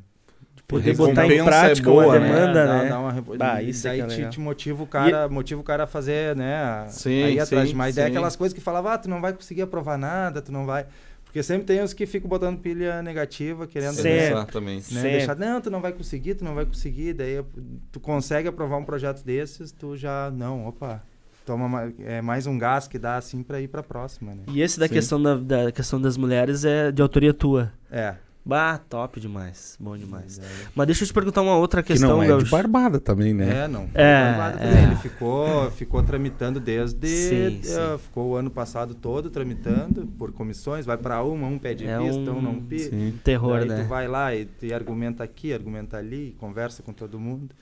Poder 0.68 0.96
botar 0.96 1.26
em 1.28 1.40
é 1.40 1.44
prática 1.44 1.90
boa, 1.90 2.06
uma 2.08 2.20
né? 2.20 2.28
demanda, 2.28 2.66
dá, 2.66 2.84
né? 2.84 2.90
dá 2.90 3.00
uma 3.00 3.12
repo- 3.12 3.38
Bah, 3.38 3.62
e 3.62 3.70
isso 3.70 3.88
é 3.88 3.92
daí 3.92 4.08
que 4.08 4.22
é 4.22 4.26
te, 4.26 4.32
te 4.32 4.40
motiva 4.40 4.84
o 4.84 4.88
cara, 4.88 5.30
motiva 5.30 5.62
o 5.62 5.64
cara 5.64 5.84
a 5.84 5.88
fazer, 5.88 6.36
né? 6.36 6.86
Sim, 6.90 7.24
a 7.24 7.30
ir 7.30 7.40
atrás 7.40 7.64
sim, 7.66 7.72
de 7.74 7.76
mais. 7.78 7.96
Daí 7.96 8.06
sim. 8.06 8.12
aquelas 8.12 8.36
coisas 8.36 8.54
que 8.54 8.60
falava, 8.62 8.94
ah, 8.94 8.98
tu 8.98 9.10
não 9.10 9.22
vai 9.22 9.34
conseguir 9.34 9.62
aprovar 9.62 9.98
nada, 9.98 10.42
tu 10.42 10.52
não 10.52 10.66
vai. 10.66 10.86
Porque 11.24 11.42
sempre 11.44 11.66
tem 11.66 11.82
os 11.82 11.94
que 11.94 12.06
ficam 12.06 12.28
botando 12.28 12.60
pilha 12.60 13.02
negativa, 13.02 13.68
querendo 13.68 13.94
Sempre. 13.96 14.12
né, 14.12 14.32
Exatamente. 14.32 14.94
né, 14.94 15.02
Sempre. 15.02 15.18
deixar, 15.18 15.36
não, 15.36 15.62
tu 15.62 15.70
não 15.70 15.80
vai 15.82 15.92
conseguir, 15.94 16.36
tu 16.36 16.44
não 16.44 16.56
vai 16.56 16.66
conseguir. 16.66 17.14
Daí 17.14 17.44
tu 17.92 18.00
consegue 18.00 18.48
aprovar 18.48 18.78
um 18.78 18.84
projeto 18.84 19.24
desses, 19.24 19.72
tu 19.72 19.96
já, 19.96 20.32
não, 20.32 20.68
opa, 20.68 21.04
toma 21.48 21.68
ma- 21.70 21.92
é 22.00 22.22
mais 22.22 22.46
um 22.46 22.58
gás 22.58 22.88
que 22.88 23.00
dá 23.00 23.16
assim 23.16 23.42
pra 23.42 23.62
ir 23.62 23.70
pra 23.70 23.82
próxima, 23.82 24.36
né? 24.36 24.44
E 24.50 24.62
esse 24.62 24.78
da 24.80 24.88
Sim. 24.88 24.94
questão, 24.94 25.22
da, 25.24 25.36
da 25.38 25.72
questão 25.72 26.00
das 26.02 26.18
mulheres 26.18 26.66
é 26.66 26.92
de 26.92 27.02
autoria 27.02 27.34
tua. 27.34 27.72
É. 27.90 28.16
Bah, 28.46 28.78
top 28.78 29.20
demais. 29.20 29.76
Bom 29.78 29.98
demais. 29.98 30.38
Mas 30.38 30.40
é- 30.40 30.68
Mas 30.74 30.86
deixa 30.88 31.04
eu 31.04 31.08
te 31.08 31.14
perguntar 31.14 31.42
uma 31.42 31.58
outra 31.58 31.84
Que 31.84 31.90
questão, 31.92 32.12
não 32.12 32.22
é 32.24 32.28
de 32.28 32.32
Gaúcho. 32.32 32.50
barbada 32.52 32.98
também, 32.98 33.34
né? 33.34 33.66
É, 33.66 33.68
não. 33.68 33.90
É, 33.94 34.24
Barbado 34.24 34.58
é. 34.64 34.70
também. 34.70 34.84
Ele 34.86 34.96
ficou, 34.96 35.72
ficou 35.72 36.02
tramitando 36.04 36.58
desde. 36.60 37.08
Sim, 37.10 37.60
sim. 37.62 37.74
eh, 37.78 37.98
ficou 37.98 38.30
o 38.30 38.36
ano 38.38 38.50
passado 38.50 38.96
todo 38.96 39.30
tramitando 39.30 40.08
por 40.18 40.32
comissões. 40.32 40.86
Vai 40.86 40.98
pra 40.98 41.22
uma, 41.24 41.46
um 41.46 41.58
pede 41.60 41.86
É 41.86 41.98
vista, 42.00 42.32
um- 42.32 42.38
um 42.38 42.42
não 42.42 42.56
pede. 42.62 42.84
Sim. 42.90 43.14
Terror, 43.22 43.60
Daí 43.60 43.68
né? 43.68 43.84
tu 43.84 43.88
vai 43.90 44.08
lá 44.08 44.34
e, 44.34 44.48
e 44.62 44.74
argumenta 44.74 45.26
aqui, 45.26 45.52
argumenta 45.54 45.98
ali, 45.98 46.34
conversa 46.40 46.82
com 46.82 46.94
todo 46.94 47.20
mundo. 47.20 47.54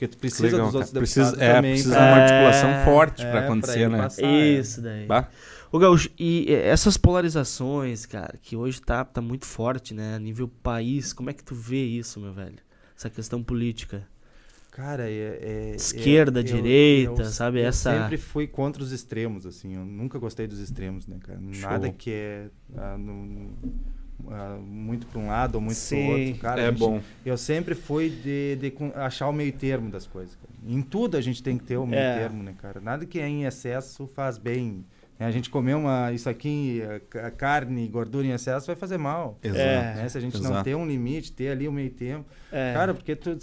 Porque 0.00 0.08
tu 0.08 0.16
precisa 0.18 0.44
Legal, 0.44 0.66
dos 0.66 0.74
outros 0.76 0.92
cara. 0.92 1.00
Precisa, 1.02 1.24
deputados 1.26 1.48
é, 1.50 1.54
também. 1.56 1.72
precisa 1.72 1.94
pra- 1.94 2.04
de 2.06 2.10
uma 2.10 2.18
É, 2.18 2.22
articulação 2.22 2.84
forte 2.86 3.22
é, 3.22 3.30
pra 3.30 3.40
acontecer, 3.44 3.78
ele 3.80 3.88
né? 3.90 3.98
passar, 3.98 4.22
é. 4.24 4.48
Isso 4.58 4.80
daí. 4.80 5.06
Bah. 5.06 5.28
Ô 5.70 5.78
Gaúcho, 5.78 6.08
e 6.18 6.46
essas 6.50 6.96
polarizações, 6.96 8.06
cara, 8.06 8.34
que 8.40 8.56
hoje 8.56 8.80
tá, 8.80 9.04
tá 9.04 9.20
muito 9.20 9.44
forte, 9.44 9.92
né? 9.92 10.14
A 10.14 10.18
nível 10.18 10.48
país, 10.48 11.12
como 11.12 11.28
é 11.28 11.34
que 11.34 11.44
tu 11.44 11.54
vê 11.54 11.84
isso, 11.84 12.18
meu 12.18 12.32
velho? 12.32 12.56
Essa 12.96 13.10
questão 13.10 13.42
política. 13.42 14.02
Cara, 14.70 15.06
é. 15.10 15.38
é- 15.72 15.74
Esquerda, 15.76 16.40
eu- 16.40 16.44
direita, 16.44 17.22
eu- 17.22 17.26
sabe? 17.26 17.60
Eu 17.60 17.66
Essa- 17.66 17.92
sempre 18.00 18.16
fui 18.16 18.46
contra 18.46 18.82
os 18.82 18.92
extremos, 18.92 19.44
assim. 19.44 19.74
Eu 19.74 19.84
nunca 19.84 20.18
gostei 20.18 20.46
dos 20.46 20.60
extremos, 20.60 21.06
né, 21.06 21.18
cara? 21.20 21.38
Nada 21.40 21.86
Show. 21.88 21.94
que 21.98 22.10
é 22.10 22.46
ah, 22.78 22.96
no- 22.96 23.52
ah, 24.28 24.58
muito 24.60 25.06
pra 25.06 25.20
um 25.20 25.28
lado 25.28 25.54
ou 25.56 25.60
muito 25.60 25.78
pro 25.88 25.96
outro. 25.98 26.34
Cara, 26.40 26.60
a 26.62 26.64
É 26.64 26.68
gente- 26.70 26.78
bom. 26.78 27.00
Eu 27.24 27.36
sempre 27.38 27.74
fui 27.74 28.10
de, 28.10 28.56
de 28.56 28.72
achar 28.94 29.28
o 29.28 29.32
meio 29.32 29.52
termo 29.52 29.90
das 29.90 30.06
coisas. 30.06 30.34
cara. 30.36 30.50
Em 30.66 30.82
tudo 30.82 31.16
a 31.16 31.20
gente 31.20 31.42
tem 31.42 31.56
que 31.56 31.64
ter 31.64 31.76
o 31.76 31.86
meio 31.86 32.00
É. 32.02 32.18
termo, 32.18 32.42
né, 32.42 32.54
cara? 32.60 32.80
Nada 32.80 33.06
que 33.06 33.18
é 33.18 33.26
em 33.28 33.44
excesso 33.44 34.06
faz 34.06 34.36
bem. 34.38 34.84
né? 35.18 35.26
A 35.26 35.30
gente 35.30 35.50
comer 35.50 35.74
uma, 35.74 36.10
isso 36.12 36.28
aqui, 36.28 36.82
carne, 37.36 37.86
gordura 37.88 38.26
em 38.26 38.30
excesso 38.30 38.66
vai 38.66 38.76
fazer 38.76 38.98
mal. 38.98 39.38
Exato. 39.42 39.60
É. 39.60 39.94
né? 39.96 40.08
Se 40.08 40.16
a 40.18 40.20
gente 40.20 40.38
não 40.40 40.50
Exato. 40.50 40.64
ter 40.64 40.74
um 40.74 40.86
limite, 40.86 41.30
ter 41.32 41.48
ali 41.50 41.68
o 41.68 41.72
meio 41.72 41.90
termo. 41.90 42.24
É. 42.50 42.72
Cara, 42.72 42.94
porque 42.94 43.14
tu, 43.14 43.36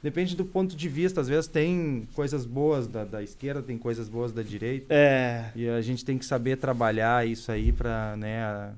depende 0.00 0.36
do 0.36 0.44
ponto 0.44 0.76
de 0.76 0.88
vista. 0.88 1.20
Às 1.20 1.28
vezes 1.28 1.48
tem 1.48 2.06
coisas 2.14 2.46
boas 2.46 2.86
da, 2.86 3.04
da 3.04 3.20
esquerda, 3.22 3.60
tem 3.62 3.76
coisas 3.76 4.08
boas 4.08 4.32
da 4.32 4.42
direita. 4.42 4.86
É. 4.94 5.46
E 5.56 5.68
a 5.68 5.80
gente 5.80 6.04
tem 6.04 6.16
que 6.18 6.24
saber 6.24 6.56
trabalhar 6.56 7.26
isso 7.26 7.50
aí 7.50 7.72
para 7.72 8.16
né, 8.16 8.70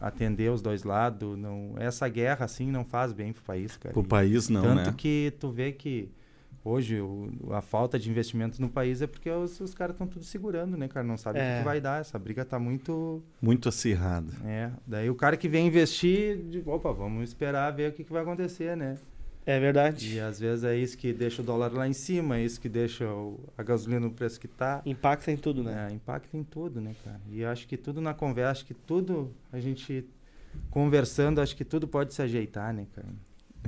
atender 0.00 0.50
os 0.50 0.60
dois 0.62 0.84
lados. 0.84 1.36
Não, 1.38 1.74
essa 1.78 2.08
guerra 2.08 2.44
assim 2.44 2.70
não 2.70 2.84
faz 2.84 3.12
bem 3.12 3.32
pro 3.32 3.42
país, 3.42 3.76
cara. 3.76 3.92
Pro 3.92 4.02
E 4.02 4.06
país 4.06 4.48
não, 4.48 4.62
Tanto 4.62 4.90
né? 4.90 4.94
que 4.96 5.32
tu 5.40 5.50
vê 5.50 5.72
que 5.72 6.10
hoje 6.64 7.00
o- 7.00 7.30
a 7.52 7.60
falta 7.62 7.98
de 7.98 8.10
investimento 8.10 8.60
no 8.60 8.68
país 8.68 9.00
é 9.00 9.06
porque 9.06 9.30
os, 9.30 9.60
os 9.60 9.72
caras 9.72 9.94
estão 9.94 10.06
tudo 10.06 10.24
segurando, 10.24 10.76
né, 10.76 10.88
cara? 10.88 11.06
Não 11.06 11.16
sabe 11.16 11.38
o 11.38 11.42
É. 11.42 11.52
que, 11.52 11.58
que 11.60 11.64
vai 11.64 11.80
dar. 11.80 12.00
Essa 12.00 12.18
briga 12.18 12.44
tá 12.44 12.58
muito. 12.58 13.22
Muito 13.40 13.68
acirrado. 13.68 14.32
É. 14.44 14.70
Daí 14.86 15.08
o 15.08 15.14
cara 15.14 15.36
que 15.36 15.48
vem 15.48 15.66
investir, 15.66 16.38
de, 16.38 16.62
opa, 16.66 16.92
vamos 16.92 17.28
esperar 17.28 17.70
ver 17.72 17.90
o 17.90 17.92
que, 17.94 18.02
que 18.04 18.12
vai 18.12 18.22
acontecer, 18.22 18.76
né? 18.76 18.96
É 19.46 19.60
verdade. 19.60 20.16
E 20.16 20.20
às 20.20 20.40
vezes 20.40 20.64
é 20.64 20.76
isso 20.76 20.98
que 20.98 21.12
deixa 21.12 21.40
o 21.40 21.44
dólar 21.44 21.72
lá 21.72 21.86
em 21.86 21.92
cima, 21.92 22.36
é 22.36 22.42
isso 22.44 22.60
que 22.60 22.68
deixa 22.68 23.06
o- 23.06 23.38
a 23.56 23.62
gasolina 23.62 24.00
no 24.00 24.10
preço 24.10 24.40
que 24.40 24.48
tá. 24.48 24.82
Impacta 24.84 25.30
em 25.30 25.36
tudo, 25.36 25.62
né? 25.62 25.88
É, 25.88 25.94
impacta 25.94 26.36
em 26.36 26.42
tudo, 26.42 26.80
né, 26.80 26.96
cara? 27.04 27.20
E 27.30 27.40
eu 27.42 27.48
acho 27.48 27.68
que 27.68 27.76
tudo 27.76 28.00
na 28.00 28.12
conversa, 28.12 28.50
acho 28.50 28.66
que 28.66 28.74
tudo 28.74 29.32
a 29.52 29.60
gente 29.60 30.04
conversando, 30.70 31.40
acho 31.40 31.54
que 31.56 31.64
tudo 31.64 31.86
pode 31.86 32.12
se 32.12 32.20
ajeitar, 32.22 32.74
né, 32.74 32.86
cara? 32.94 33.08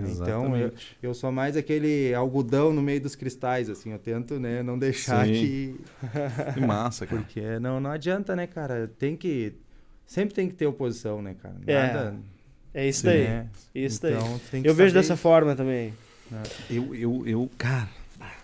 Então, 0.01 0.57
eu, 0.57 0.73
eu 1.03 1.13
sou 1.15 1.33
mais 1.33 1.57
aquele 1.57 2.15
algodão 2.15 2.73
no 2.73 2.81
meio 2.81 3.01
dos 3.01 3.17
cristais, 3.17 3.69
assim, 3.69 3.91
eu 3.93 3.99
tento, 3.99 4.39
né, 4.39 4.63
não 4.63 4.79
deixar 4.79 5.27
Sim. 5.27 5.33
que... 5.33 5.81
Que 6.55 6.61
massa, 6.61 7.07
cara. 7.07 7.21
Porque 7.23 7.59
não, 7.59 7.81
não 7.81 7.91
adianta, 7.91 8.35
né, 8.37 8.47
cara? 8.47 8.89
Tem 8.99 9.17
que... 9.17 9.55
Sempre 10.07 10.35
tem 10.35 10.49
que 10.49 10.55
ter 10.55 10.67
oposição, 10.67 11.21
né, 11.21 11.35
cara? 11.35 11.57
É, 11.67 11.75
Nada... 11.75 12.17
É 12.17 12.38
isso 12.87 13.01
Sim, 13.01 13.07
daí. 13.07 13.23
né? 13.25 13.47
Isso 13.75 14.07
Então, 14.07 14.41
daí. 14.51 14.63
que 14.63 14.69
Eu 14.69 14.75
vejo 14.75 14.95
dessa 14.95 15.15
isso. 15.15 15.23
forma 15.23 15.57
também. 15.57 15.95
Eu, 16.69 16.95
eu, 16.95 17.27
eu, 17.27 17.51
cara, 17.57 17.89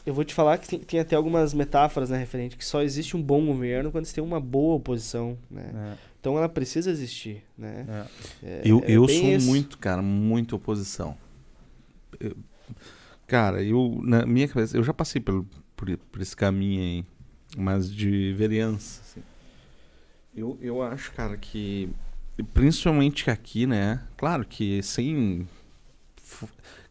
Eu 0.06 0.14
vou 0.14 0.24
te 0.24 0.32
falar 0.32 0.56
que 0.58 0.66
tem, 0.68 0.78
tem 0.78 1.00
até 1.00 1.14
algumas 1.16 1.52
metáforas, 1.52 2.08
né, 2.10 2.16
referente, 2.18 2.56
que 2.56 2.64
só 2.64 2.82
existe 2.82 3.16
um 3.16 3.22
bom 3.22 3.44
governo 3.44 3.90
quando 3.92 4.04
você 4.06 4.14
tem 4.14 4.24
uma 4.24 4.40
boa 4.40 4.76
oposição, 4.76 5.36
né? 5.50 5.70
É, 5.74 5.98
Então 6.20 6.38
ela 6.38 6.48
precisa 6.48 6.90
existir, 6.90 7.42
né? 7.58 7.84
é. 8.42 8.46
É- 8.46 8.62
eu, 8.64 8.80
é 8.84 8.90
eu 8.92 9.06
sou 9.08 9.28
isso. 9.28 9.46
muito, 9.46 9.76
cara, 9.78 10.00
muito 10.00 10.56
oposição. 10.56 11.16
Eu- 12.18 12.36
cara, 13.26 13.62
eu, 13.62 14.00
na 14.02 14.24
minha 14.24 14.48
cabeça, 14.48 14.76
eu 14.76 14.82
já 14.82 14.94
passei 14.94 15.20
pelo, 15.20 15.46
por, 15.76 15.94
por 16.10 16.22
esse 16.22 16.34
caminho 16.36 16.80
aí, 16.82 17.04
mas 17.56 17.92
de 17.92 18.32
vereança, 18.34 19.02
assim. 19.02 19.22
Eu, 20.34 20.58
eu 20.60 20.82
acho, 20.82 21.12
cara, 21.12 21.36
que, 21.36 21.88
principalmente 22.42 23.30
aqui, 23.30 23.66
né, 23.66 24.00
claro 24.16 24.44
que 24.44 24.82
sem... 24.82 25.48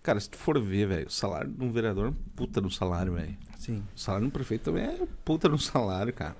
Cara, 0.02 0.20
se 0.20 0.30
tu 0.30 0.38
for 0.38 0.61
ver, 0.61 0.88
velho, 0.88 1.07
o 1.07 1.11
salário 1.11 1.49
de 1.49 1.64
um 1.64 1.72
vereador 1.72 2.07
é 2.07 2.10
um 2.10 2.15
puta 2.36 2.60
no 2.60 2.70
salário, 2.70 3.14
velho. 3.14 3.38
Sim. 3.57 3.82
O 3.95 3.99
salário 3.99 4.28
do 4.28 4.32
prefeito 4.32 4.64
também 4.64 4.84
é 4.84 5.07
puta 5.24 5.48
no 5.48 5.57
salário, 5.57 6.11
cara. 6.11 6.36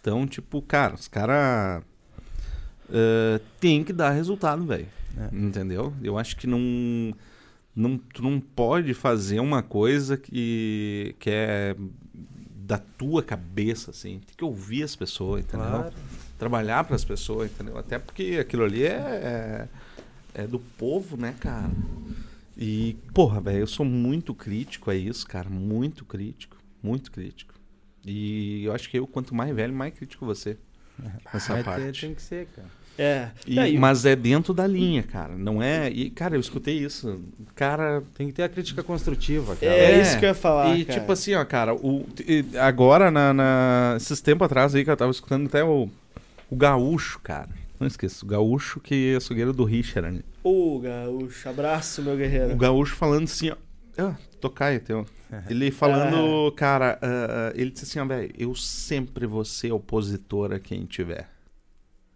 Então, 0.00 0.26
tipo, 0.26 0.62
cara, 0.62 0.94
os 0.94 1.08
caras 1.08 1.82
tem 3.60 3.84
que 3.84 3.92
dar 3.92 4.10
resultado, 4.10 4.64
velho. 4.64 4.88
É. 5.16 5.28
Entendeu? 5.36 5.92
Eu 6.02 6.18
acho 6.18 6.36
que 6.36 6.46
não, 6.46 7.14
não. 7.76 7.98
Tu 7.98 8.22
não 8.22 8.40
pode 8.40 8.94
fazer 8.94 9.40
uma 9.40 9.62
coisa 9.62 10.16
que, 10.16 11.14
que 11.18 11.28
é 11.28 11.76
da 12.56 12.78
tua 12.78 13.22
cabeça, 13.22 13.90
assim. 13.90 14.20
Tem 14.26 14.34
que 14.34 14.44
ouvir 14.44 14.82
as 14.82 14.96
pessoas, 14.96 15.42
entendeu? 15.44 15.68
Claro. 15.68 15.92
Trabalhar 16.42 16.82
para 16.84 16.96
as 16.96 17.04
pessoas, 17.04 17.50
entendeu? 17.50 17.78
Até 17.78 17.98
porque 18.00 18.36
aquilo 18.40 18.64
ali 18.64 18.82
é, 18.84 19.68
é, 20.34 20.42
é 20.42 20.46
do 20.46 20.58
povo, 20.58 21.16
né, 21.16 21.34
cara? 21.38 21.70
E, 22.56 22.96
porra, 23.14 23.40
velho, 23.40 23.58
eu 23.60 23.66
sou 23.66 23.86
muito 23.86 24.34
crítico 24.34 24.90
a 24.90 24.94
isso, 24.94 25.24
cara. 25.26 25.48
Muito 25.48 26.04
crítico. 26.04 26.56
Muito 26.82 27.12
crítico. 27.12 27.54
E 28.04 28.64
eu 28.64 28.72
acho 28.74 28.90
que 28.90 28.98
eu, 28.98 29.06
quanto 29.06 29.34
mais 29.34 29.54
velho, 29.54 29.72
mais 29.72 29.94
crítico 29.94 30.26
você. 30.26 30.56
Essa 31.32 31.54
ter- 31.54 31.64
parte. 31.64 32.00
tem 32.00 32.14
que 32.14 32.22
ser, 32.22 32.48
cara. 32.54 32.68
É. 32.98 33.28
E- 33.46 33.54
Daí- 33.54 33.78
mas 33.78 34.04
é 34.04 34.14
dentro 34.16 34.52
da 34.52 34.66
linha, 34.66 35.02
cara. 35.02 35.34
Não 35.36 35.62
é. 35.62 35.88
E, 35.90 36.10
cara, 36.10 36.34
eu 36.36 36.40
escutei 36.40 36.76
isso. 36.78 37.20
Cara. 37.54 38.02
Tem 38.16 38.26
que 38.26 38.32
ter 38.34 38.42
a 38.42 38.48
crítica 38.48 38.82
construtiva, 38.82 39.54
cara. 39.56 39.72
É, 39.72 40.02
isso 40.02 40.18
que 40.18 40.24
eu 40.24 40.28
ia 40.30 40.34
falar. 40.34 40.76
E 40.76 40.84
cara. 40.84 40.98
tipo 41.00 41.12
assim, 41.12 41.34
ó, 41.34 41.44
cara, 41.44 41.72
o, 41.74 42.04
agora, 42.60 43.10
na, 43.12 43.32
na- 43.32 43.94
esses 43.96 44.20
tempos 44.20 44.44
atrás 44.44 44.74
aí 44.74 44.84
que 44.84 44.90
eu 44.90 44.96
tava 44.96 45.10
escutando 45.12 45.46
até 45.46 45.64
o, 45.64 45.88
o 46.52 46.56
Gaúcho, 46.56 47.18
cara. 47.20 47.48
Não 47.80 47.86
esqueça, 47.86 48.24
o 48.24 48.28
Gaúcho 48.28 48.78
que 48.78 49.12
é 49.12 49.16
açougueiro 49.16 49.52
do 49.52 49.64
Richard. 49.64 50.16
né? 50.18 50.22
Ô, 50.44 50.78
gaúcho, 50.78 51.48
abraço, 51.48 52.02
meu 52.02 52.14
O 52.14 52.16
guerreiro. 52.16 52.56
Gaúcho 52.56 52.94
falando 52.94 53.24
assim, 53.24 53.50
ó. 53.50 53.56
Ah, 53.98 54.14
tocaia, 54.40 54.78
teu. 54.80 55.04
Ele 55.48 55.70
falando, 55.70 56.52
cara, 56.56 56.98
ah, 57.02 57.52
ele 57.54 57.70
disse 57.70 57.84
assim, 57.86 57.98
ó, 57.98 58.04
velho, 58.04 58.32
eu 58.38 58.54
sempre 58.54 59.26
vou 59.26 59.44
ser 59.44 59.72
opositor 59.72 60.52
a 60.52 60.58
quem 60.60 60.84
tiver. 60.84 61.28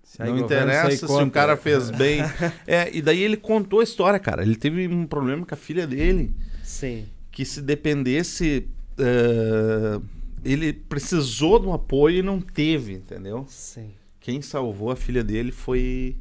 Se 0.02 0.22
Não 0.22 0.38
interessa 0.38 0.96
se 0.96 1.04
o 1.04 1.08
contra. 1.08 1.30
cara 1.30 1.56
fez 1.56 1.90
bem. 1.96 2.20
é, 2.66 2.94
e 2.94 3.02
daí 3.02 3.20
ele 3.22 3.36
contou 3.36 3.80
a 3.80 3.84
história, 3.84 4.18
cara. 4.20 4.42
Ele 4.42 4.54
teve 4.56 4.86
um 4.86 5.06
problema 5.06 5.44
com 5.44 5.54
a 5.54 5.58
filha 5.58 5.86
dele. 5.86 6.34
Sim. 6.62 7.06
Que 7.32 7.44
se 7.44 7.60
dependesse. 7.60 8.68
eh, 8.98 10.00
ele 10.44 10.72
precisou 10.72 11.58
do 11.58 11.72
apoio 11.72 12.18
e 12.18 12.22
não 12.22 12.40
teve, 12.40 12.94
entendeu? 12.94 13.44
Sim. 13.48 13.90
Quem 14.26 14.42
salvou 14.42 14.90
a 14.90 14.96
filha 14.96 15.22
dele 15.22 15.52
foi 15.52 16.16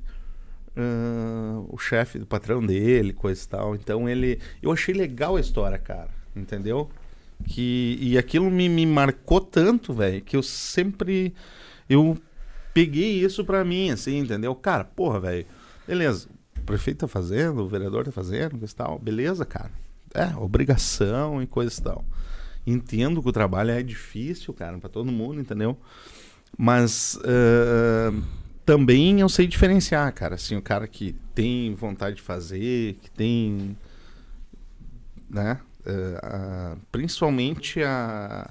ah, 0.78 1.64
o 1.68 1.76
chefe 1.76 2.20
do 2.20 2.26
patrão 2.28 2.64
dele, 2.64 3.12
coisa 3.12 3.44
e 3.44 3.48
tal. 3.48 3.74
Então 3.74 4.08
ele. 4.08 4.40
Eu 4.62 4.72
achei 4.72 4.94
legal 4.94 5.38
a 5.38 5.40
história, 5.40 5.80
cara. 5.80 6.12
Entendeu? 6.36 6.88
Que, 7.48 7.98
e 8.00 8.16
aquilo 8.16 8.52
me, 8.52 8.70
me 8.70 8.86
marcou 8.86 9.42
tanto, 9.42 9.92
velho, 9.92 10.22
que 10.22 10.38
eu 10.38 10.44
sempre. 10.44 11.34
Eu 11.90 12.16
peguei 12.76 13.24
isso 13.26 13.44
pra 13.44 13.66
mim, 13.66 13.90
assim, 13.90 14.20
entendeu? 14.20 14.54
Cara, 14.54 14.84
porra, 14.84 15.20
velho. 15.20 15.48
Beleza. 15.88 16.28
O 16.60 16.62
prefeito 16.62 17.00
tá 17.00 17.08
fazendo, 17.08 17.64
o 17.64 17.68
vereador 17.68 18.06
tá 18.06 18.12
fazendo, 18.12 18.56
coisa 18.60 18.72
e 18.72 18.76
tal. 18.76 19.00
Beleza, 19.00 19.44
cara. 19.46 19.72
É, 20.14 20.28
obrigação 20.38 21.42
e 21.42 21.48
coisa 21.48 21.76
e 21.76 21.84
tal. 21.84 22.06
Entendo 22.68 23.20
que 23.24 23.30
o 23.30 23.32
trabalho 23.32 23.72
é 23.72 23.82
difícil, 23.82 24.54
cara, 24.54 24.78
pra 24.78 24.90
todo 24.90 25.12
mundo, 25.12 25.42
entendeu? 25.42 25.76
Mas 26.58 27.20
ah, 27.24 28.12
também 28.66 29.20
eu 29.20 29.30
sei 29.30 29.46
diferenciar, 29.46 30.12
cara. 30.14 30.36
Assim, 30.36 30.56
o 30.56 30.62
cara 30.62 30.88
que 30.88 31.16
tem 31.34 31.74
vontade 31.76 32.18
de 32.18 32.22
fazer, 32.22 32.98
que 33.02 33.12
tem. 33.12 33.78
Né? 35.30 35.60
ah, 35.86 36.20
ah, 36.24 36.78
principalmente 36.92 37.84
a, 37.84 38.50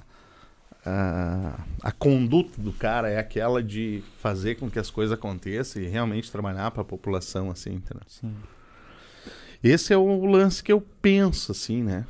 a. 0.85 1.59
A 1.81 1.91
conduta 1.91 2.59
do 2.59 2.71
cara 2.71 3.09
é 3.09 3.19
aquela 3.19 3.61
de 3.61 4.03
fazer 4.19 4.55
com 4.55 4.69
que 4.69 4.79
as 4.79 4.89
coisas 4.89 5.13
aconteçam 5.13 5.81
e 5.81 5.87
realmente 5.87 6.31
trabalhar 6.31 6.71
para 6.71 6.81
a 6.81 6.85
população, 6.85 7.51
assim, 7.51 7.73
entendeu? 7.73 8.03
Sim. 8.07 8.33
Esse 9.63 9.93
é 9.93 9.97
o 9.97 10.25
lance 10.25 10.63
que 10.63 10.71
eu 10.71 10.81
penso, 11.01 11.51
assim, 11.51 11.83
né? 11.83 12.05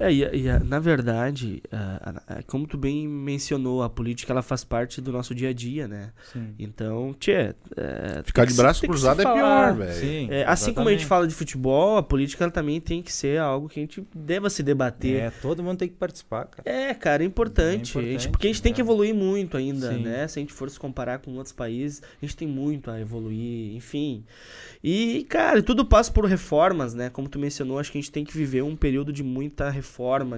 É, 0.00 0.10
e, 0.10 0.22
e 0.24 0.58
na 0.64 0.78
verdade, 0.78 1.62
a- 1.70 2.22
a- 2.26 2.38
a- 2.38 2.42
como 2.44 2.66
tu 2.66 2.78
bem 2.78 3.06
mencionou, 3.06 3.82
a 3.82 3.90
política 3.90 4.32
ela 4.32 4.40
faz 4.40 4.64
parte 4.64 4.98
do 5.00 5.12
nosso 5.12 5.34
dia 5.34 5.50
a 5.50 5.52
dia, 5.52 5.86
né? 5.86 6.10
Sim. 6.32 6.54
Então, 6.58 7.14
tchê, 7.20 7.54
é, 7.76 8.22
Ficar 8.24 8.46
de 8.46 8.54
braço 8.54 8.80
se 8.80 8.86
cruzado 8.86 9.20
é 9.20 9.22
falar. 9.24 9.74
pior, 9.74 9.86
velho. 9.86 9.92
Sim. 10.00 10.28
É, 10.30 10.44
assim 10.46 10.72
como 10.72 10.88
a 10.88 10.92
gente 10.92 11.04
fala 11.04 11.26
de 11.28 11.34
futebol, 11.34 11.98
a 11.98 12.02
política 12.02 12.44
ela 12.44 12.50
também 12.50 12.80
tem 12.80 13.02
que 13.02 13.12
ser 13.12 13.38
algo 13.38 13.68
que 13.68 13.78
a 13.78 13.82
gente 13.82 14.02
deva 14.14 14.48
se 14.48 14.62
debater. 14.62 15.20
É, 15.24 15.30
todo 15.30 15.62
mundo 15.62 15.76
tem 15.76 15.88
que 15.88 15.96
participar, 15.96 16.46
cara. 16.46 16.62
É, 16.66 16.94
cara, 16.94 17.22
é 17.22 17.26
importante. 17.26 17.60
É 17.60 17.70
A 17.70 17.76
gente- 17.76 17.90
importante, 17.98 18.28
porque 18.30 18.46
a 18.46 18.50
gente 18.50 18.62
tem 18.62 18.72
que 18.72 18.80
né? 18.80 18.84
evoluir 18.86 19.14
muito 19.14 19.58
ainda, 19.58 19.92
Sim. 19.92 20.02
né? 20.02 20.26
Se 20.28 20.38
a 20.38 20.40
gente 20.40 20.52
for 20.54 20.70
se 20.70 20.80
comparar 20.80 21.18
com 21.18 21.32
outros 21.32 21.52
países, 21.52 22.00
a 22.22 22.24
gente 22.24 22.36
tem 22.36 22.48
muito 22.48 22.90
a 22.90 22.98
evoluir, 22.98 23.74
enfim. 23.76 24.24
E, 24.82 25.26
cara, 25.28 25.62
tudo 25.62 25.84
passa 25.84 26.10
por 26.10 26.24
reformas, 26.24 26.94
né? 26.94 27.10
Como 27.10 27.28
tu 27.28 27.38
mencionou, 27.38 27.78
acho 27.78 27.92
que 27.92 27.98
a 27.98 28.00
gente 28.00 28.10
tem 28.10 28.24
que 28.24 28.32
viver 28.34 28.62
um 28.62 28.74
período 28.74 29.12
de 29.12 29.22
muita 29.22 29.68
reforma, 29.68 29.89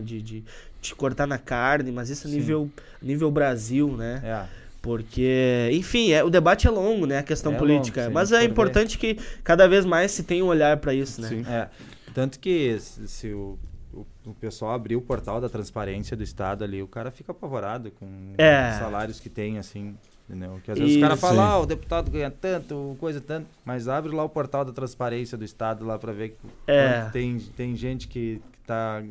de, 0.02 0.22
de, 0.22 0.44
de 0.80 0.94
cortar 0.94 1.26
na 1.26 1.38
carne, 1.38 1.90
mas 1.92 2.10
isso 2.10 2.26
a 2.26 2.30
Sim. 2.30 2.36
nível, 2.36 2.70
nível 3.00 3.30
Brasil, 3.30 3.88
né? 3.96 4.20
É. 4.24 4.62
Porque, 4.80 5.70
enfim, 5.72 6.10
é, 6.10 6.24
o 6.24 6.28
debate 6.28 6.66
é 6.66 6.70
longo, 6.70 7.06
né? 7.06 7.18
A 7.18 7.22
questão 7.22 7.54
É 7.54 7.56
política. 7.56 8.00
longo, 8.02 8.10
a 8.10 8.14
mas 8.14 8.32
é 8.32 8.36
for 8.36 8.40
ver. 8.40 8.50
importante 8.50 8.98
que 8.98 9.16
cada 9.44 9.68
vez 9.68 9.84
mais 9.84 10.10
se 10.10 10.24
tenha 10.24 10.44
um 10.44 10.48
olhar 10.48 10.76
pra 10.78 10.92
isso, 10.92 11.20
né? 11.20 11.28
Sim. 11.28 11.44
É, 11.48 11.68
tanto 12.12 12.40
que 12.40 12.76
se, 12.80 13.06
se 13.06 13.28
o, 13.32 13.56
o, 13.94 14.04
o 14.26 14.34
pessoal 14.34 14.72
abrir 14.72 14.96
o 14.96 15.00
portal 15.00 15.40
da 15.40 15.48
transparência 15.48 16.16
do 16.16 16.22
Estado 16.24 16.64
ali, 16.64 16.82
o 16.82 16.88
cara 16.88 17.12
fica 17.12 17.30
apavorado 17.30 17.92
com 17.92 18.06
É. 18.36 18.70
os 18.72 18.76
salários 18.78 19.20
que 19.20 19.28
tem, 19.30 19.56
assim, 19.56 19.94
entendeu? 20.28 20.60
Que 20.64 20.72
às 20.72 20.78
vezes 20.78 20.94
Isso. 20.96 20.98
o 20.98 21.02
cara 21.08 21.16
fala, 21.16 21.44
ah, 21.44 21.58
o 21.60 21.66
deputado 21.66 22.10
ganha 22.10 22.30
tanto, 22.30 22.96
coisa 22.98 23.20
tanto, 23.20 23.46
mas 23.64 23.86
abre 23.86 24.12
lá 24.12 24.24
o 24.24 24.28
portal 24.28 24.64
da 24.64 24.72
transparência 24.72 25.38
do 25.38 25.44
Estado 25.44 25.84
lá 25.86 25.96
pra 25.96 26.12
ver 26.12 26.30
que 26.30 26.36
É. 26.66 27.02
quanto 27.02 27.12
tem, 27.12 27.38
tem 27.56 27.76
gente 27.76 28.08
que, 28.08 28.42
que 28.50 28.51
tá... 28.66 29.02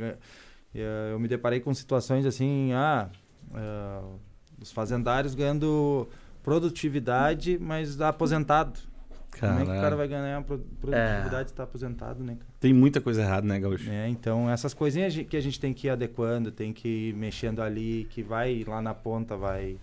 Eh, 0.74 1.12
Eu 1.14 1.20
me 1.20 1.28
deparei 1.28 1.60
com 1.60 1.74
situações 1.74 2.26
assim, 2.26 2.72
ah, 2.74 3.10
eh, 3.54 4.02
os 4.62 4.72
fazendários 4.72 5.36
ganhando 5.36 6.08
produtividade, 6.44 7.58
mas 7.60 8.00
aposentado. 8.00 8.80
Como 9.40 9.52
é 9.54 9.56
que 9.58 9.64
o 9.64 9.66
cara 9.68 9.76
Caralho. 9.82 9.98
vai 9.98 10.08
ganhar 10.08 10.44
pro- 10.44 10.60
produtividade 10.80 11.50
se 11.50 11.56
tá 11.56 11.64
aposentado, 11.64 12.22
né, 12.24 12.36
cara? 12.36 12.48
Tem 12.60 12.74
muita 12.74 13.00
coisa 13.02 13.22
errada, 13.22 13.48
né, 13.48 13.60
Gaúcho? 13.60 13.90
É, 13.90 14.08
então 14.10 14.50
essas 14.50 14.74
coisinhas 14.74 15.16
que 15.18 15.36
a 15.38 15.42
gente 15.42 15.60
tem 15.60 15.74
que 15.74 15.88
ir 15.88 15.90
adequando, 15.90 16.52
tem 16.52 16.72
que 16.74 16.88
ir 17.10 17.14
mexendo 17.16 17.62
ali, 17.62 18.08
que 18.12 18.22
vai 18.22 18.64
lá 18.68 18.82
na 18.82 18.94
ponta, 18.94 19.36
vai, 19.38 19.78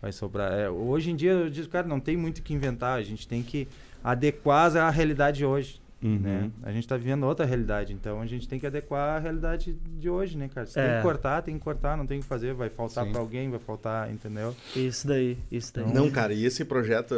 vai 0.00 0.12
sobrar. 0.12 0.52
É, 0.52 0.68
hoje 0.70 1.10
em 1.10 1.16
dia, 1.16 1.32
eu 1.32 1.50
digo, 1.50 1.68
cara, 1.68 1.86
não 1.86 2.00
tem 2.00 2.16
muito 2.16 2.38
o 2.38 2.42
que 2.42 2.52
inventar, 2.54 2.98
a 2.98 3.02
gente 3.02 3.26
tem 3.26 3.42
que 3.42 3.66
adequar 4.04 4.76
à 4.76 4.90
realidade 4.90 5.38
de 5.38 5.44
hoje, 5.46 5.80
Uhum. 6.02 6.18
né? 6.18 6.50
A 6.62 6.72
gente 6.72 6.86
tá 6.88 6.96
vivendo 6.96 7.22
outra 7.24 7.46
realidade, 7.46 7.92
então 7.92 8.20
a 8.20 8.26
gente 8.26 8.48
tem 8.48 8.58
que 8.58 8.66
adequar 8.66 9.16
à 9.16 9.18
realidade 9.20 9.72
de 9.74 10.10
hoje, 10.10 10.36
né, 10.36 10.48
cara? 10.48 10.66
Se 10.66 10.74
tem 10.74 10.82
É. 10.82 10.96
que 10.96 11.02
cortar, 11.02 11.42
tem 11.42 11.56
que 11.56 11.62
cortar, 11.62 11.96
não 11.96 12.06
tem 12.06 12.20
que 12.20 12.26
fazer, 12.26 12.52
vai 12.54 12.68
faltar 12.68 13.06
pra 13.06 13.20
alguém, 13.20 13.48
vai 13.50 13.60
faltar, 13.60 14.10
entendeu? 14.12 14.54
Isso 14.74 15.06
daí, 15.06 15.38
isso 15.50 15.72
daí. 15.74 15.92
Não, 15.92 16.10
cara, 16.10 16.32
e 16.34 16.44
esse 16.44 16.64
projeto, 16.64 17.14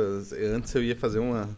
antes 0.55 0.75
eu 0.75 0.83
ia 0.85 0.95
fazer 0.95 1.19
uma. 1.19 1.49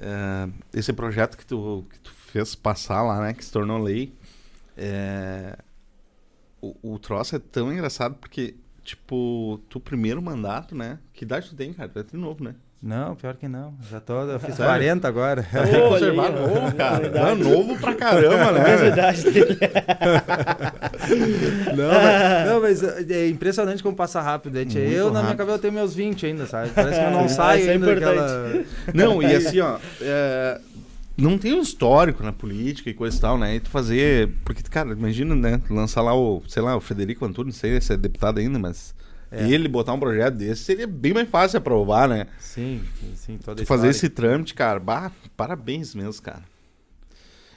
é, 0.00 0.48
esse 0.72 0.92
projeto 0.92 1.36
que 1.36 1.44
tu, 1.44 1.84
que 1.90 1.98
tu 2.00 2.12
fez 2.12 2.54
passar 2.54 3.02
lá, 3.02 3.20
né? 3.20 3.34
Que 3.34 3.44
se 3.44 3.52
tornou 3.52 3.78
lei. 3.82 4.14
é, 4.76 5.58
o, 6.60 6.94
o 6.94 6.98
troço 6.98 7.36
é 7.36 7.38
tão 7.38 7.72
engraçado 7.72 8.14
porque, 8.16 8.54
tipo, 8.82 9.60
tu 9.68 9.78
primeiro 9.78 10.20
mandato, 10.22 10.74
né? 10.74 10.98
Que 11.12 11.24
idade 11.24 11.50
tu 11.50 11.56
tem, 11.56 11.72
cara? 11.72 11.88
Tu 11.88 11.98
é 11.98 12.02
de 12.04 12.16
novo, 12.16 12.42
né? 12.42 12.54
Não, 12.80 13.16
pior 13.16 13.34
que 13.34 13.48
não. 13.48 13.74
Já 13.90 13.98
tô, 13.98 14.22
eu 14.22 14.38
fiz 14.38 14.54
Sério? 14.54 14.70
40 14.72 15.08
agora. 15.08 15.42
Conservado, 15.88 16.38
aí, 16.38 16.44
ó. 16.44 16.46
novo, 16.46 16.74
cara. 16.76 17.10
Não, 17.10 17.34
novo 17.34 17.76
pra 17.80 17.94
caramba, 17.94 18.52
né? 18.52 18.70
É 18.70 18.76
verdade 18.76 19.22
dele. 19.24 19.58
Não, 21.74 21.88
mas, 21.88 22.82
não, 22.82 22.92
mas 22.92 23.10
é 23.10 23.28
impressionante 23.28 23.82
como 23.82 23.96
passa 23.96 24.20
rápido. 24.20 24.58
gente. 24.58 24.78
Muito 24.78 24.92
eu, 24.92 25.06
na 25.06 25.10
minha 25.10 25.22
rápido. 25.22 25.38
cabeça, 25.38 25.56
eu 25.56 25.60
tenho 25.60 25.72
meus 25.72 25.94
20 25.94 26.26
ainda, 26.26 26.46
sabe? 26.46 26.70
Parece 26.70 26.98
que 27.00 27.06
eu 27.06 27.10
não 27.10 27.26
isso 27.26 27.34
saio 27.36 27.68
é 27.68 27.72
ainda 27.72 27.86
daquela... 27.94 28.64
Não, 28.92 29.22
e 29.22 29.26
assim, 29.34 29.60
ó. 29.60 29.78
é, 30.00 30.60
não 31.16 31.36
tem 31.38 31.54
um 31.54 31.62
histórico 31.62 32.22
na 32.22 32.32
política 32.32 32.90
e 32.90 32.94
coisa 32.94 33.16
e 33.16 33.20
tal, 33.20 33.38
né? 33.38 33.56
E 33.56 33.60
tu 33.60 33.68
fazer. 33.70 34.30
Porque, 34.44 34.62
cara, 34.62 34.92
imagina, 34.92 35.34
né? 35.34 35.60
Lançar 35.68 36.02
lá 36.02 36.14
o, 36.14 36.42
sei 36.46 36.62
lá, 36.62 36.76
o 36.76 36.80
Federico 36.80 37.24
Antunes, 37.24 37.54
não 37.54 37.60
sei 37.60 37.80
se 37.80 37.92
é 37.92 37.96
deputado 37.96 38.38
ainda, 38.38 38.58
mas. 38.58 38.94
É. 39.30 39.48
Ele 39.48 39.68
botar 39.68 39.92
um 39.92 40.00
projeto 40.00 40.34
desse 40.34 40.64
seria 40.64 40.86
bem 40.86 41.12
mais 41.12 41.28
fácil 41.28 41.58
aprovar, 41.58 42.08
né? 42.08 42.26
Sim, 42.38 42.82
sim, 43.14 43.38
toda 43.38 43.64
fazer 43.66 43.88
esse 43.88 44.08
trâmite, 44.08 44.54
cara, 44.54 44.80
bah, 44.80 45.12
parabéns 45.36 45.94
mesmo, 45.94 46.22
cara. 46.22 46.44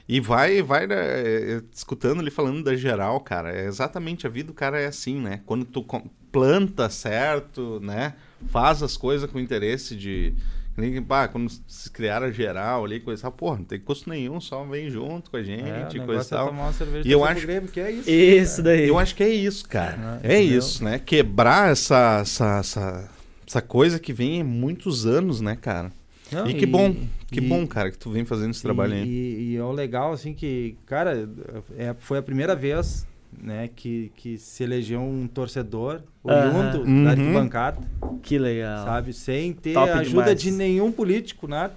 E 0.08 0.20
vai, 0.20 0.62
vai, 0.62 0.86
né, 0.86 0.96
é, 0.96 1.62
escutando 1.72 2.20
ele 2.20 2.30
falando 2.30 2.62
da 2.62 2.74
geral, 2.74 3.20
cara, 3.20 3.52
é 3.52 3.66
exatamente 3.66 4.26
a 4.26 4.30
vida 4.30 4.48
do 4.48 4.54
cara 4.54 4.80
é 4.80 4.86
assim, 4.86 5.18
né? 5.18 5.40
Quando 5.46 5.64
tu 5.64 5.84
planta 6.30 6.90
certo, 6.90 7.80
né? 7.80 8.14
Faz 8.48 8.82
as 8.82 8.96
coisas 8.96 9.30
com 9.30 9.38
interesse 9.38 9.94
de 9.94 10.34
Nem, 10.76 11.02
pá, 11.02 11.28
quando 11.28 11.50
se 11.66 11.90
criaram 11.90 12.26
a 12.26 12.30
geral 12.30 12.84
ali, 12.84 12.98
coisa 12.98 13.28
e 13.28 13.30
porra, 13.30 13.58
não 13.58 13.64
tem 13.64 13.78
custo 13.78 14.08
nenhum, 14.08 14.40
só 14.40 14.64
vem 14.64 14.88
junto 14.88 15.30
com 15.30 15.36
a 15.36 15.42
gente, 15.42 15.98
É, 16.00 16.04
coisa 16.06 16.22
e 16.22 16.26
é 16.26 16.28
tal. 16.28 16.48
tomar 16.48 16.62
uma 16.64 16.72
cerveja 16.72 17.06
E 17.06 17.12
eu 17.12 17.24
acho- 17.24 17.42
Grêmio, 17.42 17.68
que 17.70 17.78
é 17.80 17.90
isso. 17.90 18.10
Isso 18.10 18.62
daí. 18.62 18.88
Eu 18.88 18.98
acho 18.98 19.14
que 19.14 19.22
é 19.22 19.28
isso, 19.28 19.68
cara. 19.68 20.20
É, 20.22 20.34
É, 20.34 20.40
entendeu? 20.40 20.58
isso, 20.58 20.82
né? 20.82 20.98
Quebrar 20.98 21.70
essa, 21.72 22.20
essa, 22.22 22.58
essa, 22.60 23.10
essa 23.46 23.60
coisa 23.60 23.98
que 23.98 24.12
vem 24.14 24.40
há 24.40 24.44
muitos 24.44 25.04
anos, 25.04 25.40
né, 25.42 25.56
cara? 25.60 25.92
Não, 26.30 26.48
e 26.48 26.54
que 26.54 26.64
bom, 26.64 26.96
que 27.30 27.40
e- 27.40 27.46
bom, 27.46 27.66
cara, 27.66 27.90
que 27.90 27.98
tu 27.98 28.10
vem 28.10 28.24
fazendo 28.24 28.52
esse 28.52 28.62
trabalho 28.62 28.94
e, 28.94 28.96
aí. 28.96 29.06
E, 29.06 29.50
e 29.52 29.56
é 29.56 29.62
o 29.62 29.70
legal, 29.72 30.12
assim, 30.12 30.32
que, 30.32 30.74
cara, 30.86 31.28
é, 31.76 31.94
foi 31.98 32.16
a 32.16 32.22
primeira 32.22 32.56
vez, 32.56 33.06
né, 33.40 33.68
que, 33.74 34.12
que 34.16 34.36
se 34.38 34.62
elegeu 34.62 35.00
um 35.00 35.26
torcedor 35.26 36.02
oriundo 36.22 36.82
Uhum. 36.82 37.04
da 37.04 37.10
arquibancada, 37.10 37.78
Que 38.22 38.38
legal. 38.38 38.84
sabe? 38.84 39.12
Sem 39.12 39.52
ter 39.52 39.74
Top 39.74 39.90
a 39.90 39.98
ajuda 39.98 40.34
demais. 40.34 40.42
de 40.42 40.50
nenhum 40.50 40.90
político, 40.92 41.46
nada. 41.48 41.74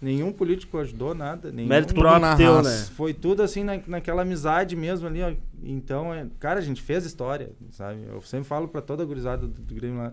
Nenhum 0.00 0.30
político 0.32 0.78
ajudou, 0.78 1.12
nada. 1.12 1.50
Nenhum... 1.50 1.68
Mérito 1.68 1.92
próprio 1.92 2.20
na 2.20 2.36
teu, 2.36 2.62
né? 2.62 2.70
Foi 2.94 3.12
tudo 3.12 3.42
assim 3.42 3.64
na, 3.64 3.80
naquela 3.86 4.22
amizade 4.22 4.76
mesmo 4.76 5.08
ali, 5.08 5.20
ó. 5.22 5.32
Então, 5.62 6.14
é, 6.14 6.24
cara, 6.38 6.60
a 6.60 6.62
gente 6.62 6.80
fez 6.80 7.04
história, 7.04 7.50
sabe? 7.72 8.02
Eu 8.08 8.22
sempre 8.22 8.46
falo 8.46 8.68
pra 8.68 8.80
toda 8.80 9.02
a 9.02 9.06
gurizada 9.06 9.46
do, 9.46 9.60
do 9.60 9.74
Grêmio 9.74 9.98
lá. 9.98 10.12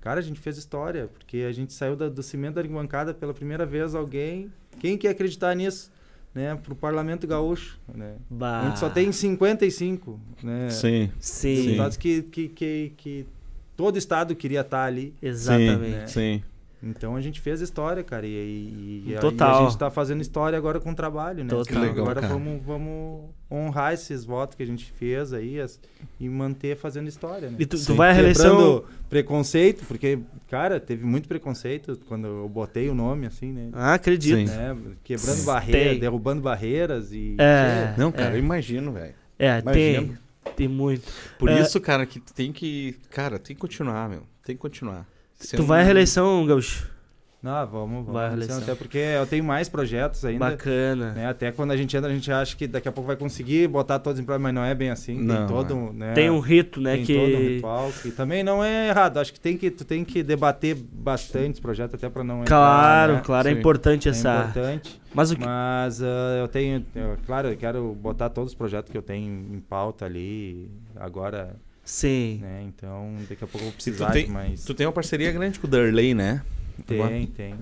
Cara, 0.00 0.18
a 0.18 0.22
gente 0.22 0.40
fez 0.40 0.58
história, 0.58 1.06
porque 1.06 1.46
a 1.48 1.52
gente 1.52 1.72
saiu 1.72 1.94
da- 1.94 2.08
do 2.08 2.20
cimento 2.20 2.54
da 2.56 2.60
arquibancada 2.62 3.14
pela 3.14 3.32
primeira 3.32 3.64
vez 3.64 3.94
alguém. 3.94 4.50
Quem 4.80 4.98
quer 4.98 5.10
acreditar 5.10 5.54
nisso? 5.54 5.92
Né? 6.36 6.54
Pro 6.54 6.74
Parlamento 6.74 7.26
Gaúcho, 7.26 7.80
né? 7.94 8.16
Bah. 8.28 8.60
A 8.60 8.68
gente 8.68 8.78
só 8.78 8.90
tem 8.90 9.10
55, 9.10 10.20
né? 10.42 10.68
Sim, 10.68 11.10
Sim, 11.18 11.62
Deputados 11.68 11.96
que, 11.96 12.22
que, 12.24 12.48
que, 12.50 12.92
que 12.94 13.26
todo 13.74 13.96
estado 13.96 14.36
queria 14.36 14.60
estar 14.60 14.84
ali. 14.84 15.14
exatamente. 15.22 16.10
sim. 16.10 16.42
Então 16.88 17.16
a 17.16 17.20
gente 17.20 17.40
fez 17.40 17.60
história, 17.60 18.02
cara. 18.02 18.26
E, 18.26 18.30
e, 18.30 19.12
e, 19.12 19.18
Total. 19.20 19.62
e 19.62 19.64
a 19.66 19.68
gente 19.68 19.78
tá 19.78 19.90
fazendo 19.90 20.20
história 20.20 20.56
agora 20.56 20.78
com 20.80 20.94
trabalho, 20.94 21.42
né? 21.44 21.50
Total. 21.50 21.64
Então, 21.68 21.82
legal, 21.82 22.04
agora 22.04 22.20
cara. 22.20 22.32
vamos, 22.34 22.62
vamos 22.64 23.24
honrar 23.50 23.92
esses 23.94 24.24
votos 24.24 24.56
que 24.56 24.62
a 24.62 24.66
gente 24.66 24.90
fez 24.92 25.32
aí 25.32 25.60
as- 25.60 25.80
e 26.20 26.28
manter 26.28 26.76
fazendo 26.76 27.08
história, 27.08 27.50
né? 27.50 27.56
E 27.58 27.66
tu, 27.66 27.76
tu 27.84 27.94
vai 27.94 28.10
à 28.10 28.12
reeleição. 28.12 28.56
Quebrando 28.56 28.84
preconceito, 29.08 29.84
porque, 29.86 30.18
cara, 30.50 30.78
teve 30.80 31.04
muito 31.04 31.28
preconceito 31.28 31.98
quando 32.08 32.26
eu 32.26 32.48
botei 32.48 32.88
o 32.88 32.94
nome, 32.94 33.26
assim, 33.26 33.52
né? 33.52 33.68
Ah, 33.72 33.94
acredito. 33.94 34.48
Né? 34.50 34.76
Quebrando 35.04 35.36
Tem. 35.36 35.44
barreiras, 35.44 35.98
derrubando 36.00 36.42
barreiras 36.42 37.12
e... 37.12 37.36
É. 37.38 37.94
Não, 37.96 38.10
cara, 38.12 38.32
é. 38.32 38.34
eu 38.34 38.38
imagino, 38.38 38.92
velho. 38.92 39.14
É, 39.38 39.60
tem. 39.60 39.94
Imagino. 39.96 40.18
Tem 40.54 40.68
muito. 40.68 41.02
Por 41.38 41.48
É. 41.50 41.60
isso, 41.60 41.80
cara, 41.80 42.06
que 42.06 42.18
tu 42.20 42.32
tem 42.32 42.52
que. 42.52 42.96
Cara, 43.10 43.38
tem 43.38 43.54
que 43.54 43.60
continuar, 43.60 44.08
meu. 44.08 44.22
Tem 44.44 44.54
que 44.56 44.62
continuar. 44.62 45.06
Tu 45.54 45.62
vai 45.62 45.80
à 45.82 45.84
reeleição, 45.84 46.44
Gaúcho? 46.46 46.96
Não, 47.42 47.64
vamos, 47.66 48.06
vamos. 48.06 48.50
Até 48.50 48.74
porque 48.74 48.98
eu 48.98 49.24
tenho 49.24 49.44
mais 49.44 49.68
projetos 49.68 50.24
ainda. 50.24 50.50
Bacana. 50.50 51.12
né? 51.12 51.28
Até 51.28 51.52
quando 51.52 51.70
a 51.70 51.76
gente 51.76 51.96
entra, 51.96 52.10
a 52.10 52.14
gente 52.14 52.32
acha 52.32 52.56
que 52.56 52.66
daqui 52.66 52.88
a 52.88 52.92
pouco 52.92 53.06
vai 53.06 53.14
conseguir 53.14 53.68
botar 53.68 54.00
todos 54.00 54.18
em 54.18 54.24
prova, 54.24 54.40
mas 54.40 54.52
não 54.52 54.64
é 54.64 54.74
bem 54.74 54.90
assim. 54.90 55.16
Não, 55.20 55.36
tem 55.36 55.46
todo, 55.46 55.92
né? 55.92 56.12
Tem 56.12 56.28
um 56.28 56.40
rito, 56.40 56.80
né? 56.80 56.96
tem 56.96 57.04
que... 57.04 57.14
todo 57.14 57.36
um 57.36 57.48
ritual 57.48 57.92
que 58.02 58.10
também 58.10 58.42
não 58.42 58.64
é 58.64 58.88
errado. 58.88 59.18
Acho 59.18 59.32
que 59.32 59.38
tem 59.38 59.56
que 59.56 59.70
tu 59.70 59.84
tem 59.84 60.04
que 60.04 60.24
debater 60.24 60.74
bastante 60.74 61.54
os 61.54 61.60
projetos 61.60 61.94
até 61.94 62.08
para 62.08 62.24
não 62.24 62.42
Claro, 62.44 63.12
entrar, 63.12 63.16
né? 63.18 63.22
claro, 63.24 63.48
é 63.48 63.52
Sim. 63.52 63.58
importante 63.60 64.08
É 64.08 64.10
essa. 64.10 64.40
importante. 64.50 65.00
Mas 65.14 65.30
o 65.30 65.36
que. 65.36 65.44
Mas 65.44 66.02
ah, 66.02 66.36
eu 66.40 66.48
tenho, 66.48 66.84
eu- 66.96 67.16
claro, 67.26 67.48
eu 67.48 67.56
quero 67.56 67.94
botar 67.94 68.28
todos 68.28 68.50
os 68.52 68.56
projetos 68.56 68.90
que 68.90 68.98
eu 68.98 69.02
tenho 69.02 69.54
em 69.54 69.60
pauta 69.60 70.04
ali 70.04 70.68
agora, 70.96 71.54
Sim. 71.86 72.40
né? 72.42 72.64
Então, 72.66 73.14
daqui 73.28 73.42
a 73.42 73.46
pouco 73.46 73.58
eu 73.58 73.62
vou 73.62 73.70
tu 73.72 73.76
precisar 73.76 74.10
tem- 74.10 74.26
de 74.26 74.30
mais. 74.30 74.64
Tu 74.64 74.74
tem 74.74 74.86
uma 74.86 74.92
parceria 74.92 75.30
grande 75.32 75.58
com 75.58 75.66
o 75.66 75.70
Darley, 75.70 76.12
né? 76.14 76.42
Tem, 76.86 77.26
tem. 77.28 77.54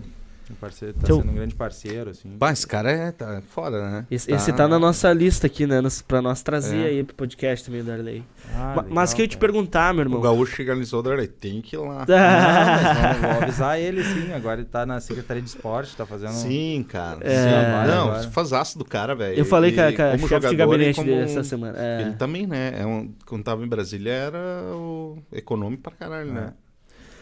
Um 0.50 0.54
parceiro, 0.54 0.94
tá 0.94 1.06
Teu- 1.06 1.16
sendo 1.20 1.30
um 1.30 1.34
grande 1.34 1.54
parceiro, 1.54 2.10
assim. 2.10 2.28
Bah, 2.36 2.52
esse 2.52 2.66
cara 2.66 2.90
é 2.90 3.10
tá 3.12 3.42
foda, 3.48 3.80
né? 3.90 4.06
Esse 4.10 4.30
esse 4.30 4.52
tá 4.52 4.68
na 4.68 4.78
nossa 4.78 5.10
lista 5.12 5.46
aqui, 5.46 5.66
né? 5.66 5.80
nos- 5.80 6.02
Pra 6.02 6.20
nós 6.20 6.42
trazer 6.42 6.76
É. 6.76 6.86
aí 6.88 7.02
pro 7.04 7.14
podcast 7.14 7.64
também, 7.64 7.82
Darley. 7.82 8.22
Ah, 8.54 8.74
Ma- 8.76 8.82
Mas 8.88 9.10
legal, 9.10 9.14
que 9.16 9.20
eu 9.22 9.24
ia 9.24 9.28
te 9.28 9.36
perguntar, 9.38 9.94
meu 9.94 10.04
O 10.04 10.06
irmão. 10.06 10.20
Gaúcho 10.20 10.56
legalizou 10.60 11.00
o 11.00 11.02
Darley. 11.02 11.28
Tem 11.28 11.62
que 11.62 11.76
ir 11.76 11.78
lá. 11.78 12.04
Não, 12.08 12.16
mas 12.16 12.98
vamos- 12.98 13.20
vou 13.20 13.42
avisar 13.42 13.80
ele 13.80 14.04
sim. 14.04 14.32
Agora 14.34 14.60
ele 14.60 14.68
tá 14.68 14.84
na 14.84 15.00
Secretaria 15.00 15.42
de 15.42 15.48
Esporte, 15.48 15.96
tá 15.96 16.04
fazendo. 16.04 16.32
Sim, 16.32 16.84
cara. 16.88 17.20
É. 17.22 17.42
Sim. 17.42 17.90
Não, 17.90 18.08
agora. 18.10 18.30
fazaço 18.30 18.78
do 18.78 18.84
cara, 18.84 19.14
velho. 19.14 19.38
Eu 19.38 19.44
falei 19.46 19.70
E 19.70 19.74
com 19.74 19.80
a, 19.80 19.92
com 20.18 20.24
a 20.26 20.28
chefe 20.28 20.48
de 20.48 20.56
gabinete 20.56 21.02
dele 21.02 21.22
essa 21.22 21.42
semana. 21.42 21.78
É. 21.78 22.02
Ele 22.02 22.12
também, 22.14 22.46
né? 22.46 22.74
É 22.80 22.84
um, 22.86 23.12
quando 23.24 23.42
tava 23.44 23.64
em 23.64 23.68
Brasília 23.68 24.12
era 24.12 24.38
o 24.74 25.18
econômico 25.32 25.82
pra 25.84 25.92
caralho, 25.92 26.32
né? 26.32 26.52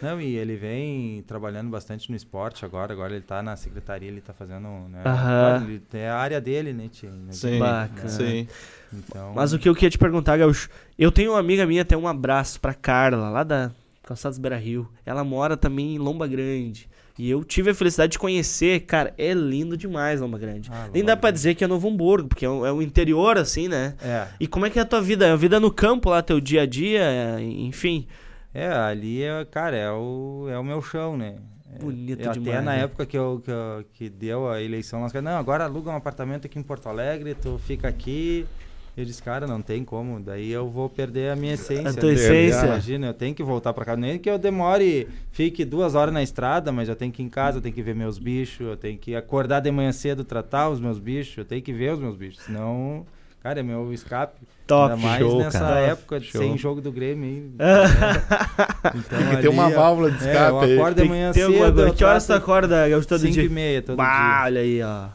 Não, 0.03 0.21
e 0.21 0.35
ele 0.37 0.57
vem 0.57 1.23
trabalhando 1.27 1.71
bastante 1.71 2.11
no 2.11 2.17
esporte 2.17 2.65
agora. 2.65 2.93
Agora 2.93 3.13
ele 3.13 3.23
tá 3.23 3.43
na 3.43 3.55
secretaria, 3.57 4.09
ele 4.09 4.21
tá 4.21 4.33
fazendo. 4.33 4.67
Né, 4.89 5.01
Aham. 5.05 5.47
agora 5.55 5.65
ele- 5.65 5.83
é 5.95 6.09
a 6.09 6.17
área 6.17 6.41
dele, 6.41 6.73
né, 6.73 6.89
Tia? 6.91 7.09
Né, 7.11 7.31
Sim, 7.33 7.59
Bacana. 7.61 8.09
sim. 8.09 8.49
Então, 8.93 9.33
Mas 9.35 9.53
o 9.53 9.59
que 9.59 9.69
eu 9.69 9.75
queria 9.75 9.91
te 9.91 9.99
perguntar, 9.99 10.37
Gaúcho, 10.37 10.69
eu 10.99 11.11
tenho 11.13 11.31
uma 11.33 11.39
amiga 11.39 11.65
minha, 11.65 11.83
até 11.83 11.97
um 11.97 12.09
abraço 12.09 12.61
pra 12.61 12.75
Carla, 12.75 13.31
lá 13.31 13.45
da 13.45 13.71
Calçados 14.03 14.39
Beira 14.39 14.57
Rio. 14.57 14.89
Ela 15.07 15.23
mora 15.25 15.57
também 15.57 15.95
em 15.95 15.99
Lomba 15.99 16.27
Grande. 16.27 16.89
E 17.19 17.31
eu 17.31 17.45
tive 17.45 17.71
a 17.71 17.75
felicidade 17.75 18.13
de 18.13 18.19
conhecer, 18.19 18.81
cara, 18.81 19.15
é 19.17 19.33
lindo 19.35 19.77
demais 19.77 20.21
Lomba 20.21 20.39
Grande. 20.39 20.69
Ah, 20.73 20.89
Nem 20.93 21.05
dá 21.05 21.15
pra 21.17 21.29
Grande. 21.31 21.35
dizer 21.39 21.55
que 21.55 21.63
é 21.63 21.67
Novo 21.67 21.89
Hamburgo, 21.89 22.29
porque 22.29 22.45
é 22.45 22.49
o, 22.49 22.67
é 22.67 22.73
o 22.73 22.83
interior, 22.83 23.39
assim, 23.39 23.69
né? 23.69 23.95
É, 24.03 24.27
E 24.41 24.47
como 24.49 24.67
é 24.67 24.71
que 24.71 24.79
é 24.79 24.83
a 24.83 24.87
tua 24.87 25.01
vida? 25.01 25.27
É 25.27 25.31
a 25.31 25.37
vida 25.37 25.61
no 25.61 25.71
campo 25.71 26.11
lá, 26.11 26.21
teu 26.23 26.41
dia 26.41 26.63
a 26.63 26.67
dia, 26.67 27.01
é, 27.03 27.41
enfim. 27.41 28.07
É, 28.55 28.69
ali 28.69 29.23
é, 29.23 29.45
cara, 29.45 29.77
é 29.77 29.91
o, 29.91 30.47
é 30.51 30.59
o 30.59 30.65
meu 30.65 30.83
chão, 30.83 31.17
né? 31.17 31.37
É, 31.75 31.79
Bonito 31.79 32.21
eu 32.21 32.33
demais, 32.33 32.49
Até 32.49 32.61
na 32.61 32.73
né? 32.73 32.83
época 32.83 33.07
que, 33.07 33.17
eu, 33.17 33.41
que, 33.45 33.51
eu- 33.51 33.85
que 33.95 34.09
deu 34.09 34.49
a 34.51 34.61
eleição, 34.61 35.01
nós 35.01 35.13
não, 35.13 35.39
agora 35.39 35.65
aluga 35.65 35.91
um 35.91 35.97
apartamento 35.97 36.47
aqui 36.47 36.59
em 36.59 36.63
Porto 36.63 36.89
Alegre, 36.89 37.35
tu 37.35 37.59
fica 37.59 37.89
aqui. 37.89 38.47
Eu 38.95 39.07
disse, 39.07 39.23
cara, 39.23 39.47
não 39.47 39.63
tem 39.63 39.85
como. 39.85 40.21
Daí 40.21 40.51
eu 40.51 40.69
vou 40.69 40.87
perder 40.89 41.31
a 41.31 41.37
minha 41.37 41.55
essência. 41.55 41.89
A 41.89 41.95
tua 41.95 42.09
né? 42.11 42.15
essência. 42.15 42.67
Imagina, 42.67 43.07
eu 43.07 43.15
tenho 43.15 43.35
que 43.35 43.43
voltar 43.43 43.73
pra 43.73 43.87
casa. 43.87 43.99
Nem 43.99 44.19
que 44.19 44.29
eu 44.29 44.39
demore, 44.39 45.09
fique 45.31 45.65
duas 45.65 45.95
horas 45.95 46.13
na 46.13 46.23
estrada, 46.23 46.71
mas 46.71 46.91
eu 46.91 46.97
tenho 46.97 47.11
que 47.11 47.23
ir 47.23 47.25
em 47.25 47.31
casa, 47.31 47.57
eu 47.57 47.63
tenho 47.63 47.75
que 47.75 47.83
ver 47.83 47.95
meus 47.95 48.19
bichos, 48.19 48.67
eu 48.67 48.77
tenho 48.77 48.99
que 48.99 49.17
acordar 49.17 49.61
de 49.61 49.71
manhã 49.71 49.93
cedo, 49.93 50.25
tratar 50.25 50.69
os 50.69 50.79
meus 50.79 50.99
bichos, 50.99 51.39
eu 51.39 51.45
tenho 51.47 51.63
que 51.63 51.73
ver 51.73 51.95
os 51.95 52.01
meus 52.01 52.17
bichos. 52.17 52.45
Senão, 52.45 53.07
cara, 53.41 53.61
é 53.61 53.63
meu 53.63 53.95
escape. 53.95 54.39
Top. 54.67 54.93
Ainda 54.93 54.97
mais 55.07 55.19
show, 55.23 55.39
nessa 55.39 55.59
cara. 55.59 55.81
época 55.81 56.21
de 56.21 56.27
Show. 56.27 56.41
sem 56.41 56.57
jogo 56.57 56.81
do 56.81 56.93
Grêmio 56.93 57.25
aí. 57.29 57.51
então, 58.95 59.19
Tem 59.19 59.29
que 59.37 59.43
ter 59.43 59.49
uma 59.49 59.69
válvula 59.71 60.11
de 60.11 60.17
É, 60.27 60.33
escape 60.33 60.51
eu 60.53 60.61
aí. 60.61 60.75
acordo 60.77 60.95
de 60.95 61.01
Tem 61.01 61.11
manhã 61.11 61.33
que 61.33 61.41
ter 61.41 61.47
cedo. 61.47 61.81
eu 61.83 61.95
Que 61.95 62.05
horas 62.05 62.27
tu 62.27 62.33
acorda, 62.33 62.89
Gaúcho, 62.89 63.09
todo 63.09 63.21
cinco 63.21 63.33
dia? 63.35 63.45
e 63.45 63.49
meia 63.49 63.83
todo 63.83 63.97
Bah, 63.97 64.37
dia. 64.39 64.45
olha 64.47 64.61
aí, 64.61 64.83
ó. 64.83 65.07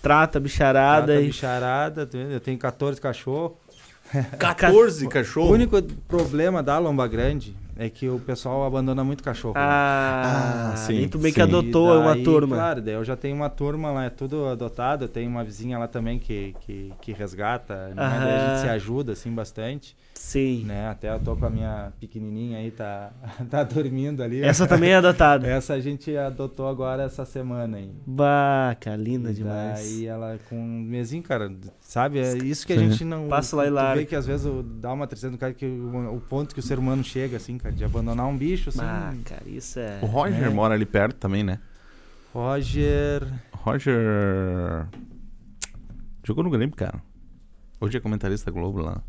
Trata 0.00 0.38
a 0.38 0.40
bicharada 0.40 1.06
Trata 1.06 1.20
e... 1.20 1.26
bicharada, 1.26 2.08
eu 2.30 2.40
tenho 2.40 2.58
14 2.58 3.00
cachorros. 3.00 3.52
14 4.38 5.04
O 5.06 5.08
cachorro. 5.10 5.52
único 5.52 5.82
problema 6.08 6.62
da 6.62 6.78
Lomba 6.78 7.06
Grande 7.06 7.54
é 7.78 7.88
que 7.88 8.08
o 8.08 8.18
pessoal 8.18 8.64
abandona 8.64 9.04
muito 9.04 9.22
cachorro. 9.22 9.54
né? 9.54 9.60
Ah, 9.64 10.72
Ah, 10.72 10.76
sim, 10.76 11.02
e 11.04 11.08
tu 11.08 11.18
bem 11.18 11.32
que 11.32 11.40
adotou 11.40 11.94
E 11.94 11.98
uma 11.98 12.12
daí, 12.14 12.24
turma. 12.24 12.56
Claro, 12.56 12.82
daí 12.82 12.94
eu 12.94 13.04
já 13.04 13.16
tenho 13.16 13.36
uma 13.36 13.48
turma 13.48 13.90
lá, 13.90 14.04
é 14.04 14.10
tudo 14.10 14.46
adotado. 14.46 15.04
Eu 15.04 15.08
tenho 15.08 15.30
uma 15.30 15.44
vizinha 15.44 15.78
lá 15.78 15.86
também 15.88 16.18
que, 16.18 16.54
que, 16.66 16.92
que 17.00 17.12
resgata, 17.12 17.88
né? 17.94 17.94
Daí 17.94 18.34
a 18.36 18.38
gente 18.38 18.58
se 18.58 18.68
ajuda 18.68 19.12
assim 19.12 19.32
bastante. 19.32 19.96
Sim. 20.18 20.64
Né? 20.64 20.88
Até 20.88 21.14
eu 21.14 21.20
tô 21.20 21.36
com 21.36 21.46
a 21.46 21.50
minha 21.50 21.92
pequenininha 22.00 22.58
aí, 22.58 22.72
tá, 22.72 23.12
tá 23.48 23.62
dormindo 23.62 24.20
ali. 24.22 24.42
Essa 24.42 24.66
também 24.66 24.90
é 24.90 24.96
adotada. 24.96 25.46
Essa 25.46 25.74
a 25.74 25.80
gente 25.80 26.14
adotou 26.16 26.68
agora 26.68 27.04
essa 27.04 27.24
semana 27.24 27.76
aí. 27.78 27.90
Baca, 28.04 28.96
linda 28.96 29.30
E 29.30 29.34
demais. 29.34 29.78
Daí 29.80 30.06
ela 30.06 30.38
com 30.50 30.56
um 30.58 30.80
mesinho, 30.82 31.22
cara, 31.22 31.50
sabe? 31.80 32.18
É 32.18 32.36
isso 32.36 32.66
que 32.66 32.72
a 32.72 32.76
Sim. 32.78 32.90
gente 32.90 33.04
não. 33.04 33.28
Passa 33.28 33.56
lá 33.56 33.64
e 33.66 33.70
larga. 33.70 34.00
vê 34.00 34.06
que 34.06 34.16
às 34.16 34.26
vezes 34.26 34.46
dá 34.80 34.92
uma 34.92 35.06
tristeza 35.06 35.30
no 35.30 35.38
cara 35.38 35.54
que 35.54 35.64
o, 35.64 36.16
o 36.16 36.20
ponto 36.20 36.52
que 36.52 36.60
o 36.60 36.64
ser 36.64 36.78
humano 36.80 37.02
chega, 37.04 37.36
assim, 37.36 37.56
cara, 37.56 37.74
de 37.74 37.84
abandonar 37.84 38.26
um 38.26 38.36
bicho, 38.36 38.70
assim. 38.70 38.80
Ah, 38.82 39.14
cara, 39.24 39.42
isso 39.46 39.78
é. 39.78 40.00
O 40.02 40.06
Roger 40.06 40.44
É. 40.44 40.48
mora 40.50 40.74
ali 40.74 40.84
perto 40.84 41.16
também, 41.16 41.44
né? 41.44 41.60
Roger. 42.34 43.22
Roger. 43.52 44.86
Jogou 46.24 46.42
no 46.44 46.50
Grêmio, 46.50 46.74
cara. 46.74 47.00
Hoje 47.80 47.96
é 47.96 48.00
comentarista 48.00 48.50
da 48.50 48.60
Globo 48.60 48.80
lá. 48.80 49.00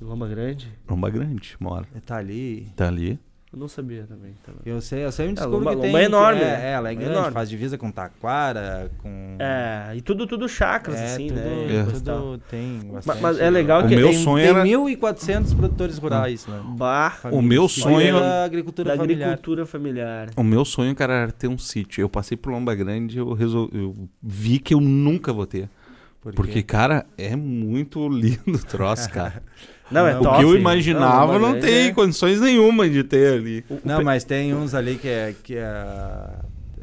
Lomba 0.00 0.26
Grande? 0.28 0.68
Lomba 0.88 1.10
Grande, 1.10 1.56
mora. 1.60 1.86
Tá 2.06 2.16
ali. 2.16 2.68
Tá 2.76 2.88
ali. 2.88 3.18
Eu 3.52 3.58
não 3.58 3.66
sabia 3.66 4.04
também. 4.08 4.32
também. 4.46 4.60
Eu 4.64 4.80
sei, 4.80 5.04
eu 5.04 5.10
sei 5.10 5.26
um 5.28 5.34
descubro 5.34 5.58
Lomba- 5.58 5.70
que 5.70 5.76
Lomba 5.78 5.88
tem. 5.90 6.02
é 6.02 6.04
enorme, 6.04 6.38
que- 6.38 6.44
né? 6.44 6.68
É, 6.68 6.72
ela 6.72 6.88
é 6.88 6.92
É 6.92 6.94
grande, 6.94 7.12
enorme. 7.12 7.32
faz 7.32 7.50
divisa 7.50 7.76
com 7.76 7.90
Taquara, 7.90 8.88
com. 8.98 9.36
É, 9.40 9.92
e 9.96 10.00
tudo, 10.00 10.24
tudo 10.24 10.48
chakras, 10.48 10.96
é, 10.96 11.04
assim, 11.04 11.26
tudo, 11.26 11.40
né? 11.40 11.76
É. 11.80 11.82
Tudo 11.84 12.38
tem 12.48 12.80
Mas, 12.84 13.04
bastante. 13.04 13.22
mas 13.22 13.40
é 13.40 13.50
legal 13.50 13.84
O 13.84 13.88
que 13.88 13.96
meu 13.96 14.08
tem, 14.10 14.22
sonho 14.22 14.44
tem 14.44 14.50
era- 14.54 14.62
1.400 14.64 15.52
produtores 15.52 15.98
rurais, 15.98 16.46
né? 16.46 16.62
Bah, 16.76 17.18
O 17.32 17.42
meu 17.42 17.68
sonho- 17.68 18.20
da 18.20 18.44
agricultura 18.44 18.90
da 18.92 18.96
familiar. 18.96 19.26
agricultura 19.30 19.66
familiar. 19.66 20.30
O 20.36 20.44
meu 20.44 20.64
sonho, 20.64 20.94
cara, 20.94 21.14
era 21.14 21.32
ter 21.32 21.48
um 21.48 21.58
sítio. 21.58 22.00
Eu 22.02 22.08
passei 22.08 22.36
por 22.36 22.52
Lomba 22.52 22.72
Grande 22.76 23.18
eu, 23.18 23.32
resol... 23.32 23.68
eu 23.72 24.08
vi 24.22 24.60
que 24.60 24.72
eu 24.72 24.80
nunca 24.80 25.32
vou 25.32 25.44
ter. 25.44 25.68
Por? 26.20 26.34
Porque, 26.34 26.62
cara, 26.62 27.04
é 27.18 27.34
muito 27.34 28.06
lindo 28.08 28.42
o 28.46 28.58
troço, 28.58 29.10
cara. 29.10 29.42
Não, 29.90 30.06
é 30.06 30.18
o 30.18 30.22
top. 30.22 30.38
que 30.38 30.44
eu 30.44 30.56
imaginava 30.56 31.32
Não, 31.32 31.40
não, 31.40 31.50
mas 31.52 31.64
tem 31.64 31.88
é- 31.88 31.92
condições 31.92 32.40
nenhuma 32.40 32.88
de 32.88 33.02
ter 33.04 33.34
ali. 33.34 33.64
Não, 33.84 34.02
mas 34.02 34.24
tem 34.24 34.54
uns 34.54 34.74
ali 34.74 34.96
que 34.96 35.08
é, 35.08 35.34
que 35.42 35.56
é, 35.56 35.60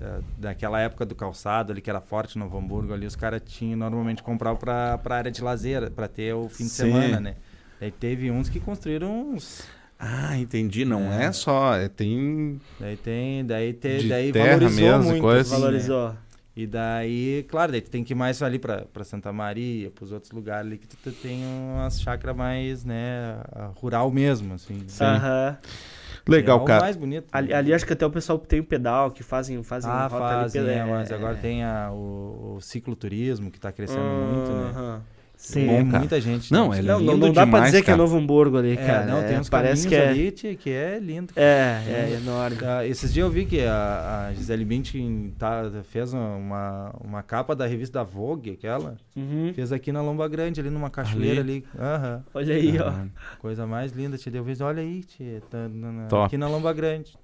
é, 0.02 0.20
daquela 0.38 0.80
época 0.80 1.06
do 1.06 1.16
calçado 1.16 1.72
ali 1.72 1.82
que 1.82 1.90
era 1.90 2.02
forte 2.02 2.38
no 2.38 2.46
Novo 2.46 2.58
Hamburgo 2.58 2.94
ali, 2.94 3.06
os 3.06 3.16
caras 3.16 3.42
tinham 3.46 3.78
normalmente 3.78 4.22
compravam 4.22 4.58
pra, 4.60 4.98
pra 4.98 5.16
área 5.18 5.32
de 5.32 5.42
lazer, 5.42 5.90
pra 5.92 6.08
ter 6.08 6.34
o 6.34 6.50
fim 6.50 6.66
de 6.66 6.70
Sim. 6.70 6.92
semana, 6.92 7.20
né? 7.20 7.36
Daí 7.80 7.92
teve 7.92 8.30
uns 8.32 8.50
que 8.50 8.60
construíram 8.60 9.32
uns. 9.34 9.64
Ah, 10.00 10.38
entendi. 10.38 10.86
Não 10.86 11.12
é, 11.12 11.26
É. 11.26 11.32
só. 11.32 11.74
É, 11.76 11.88
tem. 11.88 12.60
Daí 12.80 12.96
tem. 12.98 13.46
Daí, 13.46 13.74
te, 13.74 13.98
De 14.00 14.08
daí 14.10 14.32
terra 14.32 14.58
valorizou 14.58 14.84
mesmo 14.86 15.04
e 15.04 15.06
muito. 15.08 15.22
coisa. 15.22 15.56
assim, 15.56 15.64
né? 16.12 16.14
E 16.58 16.66
daí, 16.66 17.46
claro, 17.48 17.72
daí 17.72 17.82
tu 17.82 17.92
tem 17.92 18.04
que 18.04 18.14
ir 18.14 18.16
mais 18.16 18.42
ali 18.42 18.58
pra, 18.58 18.82
pra 18.92 19.04
Santa 19.04 19.32
Maria, 19.32 19.92
pros 19.92 20.12
outros 20.12 20.32
lugares 20.32 20.66
ali 20.66 20.80
que 20.80 20.88
tu, 20.88 20.98
tu 20.98 21.12
tem 21.12 21.40
umas 21.46 22.02
chácaras 22.02 22.36
mais, 22.36 22.84
né, 22.84 23.40
rural 23.76 24.10
mesmo, 24.10 24.56
assim. 24.56 24.80
Sim. 24.88 25.04
Aham. 25.04 25.56
Legal, 26.28 26.64
é 26.64 26.66
cara. 26.66 26.82
mais 26.82 26.96
bonito. 26.98 27.28
Ali, 27.32 27.54
ali 27.54 27.74
acho 27.76 27.86
que 27.86 27.94
até 27.94 28.04
o 28.06 28.10
pessoal 28.10 28.40
tem 28.40 28.60
o 28.60 28.64
pedal, 28.64 29.12
que 29.12 29.22
fazem, 29.22 29.62
fazem 29.62 29.90
Ah, 29.92 30.08
rota 30.08 30.26
ali 30.26 30.42
fazem, 30.42 30.62
pela- 30.64 30.74
é, 30.74 30.84
mas 30.84 31.12
é, 31.12 31.14
agora 31.14 31.38
é. 31.38 31.42
tem 31.42 31.64
a, 31.64 31.92
o, 31.92 32.56
o 32.56 32.62
cicloturismo 32.62 33.52
que 33.52 33.60
tá 33.60 33.72
crescendo 33.72 34.02
muito, 34.02 34.52
né? 34.52 34.72
Aham. 34.76 35.02
Sim, 35.38 35.68
Bom, 35.68 35.86
cara. 35.86 36.00
muita 36.00 36.20
gente. 36.20 36.52
Não, 36.52 36.74
é 36.74 36.82
Não, 36.82 36.98
lindo 37.00 37.12
não, 37.12 37.18
não 37.20 37.28
dá 37.32 37.42
pra 37.42 37.46
demais, 37.46 37.66
dizer 37.66 37.78
que 37.84 37.92
é 37.92 37.94
cara. 37.94 37.98
Novo 37.98 38.18
Hamburgo 38.18 38.58
ali, 38.58 38.72
É, 38.72 38.76
cara. 38.76 39.06
não, 39.06 39.24
tem 39.24 39.36
É, 39.36 39.40
uns 39.40 39.48
parece 39.48 39.88
que 39.88 39.94
é, 39.94 40.10
ali 40.10 40.32
tia, 40.32 40.56
que 40.56 40.70
é 40.72 40.98
lindo. 41.00 41.32
é, 41.36 41.84
é 41.88 42.20
enorme. 42.22 42.58
Ah, 42.66 42.84
esses 42.86 43.14
dias 43.14 43.24
eu 43.24 43.32
vi 43.32 43.46
que 43.46 43.62
a, 43.62 44.28
a 44.30 44.34
Gisele 44.34 44.66
Bündchen 44.66 45.34
tá, 45.38 45.70
fez 45.92 46.12
uma, 46.12 46.92
uma 47.02 47.22
capa 47.22 47.56
da 47.56 47.68
revista 47.68 48.00
da 48.00 48.04
Vogue, 48.04 48.52
aquela. 48.52 48.98
Uhum. 49.16 49.52
Fez 49.54 49.72
aqui 49.72 49.92
na 49.92 50.02
Lomba 50.02 50.28
Grande, 50.28 50.60
ali 50.60 50.72
numa 50.72 50.90
cachoeira 50.90 51.40
ali. 51.42 51.64
Aham. 51.78 52.24
Olha 52.34 52.56
aí, 52.56 52.76
ó. 52.82 52.92
Coisa 53.40 53.68
mais 53.68 53.92
linda, 53.92 54.18
tia. 54.18 54.32
Deu 54.32 54.44
vez, 54.44 54.60
olha 54.60 54.82
aí, 54.82 55.04
tia. 55.04 55.42
Tá 55.52 55.68
na- 55.70 56.26
aqui 56.26 56.36
na 56.38 56.48
Lomba 56.48 56.74
Grande. 56.74 57.16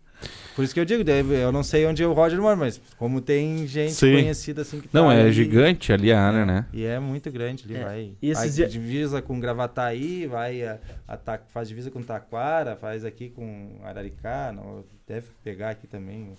Por 0.55 0.63
isso 0.63 0.73
que 0.73 0.79
eu 0.79 0.85
digo, 0.85 1.03
eu 1.09 1.51
não 1.51 1.63
sei 1.63 1.85
onde 1.85 2.03
o 2.05 2.13
Roger 2.13 2.39
mora, 2.39 2.55
mas 2.55 2.79
como 2.97 3.19
tem 3.19 3.65
gente 3.67 3.93
Sim. 3.93 4.13
conhecida 4.13 4.61
assim 4.61 4.79
que 4.79 4.87
Não, 4.93 5.07
tá 5.07 5.13
é 5.15 5.21
ali- 5.21 5.33
gigante 5.33 5.91
ali 5.91 6.11
a 6.13 6.21
área, 6.21 6.45
né? 6.45 6.65
E 6.71 6.85
é 6.85 6.99
muito 6.99 7.31
grande 7.31 7.63
ali, 7.65 7.75
É. 7.75 7.83
vai. 7.83 8.11
E 8.21 8.29
esses 8.29 8.37
vai 8.43 8.49
dia- 8.51 8.67
divisa 8.69 9.21
com 9.21 9.39
Gravataí, 9.39 10.27
vai 10.27 10.63
a, 10.63 10.77
a 11.07 11.17
Ta- 11.17 11.41
faz 11.53 11.67
divisa 11.67 11.89
com 11.89 12.01
Taquara, 12.03 12.75
faz 12.75 13.03
aqui 13.03 13.29
com 13.29 13.79
Araricá, 13.83 14.53
não, 14.55 14.83
deve 15.07 15.27
pegar 15.43 15.71
aqui 15.71 15.87
também. 15.87 16.33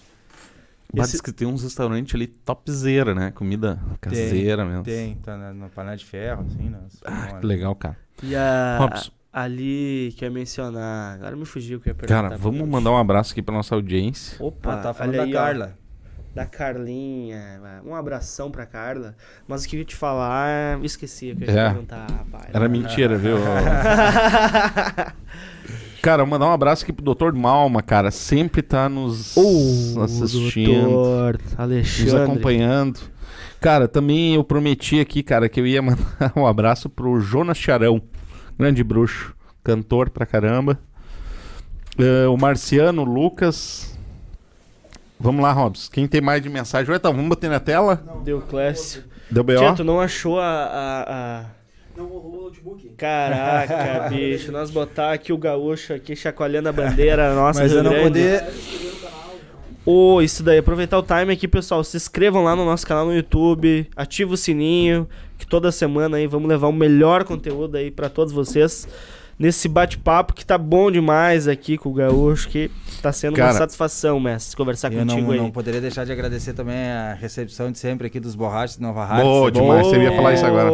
Mas 0.93 1.07
Esse- 1.07 1.13
diz 1.15 1.21
que 1.21 1.33
tem 1.33 1.49
uns 1.49 1.63
restaurantes 1.65 2.15
ali 2.15 2.29
topzera, 2.29 3.15
né? 3.17 3.33
Comida 3.33 3.81
caseira 4.01 4.65
mesmo. 4.65 4.85
Tem, 4.85 5.17
tá 5.17 5.37
na, 5.37 5.53
na 5.53 5.69
panela 5.69 5.97
de 5.97 6.05
ferro, 6.05 6.47
assim, 6.47 6.69
né? 6.71 6.79
Ah, 7.05 7.39
que 7.41 7.45
legal, 7.47 7.75
cara. 7.75 7.97
E 8.23 8.37
a, 8.37 8.79
Robson. 8.79 9.11
Ali 9.35 10.15
que 10.17 10.25
eu 10.25 10.29
ia 10.29 10.33
mencionar, 10.35 11.15
agora 11.17 11.35
me 11.35 11.45
fugiu 11.45 11.81
que 11.81 11.89
eu 11.89 11.91
ia 11.91 11.95
perguntar. 11.97 12.23
Cara, 12.23 12.37
vamos 12.39 12.69
mandar 12.69 12.93
um 12.93 12.97
abraço 12.97 13.33
aqui 13.33 13.43
pra 13.43 13.53
nossa 13.55 13.75
audiência. 13.75 14.37
Opa, 14.39 14.75
Ah, 14.75 14.77
tá 14.77 14.95
falando 14.95 15.17
da 15.17 15.23
aí, 15.25 15.31
ó, 15.35 15.39
Carla. 15.39 15.77
da 16.35 16.47
Carlinha. 16.47 17.61
Um 17.85 17.95
abração 17.95 18.51
pra 18.51 18.65
Carla. 18.65 19.15
Mas 19.49 19.65
o 19.65 19.69
que 19.69 19.75
eu 19.77 19.81
ia 19.81 19.85
te 19.85 19.97
falar, 19.97 20.79
eu 20.79 20.85
esqueci 20.85 21.33
o 21.33 21.37
que 21.37 21.45
eu 21.45 21.49
ia 21.53 21.61
É. 21.61 21.69
perguntar, 21.71 22.07
rapaz. 22.11 22.47
Era 22.55 22.69
mentira, 22.69 23.17
viu? 23.19 23.37
Cara, 26.03 26.25
mandar 26.27 26.47
um 26.47 26.53
abraço 26.53 26.83
aqui 26.85 26.93
pro 26.93 27.15
Dr. 27.15 27.33
Malma, 27.33 27.83
cara. 27.83 28.11
Sempre 28.11 28.61
tá 28.63 28.89
nos 28.91 29.35
O 29.37 30.03
assistindo, 30.03 30.83
doutor 30.91 31.39
nos 31.43 31.59
Alexandre. 31.59 32.23
acompanhando. 32.25 33.01
Cara, 33.59 33.89
também 33.89 34.35
eu 34.35 34.45
prometi 34.45 35.01
aqui, 35.01 35.23
cara, 35.23 35.49
que 35.49 35.59
eu 35.59 35.67
ia 35.67 35.81
mandar 35.83 36.33
um 36.37 36.47
abraço 36.47 36.91
pro 36.91 37.19
Jonas 37.21 37.57
Charão, 37.57 38.03
grande 38.59 38.83
bruxo, 38.85 39.35
cantor 39.63 40.11
pra 40.11 40.27
caramba. 40.27 40.79
Eh, 41.99 42.27
o 42.27 42.37
Marciano, 42.37 43.03
o 43.03 43.05
Lucas. 43.05 43.97
Vamos 45.19 45.43
lá, 45.43 45.53
Robson. 45.53 45.91
Quem 45.93 46.07
tem 46.07 46.21
mais 46.21 46.43
de 46.43 46.49
mensagem? 46.49 46.91
Ué, 46.91 46.97
então, 46.97 47.13
vamos 47.13 47.29
bater 47.29 47.49
na 47.49 47.61
tela? 47.61 48.03
Deu 48.25 48.41
Clécio. 48.43 49.05
Deu 49.31 49.43
B.O.? 49.45 49.59
Tia, 49.59 49.73
tu 49.75 49.85
não 49.85 50.01
achou 50.01 50.39
a... 50.41 50.45
a- 50.45 51.03
a- 51.41 51.45
Não 51.97 52.07
rolou 52.07 52.41
o 52.41 52.45
notebook. 52.45 52.89
Caraca, 52.99 54.09
bicho. 54.11 54.51
Nós 54.53 54.71
botar 54.71 55.13
aqui 55.13 55.33
o 55.33 55.39
gaúcho 55.39 55.95
aqui 55.95 56.15
chacoalhando 56.17 56.69
a 56.69 56.73
bandeira 56.73 57.33
nossa 57.35 57.61
Mas 57.63 57.73
eu 57.73 57.83
não 57.83 57.93
poder. 58.03 58.45
Ô, 59.87 60.23
isso 60.23 60.43
daí, 60.43 60.59
aproveitar 60.59 60.99
o 60.99 61.03
time 61.03 61.33
aqui, 61.33 61.47
pessoal. 61.47 61.85
Se 61.85 61.97
inscrevam 61.97 62.43
lá 62.43 62.57
no 62.57 62.65
nosso 62.65 62.87
canal 62.87 63.05
no 63.05 63.15
YouTube, 63.15 63.87
ativa 63.95 64.33
o 64.33 64.37
sininho, 64.37 65.07
que 65.37 65.47
toda 65.47 65.71
semana 65.71 66.17
aí 66.17 66.27
vamos 66.27 66.49
levar 66.49 66.69
o 66.69 66.73
melhor 66.73 67.25
conteúdo 67.25 67.77
aí 67.77 67.91
pra 67.91 68.09
todos 68.09 68.33
vocês. 68.33 68.89
Nesse 69.39 69.69
bate-papo 69.69 70.33
que 70.33 70.45
tá 70.47 70.57
bom 70.57 70.91
demais 70.91 71.49
aqui 71.49 71.77
com 71.77 71.89
o 71.89 71.93
Gaúcho, 71.93 72.49
que 72.49 72.71
tá 73.03 73.13
sendo 73.13 73.33
uma 73.33 73.39
Cara, 73.39 73.53
satisfação, 73.59 74.21
mestre, 74.21 74.57
conversar 74.57 74.93
Eu 74.93 75.01
contigo 75.01 75.23
não, 75.23 75.31
aí. 75.33 75.39
não 75.39 75.51
poderia 75.51 75.81
deixar 75.81 76.05
de 76.05 76.13
agradecer 76.13 76.53
também 76.53 76.77
a 76.77 77.15
recepção 77.15 77.71
de 77.73 77.79
sempre 77.79 78.07
aqui 78.07 78.21
dos 78.21 78.35
borrachos 78.35 78.77
de 78.77 78.83
Nova 78.83 79.03
Hartz. 79.05 79.23
Boa, 79.25 79.51
do 79.51 79.61
demais. 79.61 79.87
Você 79.87 79.99
ia 80.03 80.13
falar 80.15 80.35
isso 80.35 80.47
agora. 80.47 80.71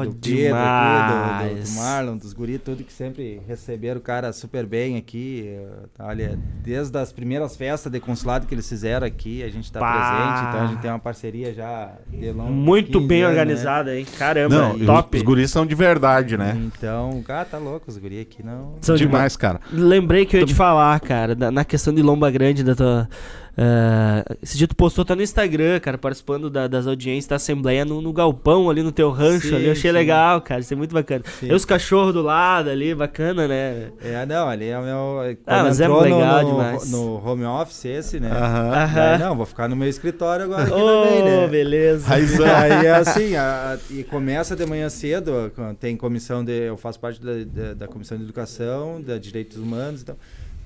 Pedro 0.00 0.10
aqui, 0.10 0.18
do, 0.18 0.20
do, 0.20 0.38
demais. 0.38 1.70
do 1.74 1.76
Marlon, 1.80 2.16
dos 2.16 2.32
guri, 2.32 2.58
tudo 2.58 2.82
que 2.82 2.92
sempre 2.92 3.40
receberam 3.46 3.98
o 3.98 4.02
cara 4.02 4.32
super 4.32 4.64
bem 4.66 4.96
aqui. 4.96 5.56
Olha, 5.98 6.38
desde 6.62 6.96
as 6.98 7.12
primeiras 7.12 7.56
festas 7.56 7.92
de 7.92 8.00
consulado 8.00 8.46
que 8.46 8.54
eles 8.54 8.68
fizeram 8.68 9.06
aqui, 9.06 9.42
a 9.42 9.48
gente 9.48 9.70
tá 9.70 9.78
Pá. 9.80 9.92
presente, 9.92 10.48
então 10.48 10.60
a 10.60 10.66
gente 10.68 10.80
tem 10.80 10.90
uma 10.90 10.98
parceria 10.98 11.52
já 11.52 11.92
de 12.08 12.30
longo 12.32 12.50
Muito 12.50 12.98
15 12.98 13.06
bem 13.06 13.22
anos, 13.22 13.34
né? 13.36 13.40
organizada, 13.42 13.96
hein? 13.96 14.06
Caramba, 14.18 14.54
Não, 14.54 14.78
top. 14.78 15.16
Os, 15.16 15.20
os 15.22 15.26
guris 15.26 15.50
são 15.50 15.66
de 15.66 15.74
verdade, 15.74 16.36
né? 16.36 16.56
Então, 16.56 17.22
ah, 17.28 17.44
tá 17.44 17.58
louco, 17.58 17.84
os 17.88 17.99
guri 18.00 18.20
aqui 18.20 18.42
não. 18.42 18.74
São 18.80 18.96
demais, 18.96 19.36
cara. 19.36 19.60
Lembrei 19.70 20.26
que 20.26 20.36
eu 20.36 20.40
ia 20.40 20.46
te 20.46 20.54
falar, 20.54 20.98
cara, 21.00 21.34
na 21.50 21.64
questão 21.64 21.92
de 21.92 22.02
Lomba 22.02 22.30
Grande 22.30 22.64
da 22.64 22.74
tua. 22.74 23.08
Ah, 23.56 24.24
esse 24.42 24.56
dia 24.56 24.66
tu 24.68 24.74
postou 24.76 25.04
tá 25.04 25.14
no 25.14 25.22
Instagram, 25.22 25.78
cara, 25.80 25.98
participando 25.98 26.48
da- 26.48 26.66
das 26.68 26.86
audiências 26.86 27.26
da 27.26 27.36
Assembleia 27.36 27.84
no, 27.84 28.00
no 28.00 28.12
galpão 28.12 28.70
ali 28.70 28.82
no 28.82 28.92
teu 28.92 29.10
rancho 29.10 29.48
Sim, 29.48 29.54
ali. 29.56 29.66
Eu 29.66 29.72
achei 29.72 29.90
sim. 29.90 29.96
legal, 29.96 30.40
cara. 30.40 30.60
Isso 30.60 30.72
é 30.72 30.76
muito 30.76 30.92
bacana. 30.94 31.24
Sim. 31.40 31.48
E 31.48 31.52
os 31.52 31.64
cachorros 31.64 32.12
do 32.14 32.22
lado 32.22 32.70
ali, 32.70 32.94
bacana, 32.94 33.46
né? 33.48 33.90
É, 34.02 34.24
não, 34.26 34.48
ali 34.48 34.66
é 34.68 34.78
o 34.78 34.82
meu. 34.82 35.36
Ah, 35.46 35.64
mas 35.64 35.80
é 35.80 35.88
legal 35.88 36.42
no, 36.42 36.50
demais. 36.50 36.90
No 36.90 37.16
home 37.26 37.44
office 37.44 37.84
esse, 37.84 38.20
né? 38.20 38.30
Aham. 38.30 38.70
Aham. 38.72 38.94
Daí, 38.94 39.18
não, 39.18 39.36
vou 39.36 39.46
ficar 39.46 39.68
no 39.68 39.76
meu 39.76 39.88
escritório 39.88 40.44
agora 40.44 40.62
aqui 40.64 40.72
Ô, 40.72 41.02
também, 41.02 41.22
né? 41.24 41.46
beleza. 41.48 42.06
Raizão. 42.06 42.46
Aí 42.46 42.86
assim, 42.88 43.36
a- 43.36 43.78
e 43.90 44.04
começa 44.04 44.54
de 44.56 44.64
manhã 44.64 44.88
cedo, 44.88 45.50
tem 45.78 45.96
comissão 45.96 46.44
de. 46.44 46.52
Eu 46.52 46.76
faço 46.76 46.98
parte 47.00 47.20
da, 47.20 47.32
da, 47.44 47.74
da 47.74 47.88
comissão 47.88 48.16
de 48.16 48.24
educação, 48.24 49.00
da 49.02 49.18
direitos 49.18 49.56
humanos, 49.58 50.02
então. 50.02 50.16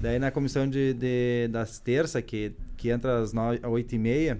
Daí 0.00 0.18
na 0.18 0.30
comissão 0.30 0.68
de, 0.68 0.92
de- 0.92 1.48
das 1.50 1.78
terças, 1.78 2.20
que, 2.22 2.52
que 2.84 2.90
entra 2.90 3.18
às 3.18 3.32
nove- 3.32 3.60
às 3.62 3.70
8 3.72 3.94
e 3.94 3.98
meia, 3.98 4.38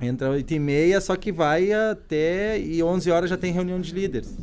entra 0.00 0.28
às 0.28 0.34
8 0.36 0.54
e 0.54 0.58
meia, 0.58 0.98
só 0.98 1.14
que 1.14 1.30
vai 1.30 1.70
até. 1.70 2.58
E 2.58 2.82
11 2.82 3.10
horas 3.10 3.28
já 3.28 3.36
tem 3.36 3.52
reunião 3.52 3.78
de 3.78 3.92
líderes. 3.92 4.34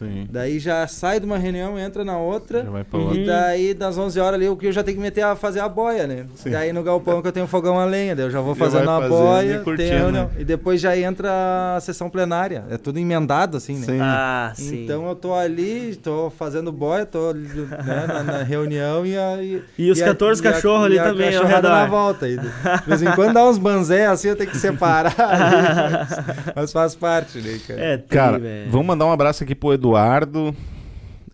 Sim. 0.00 0.26
Daí 0.30 0.58
já 0.58 0.86
sai 0.88 1.20
de 1.20 1.26
uma 1.26 1.38
reunião, 1.38 1.78
entra 1.78 2.04
na 2.04 2.18
outra. 2.18 2.64
Já 2.64 2.70
vai 2.70 2.82
pra 2.84 2.98
outra. 2.98 3.18
E 3.20 3.26
daí, 3.26 3.74
das 3.74 3.96
11 3.96 4.18
horas 4.18 4.34
ali, 4.34 4.48
o 4.48 4.56
que 4.56 4.66
eu 4.66 4.72
já 4.72 4.82
tenho 4.82 4.96
que 4.96 5.02
meter 5.02 5.22
a 5.22 5.36
fazer 5.36 5.60
a 5.60 5.68
boia, 5.68 6.06
né? 6.06 6.26
Sim. 6.34 6.50
Daí 6.50 6.72
no 6.72 6.82
galpão 6.82 7.20
que 7.22 7.28
eu 7.28 7.32
tenho 7.32 7.46
fogão 7.46 7.78
a 7.78 7.84
lenha, 7.84 8.16
daí 8.16 8.24
eu 8.26 8.30
já 8.30 8.40
vou 8.40 8.54
Já 8.54 8.64
fazendo 8.64 8.86
vai 8.86 9.04
a 9.04 9.08
boia, 9.08 9.52
e 9.54 9.58
curtindo, 9.58 9.76
tem 9.88 9.96
a 9.96 9.98
reunião. 10.00 10.24
né? 10.24 10.30
E 10.38 10.44
depois 10.44 10.80
já 10.80 10.96
entra 10.96 11.30
a 11.76 11.80
sessão 11.80 12.08
plenária. 12.10 12.64
É 12.70 12.76
tudo 12.78 12.98
emendado, 12.98 13.56
assim, 13.56 13.78
né? 13.78 13.86
Sim. 13.86 13.98
Ah, 14.00 14.52
sim. 14.54 14.84
Então 14.84 15.06
eu 15.06 15.14
tô 15.14 15.34
ali, 15.34 15.96
tô 15.96 16.30
fazendo 16.30 16.72
boia, 16.72 17.04
tô 17.04 17.32
né, 17.34 18.04
na, 18.08 18.22
na 18.22 18.42
reunião 18.42 19.04
e 19.04 19.16
aí. 19.18 19.62
E 19.78 19.90
os 19.90 20.00
14 20.00 20.42
cachorros 20.42 20.86
ali 20.86 20.96
também 20.98 21.26
ao 21.36 21.42
cachorrada 21.42 21.68
redor. 21.68 21.80
na 21.82 21.86
volta. 21.86 22.28
E 22.28 22.36
de 22.38 22.48
vez 22.86 23.02
em 23.02 23.10
quando 23.12 23.34
dá 23.34 23.44
uns 23.48 23.58
banzé 23.58 24.06
assim, 24.06 24.28
eu 24.28 24.36
tenho 24.36 24.50
que 24.50 24.56
separar. 24.56 25.14
ali, 25.18 26.10
mas, 26.54 26.54
mas 26.56 26.72
faz 26.72 26.94
parte, 26.94 27.38
né, 27.38 27.58
cara? 27.66 27.80
É, 27.80 27.96
tri, 27.98 28.16
Cara, 28.16 28.38
velho. 28.38 28.70
vamos 28.70 28.86
mandar 28.86 29.06
um 29.06 29.12
abraço 29.12 29.44
aqui 29.44 29.54
pro 29.54 29.72
Eduardo. 29.74 29.89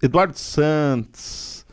Eduardo 0.03 0.39
Santos. 0.39 1.65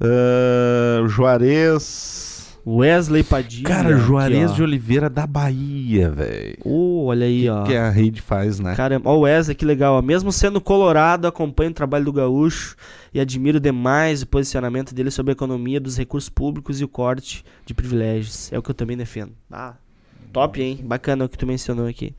ah, 0.00 1.06
Juarez. 1.08 2.24
Wesley 2.68 3.22
Padilha. 3.22 3.68
Cara, 3.68 3.94
aqui, 3.94 4.04
Juarez 4.04 4.50
ó. 4.50 4.54
de 4.54 4.62
Oliveira 4.64 5.08
da 5.08 5.24
Bahia, 5.24 6.10
velho. 6.10 6.56
Ô, 6.64 7.04
olha 7.04 7.24
aí, 7.24 7.48
ó. 7.48 7.62
que 7.62 7.76
a 7.76 7.88
rede 7.90 8.20
faz, 8.20 8.58
né? 8.58 8.74
Caramba, 8.74 9.08
ó 9.08 9.16
o 9.16 9.20
Wesley, 9.20 9.54
que 9.54 9.64
legal. 9.64 9.94
ó. 9.94 10.02
Mesmo 10.02 10.32
sendo 10.32 10.60
colorado, 10.60 11.28
acompanho 11.28 11.70
o 11.70 11.74
trabalho 11.74 12.06
do 12.06 12.12
Gaúcho 12.12 12.74
e 13.14 13.20
admiro 13.20 13.60
demais 13.60 14.22
o 14.22 14.26
posicionamento 14.26 14.92
dele 14.92 15.12
sobre 15.12 15.30
a 15.30 15.34
economia 15.34 15.78
dos 15.78 15.96
recursos 15.96 16.28
públicos 16.28 16.80
e 16.80 16.84
o 16.84 16.88
corte 16.88 17.44
de 17.64 17.72
privilégios. 17.72 18.52
É 18.52 18.58
o 18.58 18.62
que 18.62 18.70
eu 18.70 18.74
também 18.74 18.96
defendo. 18.96 19.30
Ah, 19.48 19.74
top, 20.32 20.60
hein? 20.60 20.80
Bacana 20.82 21.24
o 21.24 21.28
que 21.28 21.38
tu 21.38 21.46
mencionou 21.46 21.86
aqui. 21.86 22.12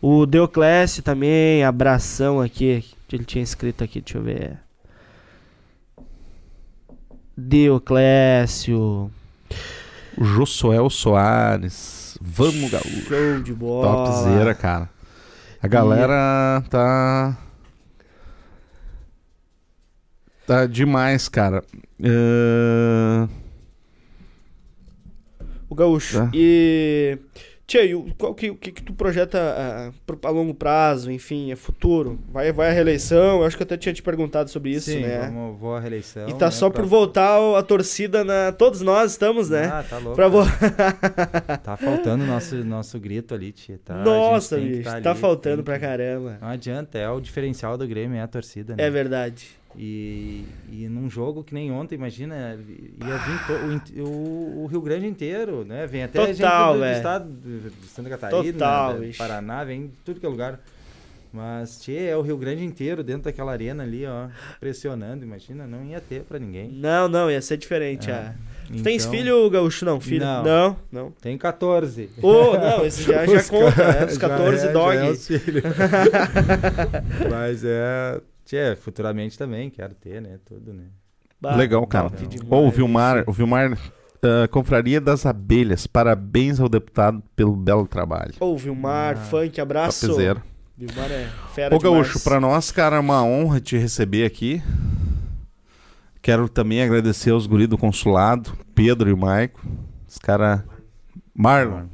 O 0.00 0.26
Deoclésio 0.26 1.02
também, 1.02 1.64
abração 1.64 2.40
aqui. 2.40 2.84
Ele 3.16 3.24
tinha 3.24 3.42
escrito 3.42 3.84
aqui, 3.84 4.00
deixa 4.00 4.18
eu 4.18 4.22
ver. 4.22 4.58
Deoclésio. 7.36 9.10
O 10.16 10.24
Josuel 10.24 10.88
Soares. 10.90 12.18
Vamos, 12.20 12.70
Gaúcho. 12.70 13.08
Show 13.08 13.42
de 13.42 13.52
bola. 13.52 14.06
Topzera, 14.06 14.54
cara. 14.54 14.88
A 15.62 15.68
galera 15.68 16.62
tá. 16.68 17.38
Tá 20.46 20.66
demais, 20.66 21.28
cara. 21.28 21.64
Ah, 22.04 23.28
O 25.68 25.74
Gaúcho. 25.74 26.18
Tá. 26.18 26.30
E. 26.34 27.18
Tia, 27.72 27.86
e 27.86 27.94
o, 27.94 28.04
qual 28.18 28.34
que, 28.34 28.50
o 28.50 28.54
que, 28.54 28.70
que 28.70 28.82
tu 28.82 28.92
projeta 28.92 29.38
ah, 29.40 29.90
a 30.24 30.30
longo 30.30 30.52
prazo, 30.52 31.10
enfim, 31.10 31.50
é 31.50 31.56
futuro? 31.56 32.18
Vai, 32.30 32.52
vai 32.52 32.68
a 32.68 32.70
reeleição? 32.70 33.38
Eu 33.40 33.46
acho 33.46 33.56
que 33.56 33.62
eu 33.62 33.64
até 33.64 33.78
tinha 33.78 33.94
te 33.94 34.02
perguntado 34.02 34.50
sobre 34.50 34.72
isso, 34.72 34.90
Sim, 34.90 35.00
né? 35.00 35.20
vamos, 35.20 35.58
vou 35.58 35.74
à 35.74 35.80
reeleição. 35.80 36.28
E 36.28 36.34
tá 36.34 36.44
né, 36.46 36.50
só 36.50 36.68
pra- 36.68 36.82
por 36.82 36.86
voltar 36.86 37.38
a 37.56 37.62
torcida 37.62 38.22
na. 38.24 38.52
Todos 38.52 38.82
nós 38.82 39.12
estamos, 39.12 39.48
né? 39.48 39.70
Ah, 39.72 39.82
tá 39.88 39.96
louco. 39.96 40.14
pra 40.16 40.28
vo... 40.28 40.42
Tá 41.64 41.74
faltando 41.78 42.26
nosso, 42.26 42.56
nosso 42.56 43.00
grito 43.00 43.34
ali, 43.34 43.52
tia. 43.52 43.80
Tá? 43.82 43.94
Nossa, 44.04 44.58
bicho, 44.58 44.82
tá 44.82 45.00
tá 45.00 45.10
ali, 45.12 45.18
faltando 45.18 45.56
tem 45.56 45.64
pra 45.64 45.78
caramba. 45.78 46.36
Não 46.42 46.48
adianta, 46.48 46.98
é 46.98 47.08
o 47.08 47.20
diferencial 47.20 47.78
do 47.78 47.88
Grêmio, 47.88 48.18
é 48.18 48.20
a 48.20 48.28
torcida, 48.28 48.76
né? 48.76 48.84
É 48.84 48.90
verdade. 48.90 49.48
E, 49.76 50.44
e 50.70 50.86
num 50.88 51.08
jogo 51.08 51.42
que 51.42 51.54
nem 51.54 51.72
ontem, 51.72 51.94
imagina, 51.94 52.58
ia 53.06 53.16
vir 53.18 53.46
to- 53.46 54.02
o 54.02 54.62
o, 54.64 54.66
Rio 54.66 54.80
Grande 54.82 55.06
inteiro, 55.06 55.64
né? 55.64 55.86
Vem 55.86 56.02
até 56.04 56.26
gente 56.26 56.36
Total, 56.42 56.72
do, 56.72 56.78
do 56.78 56.80
velho. 56.84 56.96
estado 56.96 57.28
de 57.30 57.86
Santa 57.88 58.10
Catarina, 58.10 58.52
Total, 58.52 58.98
bicho. 58.98 59.18
Paraná, 59.18 59.64
vem 59.64 59.90
tudo 60.04 60.20
que 60.20 60.26
é 60.26 60.28
lugar. 60.28 60.60
Mas, 61.32 61.80
tchê, 61.80 62.08
é 62.10 62.14
o 62.16 62.20
Rio 62.20 62.36
Grande 62.36 62.62
inteiro 62.62 63.02
dentro 63.02 63.22
daquela 63.22 63.52
arena 63.52 63.82
ali, 63.82 64.04
ó, 64.04 64.28
pressionando, 64.60 65.24
imagina, 65.24 65.66
não 65.66 65.82
ia 65.82 65.98
ter 65.98 66.20
pra 66.24 66.38
ninguém. 66.38 66.68
Não, 66.70 67.08
não, 67.08 67.30
ia 67.30 67.40
ser 67.40 67.56
diferente. 67.56 68.10
É. 68.10 68.14
ah. 68.14 68.34
Tu 68.66 68.82
Tens 68.82 69.02
Então, 69.02 69.10
filho, 69.18 69.50
Gaúcho? 69.50 69.84
Não, 69.86 69.98
filho? 70.00 70.24
Não. 70.24 70.44
Não, 70.44 70.76
não. 70.92 71.10
Tem 71.22 71.36
14. 71.38 72.10
Ô, 72.22 72.56
não, 72.58 72.84
esse 72.84 73.02
já, 73.04 73.24
já 73.26 73.32
Os 73.32 73.48
conta, 73.50 73.92
né? 73.92 74.06
Dos 74.06 74.14
já 74.20 74.28
14 74.28 74.66
é- 74.66 74.72
dog. 74.72 74.94
já 74.96 75.04
é 75.06 75.10
os 75.10 75.26
filhos. 75.26 75.62
Mas 77.30 77.62
é. 77.64 78.20
Tchê, 78.52 78.76
futuramente 78.76 79.38
também 79.38 79.70
quero 79.70 79.94
ter, 79.94 80.20
né? 80.20 80.38
Tudo, 80.44 80.74
né? 80.74 80.84
Bah, 81.40 81.56
Legal, 81.56 81.86
cara. 81.86 82.10
Ô, 82.50 82.66
o 82.66 82.70
Vilmar, 82.70 83.24
o 83.26 83.32
Vilmar, 83.32 83.78
ah, 84.22 84.46
Confraria 84.48 85.00
das 85.00 85.24
Abelhas, 85.24 85.86
parabéns 85.86 86.60
ao 86.60 86.68
deputado 86.68 87.22
pelo 87.34 87.56
belo 87.56 87.86
trabalho. 87.86 88.34
Ô, 88.38 88.54
Vilmar, 88.54 89.16
Ah, 89.16 89.20
funk, 89.24 89.58
abraço. 89.58 90.06
Topzera. 90.06 90.42
Vilmar 90.76 91.10
é 91.10 91.30
fera 91.54 91.74
Ô, 91.74 91.78
Gaúcho, 91.78 92.10
demais. 92.10 92.24
pra 92.24 92.38
nós, 92.40 92.70
cara, 92.70 92.96
é 92.96 93.00
uma 93.00 93.24
honra 93.24 93.58
te 93.58 93.78
receber 93.78 94.26
aqui. 94.26 94.62
Quero 96.20 96.46
também 96.46 96.82
agradecer 96.82 97.30
aos 97.30 97.46
guris 97.46 97.68
do 97.68 97.78
consulado, 97.78 98.52
Pedro 98.74 99.08
e 99.08 99.12
o 99.14 99.16
Maico. 99.16 99.64
Os 100.06 100.18
caras. 100.18 100.60
Marlon. 101.34 101.86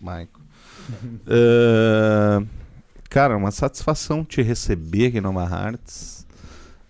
Maico. 0.00 0.40
Ah, 1.28 2.42
cara, 3.16 3.34
uma 3.34 3.50
satisfação 3.50 4.22
te 4.22 4.42
receber 4.42 5.06
aqui 5.06 5.22
no 5.22 5.32
Hearts. 5.40 6.26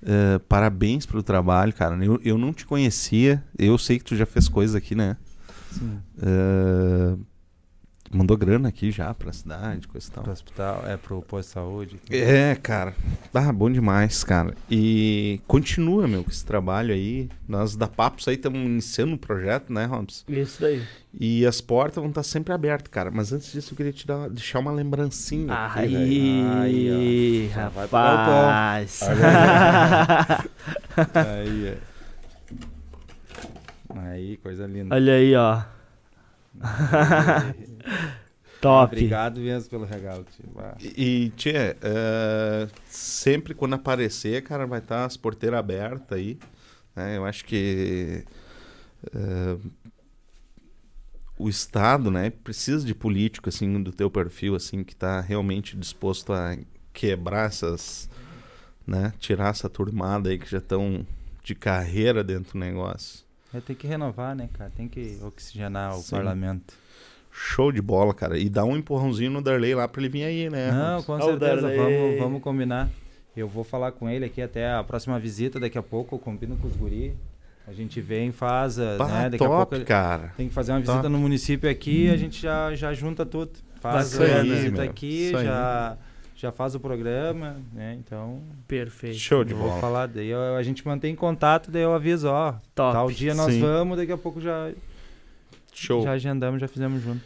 Ah, 0.04 0.40
parabéns 0.48 1.06
pelo 1.06 1.22
trabalho, 1.22 1.72
cara. 1.72 1.96
Eu, 2.04 2.20
eu 2.24 2.36
não 2.36 2.52
te 2.52 2.66
conhecia. 2.66 3.44
Eu 3.56 3.78
sei 3.78 4.00
que 4.00 4.04
tu 4.04 4.16
já 4.16 4.26
fez 4.26 4.48
coisa 4.48 4.78
aqui, 4.78 4.96
né? 4.96 5.16
Sim. 5.70 5.98
Ah, 6.20 7.16
mandou 8.10 8.36
grana 8.36 8.68
aqui 8.68 8.90
já 8.90 9.12
pra 9.14 9.32
cidade, 9.32 9.86
coisa 9.88 10.08
e 10.08 10.10
tal. 10.10 10.24
Pro 10.24 10.32
hospital, 10.32 10.84
é 10.86 10.96
pro 10.96 11.22
posto 11.22 11.48
de 11.48 11.54
saúde. 11.54 12.00
É, 12.10 12.54
cara. 12.54 12.94
Ah, 13.32 13.52
bom 13.52 13.70
demais, 13.70 14.22
cara. 14.24 14.54
E 14.70 15.40
continua, 15.46 16.06
meu, 16.08 16.24
com 16.24 16.30
esse 16.30 16.44
trabalho 16.44 16.92
aí. 16.94 17.28
Nós 17.48 17.76
da 17.76 17.86
Papos 17.86 18.26
aí 18.28 18.34
estamos 18.34 18.58
iniciando 18.58 19.14
um 19.14 19.18
projeto, 19.18 19.72
né, 19.72 19.84
Robson? 19.86 20.24
Isso 20.28 20.60
daí. 20.60 20.82
E 21.18 21.46
as 21.46 21.60
portas 21.60 21.96
vão 21.96 22.08
estar 22.10 22.22
sempre 22.22 22.52
abertas, 22.52 22.88
cara. 22.88 23.10
Mas 23.10 23.32
antes 23.32 23.50
disso, 23.50 23.72
eu 23.72 23.76
queria 23.76 23.92
te 23.92 24.06
dar, 24.06 24.28
deixar 24.28 24.58
uma 24.58 24.70
lembrancinha. 24.70 25.52
aqui, 25.54 25.88
velho. 25.88 26.52
Aí, 26.60 27.50
ó. 27.54 27.58
Rapaz. 27.58 29.00
Aí, 31.14 31.66
é. 31.68 31.78
Aí, 33.98 34.36
coisa 34.38 34.66
linda. 34.66 34.94
Olha 34.94 35.14
aí, 35.14 35.34
ó. 35.34 35.62
Top. 38.60 38.92
Obrigado 38.92 39.40
mesmo 39.40 39.68
pelo 39.68 39.84
regalo, 39.84 40.24
tio. 40.24 40.46
E, 40.80 41.30
Tchê, 41.36 41.76
é, 41.80 42.68
sempre 42.86 43.54
quando 43.54 43.74
aparecer, 43.74 44.42
cara, 44.42 44.66
vai 44.66 44.78
estar 44.78 45.04
as 45.04 45.16
porteiras 45.16 45.58
abertas 45.58 46.16
aí. 46.18 46.38
né? 46.94 47.16
Eu 47.16 47.24
acho 47.24 47.44
que 47.44 48.24
é, 49.14 49.56
o 51.38 51.48
Estado, 51.48 52.10
né, 52.10 52.30
precisa 52.30 52.84
de 52.84 52.94
político, 52.94 53.48
assim, 53.48 53.82
do 53.82 53.92
teu 53.92 54.10
perfil, 54.10 54.54
assim, 54.54 54.82
que 54.82 54.96
tá 54.96 55.20
realmente 55.20 55.76
disposto 55.76 56.32
a 56.32 56.56
quebrar 56.92 57.48
essas, 57.48 58.08
né, 58.86 59.12
tirar 59.18 59.50
essa 59.50 59.68
turmada 59.68 60.30
aí 60.30 60.38
que 60.38 60.50
já 60.50 60.58
estão 60.58 61.06
de 61.44 61.54
carreira 61.54 62.24
dentro 62.24 62.54
do 62.54 62.58
negócio. 62.58 63.24
é, 63.52 63.60
tem 63.60 63.76
que 63.76 63.86
renovar, 63.86 64.34
né, 64.34 64.48
cara? 64.52 64.70
Tem 64.74 64.88
que 64.88 65.18
oxigenar 65.22 65.94
o 65.94 66.02
Sim. 66.02 66.16
parlamento. 66.16 66.74
Show 67.38 67.70
de 67.70 67.82
bola, 67.82 68.14
cara. 68.14 68.38
E 68.38 68.48
dá 68.48 68.64
um 68.64 68.76
empurrãozinho 68.76 69.30
no 69.30 69.42
Darley 69.42 69.74
lá 69.74 69.86
pra 69.86 70.00
ele 70.00 70.08
vir 70.08 70.24
aí, 70.24 70.48
né? 70.50 70.70
Não, 70.72 71.02
com 71.02 71.12
Ó, 71.12 71.16
o 71.16 71.22
certeza. 71.22 71.68
Vamos, 71.76 72.18
vamos 72.18 72.42
combinar. 72.42 72.88
Eu 73.36 73.46
vou 73.46 73.62
falar 73.62 73.92
com 73.92 74.08
ele 74.08 74.24
aqui 74.24 74.40
até 74.40 74.72
a 74.72 74.82
próxima 74.82 75.18
visita. 75.18 75.60
Daqui 75.60 75.76
a 75.76 75.82
pouco 75.82 76.14
eu 76.14 76.18
combino 76.18 76.56
com 76.56 76.66
os 76.66 76.74
guri. 76.76 77.14
A 77.68 77.72
gente 77.72 78.00
vem, 78.00 78.32
faz, 78.32 78.78
eh, 78.78 78.96
Bah, 78.96 79.06
né? 79.08 79.30
Daqui 79.30 79.44
a 79.44 79.46
top, 79.48 79.56
pouco 79.58 79.74
ele- 79.74 79.84
cara. 79.84 80.32
tem 80.36 80.48
que 80.48 80.54
fazer 80.54 80.72
uma 80.72 80.78
visita 80.80 80.98
Top. 80.98 81.08
no 81.10 81.18
município 81.18 81.68
aqui 81.68 82.08
a 82.08 82.16
gente 82.16 82.40
já, 82.40 82.74
já 82.74 82.92
junta 82.94 83.26
tudo. 83.26 83.50
Faz 83.80 84.16
Bacana, 84.16 84.40
a 84.40 84.42
visita 84.42 84.80
meu. 84.82 84.90
aqui, 84.90 85.26
Isso 85.26 85.36
aí. 85.36 85.44
já, 85.44 85.96
já 86.36 86.52
faz 86.52 86.74
o 86.74 86.80
programa, 86.80 87.56
né? 87.74 87.96
Então, 87.98 88.40
Perfeito. 88.66 89.18
Show 89.18 89.44
de 89.44 89.52
eu 89.52 89.58
vou 89.58 89.68
bola. 89.68 89.80
falar. 89.80 90.06
Daí 90.06 90.28
eu- 90.28 90.56
a 90.56 90.62
gente 90.62 90.86
mantém 90.86 91.14
contato, 91.14 91.70
daí 91.70 91.82
eu 91.82 91.92
aviso, 91.92 92.28
ó. 92.28 92.54
Top. 92.74 92.92
Tal 92.94 93.10
dia 93.10 93.34
nós 93.34 93.52
Sim. 93.52 93.60
vamos, 93.60 93.96
daqui 93.98 94.12
a 94.12 94.16
pouco 94.16 94.40
já, 94.40 94.70
Show. 95.80 96.02
já 96.02 96.12
agendamos, 96.12 96.60
já 96.60 96.68
fizemos 96.68 97.02
junto. 97.02 97.20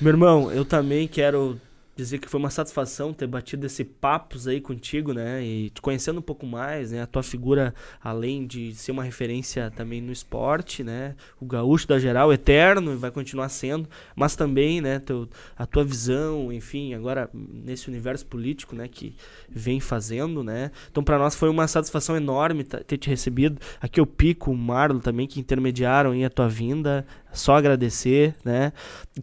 Meu 0.00 0.10
irmão, 0.10 0.50
eu 0.50 0.64
também 0.64 1.06
quero 1.06 1.60
dizer 1.94 2.18
que 2.18 2.28
foi 2.28 2.40
uma 2.40 2.50
satisfação 2.50 3.12
ter 3.12 3.26
batido 3.26 3.66
esse 3.66 3.84
papos 3.84 4.48
aí 4.48 4.60
contigo, 4.60 5.12
né? 5.12 5.44
E 5.44 5.70
te 5.70 5.80
conhecendo 5.80 6.18
um 6.18 6.22
pouco 6.22 6.46
mais, 6.46 6.90
né? 6.90 7.02
A 7.02 7.06
tua 7.06 7.22
figura, 7.22 7.74
além 8.02 8.46
de 8.46 8.74
ser 8.74 8.92
uma 8.92 9.04
referência 9.04 9.70
também 9.70 10.00
no 10.00 10.10
esporte, 10.10 10.82
né? 10.82 11.14
O 11.40 11.44
gaúcho 11.44 11.86
da 11.86 11.98
geral, 11.98 12.32
eterno, 12.32 12.92
e 12.92 12.96
vai 12.96 13.10
continuar 13.10 13.48
sendo, 13.50 13.88
mas 14.16 14.34
também, 14.34 14.80
né? 14.80 14.98
Teu, 14.98 15.28
a 15.56 15.66
tua 15.66 15.84
visão, 15.84 16.52
enfim, 16.52 16.94
agora 16.94 17.28
nesse 17.32 17.88
universo 17.88 18.24
político, 18.26 18.74
né? 18.74 18.88
Que 18.88 19.14
vem 19.48 19.78
fazendo, 19.78 20.42
né? 20.42 20.70
Então 20.90 21.04
para 21.04 21.18
nós 21.18 21.34
foi 21.34 21.50
uma 21.50 21.68
satisfação 21.68 22.16
enorme 22.16 22.64
ter 22.64 22.96
te 22.96 23.10
recebido. 23.10 23.60
Aqui 23.80 24.00
o 24.00 24.06
Pico, 24.06 24.50
o 24.50 24.56
Marlon 24.56 24.98
também, 24.98 25.26
que 25.26 25.38
intermediaram 25.38 26.12
aí 26.12 26.24
a 26.24 26.30
tua 26.30 26.48
vinda. 26.48 27.06
Só 27.32 27.56
agradecer, 27.56 28.34
né? 28.44 28.72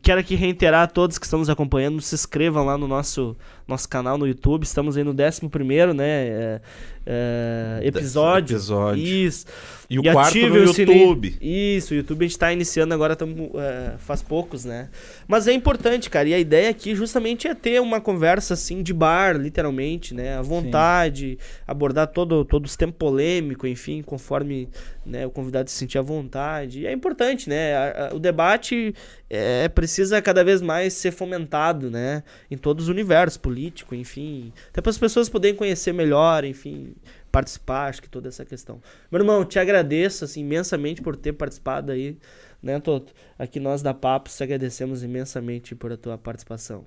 Quero 0.01 0.19
aqui 0.19 0.35
reiterar 0.35 0.83
a 0.83 0.87
todos 0.87 1.17
que 1.17 1.25
estão 1.25 1.39
nos 1.39 1.49
acompanhando, 1.49 2.01
se 2.01 2.15
inscrevam 2.15 2.65
lá 2.65 2.77
no 2.77 2.87
nosso, 2.87 3.37
nosso 3.69 3.87
canal 3.87 4.17
no 4.17 4.27
YouTube. 4.27 4.63
Estamos 4.63 4.97
aí 4.97 5.03
no 5.03 5.11
11 5.11 5.93
né? 5.95 6.05
é, 6.27 6.61
é, 7.05 7.79
episódio. 7.83 8.55
Episódio. 8.55 9.01
Isso. 9.03 9.45
E 9.89 9.97
o 9.97 10.05
E 10.05 10.11
quarto 10.11 10.37
no 10.37 10.63
o 10.69 10.73
sininho. 10.73 10.97
YouTube. 10.99 11.37
Isso, 11.41 11.93
o 11.93 11.97
YouTube 11.97 12.23
a 12.23 12.27
gente 12.27 12.37
tá 12.37 12.53
iniciando 12.53 12.93
agora, 12.93 13.15
tamo, 13.15 13.51
é, 13.55 13.97
faz 13.97 14.21
poucos, 14.21 14.63
né? 14.65 14.89
Mas 15.27 15.47
é 15.47 15.53
importante, 15.53 16.09
cara. 16.09 16.29
E 16.29 16.33
a 16.33 16.39
ideia 16.39 16.69
aqui 16.69 16.93
justamente 16.93 17.47
é 17.47 17.55
ter 17.55 17.81
uma 17.81 17.99
conversa 17.99 18.53
assim 18.53 18.83
de 18.83 18.93
bar, 18.93 19.35
literalmente, 19.37 20.13
né? 20.13 20.37
À 20.37 20.41
vontade, 20.43 21.39
abordar 21.65 22.07
todo, 22.07 22.45
todo 22.45 22.67
o 22.67 22.77
tempo 22.77 22.93
polêmico, 22.93 23.65
enfim, 23.65 24.03
conforme 24.03 24.69
né, 25.05 25.25
o 25.25 25.31
convidado 25.31 25.71
se 25.71 25.75
sentir 25.75 25.97
à 25.97 26.03
vontade. 26.03 26.81
E 26.81 26.85
é 26.85 26.91
importante, 26.93 27.49
né? 27.49 27.73
A- 27.75 28.09
a- 28.11 28.15
o 28.15 28.19
debate 28.19 28.93
é, 29.27 29.67
precisa 29.69 30.21
cada 30.21 30.43
vez 30.43 30.61
mais 30.61 30.93
ser 30.93 31.09
fomentado, 31.11 31.89
né? 31.89 32.21
Em 32.51 32.57
todos 32.57 32.83
os 32.85 32.89
universos, 32.89 33.37
político, 33.59 33.93
enfim. 33.93 34.53
Até 34.69 34.81
para 34.81 34.89
as 34.89 34.97
pessoas 34.97 35.27
poderem 35.27 35.55
conhecer 35.55 35.93
melhor, 35.93 36.45
enfim, 36.45 36.95
participar, 37.31 37.89
acho 37.89 38.01
que 38.01 38.09
toda 38.09 38.29
essa 38.29 38.45
questão. 38.45 38.81
Meu 39.11 39.21
irmão, 39.21 39.43
te 39.43 39.59
agradeço 39.59 40.23
assim, 40.23 40.41
imensamente 40.41 41.01
por 41.01 41.15
ter 41.15 41.33
participado 41.33 41.91
aí, 41.91 42.17
né, 42.63 42.79
Toto? 42.79 43.13
Aqui 43.37 43.59
nós 43.59 43.81
da 43.81 43.93
Papo 43.93 44.29
te 44.29 44.41
agradecemos 44.43 45.03
imensamente 45.03 45.75
por 45.75 45.91
a 45.91 45.97
tua 45.97 46.17
participação. 46.17 46.85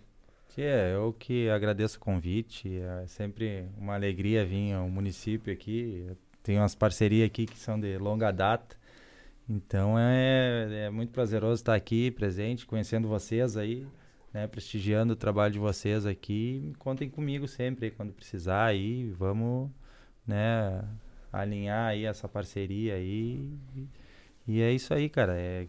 Que 0.48 0.62
é, 0.62 0.94
eu 0.94 1.14
que 1.18 1.48
agradeço 1.48 1.96
o 1.96 2.00
convite. 2.00 2.78
É 2.78 3.06
sempre 3.06 3.66
uma 3.78 3.94
alegria 3.94 4.44
vir 4.44 4.72
ao 4.72 4.88
município 4.88 5.52
aqui. 5.52 6.06
Tem 6.42 6.58
umas 6.58 6.74
parcerias 6.74 7.26
aqui 7.26 7.46
que 7.46 7.58
são 7.58 7.80
de 7.80 7.96
longa 7.96 8.30
data. 8.30 8.76
Então 9.48 9.98
é, 9.98 10.86
é 10.86 10.90
muito 10.90 11.10
prazeroso 11.10 11.54
estar 11.54 11.74
aqui 11.74 12.10
presente, 12.10 12.66
conhecendo 12.66 13.08
vocês 13.08 13.56
aí, 13.56 13.86
né, 14.32 14.46
prestigiando 14.46 15.12
o 15.12 15.16
trabalho 15.16 15.52
de 15.52 15.58
vocês 15.58 16.06
aqui. 16.06 16.72
Contem 16.78 17.08
comigo 17.08 17.46
sempre 17.46 17.86
aí, 17.86 17.90
quando 17.90 18.12
precisar 18.12 18.64
aí. 18.64 19.12
Vamos, 19.18 19.70
né, 20.26 20.82
alinhar 21.32 21.88
aí 21.88 22.04
essa 22.04 22.28
parceria 22.28 22.94
aí. 22.94 23.48
E 24.46 24.60
é 24.60 24.72
isso 24.72 24.92
aí, 24.92 25.08
cara. 25.08 25.34
É, 25.36 25.66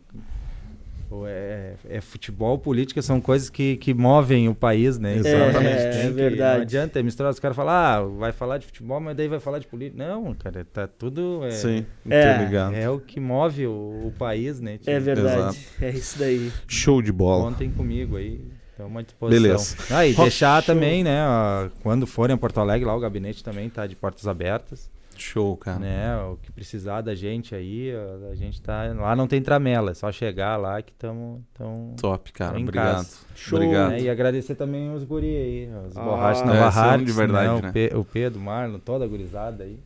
é, 1.28 1.76
é 1.90 2.02
futebol, 2.02 2.58
política 2.58 3.00
são 3.02 3.22
coisas 3.22 3.48
que, 3.48 3.78
que 3.78 3.94
movem 3.94 4.50
o 4.50 4.56
país, 4.56 4.98
né? 4.98 5.18
Então, 5.18 5.32
Exatamente. 5.32 5.76
É, 5.78 6.00
é 6.00 6.08
que- 6.08 6.10
verdade. 6.10 6.56
Não 6.56 6.62
adianta 6.64 7.04
misturar, 7.04 7.32
os 7.32 7.40
caras 7.40 7.56
falam, 7.56 7.72
ah, 7.74 8.02
vai 8.18 8.32
falar 8.32 8.58
de 8.58 8.66
futebol, 8.66 9.00
mas 9.00 9.16
daí 9.16 9.28
vai 9.28 9.40
falar 9.40 9.60
de 9.60 9.68
política. 9.68 10.04
Não, 10.08 10.34
cara, 10.34 10.66
tá 10.66 10.88
tudo. 10.88 11.42
É, 11.46 11.52
Sim, 11.52 11.86
É. 12.10 12.34
muito 12.34 12.46
ligado. 12.48 12.74
é 12.76 12.90
o 12.90 13.00
que 13.00 13.20
move 13.20 13.68
o, 13.68 14.08
o 14.08 14.14
país, 14.18 14.60
né? 14.60 14.80
tio? 14.80 14.92
É 14.92 15.00
verdade. 15.00 15.50
Exato. 15.56 15.84
É 15.86 15.90
isso 15.92 16.18
daí. 16.18 16.52
Show 16.68 17.00
de 17.00 17.12
bola. 17.12 17.44
Contem 17.44 17.70
comigo 17.70 18.18
aí. 18.18 18.42
Estamos 18.74 18.98
à 18.98 19.02
disposição. 19.04 19.42
Beleza. 19.44 19.76
Ah, 19.92 20.06
e 20.06 20.14
deixar 20.14 20.62
show. 20.64 20.74
também, 20.74 21.04
né? 21.04 21.24
ó, 21.28 21.70
quando 21.82 22.06
forem 22.08 22.34
a 22.34 22.38
Porto 22.38 22.60
Alegre, 22.60 22.86
lá 22.86 22.96
o 22.96 23.00
gabinete 23.00 23.44
também 23.44 23.70
tá 23.70 23.86
de 23.88 23.96
portas 23.96 24.28
abertas. 24.28 24.92
Show, 25.16 25.56
cara. 25.58 25.78
né? 25.78 26.18
O 26.24 26.38
que 26.38 26.52
precisar 26.52 27.02
da 27.02 27.14
gente 27.14 27.54
aí, 27.54 27.94
a 28.32 28.34
gente 28.36 28.60
tá. 28.60 28.92
Lá 28.98 29.16
não 29.16 29.28
tem 29.28 29.42
tramela, 29.44 29.92
é 29.92 29.94
só 29.94 30.12
chegar 30.12 30.58
lá 30.58 30.82
que 30.82 30.92
estamos. 30.92 31.40
Tão, 31.54 31.94
Top, 32.02 32.32
cara. 32.34 32.58
Obrigado. 32.58 32.96
casa. 32.96 33.18
Show. 33.36 33.60
Obrigado. 33.60 33.92
né? 33.92 34.02
E 34.02 34.10
agradecer 34.10 34.56
também 34.56 34.92
os 34.92 35.04
guri 35.04 35.28
aí, 35.28 35.70
os 35.88 35.96
Ah, 35.96 36.02
borrachos 36.02 36.42
é, 36.42 36.46
Nova 36.48 36.72
são 36.72 36.84
Hartz, 36.84 37.06
de 37.06 37.12
verdade, 37.12 37.54
né? 37.54 37.62
né? 37.62 37.70
O, 37.70 37.74
Pe- 37.74 37.96
o 37.96 38.04
Pedro, 38.04 38.40
o 38.40 38.44
Marlon, 38.44 38.80
toda 38.80 39.06
a 39.06 39.08
gurizada 39.08 39.64
aí. 39.64 39.78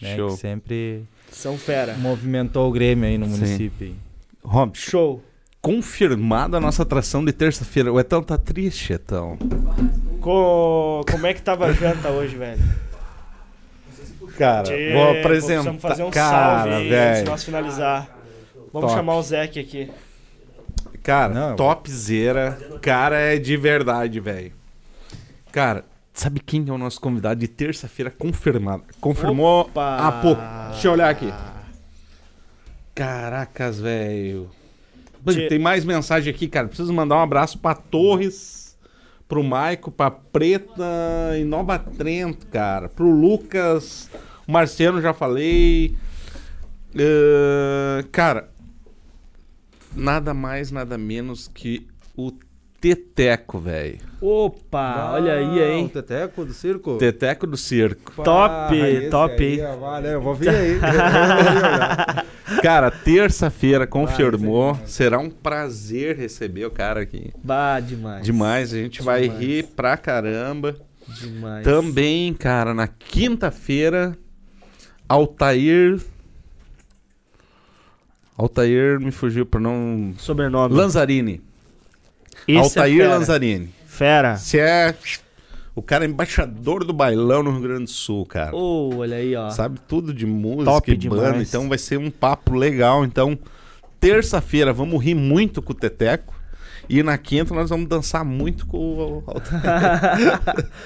Né? 0.00 0.16
Show. 0.16 0.30
Que 0.30 0.36
sempre 0.38 1.04
São 1.30 1.58
fera. 1.58 1.94
movimentou 1.98 2.66
o 2.68 2.72
Grêmio 2.72 3.04
aí 3.06 3.18
no 3.18 3.26
Sim. 3.26 3.32
município. 3.32 3.94
Rob, 4.42 4.74
Show. 4.78 5.22
Confirmada 5.64 6.58
a 6.58 6.60
nossa 6.60 6.82
atração 6.82 7.24
de 7.24 7.32
terça-feira. 7.32 7.90
O 7.90 7.98
Etão 7.98 8.22
tá 8.22 8.36
triste, 8.36 8.92
Etão. 8.92 9.38
Co- 10.20 11.02
Como 11.10 11.26
é 11.26 11.32
que 11.32 11.40
tava 11.40 11.64
a 11.64 11.72
janta 11.72 12.10
hoje, 12.10 12.36
velho? 12.36 12.60
Cara, 14.36 14.64
Tchê, 14.64 14.92
vou 14.92 15.06
pô, 15.06 15.18
apresentar. 15.20 15.62
Precisamos 15.62 15.80
fazer 15.82 16.02
um 16.02 16.10
cara, 16.10 16.56
salve 16.58 16.68
aí 16.74 16.74
antes 16.74 16.84
de 16.84 16.90
velho. 17.14 17.26
nós 17.30 17.44
finalizar. 17.44 18.18
Vamos 18.74 18.88
Top. 18.90 18.92
chamar 19.00 19.14
o 19.16 19.22
Zeke 19.22 19.58
aqui. 19.58 19.90
Cara, 21.02 21.32
Não. 21.32 21.56
topzera. 21.56 22.58
Cara, 22.82 23.16
é 23.18 23.38
de 23.38 23.56
verdade, 23.56 24.20
velho. 24.20 24.52
Cara, 25.50 25.84
sabe 26.12 26.40
quem 26.40 26.62
é 26.68 26.72
o 26.72 26.76
nosso 26.78 27.00
convidado 27.00 27.40
de 27.40 27.48
terça-feira 27.48 28.10
confirmado? 28.10 28.82
Confirmou 29.00 29.62
Opa! 29.62 29.96
há 29.98 30.12
pouco. 30.12 30.42
Deixa 30.72 30.88
eu 30.88 30.92
olhar 30.92 31.08
aqui. 31.08 31.32
Caracas, 32.94 33.78
velho. 33.80 34.50
Tchê. 35.32 35.48
Tem 35.48 35.58
mais 35.58 35.84
mensagem 35.84 36.32
aqui, 36.32 36.48
cara. 36.48 36.68
Preciso 36.68 36.92
mandar 36.92 37.16
um 37.16 37.22
abraço 37.22 37.58
pra 37.58 37.74
Torres, 37.74 38.76
pro 39.26 39.42
Maico, 39.42 39.90
pra 39.90 40.10
Preta 40.10 40.84
e 41.38 41.44
Nova 41.44 41.78
Trento, 41.78 42.46
cara. 42.46 42.88
Pro 42.88 43.10
Lucas, 43.10 44.10
o 44.46 44.52
Marciano 44.52 45.00
já 45.00 45.14
falei. 45.14 45.96
Eh, 46.96 48.04
cara, 48.12 48.50
nada 49.94 50.32
mais, 50.32 50.70
nada 50.70 50.96
menos 50.96 51.48
que 51.48 51.86
o 52.16 52.32
Teteco, 52.84 53.58
velho. 53.58 53.98
Opa, 54.20 55.12
olha 55.12 55.32
aí, 55.32 55.44
Ah, 55.44 55.48
O 55.52 55.58
hein? 55.70 55.88
Teteco 55.88 56.44
do 56.44 56.52
circo? 56.52 56.98
Teteco 56.98 57.46
do 57.46 57.56
circo. 57.56 58.22
Top, 58.22 58.76
esse 58.76 59.08
top, 59.08 59.42
aí, 59.42 59.58
hein? 59.58 59.64
ó, 59.64 59.76
Valeu, 59.78 60.12
eu 60.12 60.20
vou 60.20 60.34
vir 60.34 60.50
aí. 60.50 60.72
eu 60.74 60.80
vou 60.80 60.90
vir 60.90 61.64
olhar. 61.64 62.26
Cara, 62.62 62.90
terça-feira 62.90 63.86
confirmou. 63.86 64.72
aí, 64.74 64.86
Será 64.86 65.18
um 65.18 65.30
prazer 65.30 66.14
receber 66.16 66.66
o 66.66 66.70
cara 66.70 67.00
aqui. 67.00 67.32
Bah, 67.42 67.80
demais. 67.80 68.22
Demais, 68.22 68.74
a 68.74 68.76
gente 68.76 69.00
vai 69.00 69.22
Demais. 69.22 69.40
rir 69.40 69.62
pra 69.74 69.96
caramba. 69.96 70.76
Demais. 71.08 71.64
Também, 71.64 72.34
cara, 72.34 72.74
na 72.74 72.86
quinta-feira, 72.86 74.14
Altair. 75.08 75.98
Altair 78.36 79.00
me 79.00 79.10
fugiu 79.10 79.46
pra 79.46 79.58
não. 79.58 80.12
Sobrenome. 80.18 80.74
Lanzarini. 80.74 81.40
Esse 82.46 82.78
Altair 82.78 83.00
é. 83.00 83.08
Lanzarini. 83.08 83.74
Fera. 83.86 84.36
Você 84.36 84.58
é. 84.58 84.94
O 85.74 85.82
cara 85.82 86.04
é 86.04 86.08
embaixador 86.08 86.84
do 86.84 86.92
bailão 86.92 87.42
no 87.42 87.50
Rio 87.50 87.60
Grande 87.62 87.84
do 87.84 87.90
Sul, 87.90 88.24
cara. 88.26 88.54
Oh, 88.54 88.96
olha 88.98 89.16
aí, 89.16 89.34
ó. 89.34 89.50
Sabe 89.50 89.80
tudo 89.88 90.14
de 90.14 90.24
música 90.24 90.70
Top 90.70 90.92
e 90.92 90.96
banda, 91.08 91.26
demais. 91.32 91.48
então 91.48 91.68
vai 91.68 91.78
ser 91.78 91.98
um 91.98 92.10
papo 92.10 92.54
legal. 92.54 93.04
Então, 93.04 93.36
terça-feira 93.98 94.72
vamos 94.72 95.02
rir 95.02 95.14
muito 95.14 95.60
com 95.60 95.72
o 95.72 95.74
Teteco. 95.74 96.34
E 96.88 97.02
na 97.02 97.16
quinta 97.16 97.54
nós 97.54 97.70
vamos 97.70 97.88
dançar 97.88 98.24
muito 98.24 98.66
com 98.66 98.76
o 98.76 99.24
Altair. 99.26 99.62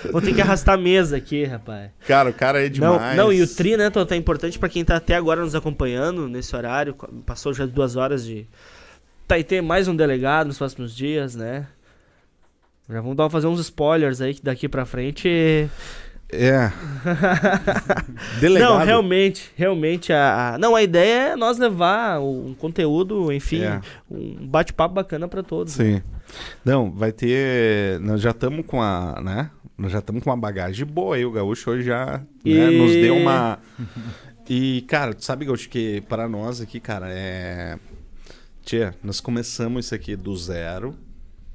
Vou 0.12 0.22
ter 0.22 0.32
que 0.34 0.40
arrastar 0.40 0.76
a 0.76 0.78
mesa 0.78 1.16
aqui, 1.16 1.44
rapaz. 1.44 1.90
Cara, 2.06 2.30
o 2.30 2.32
cara 2.32 2.60
é 2.60 2.68
Não, 2.68 2.70
demais. 2.70 3.16
não, 3.16 3.32
e 3.32 3.42
o 3.42 3.48
Tri, 3.48 3.76
né, 3.76 3.90
Tô, 3.90 4.06
é 4.08 4.16
importante 4.16 4.58
pra 4.58 4.68
quem 4.68 4.84
tá 4.84 4.96
até 4.96 5.16
agora 5.16 5.42
nos 5.42 5.54
acompanhando 5.54 6.28
nesse 6.28 6.54
horário. 6.54 6.94
Passou 7.26 7.52
já 7.52 7.66
duas 7.66 7.96
horas 7.96 8.24
de. 8.24 8.46
Tá, 9.28 9.38
e 9.38 9.44
ter 9.44 9.60
mais 9.62 9.86
um 9.88 9.94
delegado 9.94 10.46
nos 10.46 10.56
próximos 10.58 10.96
dias, 10.96 11.34
né? 11.36 11.66
Já 12.88 13.00
vamos 13.02 13.14
dar, 13.16 13.28
fazer 13.28 13.46
uns 13.46 13.60
spoilers 13.60 14.20
aí 14.22 14.32
que 14.34 14.42
daqui 14.42 14.66
pra 14.68 14.86
frente. 14.86 15.68
É. 16.30 16.70
Delegado. 18.40 18.70
Não, 18.78 18.84
realmente, 18.84 19.50
realmente 19.54 20.12
a, 20.12 20.54
a- 20.54 20.58
Não, 20.58 20.74
a 20.74 20.82
ideia 20.82 21.32
é 21.32 21.36
nós 21.36 21.58
levar 21.58 22.20
um 22.20 22.54
conteúdo, 22.54 23.30
enfim, 23.32 23.62
É. 23.62 23.80
um 24.10 24.46
bate-papo 24.46 24.94
bacana 24.94 25.28
pra 25.28 25.42
todos. 25.42 25.74
Sim. 25.74 26.02
Não, 26.64 26.90
vai 26.90 27.12
ter. 27.12 28.00
Nós 28.00 28.20
já 28.22 28.30
estamos 28.30 28.64
com 28.66 28.80
a. 28.82 29.20
né? 29.22 29.50
Nós 29.76 29.92
já 29.92 29.98
estamos 30.00 30.22
com 30.22 30.30
uma 30.30 30.36
bagagem 30.36 30.84
boa 30.86 31.16
aí. 31.16 31.24
O 31.24 31.30
Gaúcho 31.30 31.70
hoje 31.70 31.84
já 31.84 32.18
né, 32.44 32.72
E- 32.72 32.78
nos 32.78 32.92
deu 32.92 33.14
uma. 33.16 33.58
E, 34.50 34.80
cara, 34.88 35.12
tu 35.12 35.22
sabe, 35.22 35.44
Gaúcho, 35.44 35.68
que 35.68 36.00
para 36.08 36.26
nós 36.26 36.58
aqui, 36.62 36.80
cara, 36.80 37.08
é. 37.10 37.78
Tia, 38.68 38.94
nós 39.02 39.18
começamos 39.18 39.86
isso 39.86 39.94
aqui 39.94 40.14
do 40.14 40.36
zero, 40.36 40.94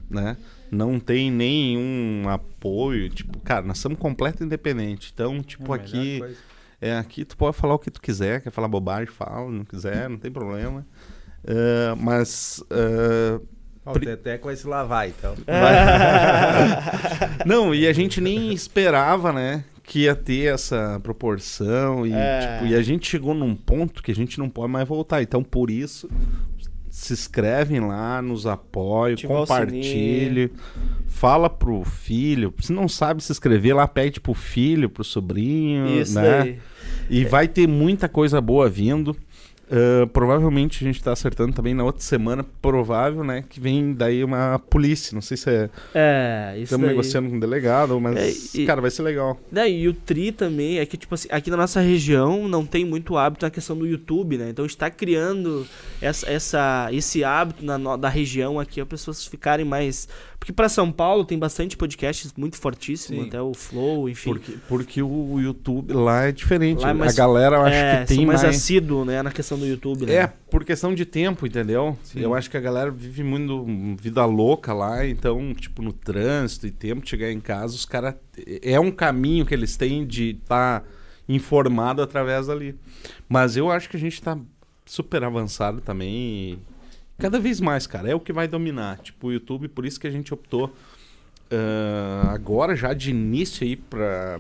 né? 0.10 0.36
Não 0.72 1.00
tem 1.00 1.30
nenhum 1.30 2.24
apoio. 2.28 3.08
Tipo, 3.08 3.38
cara, 3.42 3.64
nós 3.64 3.78
somos 3.78 4.00
completo 4.00 4.44
independente. 4.44 5.12
Então, 5.14 5.44
tipo, 5.44 5.76
É 5.76 5.78
aqui. 5.78 6.18
coisa. 6.18 6.36
É, 6.82 6.98
aqui 6.98 7.24
tu 7.24 7.38
pode 7.38 7.56
falar 7.56 7.76
o 7.76 7.80
que 7.80 7.92
tu 7.92 8.02
quiser, 8.02 8.42
quer 8.42 8.50
falar 8.50 8.68
bobagem, 8.68 9.06
fala, 9.14 9.48
não 9.52 9.64
quiser, 9.64 10.10
não 10.10 10.18
tem 10.18 10.32
problema. 10.32 10.84
É, 11.46 11.94
mas. 12.00 12.64
é, 12.72 13.40
Ó, 13.86 13.92
O 13.92 14.00
Teteco 14.00 14.46
vai 14.46 14.56
se 14.56 14.66
lavar, 14.66 15.08
então. 15.08 15.36
Não, 17.46 17.76
e 17.76 17.86
a 17.86 17.94
gente 17.94 18.20
nem 18.22 18.52
esperava, 18.54 19.32
né? 19.32 19.66
Que 19.84 20.04
ia 20.06 20.16
ter 20.16 20.54
essa 20.54 21.00
proporção. 21.04 22.08
E, 22.08 22.14
É. 22.14 22.40
tipo, 22.58 22.72
e 22.72 22.76
a 22.76 22.82
gente 22.82 23.08
chegou 23.08 23.34
num 23.34 23.54
ponto 23.56 24.02
que 24.02 24.12
a 24.12 24.16
gente 24.16 24.40
não 24.40 24.50
pode 24.50 24.72
mais 24.72 24.88
voltar. 24.88 25.22
Então, 25.22 25.44
por 25.44 25.70
isso, 25.70 26.10
se 27.06 27.14
inscrevem 27.14 27.80
lá, 27.80 28.22
nos 28.22 28.46
Ativa 29.14 29.34
o 29.34 29.38
compartilhe. 29.38 30.52
Fala 31.08 31.50
pro 31.50 31.84
filho. 31.84 32.54
Se 32.60 32.74
não 32.74 32.88
sabe 32.88 33.24
se 33.24 33.32
inscrever 33.32 33.76
lá, 33.76 33.88
pede 33.88 34.20
pro 34.20 34.34
filho, 34.34 34.90
pro 34.90 35.04
sobrinho, 35.04 35.88
Isso 35.88 36.16
né? 36.16 36.42
aí. 36.42 36.60
E 37.10 37.26
vai 37.26 37.48
ter 37.48 37.68
muita 37.68 38.10
coisa 38.10 38.40
boa 38.42 38.70
vindo. 38.70 39.16
Ah, 39.72 40.08
provavelmente 40.12 40.84
a 40.84 40.88
gente 40.88 41.02
tá 41.02 41.12
acertando 41.14 41.54
também 41.54 41.74
na 41.74 41.84
outra 41.84 42.02
semana, 42.02 42.46
provável, 42.62 43.24
né? 43.24 43.44
Que 43.50 43.60
vem 43.60 43.94
daí 43.94 44.24
uma 44.24 44.60
polícia. 44.60 45.16
Não 45.16 45.22
sei 45.22 45.38
se 45.38 45.50
é. 45.50 45.70
É, 45.94 46.54
isso 46.56 46.64
Estamos 46.66 46.86
daí. 46.86 46.96
negociando 46.96 47.30
com 47.30 47.38
o 47.38 47.40
delegado, 47.40 48.00
mas, 48.00 48.56
É, 48.56 48.60
e- 48.62 48.66
cara, 48.66 48.82
vai 48.82 48.92
ser 48.92 49.04
legal. 49.04 49.40
Né, 49.52 49.70
e 49.72 49.88
o 49.88 49.94
Tri 49.94 50.32
também 50.32 50.80
é 50.80 50.86
que, 50.86 50.98
tipo 50.98 51.16
assim, 51.16 51.28
aqui 51.32 51.50
na 51.50 51.58
nossa 51.58 51.80
região 51.80 52.48
não 52.48 52.66
tem 52.66 52.86
muito 52.86 53.18
hábito 53.18 53.46
na 53.46 53.50
questão 53.50 53.78
do 53.78 53.86
YouTube, 53.88 54.38
né? 54.38 54.50
Então 54.50 54.66
a 54.66 54.68
gente 54.68 54.78
tá 54.78 54.90
criando 54.90 55.66
essa, 56.02 56.30
essa, 56.30 56.90
esse 56.92 57.24
hábito 57.24 57.64
na, 57.66 57.78
da 57.98 58.10
região 58.10 58.60
aqui, 58.60 58.80
as 58.82 58.88
pessoas 58.88 59.26
ficarem 59.26 59.66
mais. 59.66 60.08
Porque 60.44 60.52
pra 60.52 60.68
São 60.68 60.92
Paulo 60.92 61.24
tem 61.24 61.40
bastante 61.40 61.78
podcasts 61.78 62.34
muito 62.36 62.58
fortíssimos, 62.58 63.22
Sim. 63.24 63.28
até 63.30 63.42
o 63.42 63.54
Flow, 63.54 64.10
enfim. 64.10 64.32
Porque, 64.34 64.52
porque 64.68 65.02
o 65.02 65.40
YouTube 65.40 65.94
lá 65.94 66.26
é 66.26 66.34
diferente. 66.34 66.82
Lá 66.82 66.90
é 66.90 66.94
mais- 66.94 67.14
a 67.14 67.16
galera, 67.16 67.56
eu 67.56 67.62
acho 67.62 67.76
é, 67.78 68.02
que 68.02 68.08
tem 68.08 68.26
mais, 68.26 68.44
mais. 68.44 68.58
assíduo, 68.58 69.06
né, 69.06 69.24
na 69.24 69.32
questão 69.32 69.58
do 69.58 69.66
YouTube, 69.66 70.06
né? 70.06 70.14
É, 70.16 70.28
por 70.28 70.66
questão 70.66 70.94
de 70.94 71.06
tempo, 71.06 71.48
entendeu? 71.48 71.98
Sim. 72.04 72.20
Eu 72.20 72.36
acho 72.36 72.50
que 72.50 72.58
a 72.58 72.60
galera 72.60 72.92
vive 72.92 73.24
muito 73.24 73.66
vida 73.98 74.26
louca 74.26 74.74
lá, 74.74 75.08
então, 75.08 75.54
tipo, 75.54 75.82
no 75.82 75.94
trânsito 75.94 76.68
e 76.68 76.72
tempo 76.72 77.02
de 77.06 77.10
chegar 77.10 77.32
em 77.32 77.40
casa, 77.40 77.74
os 77.74 77.86
caras. 77.86 78.16
É 78.62 78.78
um 78.78 78.92
caminho 78.92 79.46
que 79.46 79.54
eles 79.54 79.78
têm 79.78 80.06
de 80.06 80.32
estar 80.32 80.84
informado 81.26 82.02
através 82.02 82.48
dali. 82.48 82.76
Mas 83.30 83.56
eu 83.56 83.72
acho 83.72 83.90
que 83.90 83.96
a 83.96 84.00
gente 84.00 84.22
tá 84.22 84.38
super 84.86 85.24
avançado 85.24 85.80
também. 85.80 86.60
Cada 87.20 87.40
vez 87.40 87.62
mais, 87.62 87.86
cara, 87.88 88.10
é 88.10 88.16
o 88.16 88.20
que 88.20 88.34
vai 88.34 88.48
dominar. 88.48 88.98
Tipo, 89.00 89.28
o 89.28 89.32
YouTube, 89.34 89.68
por 89.68 89.86
isso 89.86 90.00
que 90.00 90.08
a 90.08 90.12
gente 90.12 90.34
optou 90.34 90.76
ah, 91.52 92.32
agora 92.34 92.76
já 92.76 92.94
de 92.94 93.12
início 93.12 93.66
aí 93.66 93.76
para 93.76 94.40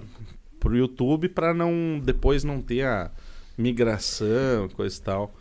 pro 0.59 0.75
YouTube 0.75 1.27
para 1.27 1.53
não 1.53 2.01
depois 2.03 2.43
não 2.43 2.61
ter 2.61 2.85
a 2.85 3.11
migração, 3.57 4.69
coisa 4.69 4.97
e 4.97 5.01
tal. 5.01 5.35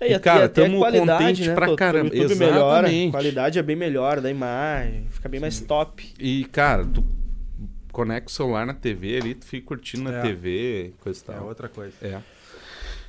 É, 0.00 0.12
E, 0.12 0.18
cara, 0.18 0.46
até 0.46 0.62
a 0.62 0.64
tamo 0.64 0.78
qualidade, 0.78 1.22
contente 1.24 1.48
né, 1.48 1.54
pra 1.54 1.66
Tô- 1.68 1.76
caramba. 1.76 2.12
O 2.12 2.16
YouTube 2.16 2.38
melhora, 2.38 2.86
a 2.88 2.90
Exatamente. 2.90 3.10
qualidade 3.12 3.58
é 3.58 3.62
bem 3.62 3.76
melhor 3.76 4.20
da 4.20 4.28
imagem, 4.30 5.06
fica 5.10 5.28
bem 5.28 5.40
mais 5.40 5.60
top. 5.60 6.12
E, 6.18 6.44
cara, 6.46 6.84
tu 6.84 7.04
conecta 7.92 8.28
o 8.28 8.32
celular 8.34 8.66
na 8.66 8.74
TV 8.74 9.16
ali, 9.18 9.34
tu 9.36 9.46
fica 9.46 9.66
curtindo 9.68 10.10
na 10.10 10.18
É. 10.18 10.22
TV, 10.22 10.92
coisa 11.00 11.22
e 11.26 11.30
É 11.30 11.34
tal. 11.36 11.46
outra 11.46 11.68
coisa. 11.68 11.94
É. 12.02 12.18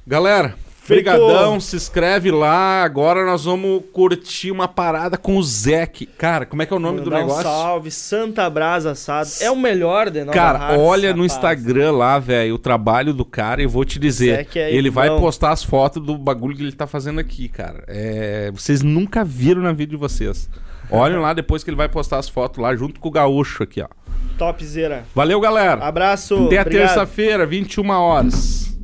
Galera, 0.06 0.56
Feito. 0.86 1.04
Brigadão, 1.06 1.60
se 1.60 1.76
inscreve 1.76 2.30
lá. 2.30 2.84
Agora 2.84 3.26
nós 3.26 3.46
vamos 3.46 3.82
curtir 3.92 4.52
uma 4.52 4.68
parada 4.68 5.18
com 5.18 5.36
o 5.36 5.42
Zeke. 5.44 6.06
Cara, 6.06 6.46
como 6.46 6.62
é 6.62 6.66
que 6.68 6.72
é 6.72 6.76
o 6.76 6.80
nome 6.80 7.00
do 7.02 7.06
Mandar 7.10 7.18
um 7.18 7.22
negócio? 7.22 7.44
salve, 7.44 7.90
Santa 7.90 8.48
Brasa 8.52 8.92
Assado. 8.92 9.28
É 9.42 9.50
o 9.50 9.56
melhor 9.56 10.12
de 10.12 10.20
Nova 10.20 10.32
Cara, 10.32 10.60
Hartz, 10.60 10.80
olha 10.80 11.12
no 11.12 11.24
rapaz. 11.24 11.34
Instagram 11.34 11.92
lá, 11.92 12.20
velho, 12.20 12.54
o 12.54 12.60
trabalho 12.60 13.16
do 13.16 13.26
cara 13.26 13.62
e 13.62 13.66
eu 13.66 13.70
vou 13.70 13.84
te 13.84 13.98
dizer, 13.98 14.48
é 14.56 14.72
ele 14.72 14.92
vai 14.92 15.08
irmão. 15.08 15.22
postar 15.22 15.54
as 15.54 15.64
fotos 15.64 16.04
do 16.06 16.20
bagulho 16.20 16.56
que 16.56 16.62
ele 16.62 16.72
tá 16.72 16.86
fazendo 16.86 17.20
aqui, 17.20 17.50
cara. 17.50 17.84
É, 17.88 18.52
vocês 18.54 18.84
nunca 18.84 19.24
viram 19.24 19.64
na 19.64 19.74
vida 19.74 19.90
de 19.90 19.98
vocês. 19.98 20.48
Olhem 20.92 21.18
lá 21.18 21.34
depois 21.34 21.64
que 21.64 21.70
ele 21.72 21.78
vai 21.78 21.90
postar 21.90 22.20
as 22.20 22.30
fotos 22.30 22.62
lá 22.62 22.76
junto 22.76 23.00
com 23.00 23.08
o 23.08 23.12
gaúcho 23.12 23.64
aqui, 23.64 23.82
ó. 23.82 23.88
Topzera. 24.38 25.04
Valeu, 25.16 25.40
galera. 25.40 25.84
Abraço. 25.84 26.46
Até 26.46 26.64
terça-feira, 26.64 27.44
21 27.44 27.90
horas. 27.90 28.75